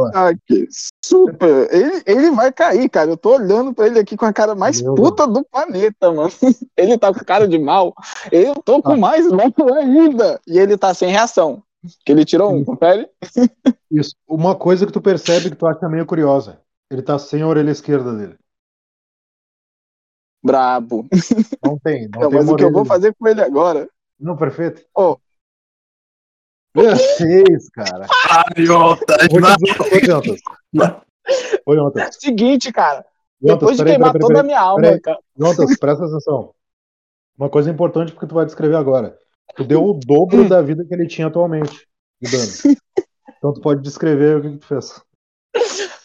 Super. 1.05 1.69
Ele, 1.73 2.03
ele 2.07 2.31
vai 2.31 2.51
cair, 2.51 2.89
cara. 2.89 3.11
Eu 3.11 3.17
tô 3.17 3.35
olhando 3.37 3.73
pra 3.73 3.87
ele 3.87 3.99
aqui 3.99 4.17
com 4.17 4.25
a 4.25 4.33
cara 4.33 4.55
mais 4.55 4.81
Meu 4.83 4.95
puta 4.95 5.27
do 5.27 5.45
planeta, 5.45 6.11
mano. 6.11 6.33
Ele 6.77 6.99
tá 6.99 7.13
com 7.15 7.25
cara 7.25 7.47
de 7.47 7.59
mal. 7.59 7.95
Eu 8.33 8.55
tô 8.57 8.83
com 8.83 8.95
Ah. 8.95 8.97
mais 8.97 9.31
mal 9.31 9.53
ainda. 9.75 10.41
E 10.47 10.59
ele 10.59 10.77
tá 10.77 10.93
sem 10.93 11.11
reação. 11.11 11.63
Que 12.05 12.13
ele 12.13 12.25
tirou 12.25 12.55
um, 12.55 12.65
confere? 12.65 13.09
Isso. 13.91 14.15
Uma 14.29 14.55
coisa 14.55 14.87
que 14.87 14.93
tu 14.93 15.01
percebe 15.01 15.51
que 15.51 15.57
tu 15.57 15.67
acha 15.67 15.89
meio 15.89 16.07
curiosa. 16.07 16.61
Ele 16.91 17.03
tá 17.03 17.19
sem 17.19 17.43
a 17.43 17.47
orelha 17.47 17.71
esquerda 17.71 18.15
dele. 18.17 18.37
Brabo. 20.43 21.07
Não 21.65 21.79
tem, 21.79 22.09
não 22.09 22.21
Não, 22.21 22.29
tem 22.29 22.39
mas 22.39 22.47
uma 22.49 22.55
o 22.55 22.57
que 22.57 22.65
eu 22.65 22.73
vou 22.73 22.85
fazer 22.85 23.15
com 23.15 23.29
ele 23.29 23.41
agora? 23.43 23.89
Não, 24.19 24.37
perfeito. 24.37 24.85
Meu 26.75 26.97
seis, 26.97 27.69
cara. 27.71 28.07
Jontas. 28.57 29.17
Oi, 31.67 31.77
Jontas. 31.77 32.17
Seguinte, 32.21 32.73
cara. 32.73 33.05
Jontas, 33.41 33.59
Depois 33.59 33.77
de 33.77 33.83
peraí, 33.85 33.95
queimar 33.95 34.13
peraí, 34.13 34.21
toda 34.21 34.41
a 34.41 34.43
peraí, 34.43 34.47
minha 34.47 34.61
alma, 34.61 34.83
peraí. 34.83 35.01
cara. 35.01 35.19
Jontas, 35.37 35.79
presta 35.79 36.05
atenção. 36.05 36.55
Uma 37.37 37.49
coisa 37.49 37.71
importante 37.71 38.13
porque 38.13 38.27
tu 38.27 38.35
vai 38.35 38.45
descrever 38.45 38.77
agora. 38.77 39.19
Tu 39.57 39.65
deu 39.65 39.85
o 39.85 39.95
dobro 39.95 40.49
da 40.49 40.63
vida 40.63 40.85
que 40.85 40.95
ele 40.95 41.07
tinha 41.07 41.27
atualmente 41.27 41.87
de 42.21 42.31
dano. 42.31 42.79
Então 43.39 43.55
tu 43.55 43.61
pode 43.61 43.83
descrever 43.83 44.37
o 44.37 44.43
que, 44.43 44.51
que 44.51 44.59
tu 44.59 44.67
fez. 44.67 45.03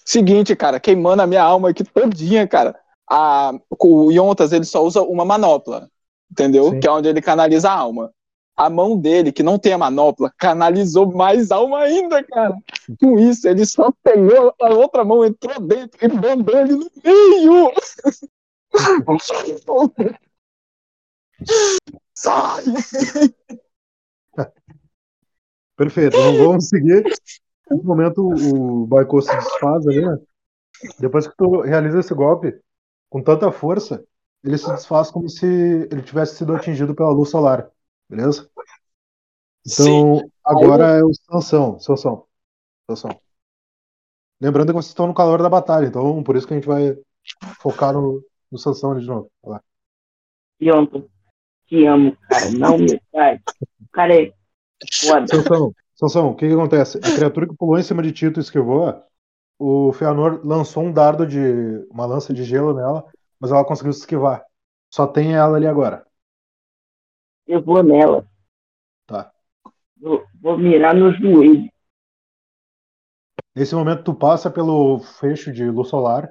Seguinte, 0.06 0.56
cara, 0.56 0.80
queimando 0.80 1.22
a 1.22 1.28
minha 1.28 1.44
alma 1.44 1.70
aqui 1.70 1.84
todinha, 1.84 2.48
cara. 2.48 2.80
A, 3.10 3.54
o 3.80 4.12
Yontas, 4.12 4.52
ele 4.52 4.66
só 4.66 4.84
usa 4.84 5.02
uma 5.02 5.26
manopla, 5.26 5.90
entendeu? 6.32 6.72
Sim. 6.72 6.80
Que 6.80 6.88
é 6.88 6.92
onde 6.92 7.10
ele 7.10 7.22
canaliza 7.22 7.70
a 7.70 7.76
alma. 7.76 8.12
A 8.56 8.70
mão 8.70 8.98
dele, 8.98 9.34
que 9.34 9.44
não 9.44 9.60
tem 9.60 9.74
a 9.74 9.78
manopla, 9.78 10.32
canalizou 10.38 11.12
mais 11.12 11.52
alma 11.52 11.80
ainda, 11.80 12.24
cara. 12.24 12.56
Com 13.02 13.20
isso, 13.20 13.48
ele 13.48 13.66
só 13.66 13.92
pegou 14.02 14.54
a 14.62 14.70
outra 14.70 15.04
mão, 15.04 15.26
entrou 15.26 15.60
dentro 15.60 16.00
e 16.02 16.08
mandou 16.08 16.58
ele 16.58 16.74
no 16.74 16.90
meio. 17.04 17.72
Sai! 22.16 22.64
Perfeito, 25.76 26.16
então 26.16 26.38
vamos 26.38 26.70
seguir. 26.70 27.04
Nesse 27.70 27.84
momento 27.84 28.22
o 28.22 28.88
Baiko 28.88 29.22
se 29.22 29.36
desfaz 29.36 29.86
ali, 29.88 30.06
né? 30.06 30.18
Depois 31.00 31.28
que 31.28 31.36
tu 31.36 31.62
realiza 31.62 32.00
esse 32.00 32.14
golpe 32.14 32.58
com 33.10 33.22
tanta 33.22 33.52
força, 33.52 34.04
ele 34.44 34.58
se 34.58 34.70
desfaz 34.70 35.12
como 35.12 35.28
se 35.28 35.46
ele 35.46 36.02
tivesse 36.02 36.36
sido 36.38 36.56
atingido 36.56 36.96
pela 36.96 37.12
luz 37.12 37.30
solar. 37.30 37.70
Beleza? 38.10 38.50
Então, 39.66 40.30
agora 40.44 41.00
é 41.00 41.04
o 41.04 41.12
Sansão. 41.14 41.80
Sansão. 41.80 42.28
Sansão. 42.90 43.20
Lembrando 44.40 44.68
que 44.68 44.74
vocês 44.74 44.90
estão 44.90 45.08
no 45.08 45.14
calor 45.14 45.42
da 45.42 45.50
batalha, 45.50 45.88
então 45.88 46.24
por 46.24 46.36
isso 46.36 46.46
que 46.48 46.54
a 46.54 46.58
gente 46.58 46.68
vai 46.68 46.96
focar 47.60 47.94
no, 47.94 48.24
no 48.52 48.58
Sansão 48.58 48.92
ali 48.92 49.02
de 49.02 49.08
novo. 49.08 49.32
Vai 49.42 49.54
lá. 49.54 49.64
Te 51.68 51.86
amo, 51.86 52.16
cara. 52.30 52.52
Na 52.52 52.72
humildade. 52.72 53.44
O 53.82 53.92
cara 53.92 54.16
é 54.16 54.34
foda. 54.94 55.28
Sansão, 55.28 55.74
Sansão, 55.96 56.30
o 56.30 56.36
que, 56.36 56.48
que 56.48 56.54
acontece? 56.54 56.98
A 56.98 57.16
criatura 57.16 57.48
que 57.48 57.56
pulou 57.56 57.78
em 57.78 57.84
cima 57.84 58.04
de 58.04 58.12
ti, 58.12 58.30
tu 58.32 58.40
esquivou, 58.40 59.02
o 59.58 59.94
Feanor 59.94 60.42
lançou 60.44 60.84
um 60.84 60.92
dardo 60.92 61.26
de. 61.26 61.40
uma 61.90 62.06
lança 62.06 62.34
de 62.34 62.44
gelo 62.44 62.74
nela, 62.74 63.06
mas 63.40 63.52
ela 63.52 63.66
conseguiu 63.66 63.94
se 63.94 64.00
esquivar. 64.00 64.46
Só 64.90 65.08
tem 65.08 65.34
ela 65.34 65.58
ali 65.58 65.68
agora. 65.68 66.06
Eu 67.48 67.62
vou 67.62 67.82
nela. 67.84 68.28
Tá. 69.06 69.32
Vou, 69.98 70.26
vou 70.42 70.58
mirar 70.58 70.96
no 70.96 71.12
joelho. 71.14 71.70
Nesse 73.56 73.74
momento, 73.74 74.04
tu 74.04 74.14
passa 74.14 74.52
pelo 74.52 75.00
fecho 75.00 75.52
de 75.52 75.70
luz 75.70 75.88
solar 75.88 76.30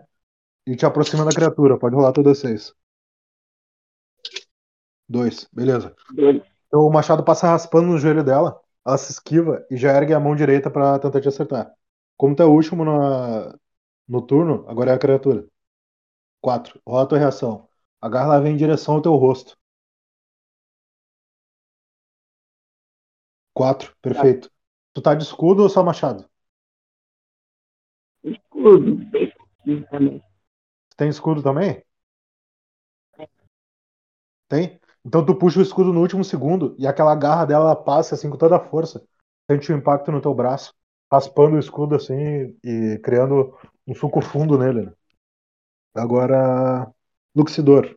e 0.67 0.77
te 0.77 0.85
aproxima 0.85 1.25
da 1.25 1.31
criatura. 1.31 1.79
Pode 1.79 1.95
rolar 1.95 2.13
todas 2.13 2.39
seis. 2.39 2.75
Dois, 5.09 5.49
beleza. 5.53 5.95
Dois. 6.13 6.43
Então 6.67 6.87
o 6.87 6.93
machado 6.93 7.25
passa 7.25 7.47
raspando 7.49 7.89
no 7.89 7.99
joelho 7.99 8.25
dela, 8.25 8.61
ela 8.85 8.99
se 8.99 9.13
esquiva 9.13 9.65
e 9.71 9.77
já 9.77 9.93
ergue 9.93 10.13
a 10.13 10.21
mão 10.21 10.35
direita 10.35 10.71
pra 10.71 10.99
tentar 10.99 11.21
te 11.21 11.29
acertar. 11.29 11.73
Como 12.17 12.35
tu 12.35 12.43
é 12.43 12.47
o 12.47 12.53
último 12.53 12.85
na... 12.85 13.55
no 14.09 14.23
turno, 14.23 14.65
agora 14.69 14.91
é 14.91 14.95
a 14.95 14.99
criatura. 14.99 15.47
4. 16.41 16.81
Rola 16.87 17.05
a 17.05 17.07
tua 17.07 17.19
reação. 17.19 17.69
A 18.01 18.09
garra 18.09 18.41
vem 18.41 18.55
em 18.55 18.57
direção 18.57 18.95
ao 18.97 19.03
teu 19.03 19.15
rosto. 19.15 19.57
4. 23.55 23.95
Perfeito. 24.03 24.51
Tu 24.93 25.01
tá 25.01 25.15
de 25.15 25.25
escudo 25.25 25.63
ou 25.63 25.69
só 25.69 25.83
machado? 25.83 26.29
Escudo, 28.23 28.99
tem 30.97 31.09
escudo 31.09 31.43
também? 31.43 31.85
Tem? 34.49 34.81
Então 35.05 35.25
tu 35.25 35.35
puxa 35.35 35.59
o 35.59 35.63
escudo 35.63 35.93
no 35.93 36.01
último 36.01 36.25
segundo 36.25 36.75
e 36.79 36.87
aquela 36.87 37.15
garra 37.15 37.45
dela 37.45 37.65
ela 37.67 37.77
passa 37.77 38.15
assim 38.15 38.31
com 38.31 38.37
toda 38.37 38.57
a 38.57 38.61
força. 38.61 39.05
Sente 39.51 39.71
o 39.71 39.77
impacto 39.77 40.11
no 40.11 40.21
teu 40.21 40.33
braço, 40.33 40.73
raspando 41.13 41.57
o 41.57 41.59
escudo 41.59 41.95
assim 41.95 42.57
e 42.65 42.99
criando 43.03 43.55
um 43.87 43.95
suco 43.95 44.23
fundo 44.23 44.59
nele. 44.59 44.87
né? 44.87 44.93
Agora, 45.95 46.91
Luxidor. 47.37 47.97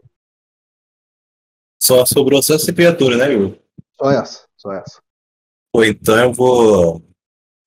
Só 1.82 2.06
sobrou 2.06 2.44
só 2.44 2.56
essa 2.56 2.74
criatura, 2.74 3.18
né, 3.18 3.34
Igor? 3.34 3.58
Só 4.00 4.12
essa, 4.12 4.46
só 4.58 4.72
essa. 4.74 5.02
Pô, 5.72 5.84
então 5.84 6.18
eu 6.18 6.34
vou. 6.34 7.02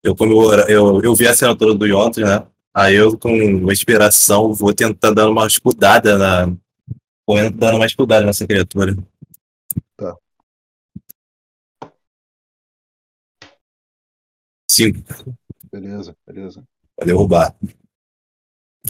Eu, 0.02 0.14
como 0.14 0.32
eu, 0.32 0.60
eu, 0.68 1.02
eu 1.02 1.14
vi 1.14 1.26
a 1.26 1.30
assinatura 1.30 1.74
do 1.74 1.86
Yontos, 1.86 2.22
né? 2.22 2.46
Aí 2.74 2.94
eu, 2.94 3.18
com 3.18 3.30
uma 3.30 3.72
inspiração, 3.72 4.52
vou 4.52 4.72
tentar 4.72 5.12
dar 5.12 5.28
uma 5.28 5.46
escudada 5.46 6.18
na. 6.18 6.46
Vou 7.26 7.50
dando 7.50 7.76
uma 7.76 7.86
escudada 7.86 8.26
nessa 8.26 8.46
criatura. 8.46 8.96
5. 14.80 15.36
Beleza, 15.70 16.16
beleza. 16.26 16.64
Vai 16.96 17.06
derrubar. 17.06 17.54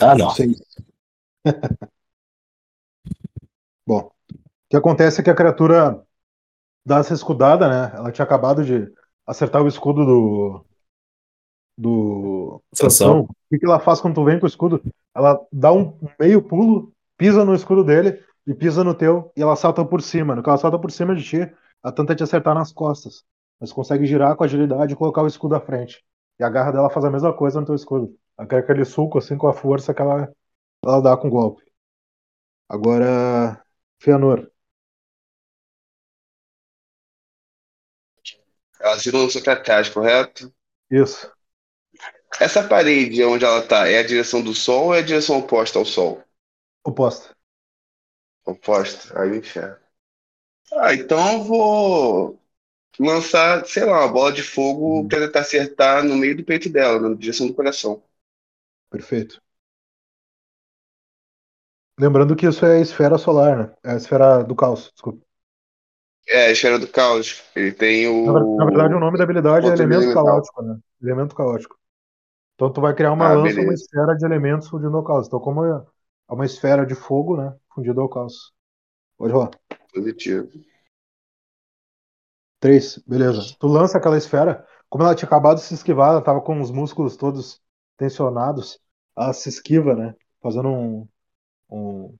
Ah, 0.00 0.14
não. 0.16 0.32
Bom, 3.86 4.02
o 4.02 4.12
que 4.68 4.76
acontece 4.76 5.20
é 5.20 5.24
que 5.24 5.30
a 5.30 5.34
criatura 5.34 6.00
dá 6.86 6.98
essa 6.98 7.12
escudada, 7.12 7.68
né? 7.68 7.92
Ela 7.96 8.12
tinha 8.12 8.24
acabado 8.24 8.64
de 8.64 8.88
acertar 9.26 9.62
o 9.62 9.68
escudo 9.68 10.04
do. 10.06 10.64
Do. 11.76 12.62
Sansão. 12.72 13.22
O 13.22 13.28
que, 13.50 13.58
que 13.58 13.66
ela 13.66 13.80
faz 13.80 14.00
quando 14.00 14.14
tu 14.14 14.24
vem 14.24 14.38
com 14.38 14.46
o 14.46 14.48
escudo? 14.48 14.80
Ela 15.14 15.44
dá 15.50 15.72
um 15.72 15.98
meio 16.20 16.40
pulo, 16.40 16.92
pisa 17.16 17.44
no 17.44 17.54
escudo 17.54 17.82
dele 17.82 18.22
e 18.46 18.54
pisa 18.54 18.84
no 18.84 18.94
teu 18.94 19.32
e 19.36 19.42
ela 19.42 19.56
salta 19.56 19.84
por 19.84 20.02
cima. 20.02 20.36
No 20.36 20.42
que 20.42 20.48
ela 20.48 20.58
salta 20.58 20.78
por 20.78 20.92
cima 20.92 21.16
de 21.16 21.24
ti, 21.24 21.38
ela 21.82 21.92
tenta 21.92 22.14
te 22.14 22.22
é 22.22 22.24
acertar 22.24 22.54
nas 22.54 22.72
costas. 22.72 23.24
Mas 23.60 23.72
consegue 23.72 24.06
girar 24.06 24.34
com 24.36 24.44
agilidade 24.44 24.94
e 24.94 24.96
colocar 24.96 25.22
o 25.22 25.26
escudo 25.26 25.54
à 25.54 25.60
frente. 25.60 26.02
E 26.38 26.44
a 26.44 26.48
garra 26.48 26.72
dela 26.72 26.90
faz 26.90 27.04
a 27.04 27.10
mesma 27.10 27.36
coisa 27.36 27.60
no 27.60 27.66
teu 27.66 27.74
escudo. 27.74 28.18
Ela 28.38 28.48
quer 28.48 28.58
aquele 28.58 28.84
suco 28.86 29.18
assim 29.18 29.36
com 29.36 29.46
a 29.46 29.52
força 29.52 29.92
que 29.92 30.00
ela, 30.00 30.32
ela 30.82 31.02
dá 31.02 31.16
com 31.16 31.28
o 31.28 31.30
golpe. 31.30 31.62
Agora, 32.66 33.62
Fëanor. 33.98 34.50
Elas 38.80 39.04
viram 39.04 39.24
no 39.24 39.30
seu 39.30 39.42
atrás, 39.52 39.90
correto? 39.90 40.50
Isso. 40.90 41.30
Essa 42.40 42.66
parede 42.66 43.22
onde 43.24 43.44
ela 43.44 43.60
tá 43.66 43.86
é 43.86 43.98
a 43.98 44.06
direção 44.06 44.42
do 44.42 44.54
sol 44.54 44.86
ou 44.86 44.94
é 44.94 45.00
a 45.00 45.02
direção 45.02 45.38
oposta 45.38 45.78
ao 45.78 45.84
sol? 45.84 46.24
Oposta. 46.82 47.36
Oposta? 48.46 49.20
Aí 49.20 49.36
enxergo. 49.38 49.78
Ah, 50.72 50.94
então 50.94 51.32
eu 51.32 51.44
vou 51.44 52.39
lançar, 52.98 53.64
sei 53.66 53.84
lá, 53.84 54.00
uma 54.04 54.12
bola 54.12 54.32
de 54.32 54.42
fogo 54.42 55.06
pra 55.08 55.18
tentar 55.20 55.40
acertar 55.40 56.04
no 56.04 56.16
meio 56.16 56.36
do 56.36 56.44
peito 56.44 56.68
dela, 56.68 56.98
na 57.00 57.14
direção 57.16 57.46
do 57.46 57.54
coração. 57.54 58.02
Perfeito. 58.88 59.40
Lembrando 61.98 62.34
que 62.34 62.46
isso 62.48 62.66
é 62.66 62.78
a 62.78 62.80
esfera 62.80 63.16
solar, 63.18 63.56
né? 63.56 63.74
É 63.84 63.92
a 63.92 63.96
esfera 63.96 64.42
do 64.42 64.56
caos, 64.56 64.90
desculpa. 64.92 65.24
É, 66.28 66.46
a 66.46 66.50
esfera 66.52 66.78
do 66.78 66.88
caos. 66.88 67.42
Ele 67.54 67.72
tem 67.72 68.06
o. 68.08 68.54
na 68.56 68.64
verdade, 68.64 68.94
o 68.94 69.00
nome 69.00 69.18
da 69.18 69.24
habilidade 69.24 69.68
é 69.68 69.72
elemento 69.72 70.10
elemental. 70.12 70.12
caótico, 70.12 70.62
né? 70.62 70.78
Elemento 71.02 71.34
caótico. 71.34 71.76
Então 72.54 72.72
tu 72.72 72.80
vai 72.80 72.94
criar 72.94 73.12
uma 73.12 73.28
Ah, 73.28 73.28
lança, 73.28 73.60
uma 73.62 73.72
beleza. 73.72 73.74
esfera 73.74 74.16
de 74.16 74.24
elementos 74.26 74.68
fundindo 74.68 74.96
ao 74.96 75.04
caos. 75.04 75.26
Então, 75.28 75.40
como 75.40 75.64
é 75.64 75.84
é 76.30 76.34
uma 76.34 76.46
esfera 76.46 76.86
de 76.86 76.94
fogo, 76.94 77.36
né? 77.36 77.54
Fundido 77.74 78.00
ao 78.00 78.08
caos. 78.08 78.52
Pode 79.18 79.32
rolar. 79.34 79.50
Positivo. 79.92 80.48
Três, 82.60 82.98
beleza. 83.06 83.56
Tu 83.58 83.66
lança 83.66 83.98
aquela 83.98 84.18
esfera, 84.18 84.66
como 84.88 85.04
ela 85.04 85.14
tinha 85.14 85.26
acabado 85.26 85.56
de 85.58 85.62
se 85.64 85.74
esquivar, 85.74 86.10
ela 86.10 86.22
tava 86.22 86.40
com 86.40 86.60
os 86.60 86.70
músculos 86.70 87.16
todos 87.16 87.60
tensionados, 87.96 88.78
ela 89.16 89.32
se 89.32 89.48
esquiva, 89.48 89.94
né? 89.94 90.14
Fazendo 90.42 90.68
um. 90.68 91.08
um 91.70 92.16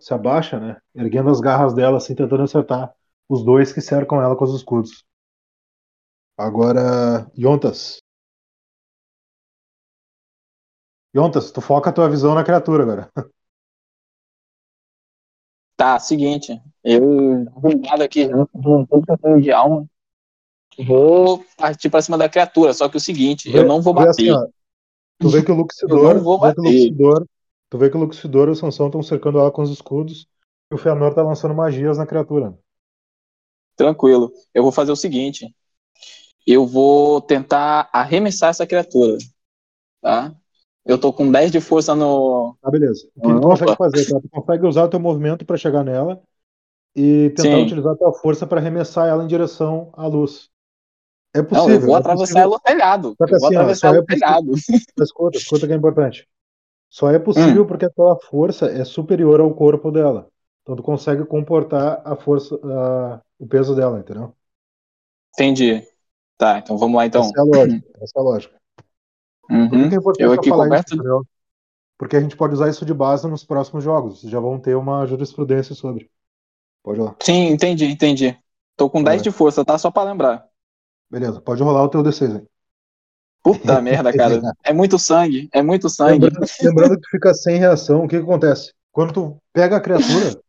se 0.00 0.14
abaixa, 0.14 0.58
né? 0.58 0.76
Erguendo 0.94 1.30
as 1.30 1.40
garras 1.40 1.74
dela, 1.74 1.98
assim, 1.98 2.14
tentando 2.14 2.42
acertar 2.42 2.92
os 3.28 3.44
dois 3.44 3.72
que 3.72 3.80
cercam 3.80 4.20
ela 4.22 4.36
com 4.36 4.44
os 4.44 4.54
escudos. 4.54 5.04
Agora, 6.38 7.30
Yontas. 7.36 8.00
Yontas, 11.16 11.50
tu 11.52 11.60
foca 11.60 11.90
a 11.90 11.92
tua 11.92 12.08
visão 12.08 12.34
na 12.34 12.44
criatura 12.44 12.82
agora. 12.84 13.10
Tá, 15.76 15.98
seguinte. 15.98 16.60
Eu 16.82 17.44
ligado 17.62 18.02
aqui 18.02 18.24
junto 18.24 18.48
com 18.52 18.86
pouco 18.86 19.06
que 19.06 19.12
eu 19.12 19.18
tenho 19.18 19.42
de 19.42 19.52
alma. 19.52 19.86
Vou 20.86 21.44
partir 21.56 21.90
pra 21.90 22.02
cima 22.02 22.16
da 22.16 22.28
criatura. 22.28 22.72
Só 22.72 22.88
que 22.88 22.96
o 22.96 23.00
seguinte, 23.00 23.50
eu 23.54 23.66
não 23.66 23.82
vou 23.82 23.98
assim, 23.98 24.30
bater. 24.30 24.32
ó, 24.32 24.48
tu 25.18 25.28
vê 25.28 25.42
que 25.42 25.50
o 25.50 25.54
Luxidor, 25.54 26.14
não 26.14 26.22
vou 26.22 26.38
tu 26.38 26.42
vê 26.42 26.54
que 26.54 26.60
o 26.60 26.62
bater. 26.62 26.72
Luxidor, 26.72 27.26
tu 27.70 27.78
vê 27.78 27.90
que 27.90 27.96
o 27.96 28.00
Luxidor 28.00 28.48
e 28.48 28.50
o 28.52 28.54
Sansão 28.54 28.86
estão 28.86 29.02
cercando 29.02 29.38
ela 29.38 29.50
com 29.50 29.62
os 29.62 29.70
escudos 29.70 30.26
e 30.70 30.74
o 30.74 30.78
Fëanor 30.78 31.14
tá 31.14 31.22
lançando 31.22 31.54
magias 31.54 31.98
na 31.98 32.06
criatura. 32.06 32.56
Tranquilo. 33.76 34.32
Eu 34.54 34.62
vou 34.62 34.72
fazer 34.72 34.92
o 34.92 34.96
seguinte. 34.96 35.54
Eu 36.46 36.66
vou 36.66 37.20
tentar 37.20 37.90
arremessar 37.92 38.50
essa 38.50 38.66
criatura. 38.66 39.18
Tá? 40.00 40.34
Eu 40.86 40.98
tô 40.98 41.12
com 41.12 41.30
10 41.30 41.50
de 41.50 41.60
força 41.60 41.94
no. 41.94 42.56
Tá, 42.62 42.70
beleza. 42.70 43.08
O 43.16 43.20
que 43.20 43.26
Opa. 43.28 43.40
tu 43.40 43.48
consegue 43.48 43.76
fazer, 43.76 44.08
tá? 44.08 44.20
Tu 44.20 44.28
consegue 44.30 44.66
usar 44.66 44.84
o 44.84 44.88
teu 44.88 45.00
movimento 45.00 45.44
pra 45.44 45.56
chegar 45.56 45.82
nela 45.84 46.22
e 46.94 47.30
tentar 47.30 47.42
Sim. 47.56 47.64
utilizar 47.64 47.92
a 47.92 47.96
tua 47.96 48.12
força 48.14 48.46
pra 48.46 48.60
arremessar 48.60 49.08
ela 49.08 49.24
em 49.24 49.26
direção 49.26 49.90
à 49.94 50.06
luz. 50.06 50.48
É 51.34 51.38
Não, 51.42 51.48
possível. 51.48 51.74
eu 51.74 51.80
vou 51.80 51.96
é 51.96 51.98
atravessar 51.98 52.40
ela 52.40 52.52
no 52.56 52.60
telhado. 52.60 53.14
Só 53.18 53.26
que 53.26 53.34
Eu 53.34 53.38
vou 53.40 53.46
assim, 53.48 53.56
ó, 53.56 53.60
atravessar 53.60 53.88
ela 53.88 53.96
é 53.96 54.00
no 54.00 54.06
telhado. 54.06 54.52
Escuta, 55.02 55.38
escuta 55.38 55.66
que 55.66 55.72
é 55.72 55.76
importante. 55.76 56.28
Só 56.88 57.10
é 57.10 57.18
possível 57.18 57.64
Hum. 57.64 57.66
porque 57.66 57.84
a 57.84 57.90
tua 57.90 58.16
força 58.16 58.66
é 58.66 58.84
superior 58.84 59.40
ao 59.40 59.52
corpo 59.54 59.90
dela. 59.90 60.28
Então 60.62 60.76
tu 60.76 60.82
consegue 60.82 61.24
comportar 61.24 62.00
a 62.04 62.16
força, 62.16 62.54
a- 62.64 63.20
o 63.38 63.46
peso 63.46 63.74
dela, 63.74 63.98
entendeu? 63.98 64.32
Entendi. 65.34 65.82
Tá, 66.38 66.58
então 66.58 66.78
vamos 66.78 66.96
lá 66.96 67.06
então. 67.06 67.22
Essa 67.22 67.32
é 67.36 67.40
a 67.40 67.44
lógica. 67.44 67.88
Essa 68.00 68.12
é 68.16 68.20
a 68.20 68.22
lógica. 68.22 68.55
Por 69.46 69.54
Uhum. 69.54 69.68
que 69.68 69.88
que 69.88 69.94
é 69.94 69.98
importante 69.98 70.24
Eu 70.24 70.32
aqui 70.32 70.48
falar 70.48 70.66
isso, 70.78 70.94
entendeu? 70.94 71.22
Porque 71.98 72.16
a 72.16 72.20
gente 72.20 72.36
pode 72.36 72.54
usar 72.54 72.68
isso 72.68 72.84
de 72.84 72.92
base 72.92 73.26
nos 73.26 73.44
próximos 73.44 73.82
jogos. 73.82 74.20
Já 74.20 74.38
vão 74.38 74.58
ter 74.58 74.74
uma 74.76 75.06
jurisprudência 75.06 75.74
sobre. 75.74 76.10
Pode 76.82 77.00
rolar. 77.00 77.16
Sim, 77.22 77.48
entendi, 77.48 77.86
entendi. 77.86 78.38
Tô 78.76 78.90
com 78.90 79.02
10 79.02 79.22
de 79.22 79.30
força, 79.30 79.64
tá? 79.64 79.78
Só 79.78 79.90
pra 79.90 80.02
lembrar. 80.02 80.46
Beleza, 81.10 81.40
pode 81.40 81.62
rolar 81.62 81.84
o 81.84 81.88
teu 81.88 82.02
D6 82.02 82.34
aí. 82.34 82.46
Puta 83.42 83.80
merda, 83.80 84.12
cara. 84.12 84.40
É 84.64 84.72
muito 84.72 84.98
sangue, 84.98 85.48
é 85.52 85.62
muito 85.62 85.88
sangue. 85.88 86.26
Lembrando, 86.26 86.46
lembrando 86.62 87.00
que 87.00 87.08
fica 87.10 87.32
sem 87.32 87.58
reação, 87.58 88.04
o 88.04 88.08
que, 88.08 88.18
que 88.18 88.22
acontece? 88.22 88.72
Quando 88.92 89.12
tu 89.12 89.42
pega 89.52 89.76
a 89.76 89.80
criatura, 89.80 90.40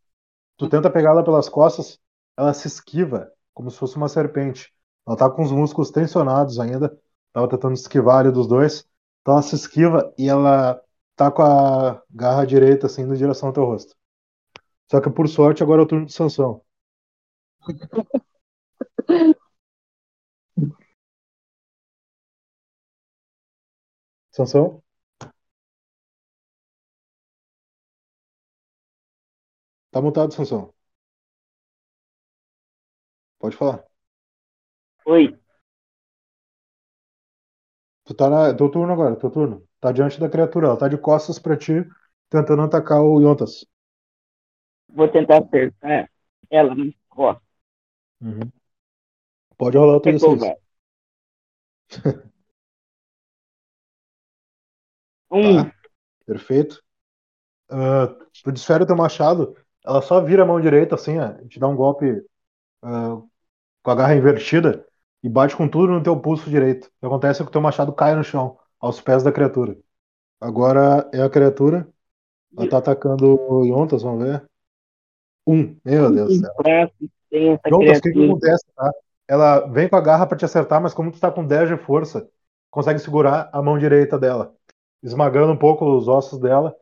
tu 0.56 0.68
tenta 0.68 0.90
pegar 0.90 1.10
ela 1.10 1.24
pelas 1.24 1.48
costas, 1.48 1.98
ela 2.36 2.52
se 2.52 2.66
esquiva, 2.66 3.30
como 3.54 3.70
se 3.70 3.78
fosse 3.78 3.96
uma 3.96 4.08
serpente. 4.08 4.72
Ela 5.06 5.16
tá 5.16 5.30
com 5.30 5.42
os 5.42 5.52
músculos 5.52 5.90
tensionados 5.90 6.58
ainda, 6.58 6.96
tava 7.32 7.48
tentando 7.48 7.74
esquivar 7.74 8.20
ali 8.20 8.32
dos 8.32 8.46
dois. 8.46 8.86
Então 9.28 9.34
ela 9.34 9.42
se 9.42 9.54
esquiva 9.56 10.10
e 10.16 10.26
ela 10.26 10.82
tá 11.14 11.30
com 11.30 11.42
a 11.42 12.02
garra 12.10 12.46
direita 12.46 12.86
assim 12.86 13.02
em 13.02 13.12
direção 13.12 13.48
ao 13.50 13.52
teu 13.52 13.62
rosto. 13.66 13.94
Só 14.90 14.98
que 15.00 15.10
por 15.10 15.28
sorte 15.28 15.62
agora 15.62 15.82
é 15.82 15.84
o 15.84 15.88
turno 15.88 16.06
de 16.06 16.12
Sansão. 16.14 16.62
Sansão? 24.30 24.82
Tá 29.90 30.00
mutado, 30.00 30.32
Sansão. 30.32 30.72
Pode 33.38 33.56
falar. 33.56 33.84
Oi, 35.04 35.24
Tu 38.08 38.14
tá 38.20 38.28
na. 38.28 38.40
Teu 38.54 38.68
turno 38.70 38.92
agora, 38.92 39.14
teu 39.16 39.30
turno. 39.30 39.62
Tá 39.80 39.92
diante 39.92 40.18
da 40.18 40.28
criatura, 40.28 40.66
ela 40.68 40.76
tá 40.76 40.88
de 40.88 40.98
costas 40.98 41.38
pra 41.38 41.56
ti, 41.56 41.74
tentando 42.28 42.62
atacar 42.62 43.00
o 43.00 43.20
Yontas. 43.20 43.64
vou 44.88 45.08
tentar 45.08 45.38
acertar 45.38 46.10
ela 46.50 46.74
nas 46.74 46.92
costas. 47.08 47.48
Uhum. 48.20 48.52
Pode 49.58 49.76
rolar 49.76 49.96
o 49.96 50.00
teu 50.00 50.12
Pegou, 50.12 50.36
D6. 50.36 50.40
vai. 50.40 50.54
Um, 55.30 55.58
Tá. 55.58 55.72
Perfeito. 56.26 56.82
ah, 57.70 58.08
tu 58.44 58.52
desfere 58.52 58.84
o 58.84 58.86
teu 58.86 58.96
machado, 58.96 59.56
ela 59.86 60.02
só 60.02 60.20
vira 60.22 60.42
a 60.44 60.46
mão 60.46 60.60
direita 60.60 60.94
assim, 60.96 61.18
ó, 61.18 61.32
te 61.48 61.60
dá 61.60 61.68
um 61.68 61.76
golpe 61.76 62.06
ah, 62.82 63.22
com 63.84 63.92
a 63.92 63.96
garra 63.96 64.16
invertida 64.16 64.86
e 65.22 65.28
bate 65.28 65.56
com 65.56 65.68
tudo 65.68 65.92
no 65.92 66.02
teu 66.02 66.18
pulso 66.18 66.48
direito. 66.48 66.86
O 66.86 66.90
que 67.00 67.06
acontece 67.06 67.40
é 67.40 67.44
que 67.44 67.48
o 67.48 67.52
teu 67.52 67.60
machado 67.60 67.92
cai 67.92 68.14
no 68.14 68.24
chão, 68.24 68.58
aos 68.80 69.00
pés 69.00 69.22
da 69.22 69.32
criatura. 69.32 69.76
Agora 70.40 71.08
é 71.12 71.22
a 71.22 71.30
criatura. 71.30 71.88
Ela 72.56 72.68
tá 72.68 72.78
atacando 72.78 73.38
o 73.50 73.64
Yontas, 73.64 74.02
vamos 74.02 74.24
ver. 74.24 74.48
Um, 75.46 75.76
meu 75.84 76.10
Deus 76.10 76.28
do 76.28 76.40
céu. 76.40 76.52
Yontas, 77.32 77.98
o 77.98 78.02
que, 78.02 78.12
que 78.12 78.24
acontece, 78.24 78.64
tá? 78.74 78.90
Ela 79.26 79.66
vem 79.66 79.88
com 79.88 79.96
a 79.96 80.00
garra 80.00 80.26
pra 80.26 80.38
te 80.38 80.44
acertar, 80.44 80.80
mas 80.80 80.94
como 80.94 81.12
tu 81.12 81.20
tá 81.20 81.30
com 81.30 81.44
10 81.44 81.68
de 81.68 81.76
força, 81.76 82.28
consegue 82.70 82.98
segurar 82.98 83.50
a 83.52 83.60
mão 83.60 83.78
direita 83.78 84.18
dela, 84.18 84.54
esmagando 85.02 85.52
um 85.52 85.56
pouco 85.56 85.84
os 85.84 86.08
ossos 86.08 86.38
dela 86.38 86.74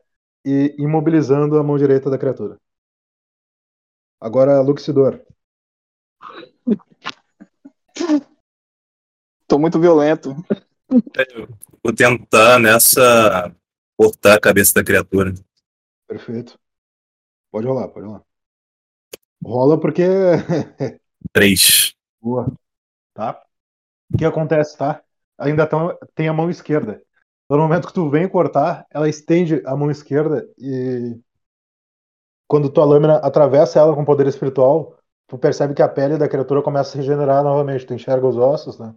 e 0.45 0.73
imobilizando 0.77 1.57
a 1.57 1.63
mão 1.63 1.77
direita 1.77 2.09
da 2.09 2.17
criatura. 2.17 2.57
Agora, 4.19 4.61
Luxidor. 4.61 5.21
Tô 9.47 9.57
muito 9.57 9.79
violento. 9.79 10.35
Vou 11.83 11.93
tentar 11.95 12.59
nessa 12.59 13.55
cortar 13.97 14.35
a 14.35 14.39
cabeça 14.39 14.73
da 14.75 14.83
criatura. 14.83 15.33
Perfeito. 16.05 16.59
Pode 17.49 17.65
rolar, 17.65 17.87
pode 17.87 18.05
rolar. 18.05 18.23
Rola 19.43 19.79
porque. 19.79 20.03
Três. 21.31 21.95
Boa. 22.21 22.51
Tá? 23.13 23.41
O 24.13 24.17
que 24.17 24.25
acontece, 24.25 24.77
tá? 24.77 25.01
Ainda 25.37 25.65
tão, 25.65 25.97
tem 26.13 26.27
a 26.27 26.33
mão 26.33 26.49
esquerda. 26.49 27.01
No 27.49 27.57
momento 27.57 27.87
que 27.87 27.93
tu 27.93 28.09
vem 28.09 28.27
cortar, 28.27 28.85
ela 28.91 29.07
estende 29.07 29.61
a 29.65 29.75
mão 29.75 29.89
esquerda 29.89 30.47
e. 30.57 31.17
Quando 32.47 32.69
tua 32.69 32.85
lâmina 32.85 33.17
atravessa 33.17 33.79
ela 33.79 33.93
com 33.93 34.05
poder 34.05 34.25
espiritual, 34.27 34.97
tu 35.27 35.37
percebe 35.37 35.73
que 35.73 35.81
a 35.81 35.89
pele 35.89 36.17
da 36.17 36.29
criatura 36.29 36.61
começa 36.61 36.89
a 36.89 36.91
se 36.93 36.97
regenerar 36.97 37.43
novamente. 37.43 37.85
Tu 37.85 37.93
enxerga 37.93 38.25
os 38.25 38.37
ossos, 38.37 38.79
né? 38.79 38.95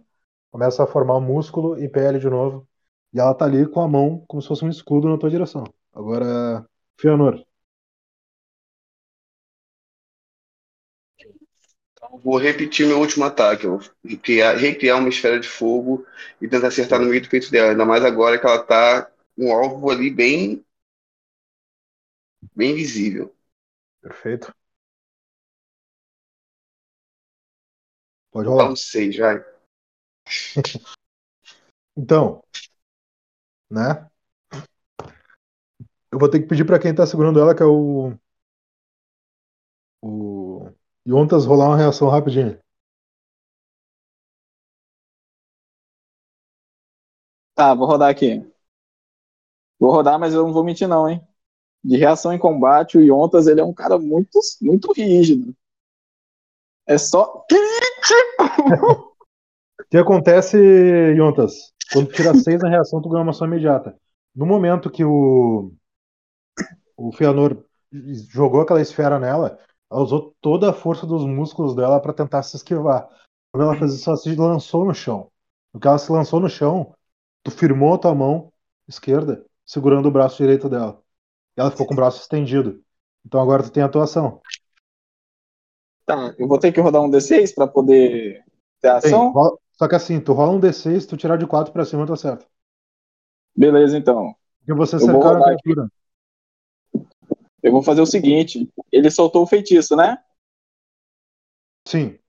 Começa 0.51 0.83
a 0.83 0.87
formar 0.87 1.19
músculo 1.19 1.79
e 1.81 1.87
pele 1.89 2.19
de 2.19 2.29
novo. 2.29 2.67
E 3.13 3.19
ela 3.19 3.33
tá 3.33 3.45
ali 3.45 3.67
com 3.69 3.81
a 3.81 3.87
mão 3.87 4.23
como 4.27 4.41
se 4.41 4.47
fosse 4.47 4.63
um 4.65 4.69
escudo 4.69 5.09
na 5.09 5.17
tua 5.17 5.29
direção. 5.29 5.63
Agora, 5.93 6.65
Fianor. 6.99 7.43
Então, 11.93 12.17
vou 12.19 12.37
repetir 12.37 12.87
meu 12.87 12.99
último 12.99 13.25
ataque. 13.25 13.65
Eu 13.65 13.77
vou 13.77 13.89
recriar, 14.03 14.57
recriar 14.57 14.97
uma 14.99 15.09
esfera 15.09 15.39
de 15.39 15.47
fogo 15.47 16.05
e 16.41 16.47
tentar 16.47 16.67
acertar 16.67 16.99
no 16.99 17.07
meio 17.07 17.21
do 17.21 17.29
peito 17.29 17.51
dela. 17.51 17.71
Ainda 17.71 17.85
mais 17.85 18.03
agora 18.03 18.39
que 18.39 18.45
ela 18.45 18.63
tá 18.63 19.03
com 19.35 19.45
um 19.47 19.53
alvo 19.53 19.89
ali 19.89 20.09
bem. 20.09 20.63
bem 22.55 22.75
visível. 22.75 23.33
Perfeito. 24.01 24.53
Pode 28.31 28.47
rolar. 28.47 28.71
um 28.71 28.75
6, 28.75 29.17
vai. 29.17 29.50
Então, 31.95 32.43
né? 33.69 34.09
Eu 36.11 36.19
vou 36.19 36.29
ter 36.29 36.39
que 36.41 36.47
pedir 36.47 36.65
pra 36.65 36.79
quem 36.79 36.93
tá 36.93 37.05
segurando 37.05 37.39
ela, 37.39 37.55
que 37.55 37.63
é 37.63 37.65
o. 37.65 38.13
O. 40.03 40.69
Yontas, 41.07 41.45
rolar 41.45 41.69
uma 41.69 41.77
reação 41.77 42.07
rapidinho. 42.07 42.59
Tá, 47.55 47.73
vou 47.73 47.87
rodar 47.87 48.09
aqui. 48.09 48.41
Vou 49.79 49.91
rodar, 49.91 50.17
mas 50.19 50.33
eu 50.33 50.43
não 50.45 50.53
vou 50.53 50.63
mentir 50.63 50.87
não, 50.87 51.09
hein? 51.09 51.21
De 51.83 51.97
reação 51.97 52.33
em 52.33 52.39
combate, 52.39 52.97
o 52.97 53.01
Yontas, 53.01 53.47
ele 53.47 53.61
é 53.61 53.65
um 53.65 53.73
cara 53.73 53.99
muito, 53.99 54.39
muito 54.61 54.93
rígido. 54.93 55.55
É 56.87 56.97
só... 56.97 57.45
O 59.81 59.89
que 59.89 59.97
acontece, 59.97 60.57
Yontas? 61.15 61.73
Quando 61.91 62.07
tu 62.07 62.13
tira 62.15 62.33
6 62.33 62.61
na 62.61 62.69
reação, 62.69 63.01
tu 63.01 63.09
ganha 63.09 63.23
uma 63.23 63.31
ação 63.31 63.47
imediata. 63.47 63.95
No 64.35 64.45
momento 64.45 64.89
que 64.89 65.03
o. 65.03 65.73
O 66.95 67.11
Feanor 67.11 67.63
jogou 68.31 68.61
aquela 68.61 68.81
esfera 68.81 69.19
nela, 69.19 69.57
ela 69.91 70.01
usou 70.01 70.33
toda 70.39 70.69
a 70.69 70.73
força 70.73 71.05
dos 71.05 71.25
músculos 71.25 71.75
dela 71.75 71.99
pra 71.99 72.13
tentar 72.13 72.43
se 72.43 72.55
esquivar. 72.55 73.09
Quando 73.51 73.63
ela 73.65 73.75
fez 73.77 73.93
isso, 73.93 74.09
ela 74.09 74.17
se 74.17 74.33
lançou 74.35 74.85
no 74.85 74.93
chão. 74.93 75.29
No 75.73 75.79
que 75.79 75.87
ela 75.87 75.97
se 75.97 76.11
lançou 76.11 76.39
no 76.39 76.47
chão, 76.47 76.93
tu 77.43 77.51
firmou 77.51 77.93
a 77.93 77.97
tua 77.97 78.15
mão 78.15 78.51
esquerda, 78.87 79.43
segurando 79.65 80.07
o 80.07 80.11
braço 80.11 80.37
direito 80.37 80.69
dela. 80.69 81.01
E 81.57 81.61
ela 81.61 81.71
ficou 81.71 81.87
com 81.87 81.93
o 81.93 81.97
braço 81.97 82.21
estendido. 82.21 82.81
Então 83.25 83.41
agora 83.41 83.63
tu 83.63 83.71
tem 83.71 83.83
a 83.83 83.89
tua 83.89 84.03
ação. 84.03 84.41
Tá, 86.05 86.33
eu 86.37 86.47
vou 86.47 86.59
ter 86.59 86.71
que 86.71 86.79
rodar 86.81 87.01
um 87.01 87.09
D6 87.09 87.53
pra 87.53 87.67
poder 87.67 88.43
ter 88.79 89.01
Tem, 89.01 89.11
ação? 89.13 89.31
rola- 89.31 89.57
Só 89.81 89.87
que 89.87 89.95
assim, 89.95 90.19
tu 90.19 90.33
rola 90.33 90.51
um 90.51 90.59
D6, 90.59 91.07
tu 91.07 91.17
tirar 91.17 91.37
de 91.37 91.47
4 91.47 91.73
pra 91.73 91.83
cima, 91.83 92.05
tu 92.05 92.13
acerta. 92.13 92.45
Beleza, 93.55 93.97
então. 93.97 94.35
Porque 94.59 94.73
você 94.75 94.97
Eu 94.97 94.99
cercaram 94.99 95.39
a 95.39 95.43
criatura. 95.43 95.87
Eu 97.63 97.71
vou 97.71 97.81
fazer 97.81 98.01
o 98.01 98.05
seguinte. 98.05 98.69
Ele 98.91 99.09
soltou 99.09 99.41
o 99.41 99.47
feitiço, 99.47 99.95
né? 99.95 100.19
Sim. 101.87 102.19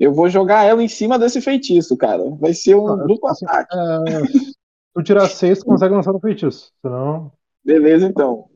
Eu 0.00 0.14
vou 0.14 0.30
jogar 0.30 0.64
ela 0.64 0.82
em 0.82 0.88
cima 0.88 1.18
desse 1.18 1.42
feitiço, 1.42 1.98
cara. 1.98 2.30
Vai 2.36 2.54
ser 2.54 2.76
um 2.76 2.88
Ah, 2.88 2.96
duplo 2.96 3.28
assim, 3.28 3.44
ataque. 3.44 3.76
É, 3.76 4.24
se 4.24 4.54
tu 4.94 5.02
tirar 5.02 5.28
6, 5.28 5.58
tu 5.58 5.66
consegue 5.66 5.94
lançar 5.94 6.14
no 6.14 6.20
feitiço. 6.20 6.72
Senão, 6.80 7.30
Beleza, 7.62 8.06
então. 8.06 8.48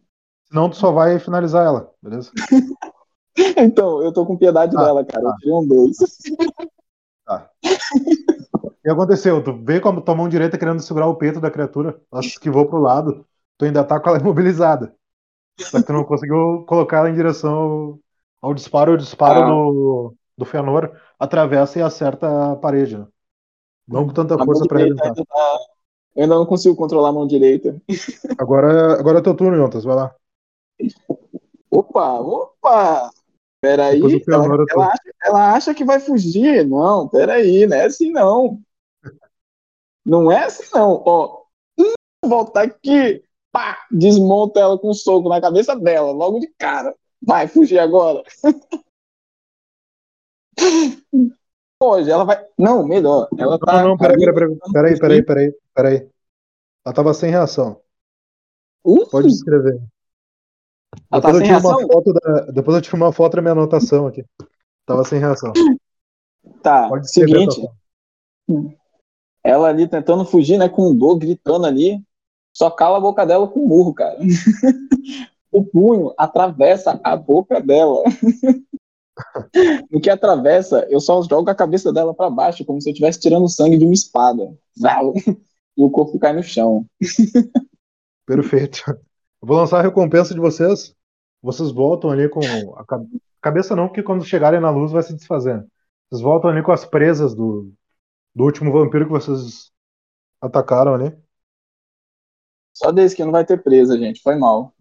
senão 0.47 0.71
tu 0.71 0.77
só 0.77 0.93
vai 0.93 1.19
finalizar 1.19 1.67
ela, 1.67 1.93
beleza? 2.03 2.33
Então, 3.57 4.03
eu 4.03 4.13
tô 4.13 4.27
com 4.27 4.37
piedade 4.37 4.75
Tá, 4.75 4.85
dela, 4.85 5.05
cara. 5.05 5.25
Eu 5.25 5.31
tá. 5.31 5.37
tirei 5.39 5.53
um 5.53 5.67
dois. 5.67 5.97
Tá. 7.29 7.51
O 8.63 8.71
que 8.83 8.89
aconteceu? 8.91 9.45
Tu 9.45 9.53
veio 9.63 9.83
com 9.83 9.91
a 9.91 10.01
tua 10.01 10.15
mão 10.15 10.29
direita 10.31 10.57
querendo 10.57 10.81
segurar 10.81 11.07
o 11.09 11.15
peito 11.17 11.41
da 11.41 11.51
criatura, 11.51 12.01
ela 12.11 12.23
se 12.23 12.29
esquivou 12.29 12.65
pro 12.67 12.81
lado, 12.81 13.27
tu 13.59 13.67
ainda 13.67 13.85
tá 13.85 14.01
com 14.01 14.09
ela 14.09 14.19
imobilizada. 14.25 14.95
Só 15.61 15.79
que 15.79 15.87
tu 15.87 15.93
não 15.93 16.05
conseguiu 16.05 16.65
colocar 16.67 16.99
ela 16.99 17.11
em 17.11 17.15
direção 17.15 17.99
ao, 18.41 18.55
disparo, 18.55 18.95
o 18.95 18.97
disparo 18.97 19.43
Ah. 19.43 19.47
do, 19.47 20.15
do 20.39 20.45
Fëanor 20.47 20.91
atravessa 21.19 21.79
e 21.79 21.83
acerta 21.83 22.53
a 22.53 22.57
parede, 22.57 22.97
né? 22.97 23.07
Não 23.87 24.07
com 24.07 24.13
tanta 24.15 24.35
A 24.41 24.45
força 24.45 24.65
pra 24.67 24.79
arrebentar. 24.79 25.09
ainda 25.09 25.25
tá... 25.27 25.59
Eu 26.17 26.23
ainda 26.23 26.35
não 26.35 26.47
consigo 26.47 26.75
controlar 26.75 27.11
a 27.11 27.13
mão 27.13 27.27
direita. 27.27 27.81
Agora, 28.39 28.99
agora 28.99 29.19
é 29.19 29.23
teu 29.23 29.35
turno, 29.37 29.57
Yontas, 29.57 29.85
vai 29.85 29.95
lá. 29.97 30.15
Opa, 31.71 32.21
opa! 32.21 33.11
Peraí, 33.61 34.01
ela, 34.29 34.47
ela, 34.71 34.87
acha, 34.87 35.03
ela 35.25 35.55
acha 35.55 35.75
que 35.75 35.85
vai 35.85 35.99
fugir. 35.99 36.65
Não, 36.67 37.09
peraí, 37.09 37.67
não 37.67 37.77
é 37.77 37.87
assim 37.87 38.13
não. 38.13 38.61
Não 40.05 40.31
é 40.31 40.45
assim 40.45 40.65
não. 40.73 41.03
Ó, 41.05 41.43
volta 42.25 42.63
aqui, 42.63 43.23
pá, 43.51 43.85
desmonta 43.91 44.61
ela 44.61 44.79
com 44.79 44.91
um 44.91 44.95
soco 44.95 45.29
na 45.29 45.41
cabeça 45.41 45.75
dela, 45.77 46.13
logo 46.13 46.39
de 46.39 46.47
cara. 46.57 46.95
Vai 47.21 47.49
fugir 47.49 47.81
agora. 47.81 48.23
Hoje 51.81 52.11
ela 52.11 52.25
vai. 52.25 52.45
Não, 52.57 52.87
melhor. 52.87 53.29
Ela 53.37 53.59
tá. 53.59 53.83
Não, 53.83 53.91
não, 53.91 53.99
peraí, 53.99 54.15
ali- 54.17 54.35
peraí, 54.35 54.59
peraí, 54.73 54.99
peraí, 54.99 55.23
peraí, 55.25 55.55
peraí. 55.75 56.09
Ela 56.85 56.95
tava 56.95 57.13
sem 57.15 57.31
reação. 57.31 57.81
Uh, 58.85 59.09
Pode 59.09 59.29
escrever. 59.29 59.81
Ela 61.11 61.23
tá 61.23 61.33
Depois 61.33 61.35
eu 61.35 61.47
sem 61.47 61.57
tiro 61.57 61.69
uma 61.69 61.93
foto 61.93 62.13
da, 62.13 62.41
depois 62.53 62.77
eu 62.77 62.83
tiro 62.83 62.97
uma 62.97 63.13
foto 63.13 63.37
da 63.37 63.43
minha 63.43 63.53
anotação 63.53 64.07
aqui. 64.07 64.25
Tava 64.87 65.05
sem 65.05 65.19
reação. 65.19 65.53
Tá, 66.63 66.89
Pode 66.89 67.11
seguinte. 67.11 67.61
ela 69.45 69.69
ali 69.69 69.87
tentando 69.87 70.25
fugir, 70.25 70.59
né, 70.59 70.69
com 70.69 70.95
dor, 70.95 71.19
gritando 71.19 71.67
ali, 71.67 72.03
só 72.53 72.71
cala 72.71 72.99
a 72.99 73.01
boca 73.01 73.25
dela 73.27 73.47
com 73.47 73.61
um 73.61 73.69
murro, 73.69 73.95
cara. 73.95 74.19
o 75.53 75.65
punho 75.65 76.13
atravessa 76.17 76.99
a 77.05 77.17
boca 77.17 77.61
dela. 77.61 78.03
no 79.91 80.01
que 80.01 80.11
atravessa, 80.11 80.87
eu 80.89 81.01
só 81.01 81.21
jogo 81.23 81.51
a 81.51 81.55
cabeça 81.55 81.93
dela 81.93 82.15
pra 82.15 82.31
baixo, 82.31 82.65
como 82.65 82.81
se 82.81 82.89
eu 82.89 82.93
estivesse 82.93 83.21
tirando 83.21 83.49
sangue 83.49 83.79
de 83.79 83.85
uma 83.85 83.95
espada. 83.95 84.57
E 85.77 85.81
o 85.81 85.89
corpo 85.91 86.19
cai 86.19 86.33
no 86.33 86.43
chão. 86.43 86.85
Perfeito. 88.27 88.83
Eu 89.43 89.49
vou 89.49 89.57
lançar 89.57 89.79
a 89.79 89.83
recompensa 89.83 90.35
de 90.35 90.41
vocês. 90.41 90.95
Vocês 91.43 91.71
voltam 91.71 92.11
ali 92.11 92.29
com 92.29 92.41
a 92.77 92.85
ca- 92.85 93.01
cabeça 93.41 93.77
não, 93.77 93.87
porque 93.87 94.03
quando 94.03 94.25
chegarem 94.25 94.61
na 94.61 94.71
luz 94.71 94.91
vai 94.93 95.03
se 95.03 95.15
desfazendo. 95.15 95.67
Vocês 96.11 96.23
voltam 96.23 96.51
ali 96.51 96.63
com 96.63 96.73
as 96.73 96.85
presas 96.85 97.35
do, 97.35 97.73
do 98.35 98.45
último 98.45 98.73
vampiro 98.73 99.07
que 99.07 99.13
vocês 99.13 99.71
atacaram 100.41 100.95
ali. 100.95 101.17
Só 102.73 102.91
desse 102.93 103.15
que 103.17 103.25
não 103.25 103.33
vai 103.33 103.45
ter 103.45 103.63
presa, 103.63 103.99
gente. 103.99 104.23
Foi 104.23 104.37
mal. 104.37 104.75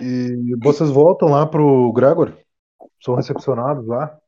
E 0.00 0.56
vocês 0.62 0.90
voltam 0.90 1.28
lá 1.28 1.46
pro 1.46 1.92
Gregor. 1.92 2.36
São 3.02 3.14
recepcionados 3.14 3.86
lá, 3.86 4.18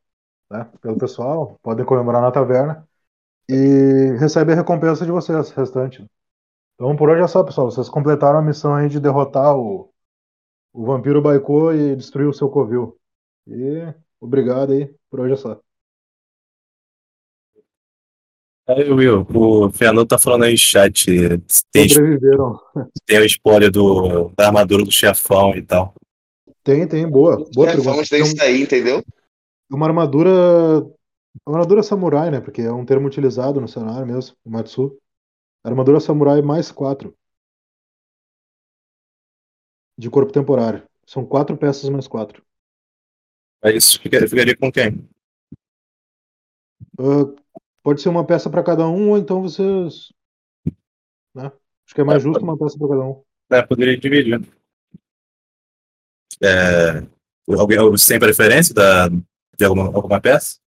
né, 0.51 0.71
pelo 0.81 0.99
pessoal. 0.99 1.59
Podem 1.63 1.85
comemorar 1.87 2.23
na 2.23 2.31
taverna. 2.31 2.87
E 3.49 4.15
recebem 4.19 4.55
a 4.55 4.59
recompensa 4.59 5.07
de 5.07 5.11
vocês, 5.11 5.51
restante. 5.51 6.07
Então 6.79 6.95
por 6.95 7.11
hoje 7.11 7.23
é 7.23 7.27
só, 7.27 7.43
pessoal. 7.43 7.69
Vocês 7.71 7.89
completaram 7.89 8.39
a 8.39 8.43
missão 8.43 8.73
aí 8.73 8.89
de 8.89 9.01
derrotar 9.01 9.57
o, 9.57 9.93
o 10.73 10.87
vampiro 10.87 11.21
Baikô 11.21 11.73
e 11.73 11.97
destruir 11.97 12.29
o 12.29 12.33
seu 12.33 12.49
covil. 12.49 12.97
E 13.49 13.93
obrigado 14.21 14.73
aí. 14.73 14.95
Por 15.11 15.19
hoje 15.19 15.33
é 15.33 15.37
só. 15.37 15.61
Aí, 18.69 18.89
Will, 18.93 19.27
o 19.35 19.71
Fernando 19.73 20.07
tá 20.07 20.19
falando 20.19 20.45
aí 20.45 20.53
no 20.53 20.59
chat. 20.59 21.07
Tem, 21.73 21.89
Sobreviveram. 21.89 22.61
tem 23.07 23.19
o 23.19 23.25
spoiler 23.25 23.73
do, 23.73 24.29
da 24.37 24.47
armadura 24.47 24.85
do 24.85 24.93
chefão 24.93 25.57
e 25.57 25.63
tal. 25.63 25.95
Tem, 26.63 26.87
tem, 26.87 27.09
boa. 27.11 27.45
Boa 27.55 27.67
É, 27.67 27.71
pergunta. 27.71 27.91
vamos 27.91 28.09
Tem 28.09 28.23
desse 28.23 28.41
aí, 28.41 28.63
entendeu? 28.63 29.03
uma 29.69 29.87
armadura. 29.87 30.31
Uma 31.47 31.57
armadura 31.57 31.83
samurai, 31.83 32.31
né? 32.31 32.41
Porque 32.41 32.61
é 32.63 32.71
um 32.71 32.85
termo 32.85 33.07
utilizado 33.07 33.61
no 33.61 33.67
cenário 33.67 34.07
mesmo, 34.07 34.37
o 34.45 34.51
Matsu. 34.51 34.97
Armadura 35.65 36.01
samurai 36.01 36.41
mais 36.43 36.71
quatro. 36.71 37.17
De 39.99 40.09
corpo 40.09 40.33
temporário. 40.33 40.87
São 41.07 41.25
quatro 41.27 41.57
peças 41.57 41.89
mais 41.91 42.07
quatro. 42.07 42.45
Aí 43.63 43.77
isso 43.77 44.01
fica- 44.01 44.27
ficaria 44.29 44.57
com 44.57 44.71
quem? 44.71 45.09
Ah, 46.99 47.35
pode 47.83 48.01
ser 48.01 48.09
uma 48.09 48.25
peça 48.27 48.49
para 48.49 48.63
cada 48.63 48.87
um, 48.87 49.11
ou 49.11 49.19
então 49.19 49.43
vocês. 49.43 50.13
Né? 51.35 51.47
Acho 51.85 51.95
que 51.95 52.01
é 52.01 52.05
mais 52.05 52.19
É, 52.23 52.25
justo 52.25 52.41
pode- 52.41 52.45
uma 52.51 52.59
peça 52.59 52.79
para 52.79 52.89
cada 52.89 53.05
um. 53.05 53.25
É, 53.51 53.63
poderia 53.63 53.99
dividir. 53.99 54.41
É, 56.41 57.01
alguém 57.59 57.79
você 57.79 58.13
tem 58.13 58.21
preferência 58.21 58.73
da, 58.75 59.09
de 59.09 59.65
alguma, 59.65 59.87
alguma 59.87 60.21
peça? 60.21 60.61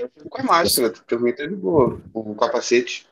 Eu 0.00 0.08
fico 0.08 0.28
com 0.28 0.40
a 0.40 0.44
máscara, 0.44 0.90
porque 0.92 1.14
eu 1.14 1.36
tá 1.36 1.46
de 1.46 1.54
boa. 1.56 2.00
O 2.14 2.34
capacete. 2.34 3.06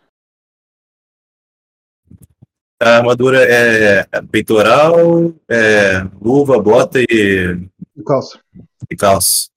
A 2.82 2.96
armadura 2.96 3.42
é, 3.44 4.06
é 4.10 4.22
peitoral, 4.22 4.96
é, 5.48 6.00
luva, 6.20 6.58
bota 6.58 6.98
e, 7.00 7.68
E 7.96 8.02
calça. 8.02 8.40
e 8.90 8.96
calça. 8.96 9.50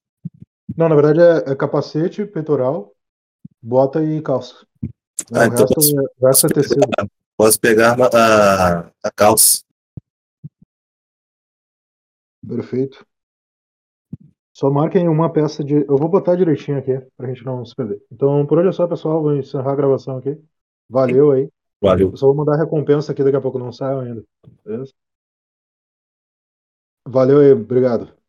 Não, 0.76 0.88
na 0.88 0.94
verdade 0.94 1.20
é, 1.20 1.52
é 1.52 1.56
capacete, 1.56 2.26
peitoral, 2.26 2.92
bota 3.62 4.02
e 4.04 4.20
calça. 4.20 4.66
Ah, 5.32 5.40
o 5.40 5.44
então 5.44 5.58
resto, 5.60 5.74
posso- 5.74 6.00
é- 6.00 6.26
resto 6.26 6.46
é 6.46 6.50
tecido. 6.50 6.80
Posso 7.36 7.58
pegar 7.60 7.96
a, 7.98 8.06
a, 8.82 8.90
a 9.02 9.10
calça. 9.10 9.62
Perfeito. 12.46 13.06
Só 14.54 14.70
marquem 14.70 15.08
uma 15.08 15.30
peça 15.32 15.64
de. 15.64 15.74
Eu 15.74 15.96
vou 15.98 16.08
botar 16.08 16.36
direitinho 16.36 16.78
aqui, 16.78 16.98
pra 17.16 17.28
gente 17.28 17.44
não 17.44 17.64
se 17.64 17.74
perder. 17.74 18.00
Então, 18.10 18.46
por 18.46 18.58
hoje 18.58 18.68
é 18.68 18.72
só, 18.72 18.86
pessoal. 18.86 19.20
Vou 19.20 19.36
encerrar 19.36 19.72
a 19.72 19.76
gravação 19.76 20.18
aqui. 20.18 20.38
Valeu 20.88 21.32
aí. 21.32 21.50
Valeu. 21.82 22.10
Eu 22.10 22.16
só 22.16 22.26
vou 22.26 22.36
mandar 22.36 22.54
a 22.54 22.58
recompensa 22.58 23.12
aqui, 23.12 23.24
daqui 23.24 23.36
a 23.36 23.40
pouco 23.40 23.58
não 23.58 23.72
saiu 23.72 24.00
ainda. 24.00 24.24
Beleza? 24.64 24.92
Valeu 27.06 27.40
aí, 27.40 27.52
obrigado. 27.52 28.23